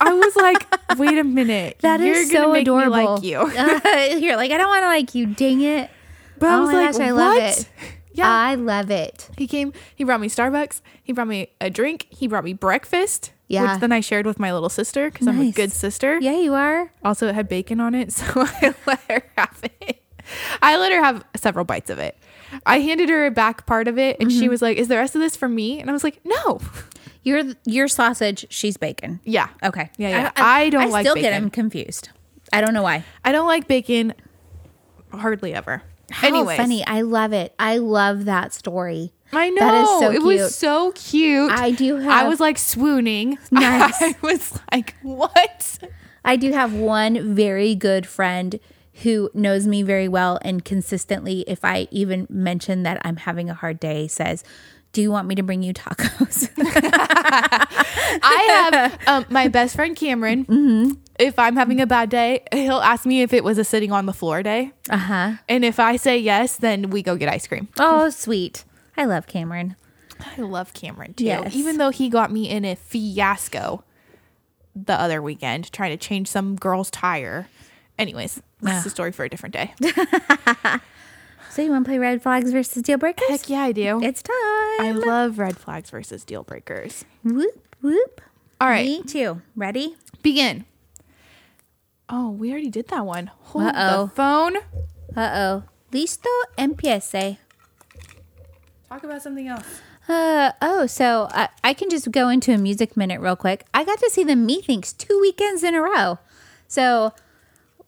I 0.00 0.12
was 0.12 0.36
like, 0.36 0.98
wait 0.98 1.18
a 1.18 1.24
minute, 1.24 1.78
that 1.82 2.00
is 2.00 2.30
so 2.30 2.52
adorable. 2.54 2.90
Like 3.14 3.22
you, 3.22 3.38
You're 4.18 4.36
like, 4.36 4.50
I 4.50 4.56
don't 4.58 4.68
want 4.68 4.82
to 4.82 4.88
like 4.88 5.14
you. 5.14 5.26
Dang 5.26 5.60
it. 5.60 5.90
but 6.38 6.48
I 6.50 6.54
oh 6.56 6.60
was 6.62 6.70
my 6.72 6.84
like, 6.86 6.92
gosh, 6.92 7.00
I 7.00 7.10
love 7.10 7.34
what? 7.36 7.58
it. 7.58 7.68
Yeah, 8.14 8.28
I 8.30 8.56
love 8.56 8.90
it. 8.90 9.30
He 9.38 9.46
came, 9.46 9.72
he 9.94 10.04
brought 10.04 10.20
me 10.20 10.28
Starbucks, 10.28 10.82
he 11.02 11.14
brought 11.14 11.28
me 11.28 11.48
a 11.62 11.70
drink, 11.70 12.08
he 12.10 12.26
brought 12.26 12.44
me 12.44 12.52
breakfast, 12.52 13.32
Yeah. 13.48 13.72
which 13.72 13.80
then 13.80 13.90
I 13.90 14.00
shared 14.00 14.26
with 14.26 14.38
my 14.38 14.52
little 14.52 14.68
sister 14.68 15.10
because 15.10 15.26
I'm 15.26 15.40
a 15.40 15.50
good 15.50 15.72
sister. 15.72 16.18
Yeah, 16.20 16.36
you 16.38 16.52
are. 16.52 16.92
Also, 17.02 17.28
it 17.28 17.34
had 17.34 17.48
bacon 17.48 17.80
on 17.80 17.94
it, 17.94 18.12
so 18.12 18.24
I 18.36 18.74
let 18.86 19.00
her 19.08 19.22
have 19.38 19.58
it. 19.80 20.01
I 20.62 20.76
let 20.76 20.92
her 20.92 21.02
have 21.02 21.24
several 21.36 21.64
bites 21.64 21.90
of 21.90 21.98
it. 21.98 22.16
I 22.66 22.80
handed 22.80 23.08
her 23.08 23.26
a 23.26 23.30
back 23.30 23.66
part 23.66 23.88
of 23.88 23.98
it, 23.98 24.16
and 24.20 24.28
Mm-hmm. 24.30 24.40
she 24.40 24.48
was 24.48 24.60
like, 24.62 24.76
Is 24.76 24.88
the 24.88 24.96
rest 24.96 25.14
of 25.14 25.20
this 25.20 25.36
for 25.36 25.48
me? 25.48 25.80
And 25.80 25.88
I 25.88 25.92
was 25.92 26.04
like, 26.04 26.20
No. 26.24 26.60
You're 27.24 27.44
you're 27.64 27.86
sausage. 27.86 28.46
She's 28.50 28.76
bacon. 28.76 29.20
Yeah. 29.22 29.48
Okay. 29.62 29.90
Yeah, 29.96 30.08
yeah. 30.08 30.30
I 30.34 30.70
don't 30.70 30.82
I 30.82 30.86
like 30.86 31.06
still 31.06 31.14
get 31.14 31.22
bacon. 31.30 31.44
him 31.44 31.50
confused. 31.50 32.08
I 32.52 32.60
don't 32.60 32.74
know 32.74 32.82
why. 32.82 33.04
I 33.24 33.30
don't 33.30 33.46
like 33.46 33.68
bacon 33.68 34.12
hardly 35.12 35.54
ever. 35.54 35.82
How 36.10 36.26
Anyways, 36.28 36.56
funny. 36.56 36.84
I 36.84 37.02
love 37.02 37.32
it. 37.32 37.54
I 37.60 37.78
love 37.78 38.24
that 38.24 38.52
story. 38.52 39.12
I 39.32 39.50
know. 39.50 39.60
That 39.60 39.82
is 39.84 39.88
so 39.88 40.08
it 40.10 40.12
cute. 40.14 40.24
was 40.24 40.54
so 40.56 40.92
cute. 40.92 41.52
I 41.52 41.70
do 41.70 42.06
I 42.10 42.26
was 42.28 42.40
like 42.40 42.58
swooning. 42.58 43.38
Nice. 43.52 44.02
I 44.02 44.14
was 44.20 44.58
like, 44.72 44.96
What? 45.02 45.78
I 46.24 46.34
do 46.36 46.50
have 46.52 46.72
one 46.74 47.34
very 47.36 47.74
good 47.76 48.04
friend 48.06 48.58
who 49.02 49.30
knows 49.34 49.66
me 49.66 49.82
very 49.82 50.08
well 50.08 50.38
and 50.42 50.64
consistently, 50.64 51.44
if 51.46 51.64
I 51.64 51.88
even 51.90 52.26
mention 52.28 52.82
that 52.82 53.00
I'm 53.04 53.16
having 53.16 53.48
a 53.48 53.54
hard 53.54 53.80
day, 53.80 54.08
says, 54.08 54.44
Do 54.92 55.00
you 55.02 55.10
want 55.10 55.28
me 55.28 55.34
to 55.36 55.42
bring 55.42 55.62
you 55.62 55.72
tacos? 55.72 56.48
I 58.24 58.70
have 58.72 58.98
um, 59.06 59.26
my 59.30 59.48
best 59.48 59.74
friend 59.74 59.96
Cameron. 59.96 60.44
Mm-hmm. 60.44 60.92
If 61.18 61.38
I'm 61.38 61.56
having 61.56 61.80
a 61.80 61.86
bad 61.86 62.10
day, 62.10 62.44
he'll 62.52 62.76
ask 62.80 63.06
me 63.06 63.22
if 63.22 63.32
it 63.32 63.44
was 63.44 63.58
a 63.58 63.64
sitting 63.64 63.92
on 63.92 64.06
the 64.06 64.12
floor 64.12 64.42
day. 64.42 64.72
uh 64.90 64.96
huh. 64.96 65.32
And 65.48 65.64
if 65.64 65.80
I 65.80 65.96
say 65.96 66.18
yes, 66.18 66.56
then 66.56 66.90
we 66.90 67.02
go 67.02 67.16
get 67.16 67.28
ice 67.28 67.46
cream. 67.46 67.68
Oh, 67.78 68.10
sweet. 68.10 68.64
I 68.96 69.04
love 69.06 69.26
Cameron. 69.26 69.76
I 70.36 70.42
love 70.42 70.74
Cameron 70.74 71.14
too. 71.14 71.24
Yes. 71.24 71.54
Even 71.54 71.78
though 71.78 71.90
he 71.90 72.08
got 72.08 72.30
me 72.30 72.48
in 72.48 72.64
a 72.64 72.76
fiasco 72.76 73.84
the 74.74 74.98
other 74.98 75.20
weekend 75.20 75.70
trying 75.72 75.90
to 75.90 75.96
change 75.96 76.28
some 76.28 76.56
girl's 76.56 76.90
tire. 76.90 77.48
Anyways, 77.98 78.42
this 78.62 78.80
is 78.80 78.86
a 78.86 78.90
story 78.90 79.12
for 79.12 79.24
a 79.24 79.28
different 79.28 79.54
day. 79.54 79.74
So, 81.50 81.60
you 81.60 81.70
want 81.70 81.84
to 81.84 81.88
play 81.90 81.98
Red 81.98 82.22
Flags 82.22 82.50
versus 82.50 82.82
Deal 82.82 82.96
Breakers? 82.96 83.28
Heck 83.28 83.50
yeah, 83.50 83.60
I 83.60 83.72
do. 83.72 84.00
It's 84.02 84.22
time. 84.22 84.32
I 84.80 84.92
love 84.92 85.38
red 85.38 85.58
flags 85.58 85.90
versus 85.90 86.24
deal 86.24 86.44
breakers. 86.44 87.04
whoop, 87.22 87.68
whoop. 87.82 88.22
All 88.58 88.68
right, 88.70 88.86
Me 88.86 89.02
too. 89.02 89.42
Ready? 89.54 89.94
begin. 90.22 90.64
Oh, 92.08 92.30
we 92.30 92.50
already 92.52 92.70
did 92.70 92.88
that 92.88 93.04
one. 93.04 93.30
Hold 93.40 93.66
Uh-oh. 93.66 94.04
the 94.06 94.10
phone. 94.12 94.56
Uh 95.14 95.30
oh. 95.34 95.62
Listo, 95.92 96.24
empiece. 96.56 97.36
Talk 98.88 99.04
about 99.04 99.20
something 99.20 99.46
else. 99.46 99.66
Uh, 100.08 100.52
oh, 100.62 100.86
so 100.86 101.28
I, 101.32 101.50
I 101.62 101.74
can 101.74 101.90
just 101.90 102.10
go 102.10 102.30
into 102.30 102.52
a 102.54 102.58
music 102.58 102.96
minute 102.96 103.20
real 103.20 103.36
quick. 103.36 103.66
I 103.74 103.84
got 103.84 103.98
to 103.98 104.08
see 104.08 104.24
the 104.24 104.36
Methinks 104.36 104.94
two 104.94 105.18
weekends 105.20 105.62
in 105.62 105.74
a 105.74 105.82
row. 105.82 106.18
So 106.66 107.12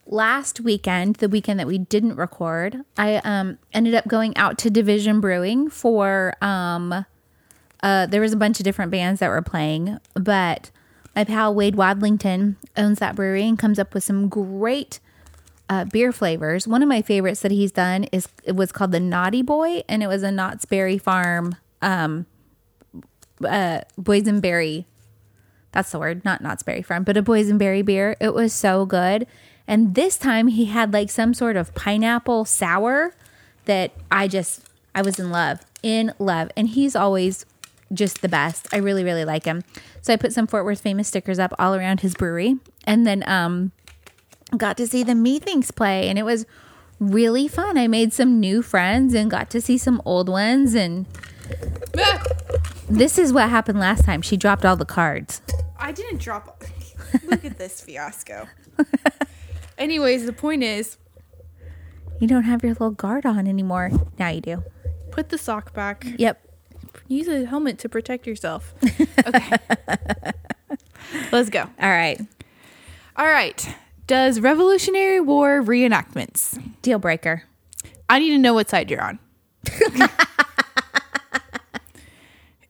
last 0.06 0.60
weekend, 0.60 1.16
the 1.16 1.28
weekend 1.28 1.58
that 1.60 1.66
we 1.66 1.78
didn't 1.78 2.16
record, 2.16 2.80
I 2.96 3.16
um 3.24 3.58
ended 3.72 3.94
up 3.94 4.06
going 4.08 4.36
out 4.36 4.58
to 4.58 4.70
Division 4.70 5.20
Brewing 5.20 5.70
for 5.70 6.34
um 6.40 7.04
uh 7.82 8.06
there 8.06 8.20
was 8.20 8.32
a 8.32 8.36
bunch 8.36 8.60
of 8.60 8.64
different 8.64 8.90
bands 8.90 9.20
that 9.20 9.28
were 9.28 9.42
playing, 9.42 9.98
but 10.14 10.70
my 11.14 11.24
pal 11.24 11.54
Wade 11.54 11.76
Wadlington 11.76 12.56
owns 12.76 12.98
that 12.98 13.14
brewery 13.14 13.46
and 13.46 13.58
comes 13.58 13.78
up 13.78 13.94
with 13.94 14.04
some 14.04 14.28
great 14.28 15.00
uh, 15.68 15.84
beer 15.84 16.12
flavors. 16.12 16.68
One 16.68 16.82
of 16.82 16.88
my 16.88 17.02
favorites 17.02 17.40
that 17.40 17.50
he's 17.50 17.72
done 17.72 18.04
is 18.04 18.28
it 18.44 18.56
was 18.56 18.72
called 18.72 18.92
the 18.92 19.00
Naughty 19.00 19.42
Boy, 19.42 19.82
and 19.88 20.02
it 20.02 20.08
was 20.08 20.22
a 20.22 20.30
Knott's 20.30 20.64
Berry 20.64 20.98
Farm 20.98 21.56
um, 21.80 22.26
uh, 23.44 23.80
boysenberry. 23.98 24.84
That's 25.72 25.90
the 25.90 25.98
word, 25.98 26.24
not 26.24 26.40
Knott's 26.40 26.62
Berry 26.62 26.82
Farm, 26.82 27.04
but 27.04 27.16
a 27.16 27.22
boysenberry 27.22 27.84
beer. 27.84 28.16
It 28.20 28.34
was 28.34 28.52
so 28.52 28.86
good. 28.86 29.26
And 29.66 29.94
this 29.94 30.16
time 30.16 30.48
he 30.48 30.66
had 30.66 30.92
like 30.92 31.10
some 31.10 31.34
sort 31.34 31.56
of 31.56 31.74
pineapple 31.74 32.44
sour 32.44 33.14
that 33.64 33.92
I 34.10 34.28
just 34.28 34.68
I 34.94 35.02
was 35.02 35.18
in 35.18 35.30
love, 35.30 35.60
in 35.82 36.12
love. 36.18 36.50
And 36.56 36.68
he's 36.68 36.94
always 36.94 37.46
just 37.92 38.22
the 38.22 38.28
best. 38.28 38.68
I 38.72 38.78
really 38.78 39.04
really 39.04 39.24
like 39.24 39.44
him. 39.44 39.64
So 40.02 40.12
I 40.12 40.16
put 40.16 40.32
some 40.32 40.46
Fort 40.46 40.64
Worth 40.64 40.80
famous 40.80 41.08
stickers 41.08 41.38
up 41.38 41.54
all 41.58 41.74
around 41.74 42.00
his 42.00 42.14
brewery, 42.14 42.56
and 42.84 43.06
then 43.06 43.24
um 43.28 43.72
got 44.56 44.76
to 44.76 44.86
see 44.86 45.02
the 45.02 45.14
Methinks 45.14 45.70
play 45.70 46.08
and 46.08 46.18
it 46.18 46.22
was 46.22 46.46
really 47.00 47.48
fun. 47.48 47.76
I 47.76 47.88
made 47.88 48.12
some 48.12 48.40
new 48.40 48.62
friends 48.62 49.14
and 49.14 49.30
got 49.30 49.50
to 49.50 49.60
see 49.60 49.78
some 49.78 50.00
old 50.04 50.28
ones 50.28 50.74
and 50.74 51.06
this 52.88 53.18
is 53.18 53.32
what 53.32 53.50
happened 53.50 53.80
last 53.80 54.04
time. 54.04 54.22
She 54.22 54.36
dropped 54.36 54.64
all 54.64 54.76
the 54.76 54.84
cards. 54.84 55.42
I 55.78 55.92
didn't 55.92 56.20
drop. 56.20 56.62
Look 57.24 57.44
at 57.44 57.58
this 57.58 57.80
fiasco. 57.80 58.48
Anyways, 59.78 60.26
the 60.26 60.32
point 60.32 60.62
is, 60.62 60.98
You 62.20 62.28
don't 62.28 62.44
have 62.44 62.62
your 62.62 62.72
little 62.72 62.90
guard 62.90 63.26
on 63.26 63.46
anymore. 63.48 63.90
Now 64.18 64.28
you 64.28 64.40
do. 64.40 64.62
put 65.10 65.28
the 65.30 65.38
sock 65.38 65.72
back. 65.74 66.04
Yep. 66.18 66.40
Use 67.08 67.28
a 67.28 67.44
helmet 67.44 67.78
to 67.80 67.88
protect 67.88 68.26
yourself. 68.26 68.74
Okay. 69.26 69.56
Let's 71.32 71.50
go. 71.50 71.60
All 71.80 71.90
right. 71.90 72.20
All 73.16 73.26
right. 73.26 73.74
Does 74.06 74.40
Revolutionary 74.40 75.20
War 75.20 75.62
reenactments? 75.62 76.60
Deal 76.82 76.98
breaker. 76.98 77.44
I 78.08 78.18
need 78.18 78.30
to 78.30 78.38
know 78.38 78.54
what 78.54 78.68
side 78.70 78.90
you're 78.90 79.02
on. 79.02 79.18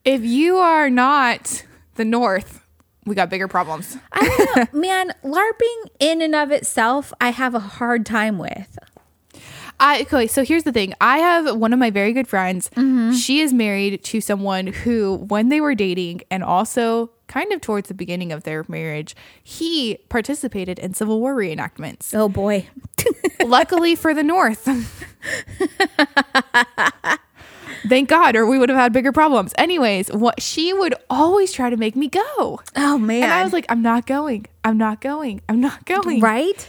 if 0.04 0.22
you 0.22 0.56
are 0.58 0.90
not 0.90 1.64
the 1.96 2.04
North, 2.04 2.63
we 3.06 3.14
got 3.14 3.30
bigger 3.30 3.48
problems. 3.48 3.96
I 4.12 4.26
don't 4.26 4.74
know. 4.74 4.80
Man, 4.80 5.12
LARPing 5.22 5.90
in 5.98 6.22
and 6.22 6.34
of 6.34 6.50
itself, 6.50 7.12
I 7.20 7.30
have 7.30 7.54
a 7.54 7.60
hard 7.60 8.06
time 8.06 8.38
with. 8.38 8.78
I 9.80 10.02
okay, 10.02 10.26
so 10.28 10.44
here's 10.44 10.62
the 10.62 10.72
thing. 10.72 10.94
I 11.00 11.18
have 11.18 11.56
one 11.56 11.72
of 11.72 11.78
my 11.78 11.90
very 11.90 12.12
good 12.12 12.28
friends. 12.28 12.70
Mm-hmm. 12.70 13.12
She 13.12 13.40
is 13.40 13.52
married 13.52 14.04
to 14.04 14.20
someone 14.20 14.68
who, 14.68 15.16
when 15.16 15.48
they 15.48 15.60
were 15.60 15.74
dating, 15.74 16.22
and 16.30 16.44
also 16.44 17.10
kind 17.26 17.52
of 17.52 17.60
towards 17.60 17.88
the 17.88 17.94
beginning 17.94 18.32
of 18.32 18.44
their 18.44 18.64
marriage, 18.68 19.16
he 19.42 19.98
participated 20.08 20.78
in 20.78 20.94
Civil 20.94 21.20
War 21.20 21.34
reenactments. 21.34 22.14
Oh 22.14 22.28
boy. 22.28 22.68
Luckily 23.44 23.96
for 23.96 24.14
the 24.14 24.22
North. 24.22 24.68
Thank 27.88 28.08
God, 28.08 28.34
or 28.36 28.46
we 28.46 28.58
would 28.58 28.68
have 28.70 28.78
had 28.78 28.92
bigger 28.92 29.12
problems. 29.12 29.52
Anyways, 29.58 30.08
what 30.12 30.40
she 30.42 30.72
would 30.72 30.94
always 31.10 31.52
try 31.52 31.68
to 31.70 31.76
make 31.76 31.94
me 31.96 32.08
go. 32.08 32.60
Oh 32.76 32.98
man. 32.98 33.22
And 33.24 33.32
I 33.32 33.42
was 33.44 33.52
like, 33.52 33.66
I'm 33.68 33.82
not 33.82 34.06
going. 34.06 34.46
I'm 34.64 34.78
not 34.78 35.00
going. 35.00 35.40
I'm 35.48 35.60
not 35.60 35.84
going. 35.84 36.20
right? 36.20 36.66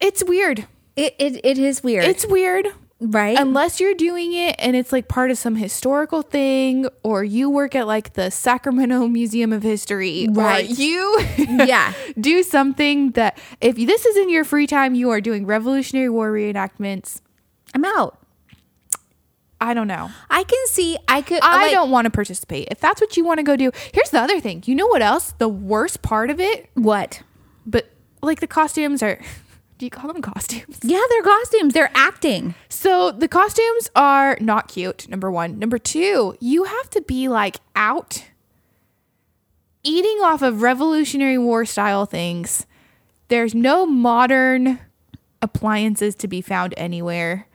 It's 0.00 0.24
weird. 0.24 0.66
It, 0.96 1.14
it, 1.18 1.40
it 1.44 1.58
is 1.58 1.82
weird. 1.82 2.04
It's 2.04 2.26
weird. 2.26 2.66
right? 3.00 3.38
unless 3.38 3.80
you're 3.80 3.94
doing 3.94 4.32
it 4.34 4.54
and 4.58 4.74
it's 4.76 4.92
like 4.92 5.08
part 5.08 5.30
of 5.30 5.38
some 5.38 5.56
historical 5.56 6.20
thing 6.22 6.86
or 7.02 7.24
you 7.24 7.48
work 7.48 7.74
at 7.74 7.86
like 7.86 8.12
the 8.14 8.30
Sacramento 8.30 9.06
Museum 9.18 9.52
of 9.52 9.62
History 9.62 10.26
Right. 10.30 10.68
you 10.68 11.18
Yeah. 11.38 11.92
do 12.20 12.42
something 12.42 13.12
that 13.12 13.38
if 13.60 13.76
this 13.76 14.04
is 14.04 14.16
in 14.18 14.28
your 14.28 14.44
free 14.44 14.66
time 14.66 14.94
you 14.94 15.10
are 15.10 15.20
doing 15.20 15.46
Revolutionary 15.46 16.10
War 16.10 16.30
reenactments 16.32 17.20
I'm 17.74 17.84
out. 17.84 18.18
I 19.60 19.74
don't 19.74 19.88
know 19.88 20.10
I 20.30 20.44
can 20.44 20.66
see. 20.66 20.96
I 21.06 21.22
could. 21.22 21.40
I 21.42 21.64
like- 21.64 21.72
don't 21.72 21.90
want 21.90 22.06
to 22.06 22.10
participate 22.10 22.68
if 22.70 22.80
that's 22.80 23.00
what 23.00 23.16
you 23.16 23.24
want 23.24 23.38
to 23.38 23.44
go 23.44 23.56
do 23.56 23.70
here's 23.92 24.10
the 24.10 24.20
other 24.20 24.40
thing 24.40 24.62
you 24.66 24.74
know 24.74 24.86
what 24.86 25.02
else 25.02 25.34
the 25.38 25.48
worst 25.48 26.02
part 26.02 26.30
of 26.30 26.40
it 26.40 26.68
What? 26.74 27.22
but 27.66 27.90
like 28.22 28.40
the 28.40 28.46
costumes 28.46 29.02
are 29.02 29.20
do 29.78 29.86
you 29.86 29.90
call 29.90 30.12
them 30.12 30.22
costumes 30.22 30.78
Yeah, 30.82 31.00
they're 31.08 31.22
costumes. 31.22 31.72
They're 31.74 31.90
acting. 31.94 32.54
So 32.68 33.10
the 33.12 33.28
costumes 33.28 33.88
are 33.96 34.36
not 34.40 34.68
cute, 34.68 35.08
number 35.08 35.30
one. 35.30 35.58
Number 35.58 35.78
two, 35.78 36.36
you 36.40 36.64
have 36.64 36.90
to 36.90 37.00
be 37.02 37.28
like 37.28 37.56
out 37.74 38.24
eating 39.82 40.18
off 40.22 40.42
of 40.42 40.60
Revolutionary 40.62 41.38
War 41.38 41.64
style 41.64 42.04
things. 42.06 42.66
There's 43.28 43.54
no 43.54 43.86
modern 43.86 44.80
appliances 45.40 46.14
to 46.16 46.28
be 46.28 46.40
found 46.42 46.74
anywhere. 46.76 47.46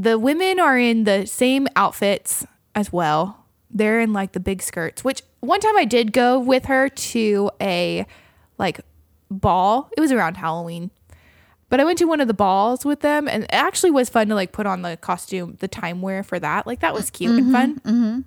The 0.00 0.18
women 0.18 0.58
are 0.58 0.78
in 0.78 1.04
the 1.04 1.26
same 1.26 1.68
outfits 1.76 2.46
as 2.74 2.90
well. 2.90 3.44
They're 3.70 4.00
in 4.00 4.14
like 4.14 4.32
the 4.32 4.40
big 4.40 4.62
skirts, 4.62 5.04
which 5.04 5.22
one 5.40 5.60
time 5.60 5.76
I 5.76 5.84
did 5.84 6.14
go 6.14 6.38
with 6.38 6.64
her 6.64 6.88
to 6.88 7.50
a 7.60 8.06
like 8.56 8.80
ball. 9.30 9.90
It 9.94 10.00
was 10.00 10.10
around 10.10 10.38
Halloween. 10.38 10.90
But 11.68 11.80
I 11.80 11.84
went 11.84 11.98
to 11.98 12.06
one 12.06 12.22
of 12.22 12.28
the 12.28 12.34
balls 12.34 12.86
with 12.86 13.00
them, 13.00 13.28
and 13.28 13.44
it 13.44 13.50
actually 13.52 13.90
was 13.90 14.08
fun 14.08 14.28
to 14.28 14.34
like 14.34 14.52
put 14.52 14.66
on 14.66 14.80
the 14.80 14.96
costume, 14.96 15.58
the 15.60 15.68
time 15.68 16.00
wear 16.00 16.22
for 16.22 16.38
that. 16.38 16.66
Like 16.66 16.80
that 16.80 16.94
was 16.94 17.10
cute 17.10 17.38
and 17.38 17.52
fun. 17.52 17.80
Mm-hmm, 17.80 17.90
mm-hmm. 17.90 18.20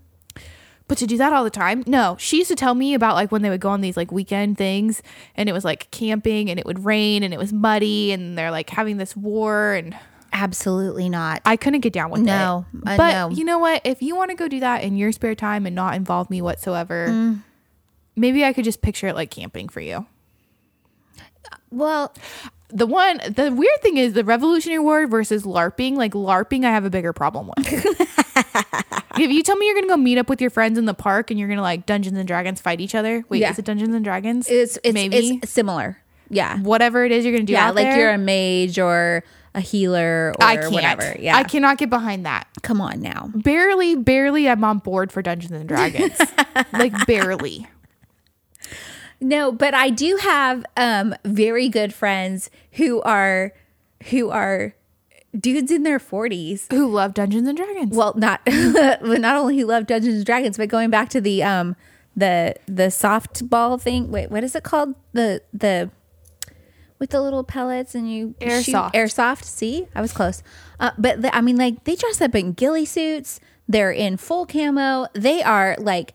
But 0.88 1.00
to 1.00 1.08
do 1.08 1.18
that 1.18 1.34
all 1.34 1.44
the 1.44 1.50
time, 1.50 1.84
no. 1.88 2.18
She 2.20 2.38
used 2.38 2.50
to 2.50 2.56
tell 2.56 2.76
me 2.76 2.94
about 2.94 3.16
like 3.16 3.32
when 3.32 3.42
they 3.42 3.50
would 3.50 3.62
go 3.62 3.70
on 3.70 3.82
these 3.82 3.98
like 3.98 4.12
weekend 4.12 4.60
things, 4.60 5.02
and 5.36 5.50
it 5.50 5.54
was 5.54 5.66
like 5.66 5.90
camping, 5.90 6.52
and 6.52 6.60
it 6.60 6.68
would 6.68 6.86
rain, 6.86 7.24
and 7.24 7.34
it 7.34 7.40
was 7.40 7.52
muddy, 7.52 8.12
and 8.12 8.38
they're 8.38 8.52
like 8.52 8.70
having 8.70 8.98
this 8.98 9.18
war, 9.18 9.74
and 9.74 9.98
Absolutely 10.34 11.10
not. 11.10 11.42
I 11.46 11.56
couldn't 11.56 11.82
get 11.82 11.94
down 11.94 12.10
with 12.10 12.22
No, 12.22 12.66
it. 12.74 12.80
uh, 12.88 12.98
but 12.98 13.12
no. 13.14 13.30
you 13.30 13.46
know 13.46 13.60
what? 13.60 13.82
If 13.86 14.02
you 14.02 14.16
want 14.16 14.32
to 14.32 14.36
go 14.36 14.48
do 14.48 14.60
that 14.62 14.84
in 14.84 14.98
your 14.98 15.12
spare 15.12 15.36
time 15.36 15.66
and 15.68 15.76
not 15.76 15.94
involve 15.96 16.30
me 16.30 16.42
whatsoever, 16.42 17.08
Mm. 17.10 17.44
maybe 18.16 18.44
I 18.44 18.52
could 18.52 18.66
just 18.66 18.82
picture 18.82 19.08
it 19.08 19.16
like 19.16 19.30
camping 19.30 19.70
for 19.70 19.80
you. 19.80 20.06
well, 21.72 22.14
the 22.70 22.88
one 22.88 23.20
the 23.30 23.52
weird 23.52 23.82
thing 23.84 23.98
is 23.98 24.14
the 24.14 24.24
revolutionary 24.24 24.80
war 24.80 25.06
versus 25.06 25.44
larping 25.44 25.94
like 25.96 26.14
larping 26.14 26.66
i 26.66 26.72
have 26.72 26.86
a 26.86 26.90
bigger 26.90 27.14
problem 27.14 27.52
with 27.56 27.68
if 29.20 29.30
you 29.32 29.44
tell 29.44 29.56
me 29.58 29.68
you're 29.68 29.76
gonna 29.76 29.86
go 29.88 29.96
meet 29.98 30.18
up 30.18 30.28
with 30.28 30.42
your 30.42 30.50
friends 30.50 30.80
in 30.80 30.86
the 30.86 30.94
park 30.96 31.30
and 31.30 31.40
you're 31.40 31.48
gonna 31.50 31.62
like 31.62 31.86
dungeons 31.86 32.18
and 32.18 32.28
dragons 32.28 32.60
fight 32.60 32.82
each 32.82 32.96
other 32.96 33.24
wait 33.30 33.42
Yeah. 33.42 33.52
is 33.52 33.60
it 33.60 33.66
dungeons 33.66 33.94
and 33.94 34.04
dragons 34.04 34.50
it's 34.50 34.80
it's 34.84 34.94
maybe 34.96 35.40
it's 35.44 35.52
similar. 35.52 35.98
Yeah. 36.30 36.58
whatever 36.62 37.06
it 37.06 37.12
is 37.12 37.24
you're 37.26 37.34
gonna 37.34 37.44
do 37.46 37.54
Yeah, 37.54 37.70
like 37.70 37.86
there, 37.86 37.98
you're 38.00 38.10
a 38.14 38.18
mage 38.18 38.80
or 38.80 39.24
a 39.56 39.62
healer 39.62 40.34
or 40.40 40.44
i 40.46 40.58
can't 40.58 40.74
whatever. 40.74 41.16
Yeah. 41.20 41.38
i 41.38 41.44
cannot 41.44 41.78
get 41.78 41.90
behind 41.90 42.26
that 42.26 42.48
Come 42.64 42.82
on 42.82 43.00
now. 43.02 43.30
barely 43.36 43.96
barely 43.96 44.50
i'm 44.50 44.64
on 44.64 44.80
board 44.80 45.12
for 45.12 45.22
dungeons 45.22 45.52
and 45.52 45.68
dragons 45.70 46.18
like 46.74 46.94
barely 47.06 47.68
No, 49.22 49.52
but 49.54 49.74
I 49.74 49.90
do 49.90 50.18
have 50.18 50.66
um 50.76 51.16
very 51.24 51.70
good 51.70 51.94
friends 51.94 52.50
who 52.74 53.02
are 53.04 53.54
who 54.10 54.30
are 54.32 54.76
dudes 55.38 55.72
in 55.72 55.84
their 55.84 55.98
40s. 56.00 56.70
who 56.72 56.88
love 56.92 57.14
dungeons 57.14 57.48
and 57.48 57.56
dragons 57.58 57.96
Well, 57.96 58.14
not 58.18 58.42
but 58.46 59.02
not 59.22 59.38
only 59.38 59.58
who 59.60 59.66
love 59.66 59.88
Dungeons 59.88 60.16
and 60.18 60.26
Dragons, 60.26 60.58
but 60.58 60.68
going 60.68 60.90
back 60.90 61.10
to 61.10 61.22
the 61.22 61.42
um 61.44 61.76
the 62.16 62.56
the 62.68 62.88
softball 62.88 63.80
thing. 63.82 64.12
Wait, 64.12 64.30
what 64.30 64.44
is 64.44 64.56
it 64.56 64.64
called? 64.64 64.94
The 65.14 65.42
the 65.54 65.90
with 67.04 67.10
the 67.10 67.22
little 67.22 67.44
pellets 67.44 67.96
and 67.96 68.10
you 68.10 68.34
shoot- 68.40 68.48
Airsoft. 68.50 68.94
airsoft. 68.94 69.44
See, 69.44 69.88
I 69.94 70.00
was 70.00 70.14
close. 70.14 70.42
Uh, 70.80 70.92
but 70.98 71.22
the, 71.22 71.36
I 71.36 71.42
mean, 71.42 71.58
like 71.58 71.84
they 71.84 71.96
dress 71.98 72.22
up 72.22 72.34
in 72.34 72.54
ghillie 72.54 72.86
suits. 72.86 73.42
They're 73.68 73.92
in 73.92 74.16
full 74.16 74.46
camo. 74.46 75.08
They 75.12 75.44
are 75.44 75.76
like 75.78 76.14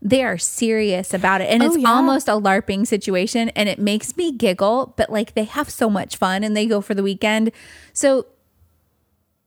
they 0.00 0.24
are 0.24 0.38
serious 0.38 1.12
about 1.12 1.42
it, 1.42 1.50
and 1.50 1.62
Oh, 1.62 1.66
it's 1.66 1.76
yeah. 1.76 1.90
almost 1.90 2.28
a 2.28 2.32
larping 2.32 2.86
situation, 2.86 3.50
and 3.50 3.68
it 3.68 3.78
makes 3.78 4.16
me 4.16 4.32
giggle. 4.32 4.94
But 4.96 5.10
like 5.10 5.34
they 5.34 5.44
have 5.44 5.68
so 5.68 5.90
much 5.90 6.16
fun, 6.16 6.42
and 6.42 6.56
they 6.56 6.64
go 6.64 6.80
for 6.80 6.94
the 6.94 7.02
weekend. 7.02 7.52
So 7.92 8.24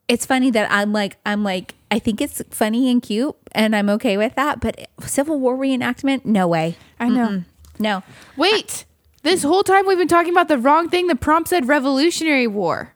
it's 0.08 0.26
funny 0.28 0.52
that 0.52 0.72
I'm 0.72 0.94
like 0.94 1.18
I'm 1.26 1.44
like 1.44 1.74
I 1.90 1.98
think 1.98 2.22
it's 2.22 2.44
funny 2.52 2.92
and 2.92 3.02
cute, 3.02 3.36
and 3.54 3.76
I'm 3.76 3.90
okay 3.90 4.18
with 4.18 4.36
that. 4.36 4.62
But 4.62 4.88
Civil 5.02 5.40
War 5.40 5.58
reenactment, 5.58 6.26
no 6.26 6.48
way, 6.48 6.78
i 7.00 7.10
know 7.10 7.44
no. 7.80 8.04
wait 8.38 8.86
this 9.26 9.44
whole 9.44 9.64
time 9.64 9.86
we've 9.86 9.98
been 9.98 10.08
talking 10.08 10.32
about 10.32 10.48
the 10.48 10.58
wrong 10.58 10.90
thing 10.90 11.08
the 11.08 11.16
prompt 11.16 11.50
said 11.50 11.68
revolutionary 11.68 12.48
war 12.48 12.94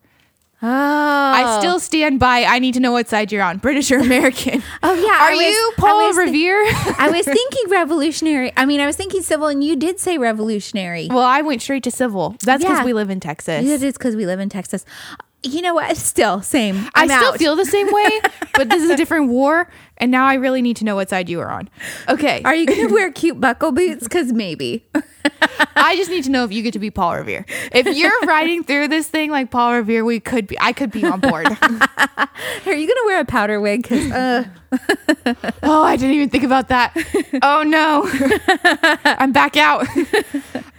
Oh, 0.62 0.68
I 0.68 1.58
still 1.60 1.80
stand 1.80 2.20
by. 2.20 2.44
I 2.44 2.60
need 2.60 2.74
to 2.74 2.82
know 2.82 2.92
what 2.92 3.08
side 3.08 3.32
you're 3.32 3.42
on, 3.42 3.60
British 3.60 3.94
or 3.94 4.00
American. 4.00 4.62
Oh, 4.84 4.94
yeah, 4.94 5.26
Are 5.26 5.32
was- 5.32 5.42
you 5.42 5.74
Paul 5.78 6.14
Revere? 6.14 6.62
I 6.98 7.10
was 7.16 7.24
thinking 7.38 7.64
revolutionary. 7.70 8.52
I 8.58 8.66
mean, 8.66 8.82
I 8.82 8.86
was 8.86 8.98
thinking 8.98 9.22
civil, 9.22 9.48
and 9.48 9.64
you 9.64 9.78
did 9.78 10.02
say 10.02 10.18
revolutionary. 10.18 11.08
well, 11.10 11.20
I 11.24 11.42
went 11.44 11.62
straight 11.62 11.84
to 11.84 11.92
civil. 11.92 12.36
That's 12.44 12.62
because 12.62 12.80
Yeah. 12.80 12.84
we 12.84 12.92
live 12.92 13.10
in 13.10 13.22
Texas. 13.22 13.66
It 13.66 13.82
is 13.82 13.94
because 13.94 14.18
we 14.18 14.26
live 14.26 14.42
in 14.42 14.50
Texas. 14.50 14.84
You 15.41 15.61
know 15.61 15.74
what? 15.74 15.95
Still, 15.95 16.41
same. 16.41 16.90
I 16.95 17.03
I'm 17.03 17.07
still 17.07 17.32
out. 17.34 17.38
feel 17.38 17.56
the 17.56 17.66
same 17.66 17.91
way, 17.91 18.20
but 18.56 18.70
this 18.70 18.84
is 18.84 18.90
a 18.90 18.98
different 18.98 19.30
war, 19.30 19.70
and 19.98 20.11
now 20.11 20.26
I 20.26 20.34
really 20.34 20.61
need 20.61 20.76
to 20.78 20.84
know 20.86 20.95
what 20.95 21.10
side 21.10 21.30
you 21.30 21.40
are 21.40 21.49
on. 21.49 21.70
Okay, 22.10 22.41
Are 22.44 22.53
you 22.53 22.66
going 22.66 22.88
to 22.90 22.94
wear 22.94 23.10
cute 23.11 23.40
buckle 23.40 23.72
boots? 23.72 24.03
Because 24.03 24.34
maybe. 24.34 24.86
I 25.76 25.95
just 25.95 26.10
need 26.10 26.26
to 26.26 26.30
know 26.32 26.44
if 26.44 26.52
you 26.52 26.61
get 26.61 26.74
to 26.74 26.80
be 26.80 26.91
Paul 26.91 27.16
Revere. 27.16 27.45
If 27.72 27.88
you're 27.95 28.20
riding 28.26 28.64
through 28.66 28.90
this 28.90 29.07
thing 29.07 29.32
like 29.32 29.49
Paul 29.49 29.76
Revere, 29.76 30.03
we 30.03 30.20
could 30.20 30.45
be. 30.48 30.60
I 30.60 30.74
could 30.74 30.91
be 30.91 31.06
on 31.06 31.22
board. 31.22 31.45
Are 31.48 31.56
you 31.56 31.57
going 32.66 32.88
to 32.88 33.03
wear 33.06 33.22
a 33.22 33.26
powder 33.26 33.61
wig? 33.61 33.84
Because 33.84 34.11
uh, 34.11 34.45
oh, 35.64 35.84
I 35.84 35.96
didn't 35.96 36.16
even 36.16 36.30
think 36.30 36.44
about 36.44 36.70
that. 36.70 36.96
Oh 37.41 37.64
no, 37.64 38.08
I'm 39.06 39.32
back 39.32 39.58
out. 39.58 39.88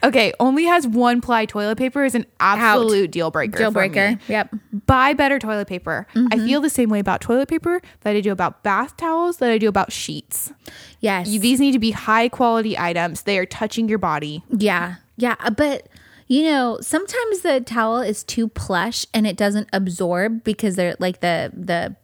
Okay, 0.03 0.33
only 0.41 0.65
has 0.65 0.87
one 0.87 1.21
ply 1.21 1.45
toilet 1.45 1.77
paper 1.77 2.07
is 2.07 2.15
an 2.15 2.25
absolute 2.41 3.11
deal 3.11 3.31
breaker. 3.31 3.59
deal 3.59 3.71
breaker. 3.71 4.19
Yep. 4.29 4.55
buy 4.87 5.13
better 5.13 5.39
toilet 5.39 5.69
paper. 5.69 6.07
I 6.33 6.39
feel 6.39 6.63
the 6.63 6.71
same 6.71 6.89
way 6.89 7.01
about 7.01 7.21
toilet 7.21 7.49
paper 7.51 7.83
that 8.01 8.17
I 8.17 8.23
do 8.23 8.33
about 8.33 8.63
bath 8.63 8.97
towels 8.97 9.37
that 9.39 9.51
I 9.51 9.59
do 9.59 9.69
about 9.69 9.93
sheets. 9.93 10.55
Yes. 11.01 11.29
You, 11.29 11.39
these 11.39 11.61
need 11.61 11.73
to 11.73 11.79
be 11.79 11.91
high 11.91 12.31
quality 12.31 12.79
items. 12.79 13.25
They 13.25 13.37
are 13.39 13.45
touching 13.45 13.91
your 13.91 13.99
body. 13.99 14.43
Yeah. 14.49 14.95
Yeah. 15.19 15.37
uh, 15.41 15.51
But, 15.51 15.89
you 16.29 16.45
know, 16.45 16.79
sometimes 16.81 17.41
the 17.41 17.61
towel 17.61 18.01
is 18.01 18.25
too 18.25 18.49
plush 18.49 19.05
and 19.13 19.27
it 19.27 19.37
doesn't 19.37 19.69
absorb 19.71 20.45
because 20.45 20.77
they're 20.77 20.97
like 20.99 21.21
the, 21.21 21.53
the, 21.55 21.95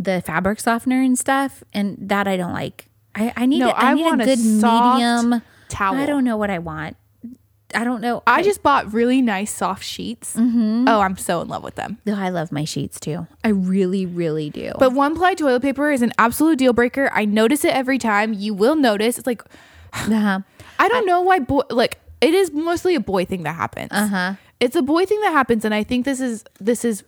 the 0.00 0.22
fabric 0.22 0.60
softener 0.60 1.02
and 1.02 1.18
stuff. 1.18 1.62
And 1.72 1.96
that 2.00 2.26
I 2.26 2.36
don't 2.36 2.52
like. 2.52 2.86
I, 3.14 3.32
I 3.36 3.46
need, 3.46 3.58
No, 3.58 3.68
a, 3.70 3.72
I 3.72 3.90
I 3.90 3.94
need 3.94 4.04
want 4.04 4.20
a 4.20 4.24
a 4.24 4.26
good 4.26 4.38
soft 4.38 5.00
medium 5.00 5.42
towel. 5.68 5.96
I 5.96 6.06
don't 6.06 6.24
know 6.24 6.36
what 6.36 6.50
I 6.50 6.58
want. 6.58 6.96
I 7.72 7.84
don't 7.84 8.00
know. 8.00 8.22
I 8.26 8.42
just 8.42 8.62
bought 8.64 8.92
really 8.92 9.22
nice 9.22 9.54
soft 9.54 9.84
sheets. 9.84 10.34
Oh, 10.36 11.00
I'm 11.00 11.16
so 11.16 11.40
in 11.40 11.46
love 11.48 11.62
with 11.62 11.76
them. 11.76 11.98
Oh, 12.06 12.14
I 12.14 12.30
love 12.30 12.50
my 12.50 12.64
sheets 12.64 12.98
too. 12.98 13.28
I 13.44 13.48
really, 13.48 14.06
really 14.06 14.50
do. 14.50 14.72
But 14.78 14.92
one 14.92 15.14
ply 15.14 15.34
toilet 15.34 15.62
paper 15.62 15.92
is 15.92 16.02
an 16.02 16.12
absolute 16.18 16.58
deal 16.58 16.72
breaker. 16.72 17.10
I 17.12 17.24
notice 17.26 17.64
it 17.64 17.72
every 17.72 17.98
time. 17.98 18.32
You 18.32 18.54
will 18.54 18.74
notice. 18.74 19.18
It's 19.18 19.26
like 19.26 19.42
uh-huh. 19.92 20.40
I 20.80 20.88
don't 20.88 21.06
know 21.06 21.20
why 21.20 21.38
boy 21.38 21.62
like 21.70 22.00
it 22.20 22.34
is 22.34 22.52
mostly 22.52 22.94
a 22.96 23.00
boy 23.00 23.24
thing 23.24 23.44
that 23.44 23.54
happens. 23.54 23.90
Uh-huh. 23.92 24.34
It's 24.58 24.74
a 24.76 24.82
boy 24.82 25.06
thing 25.06 25.20
that 25.20 25.32
happens 25.32 25.64
and 25.64 25.72
I 25.72 25.84
think 25.84 26.04
this 26.04 26.20
is 26.20 26.44
this 26.58 26.84
is 26.84 27.04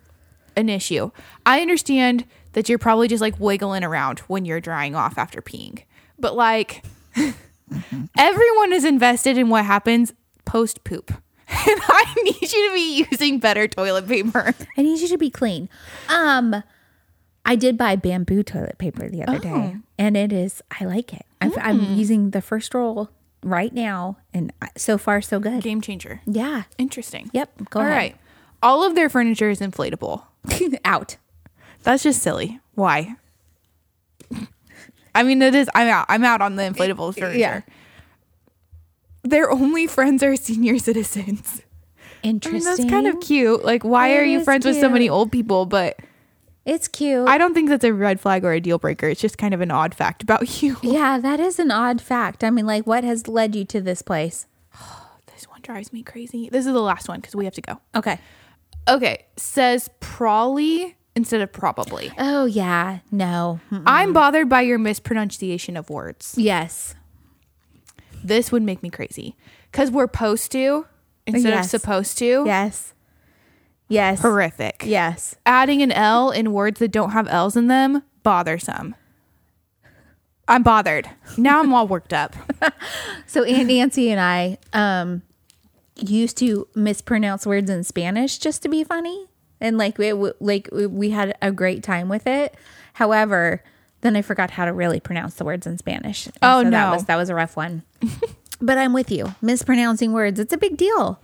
an 0.56 0.68
issue. 0.68 1.10
I 1.44 1.60
understand 1.60 2.24
that 2.52 2.68
you're 2.68 2.78
probably 2.78 3.08
just 3.08 3.20
like 3.20 3.38
wiggling 3.40 3.84
around 3.84 4.20
when 4.20 4.44
you're 4.44 4.60
drying 4.60 4.94
off 4.94 5.18
after 5.18 5.40
peeing. 5.40 5.82
But 6.18 6.36
like 6.36 6.84
everyone 8.18 8.72
is 8.72 8.84
invested 8.84 9.38
in 9.38 9.48
what 9.48 9.64
happens 9.64 10.12
post 10.44 10.84
poop. 10.84 11.12
And 11.54 11.80
I 11.86 12.14
need 12.24 12.40
you 12.50 12.68
to 12.68 12.74
be 12.74 13.06
using 13.10 13.38
better 13.38 13.68
toilet 13.68 14.08
paper. 14.08 14.54
I 14.78 14.82
need 14.82 15.00
you 15.00 15.08
to 15.08 15.18
be 15.18 15.28
clean. 15.28 15.68
Um, 16.08 16.62
I 17.44 17.56
did 17.56 17.76
buy 17.76 17.94
bamboo 17.94 18.42
toilet 18.42 18.78
paper 18.78 19.10
the 19.10 19.22
other 19.24 19.38
day, 19.38 19.76
and 19.98 20.16
it 20.16 20.32
is. 20.32 20.62
I 20.80 20.86
like 20.86 21.12
it. 21.12 21.26
I've, 21.42 21.52
I'm 21.58 21.94
using 21.94 22.30
the 22.30 22.40
first 22.40 22.72
roll 22.72 23.10
right 23.42 23.72
now, 23.72 24.16
and 24.32 24.50
so 24.78 24.96
far 24.96 25.20
so 25.20 25.38
good. 25.40 25.62
Game 25.62 25.82
changer. 25.82 26.22
Yeah. 26.26 26.62
Interesting. 26.78 27.30
Yep. 27.34 27.68
Go 27.70 27.80
All 27.80 27.86
ahead. 27.86 27.96
right. 27.98 28.16
All 28.62 28.82
of 28.82 28.94
their 28.94 29.10
furniture 29.10 29.50
is 29.50 29.60
inflatable. 29.60 30.22
Out. 30.86 31.16
That's 31.82 32.02
just 32.02 32.22
silly. 32.22 32.60
Why? 32.74 33.16
I 35.14 35.22
mean, 35.22 35.42
it 35.42 35.54
is. 35.54 35.68
I'm 35.74 35.88
out. 35.88 36.06
I'm 36.08 36.24
out 36.24 36.40
on 36.40 36.56
the 36.56 36.62
inflatable 36.62 37.14
furniture. 37.18 37.38
Yeah. 37.38 37.60
Their 39.24 39.50
only 39.50 39.86
friends 39.86 40.22
are 40.22 40.34
senior 40.36 40.78
citizens. 40.78 41.62
I 42.24 42.26
mean, 42.28 42.36
interesting. 42.36 42.64
that's 42.64 42.90
kind 42.90 43.06
of 43.06 43.20
cute. 43.20 43.64
Like, 43.64 43.84
why 43.84 44.16
are 44.16 44.24
you 44.24 44.42
friends 44.42 44.64
with 44.64 44.80
so 44.80 44.88
many 44.88 45.08
old 45.08 45.30
people? 45.30 45.66
But 45.66 45.98
It's 46.64 46.88
cute. 46.88 47.28
I 47.28 47.38
don't 47.38 47.54
think 47.54 47.68
that's 47.68 47.84
a 47.84 47.92
red 47.92 48.20
flag 48.20 48.44
or 48.44 48.52
a 48.52 48.60
deal 48.60 48.78
breaker. 48.78 49.08
It's 49.08 49.20
just 49.20 49.38
kind 49.38 49.54
of 49.54 49.60
an 49.60 49.70
odd 49.70 49.94
fact 49.94 50.22
about 50.22 50.62
you. 50.62 50.76
yeah, 50.82 51.18
that 51.18 51.40
is 51.40 51.58
an 51.58 51.70
odd 51.70 52.00
fact. 52.00 52.42
I 52.42 52.50
mean, 52.50 52.66
like, 52.66 52.86
what 52.86 53.04
has 53.04 53.28
led 53.28 53.54
you 53.54 53.64
to 53.66 53.80
this 53.80 54.02
place? 54.02 54.46
This 55.34 55.48
one 55.48 55.60
drives 55.62 55.92
me 55.92 56.02
crazy. 56.04 56.48
This 56.52 56.66
is 56.66 56.72
the 56.72 56.80
last 56.80 57.08
one 57.08 57.18
because 57.20 57.34
we 57.34 57.44
have 57.46 57.54
to 57.54 57.62
go. 57.62 57.80
Okay. 57.96 58.18
Okay, 58.86 59.24
says 59.36 59.88
probably 59.98 60.94
instead 61.14 61.40
of 61.40 61.52
probably. 61.52 62.10
Oh 62.18 62.44
yeah, 62.44 63.00
no. 63.10 63.60
Mm. 63.70 63.82
I'm 63.86 64.12
bothered 64.12 64.48
by 64.48 64.62
your 64.62 64.78
mispronunciation 64.78 65.76
of 65.76 65.90
words. 65.90 66.34
Yes. 66.36 66.94
This 68.24 68.52
would 68.52 68.62
make 68.62 68.82
me 68.82 68.90
crazy 68.90 69.36
because 69.70 69.90
we're 69.90 70.04
supposed 70.06 70.52
to 70.52 70.86
instead 71.26 71.50
Yes. 71.50 71.72
of 71.74 71.80
supposed 71.80 72.18
to. 72.18 72.44
Yes. 72.46 72.94
Yes. 73.88 74.20
Horrific. 74.22 74.84
Yes. 74.86 75.34
Adding 75.44 75.82
an 75.82 75.92
L 75.92 76.30
in 76.30 76.52
words 76.52 76.78
that 76.78 76.88
don't 76.92 77.10
have 77.10 77.26
L's 77.28 77.56
in 77.56 77.66
them, 77.68 78.02
bothersome. 78.22 78.94
I'm 80.48 80.62
bothered. 80.62 81.08
Now 81.36 81.60
I'm 81.60 81.72
all 81.72 81.86
worked 81.88 82.12
up. 82.12 82.34
So 83.26 83.44
Aunt 83.44 83.68
Nancy 83.68 84.10
and 84.10 84.20
I 84.20 84.58
um 84.74 85.22
used 85.96 86.36
to 86.38 86.68
mispronounce 86.74 87.46
words 87.46 87.70
in 87.70 87.82
Spanish 87.84 88.36
just 88.38 88.62
to 88.62 88.68
be 88.68 88.84
funny, 88.84 89.26
and 89.62 89.78
like 89.78 89.96
we 89.96 90.12
like 90.12 90.68
we 90.72 91.08
had 91.10 91.34
a 91.40 91.50
great 91.50 91.82
time 91.82 92.10
with 92.10 92.26
it. 92.26 92.54
However, 92.94 93.62
then 94.02 94.16
I 94.16 94.20
forgot 94.22 94.50
how 94.50 94.66
to 94.66 94.72
really 94.72 95.00
pronounce 95.00 95.34
the 95.36 95.44
words 95.44 95.66
in 95.66 95.78
Spanish. 95.78 96.26
And 96.26 96.34
Oh, 96.42 96.62
that 96.64 96.70
no. 96.70 96.90
was 96.92 97.04
that 97.06 97.16
was 97.16 97.30
a 97.30 97.34
rough 97.34 97.56
one. 97.56 97.82
but 98.60 98.76
I'm 98.76 98.92
with 98.92 99.10
you. 99.10 99.34
Mispronouncing 99.40 100.12
words, 100.12 100.38
it's 100.38 100.52
a 100.52 100.58
big 100.58 100.76
deal. 100.76 101.20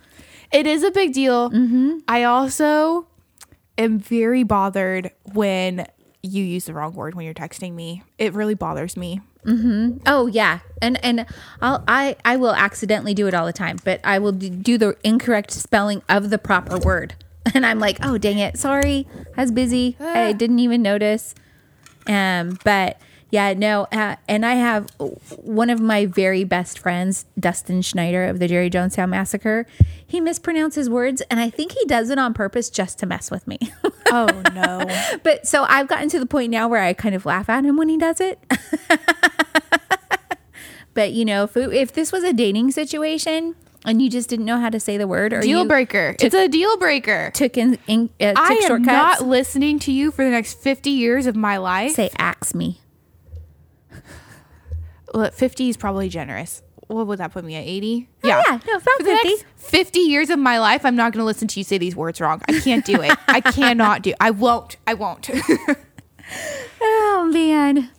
It 0.50 0.66
is 0.66 0.82
a 0.82 0.90
big 0.90 1.12
deal. 1.12 1.50
Mm-hmm. 1.50 1.98
I 2.08 2.22
also 2.22 3.06
am 3.76 3.98
very 3.98 4.44
bothered 4.44 5.10
when 5.34 5.86
you 6.22 6.42
use 6.42 6.64
the 6.64 6.74
wrong 6.74 6.94
word 6.94 7.14
when 7.14 7.24
you're 7.24 7.34
texting 7.34 7.74
me. 7.74 8.02
It 8.16 8.32
really 8.32 8.54
bothers 8.54 8.96
me. 8.96 9.20
Mm-hmm. 9.44 9.98
Oh 10.06 10.26
yeah, 10.26 10.60
and 10.82 11.02
and 11.04 11.26
I'll 11.62 11.84
I 11.86 12.16
I 12.24 12.36
will 12.36 12.54
accidentally 12.54 13.14
do 13.14 13.26
it 13.28 13.34
all 13.34 13.46
the 13.46 13.52
time, 13.52 13.78
but 13.84 14.00
I 14.04 14.18
will 14.18 14.32
do 14.32 14.76
the 14.78 14.96
incorrect 15.04 15.50
spelling 15.52 16.02
of 16.08 16.30
the 16.30 16.38
proper 16.38 16.76
word, 16.78 17.14
and 17.54 17.64
I'm 17.64 17.78
like, 17.78 17.98
oh 18.02 18.18
dang 18.18 18.38
it, 18.38 18.58
sorry, 18.58 19.06
I 19.36 19.42
was 19.42 19.52
busy, 19.52 19.96
I 20.00 20.32
didn't 20.32 20.58
even 20.58 20.82
notice. 20.82 21.34
Um, 22.06 22.58
but 22.64 23.00
yeah, 23.30 23.52
no, 23.52 23.86
uh, 23.92 24.16
and 24.26 24.46
I 24.46 24.54
have 24.54 24.88
one 25.36 25.68
of 25.68 25.80
my 25.80 26.06
very 26.06 26.44
best 26.44 26.78
friends, 26.78 27.26
Dustin 27.38 27.82
Schneider 27.82 28.24
of 28.24 28.38
the 28.38 28.48
Jerry 28.48 28.70
Jonestown 28.70 29.10
Massacre. 29.10 29.66
He 30.06 30.18
mispronounces 30.18 30.88
words, 30.88 31.20
and 31.30 31.38
I 31.38 31.50
think 31.50 31.72
he 31.72 31.84
does 31.84 32.08
it 32.08 32.18
on 32.18 32.32
purpose 32.32 32.70
just 32.70 32.98
to 33.00 33.06
mess 33.06 33.30
with 33.30 33.46
me. 33.46 33.58
Oh 34.10 34.42
no. 34.54 34.86
but 35.22 35.46
so 35.46 35.64
I've 35.64 35.86
gotten 35.86 36.08
to 36.08 36.18
the 36.18 36.24
point 36.24 36.50
now 36.50 36.66
where 36.66 36.82
I 36.82 36.94
kind 36.94 37.14
of 37.14 37.26
laugh 37.26 37.50
at 37.50 37.62
him 37.66 37.76
when 37.76 37.90
he 37.90 37.98
does 37.98 38.22
it. 38.22 38.38
but 40.94 41.12
you 41.12 41.26
know, 41.26 41.44
if 41.44 41.54
if 41.54 41.92
this 41.92 42.10
was 42.10 42.24
a 42.24 42.32
dating 42.32 42.70
situation 42.70 43.54
and 43.84 44.02
you 44.02 44.10
just 44.10 44.28
didn't 44.28 44.44
know 44.44 44.58
how 44.58 44.68
to 44.70 44.80
say 44.80 44.96
the 44.98 45.06
word 45.06 45.32
or 45.32 45.40
deal 45.40 45.64
breaker. 45.64 46.14
it's 46.20 46.34
a 46.34 46.48
deal 46.48 46.76
breaker. 46.78 47.30
took 47.34 47.56
in, 47.56 47.78
in 47.86 48.10
uh, 48.20 48.28
took 48.32 48.38
I 48.38 48.52
am 48.54 48.62
shortcuts, 48.66 49.20
not 49.20 49.26
listening 49.26 49.78
to 49.80 49.92
you 49.92 50.10
for 50.10 50.24
the 50.24 50.30
next 50.30 50.58
50 50.60 50.90
years 50.90 51.26
of 51.26 51.36
my 51.36 51.56
life. 51.58 51.92
say 51.92 52.10
axe 52.18 52.54
me. 52.54 52.80
Well, 55.14 55.30
50 55.30 55.70
is 55.70 55.76
probably 55.78 56.10
generous. 56.10 56.62
What 56.88 57.06
would 57.06 57.18
that 57.18 57.32
put 57.32 57.42
me 57.44 57.54
at 57.54 57.64
80? 57.64 58.08
yeah, 58.24 58.42
no, 58.46 58.54
about 58.56 58.82
For 58.82 59.04
the 59.04 59.10
50. 59.22 59.28
next 59.28 59.44
50 59.56 60.00
years 60.00 60.28
of 60.30 60.38
my 60.38 60.58
life, 60.58 60.84
I'm 60.84 60.96
not 60.96 61.12
going 61.14 61.22
to 61.22 61.24
listen 61.24 61.48
to 61.48 61.60
you 61.60 61.64
say 61.64 61.78
these 61.78 61.96
words 61.96 62.20
wrong. 62.20 62.42
I 62.46 62.60
can't 62.60 62.84
do 62.84 63.00
it. 63.00 63.16
I 63.26 63.40
cannot 63.52 64.02
do. 64.02 64.12
I 64.20 64.30
won't. 64.32 64.76
I 64.86 64.94
won't. 64.94 65.30
Oh 66.80 67.30
man. 67.32 67.90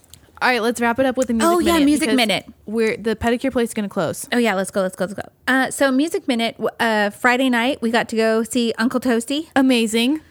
All 0.42 0.48
right, 0.50 0.62
let's 0.62 0.80
wrap 0.80 1.00
it 1.00 1.06
up 1.06 1.18
with 1.18 1.30
a 1.30 1.34
music 1.34 1.50
Oh, 1.50 1.60
yeah, 1.60 1.74
minute. 1.74 1.86
music 1.86 2.14
minute. 2.14 2.46
We're 2.66 2.96
the 2.98 3.16
pedicure 3.16 3.52
place 3.52 3.70
is 3.70 3.74
going 3.74 3.88
to 3.90 3.94
close. 3.94 4.28
Oh 4.32 4.38
yeah, 4.38 4.54
let's 4.56 4.72
go, 4.72 4.82
let's 4.82 4.96
go, 4.96 5.06
let's 5.06 5.14
go. 5.14 5.24
Uh, 5.48 5.70
so 5.72 5.92
music 5.92 6.28
minute. 6.28 6.56
Uh, 6.80 7.10
Friday 7.10 7.50
night 7.50 7.82
we 7.82 7.92
got 7.92 8.08
to 8.10 8.16
go 8.16 8.44
see 8.44 8.74
Uncle 8.78 9.00
Toasty. 9.00 9.48
Amazing. 9.56 10.22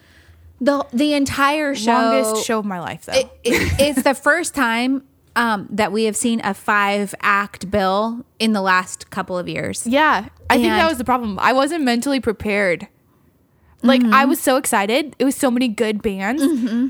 the 0.60 0.86
The 0.92 1.12
entire 1.14 1.74
show. 1.74 1.92
Longest 1.92 2.46
show 2.46 2.58
of 2.58 2.64
my 2.64 2.80
life 2.80 3.04
though. 3.04 3.12
it- 3.12 3.30
it's 3.44 4.02
the 4.02 4.14
first 4.14 4.54
time 4.54 5.02
um, 5.36 5.68
that 5.70 5.92
we 5.92 6.04
have 6.04 6.16
seen 6.16 6.40
a 6.42 6.54
five 6.54 7.14
act 7.20 7.70
bill 7.70 8.24
in 8.38 8.54
the 8.54 8.62
last 8.62 9.10
couple 9.10 9.36
of 9.38 9.46
years. 9.48 9.86
yeah, 9.86 10.28
I 10.50 10.56
think 10.56 10.68
that 10.72 10.88
was 10.88 10.98
the 10.98 11.04
problem. 11.04 11.38
I 11.38 11.52
wasn't 11.52 11.84
mentally 11.84 12.18
prepared. 12.20 12.88
Like 13.82 14.02
I 14.02 14.24
was 14.24 14.40
so 14.40 14.56
excited. 14.56 15.14
It 15.20 15.24
was 15.24 15.36
so 15.36 15.50
many 15.52 15.68
good 15.68 16.02
bands, 16.02 16.42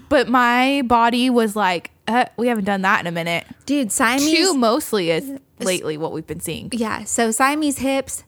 but 0.08 0.28
my 0.30 0.80
body 0.86 1.28
was 1.28 1.54
like, 1.54 1.90
uh, 2.08 2.24
"We 2.36 2.48
haven't 2.48 2.64
done 2.64 2.82
that 2.82 3.00
in 3.00 3.06
a 3.06 3.12
minute." 3.12 3.46
Dude, 3.66 3.92
Siamese. 3.92 4.32
Two 4.32 4.54
mostly 4.54 5.10
is 5.10 5.30
lately 5.60 5.96
what 5.96 6.12
we've 6.12 6.26
been 6.26 6.40
seeing. 6.40 6.70
Yeah, 6.72 7.04
so 7.04 7.30
Siamese 7.30 7.78
Hips 7.78 8.24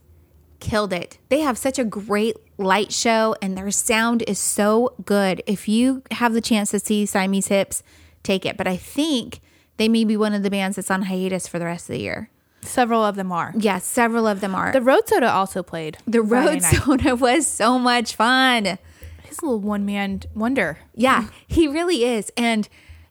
killed 0.60 0.92
it. 0.92 1.18
They 1.28 1.40
have 1.40 1.58
such 1.58 1.78
a 1.78 1.84
great 1.84 2.36
light 2.58 2.92
show 2.92 3.34
and 3.40 3.56
their 3.56 3.70
sound 3.70 4.22
is 4.28 4.38
so 4.38 4.94
good. 5.04 5.42
If 5.46 5.68
you 5.68 6.02
have 6.10 6.34
the 6.34 6.40
chance 6.40 6.70
to 6.72 6.78
see 6.78 7.06
Siamese 7.06 7.48
Hips, 7.48 7.82
take 8.22 8.44
it. 8.44 8.56
But 8.56 8.68
I 8.68 8.76
think 8.76 9.40
they 9.78 9.88
may 9.88 10.04
be 10.04 10.16
one 10.16 10.34
of 10.34 10.42
the 10.42 10.50
bands 10.50 10.76
that's 10.76 10.90
on 10.90 11.02
hiatus 11.02 11.48
for 11.48 11.58
the 11.58 11.64
rest 11.64 11.88
of 11.88 11.94
the 11.94 12.02
year. 12.02 12.30
Several 12.62 13.02
of 13.02 13.16
them 13.16 13.32
are. 13.32 13.54
Yeah, 13.56 13.78
several 13.78 14.26
of 14.26 14.40
them 14.40 14.54
are. 14.54 14.70
The 14.72 14.82
Road 14.82 15.08
Soda 15.08 15.32
also 15.32 15.62
played. 15.62 15.96
The 16.06 16.20
Road. 16.20 16.62
Soda 16.62 17.16
was 17.16 17.46
so 17.46 17.78
much 17.78 18.14
fun. 18.14 18.78
He's 19.24 19.38
a 19.38 19.46
little 19.46 19.60
one 19.60 19.86
man 19.86 20.20
wonder. 20.34 20.78
Yeah, 20.94 21.28
he 21.46 21.66
really 21.66 22.04
is. 22.04 22.30
And, 22.36 22.68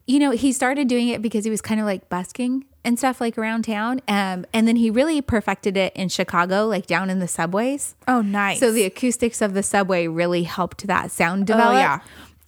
you 0.10 0.18
know, 0.18 0.31
he 0.31 0.52
started 0.52 0.88
doing 0.88 1.07
it 1.10 1.22
because 1.22 1.45
he 1.45 1.52
was 1.52 1.61
kind 1.61 1.80
of 1.80 1.86
like 1.86 2.10
busking 2.10 2.65
and 2.84 2.98
stuff 2.98 3.22
like 3.22 3.38
around 3.38 3.61
town. 3.65 4.02
Um, 4.07 4.44
and 4.52 4.68
then 4.68 4.76
he 4.76 4.90
really 4.90 5.22
perfected 5.22 5.77
it 5.77 5.95
in 5.95 6.10
Chicago, 6.10 6.65
like 6.65 6.88
down 6.88 7.11
in 7.11 7.19
the 7.19 7.27
subways. 7.27 7.94
Oh, 8.07 8.23
nice. 8.23 8.60
So 8.60 8.72
the 8.72 8.86
acoustics 8.86 9.40
of 9.40 9.53
the 9.53 9.61
subway 9.61 10.07
really 10.07 10.44
helped 10.44 10.88
that 10.88 11.11
sound 11.11 11.45
develop. 11.45 11.76
Oh, 11.76 11.77
yeah. 11.77 11.99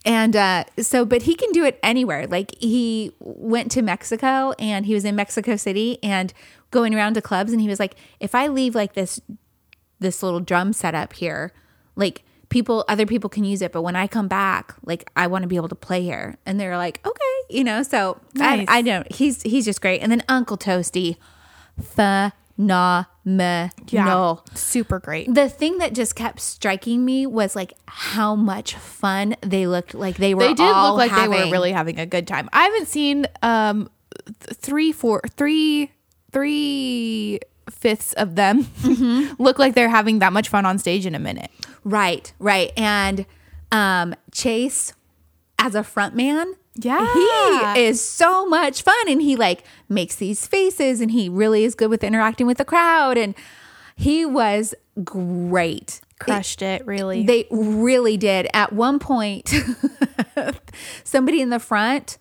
And 0.04 0.34
uh, 0.34 0.64
so, 0.80 1.04
but 1.04 1.22
he 1.22 1.36
can 1.36 1.52
do 1.52 1.64
it 1.64 1.78
anywhere. 1.84 2.26
Like 2.26 2.52
he 2.58 3.12
went 3.20 3.70
to 3.72 3.82
Mexico 3.82 4.54
and 4.58 4.84
he 4.84 4.94
was 4.94 5.04
in 5.04 5.14
Mexico 5.14 5.54
City 5.54 6.00
and 6.02 6.34
going 6.72 6.96
around 6.96 7.14
to 7.14 7.22
clubs. 7.22 7.52
And 7.52 7.60
he 7.60 7.68
was 7.68 7.78
like, 7.78 7.94
if 8.18 8.34
I 8.34 8.48
leave 8.48 8.74
like 8.74 8.94
this, 8.94 9.20
this 10.00 10.20
little 10.20 10.40
drum 10.40 10.72
setup 10.72 11.12
here, 11.12 11.52
like 11.94 12.24
people, 12.48 12.84
other 12.88 13.06
people 13.06 13.30
can 13.30 13.44
use 13.44 13.62
it. 13.62 13.70
But 13.70 13.82
when 13.82 13.94
I 13.94 14.08
come 14.08 14.26
back, 14.26 14.74
like 14.84 15.08
I 15.14 15.28
want 15.28 15.42
to 15.42 15.48
be 15.48 15.54
able 15.54 15.68
to 15.68 15.76
play 15.76 16.02
here. 16.02 16.38
And 16.44 16.58
they're 16.58 16.76
like, 16.76 17.00
okay, 17.06 17.31
you 17.52 17.64
know, 17.64 17.82
so 17.82 18.20
Nice. 18.34 18.66
I, 18.68 18.78
I 18.78 18.82
don't, 18.82 19.10
he's, 19.12 19.42
he's 19.42 19.64
just 19.64 19.80
great. 19.80 20.00
And 20.00 20.10
then 20.10 20.22
Uncle 20.28 20.56
Toasty, 20.58 21.16
phenomenal. 21.80 23.06
yeah, 23.88 24.34
super 24.54 24.98
great. 24.98 25.32
The 25.32 25.48
thing 25.48 25.78
that 25.78 25.94
just 25.94 26.14
kept 26.14 26.40
striking 26.40 27.04
me 27.04 27.26
was 27.26 27.54
like 27.56 27.74
how 27.86 28.34
much 28.34 28.74
fun 28.74 29.36
they 29.40 29.66
looked 29.66 29.94
like 29.94 30.16
they 30.16 30.34
were. 30.34 30.42
They 30.42 30.54
did 30.54 30.64
look 30.72 30.96
like 30.96 31.14
they 31.14 31.28
were 31.28 31.50
really 31.50 31.72
having 31.72 31.98
a 31.98 32.06
good 32.06 32.26
time. 32.26 32.48
I 32.52 32.64
haven't 32.64 32.88
seen 32.88 33.26
um 33.42 33.90
th- 34.26 34.56
three, 34.58 34.92
four, 34.92 35.20
three, 35.36 35.90
three 36.32 37.40
fifths 37.70 38.12
of 38.14 38.34
them 38.34 38.64
Mm-hmm. 38.64 39.34
look 39.42 39.58
like 39.58 39.74
they're 39.74 39.88
having 39.88 40.18
that 40.20 40.32
much 40.32 40.48
fun 40.48 40.66
on 40.66 40.78
stage 40.78 41.06
in 41.06 41.14
a 41.14 41.18
minute. 41.20 41.50
right, 41.84 42.32
right. 42.38 42.70
And 42.76 43.24
um, 43.70 44.14
Chase, 44.32 44.92
as 45.58 45.74
a 45.74 45.82
front 45.84 46.14
man, 46.14 46.54
Yeah. 46.74 47.74
he 47.74 47.84
is 47.84 48.04
so 48.04 48.46
much 48.46 48.82
fun, 48.82 49.08
and 49.08 49.20
he 49.20 49.36
like 49.36 49.64
makes 49.88 50.16
these 50.16 50.46
faces, 50.46 51.00
and 51.00 51.10
he 51.10 51.28
really 51.28 51.64
is 51.64 51.74
good 51.74 51.90
with 51.90 52.02
interacting 52.02 52.46
with 52.46 52.58
the 52.58 52.64
crowd, 52.64 53.18
and 53.18 53.34
he 53.96 54.24
was 54.24 54.74
great. 55.04 56.00
Crushed 56.18 56.62
it, 56.62 56.86
really. 56.86 57.24
They 57.24 57.46
really 57.50 58.16
did. 58.16 58.48
At 58.54 58.72
one 58.72 58.98
point, 58.98 59.52
somebody 61.04 61.40
in 61.40 61.50
the 61.50 61.58
front 61.58 62.16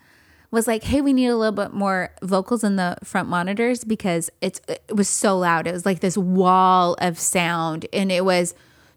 was 0.50 0.68
like, 0.68 0.84
"Hey, 0.84 1.02
we 1.02 1.14
need 1.14 1.28
a 1.28 1.38
little 1.38 1.54
bit 1.54 1.72
more 1.72 2.10
vocals 2.22 2.64
in 2.64 2.76
the 2.76 2.98
front 3.04 3.30
monitors 3.30 3.84
because 3.84 4.30
it's 4.42 4.60
it 4.68 4.84
was 4.94 5.08
so 5.08 5.38
loud. 5.38 5.68
It 5.68 5.74
was 5.74 5.86
like 5.86 6.00
this 6.02 6.18
wall 6.18 6.96
of 7.00 7.20
sound, 7.20 7.86
and 7.94 8.12
it 8.12 8.26
was 8.26 8.54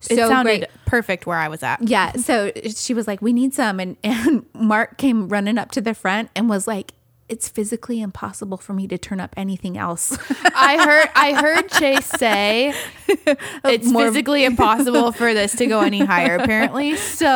so 0.07 0.15
it 0.15 0.29
sounded 0.29 0.61
great." 0.61 0.71
perfect 0.87 1.27
where 1.27 1.39
I 1.39 1.49
was 1.49 1.63
at. 1.63 1.83
Yeah. 1.83 2.13
So 2.13 2.53
she 2.75 2.95
was 2.95 3.07
like, 3.07 3.21
"We 3.23 3.33
need 3.33 3.55
some," 3.55 3.81
and 3.81 3.97
and 4.03 4.45
Mark 4.55 4.99
came 4.99 5.29
running 5.29 5.59
up 5.59 5.71
to 5.73 5.81
the 5.81 5.95
front 5.95 6.31
and 6.35 6.49
was 6.49 6.67
like. 6.67 6.93
It's 7.29 7.49
physically 7.49 8.03
impossible 8.03 8.59
for 8.59 8.75
me 8.75 8.87
to 8.89 8.99
turn 8.99 9.19
up 9.19 9.33
anything 9.37 9.79
else. 9.79 10.17
I 10.55 10.77
heard 10.85 11.09
I 11.15 11.33
heard 11.41 11.69
Chase 11.71 12.05
say 12.07 12.75
it's 13.65 13.87
More- 13.91 14.05
physically 14.07 14.45
impossible 14.51 15.11
for 15.13 15.33
this 15.33 15.55
to 15.57 15.67
go 15.67 15.81
any 15.81 16.05
higher 16.05 16.37
apparently. 16.37 16.97
So, 16.97 17.27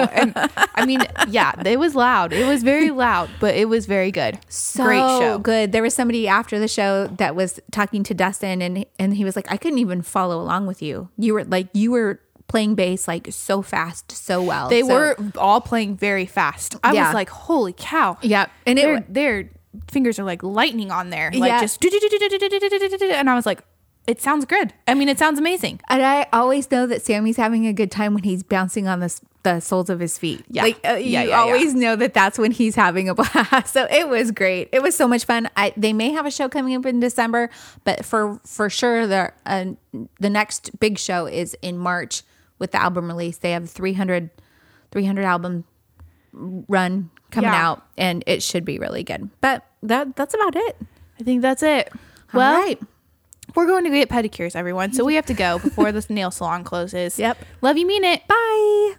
and 0.00 0.32
I 0.74 0.84
mean, 0.84 1.00
yeah, 1.28 1.52
it 1.64 1.78
was 1.78 1.94
loud. 1.94 2.32
It 2.32 2.46
was 2.46 2.62
very 2.62 2.90
loud, 2.90 3.30
but 3.40 3.54
it 3.54 3.68
was 3.68 3.86
very 3.86 4.10
good. 4.10 4.38
so 4.48 4.84
Great 4.84 4.98
show. 4.98 5.38
good. 5.38 5.72
There 5.72 5.82
was 5.82 5.94
somebody 5.94 6.28
after 6.28 6.58
the 6.58 6.68
show 6.68 7.06
that 7.06 7.34
was 7.34 7.58
talking 7.70 8.02
to 8.04 8.14
Dustin, 8.14 8.60
and 8.60 8.84
and 8.98 9.14
he 9.16 9.24
was 9.24 9.34
like, 9.34 9.50
"I 9.50 9.56
couldn't 9.56 9.78
even 9.78 10.02
follow 10.02 10.40
along 10.40 10.66
with 10.66 10.82
you. 10.82 11.08
You 11.16 11.32
were 11.34 11.44
like, 11.44 11.68
you 11.72 11.90
were 11.90 12.20
playing 12.48 12.74
bass 12.74 13.06
like 13.06 13.28
so 13.30 13.62
fast, 13.62 14.10
so 14.10 14.42
well. 14.42 14.68
They 14.68 14.82
So- 14.82 14.88
were 14.88 15.16
all 15.36 15.60
playing 15.60 15.96
very 15.96 16.26
fast. 16.26 16.76
I 16.82 16.92
Yeah. 16.92 17.06
was 17.06 17.14
like, 17.14 17.28
holy 17.28 17.74
cow. 17.76 18.16
yeah, 18.22 18.46
and 18.66 18.78
it 18.78 18.82
Their, 18.82 19.04
their 19.08 19.50
fingers 19.90 20.18
are 20.18 20.24
like 20.24 20.42
lightning 20.42 20.90
on 20.90 21.10
there. 21.10 21.30
Like 21.34 21.50
Yeah. 21.50 21.60
just 21.60 21.82
and 21.84 23.30
I 23.30 23.34
was 23.34 23.46
like, 23.46 23.62
it 24.06 24.22
sounds 24.22 24.46
good. 24.46 24.72
I 24.86 24.94
mean, 24.94 25.08
it 25.10 25.18
sounds 25.18 25.38
amazing. 25.38 25.80
And 25.90 26.02
I 26.02 26.26
always 26.32 26.70
know 26.70 26.86
that 26.86 27.02
Sammy's 27.02 27.36
having 27.36 27.66
a 27.66 27.74
good 27.74 27.90
time 27.90 28.14
when 28.14 28.22
he's 28.22 28.42
bouncing 28.42 28.88
on 28.88 29.00
the, 29.00 29.20
the 29.42 29.60
soles 29.60 29.90
of 29.90 30.00
his 30.00 30.16
feet. 30.16 30.42
Yeah. 30.48 30.62
Like, 30.62 30.76
uh, 30.76 30.92
Yeah, 30.92 30.96
you 30.96 31.10
yeah, 31.10 31.22
yeah. 31.24 31.38
always 31.40 31.74
know 31.74 31.94
that 31.96 32.14
that's 32.14 32.38
when 32.38 32.50
he's 32.50 32.74
having 32.74 33.10
a 33.10 33.14
blast. 33.14 33.74
So 33.74 33.86
it 33.90 34.08
was 34.08 34.30
great. 34.30 34.70
It 34.72 34.80
was 34.82 34.96
so 34.96 35.06
much 35.06 35.26
fun. 35.26 35.50
I, 35.58 35.74
they 35.76 35.92
may 35.92 36.10
have 36.12 36.24
a 36.24 36.30
show 36.30 36.48
coming 36.48 36.74
up 36.74 36.86
in 36.86 37.00
December, 37.00 37.50
but 37.84 38.02
for, 38.06 38.40
for 38.46 38.70
sure, 38.70 39.06
the, 39.06 39.30
uh, 39.44 39.66
the 40.18 40.30
next 40.30 40.80
big 40.80 40.98
show 40.98 41.26
is 41.26 41.54
in 41.60 41.76
March 41.76 42.22
with 42.58 42.72
the 42.72 42.80
album 42.80 43.08
release. 43.08 43.38
They 43.38 43.52
have 43.52 43.68
300, 43.70 44.30
300 44.90 45.24
album 45.24 45.64
run 46.32 47.10
coming 47.30 47.50
Yeah. 47.50 47.68
out, 47.68 47.82
and 47.96 48.22
it 48.26 48.42
should 48.42 48.64
be 48.64 48.78
really 48.78 49.02
good. 49.04 49.28
But 49.40 49.64
that 49.82 50.16
that's 50.16 50.34
about 50.34 50.56
it. 50.56 50.76
I 51.20 51.24
think 51.24 51.42
that's 51.42 51.62
it. 51.62 51.88
All 51.92 51.98
Well, 52.38 52.60
right. 52.60 52.80
we're 53.54 53.66
going 53.66 53.84
to 53.84 53.90
get 53.90 54.08
pedicures, 54.08 54.54
everyone. 54.54 54.92
So 54.92 55.04
we 55.04 55.14
have 55.14 55.26
to 55.26 55.34
go 55.34 55.58
before 55.58 55.92
this 55.92 56.08
nail 56.10 56.30
salon 56.30 56.64
closes. 56.64 57.18
Yep. 57.18 57.38
Love 57.62 57.76
you, 57.76 57.86
mean 57.86 58.04
it. 58.04 58.26
Bye. 58.28 58.94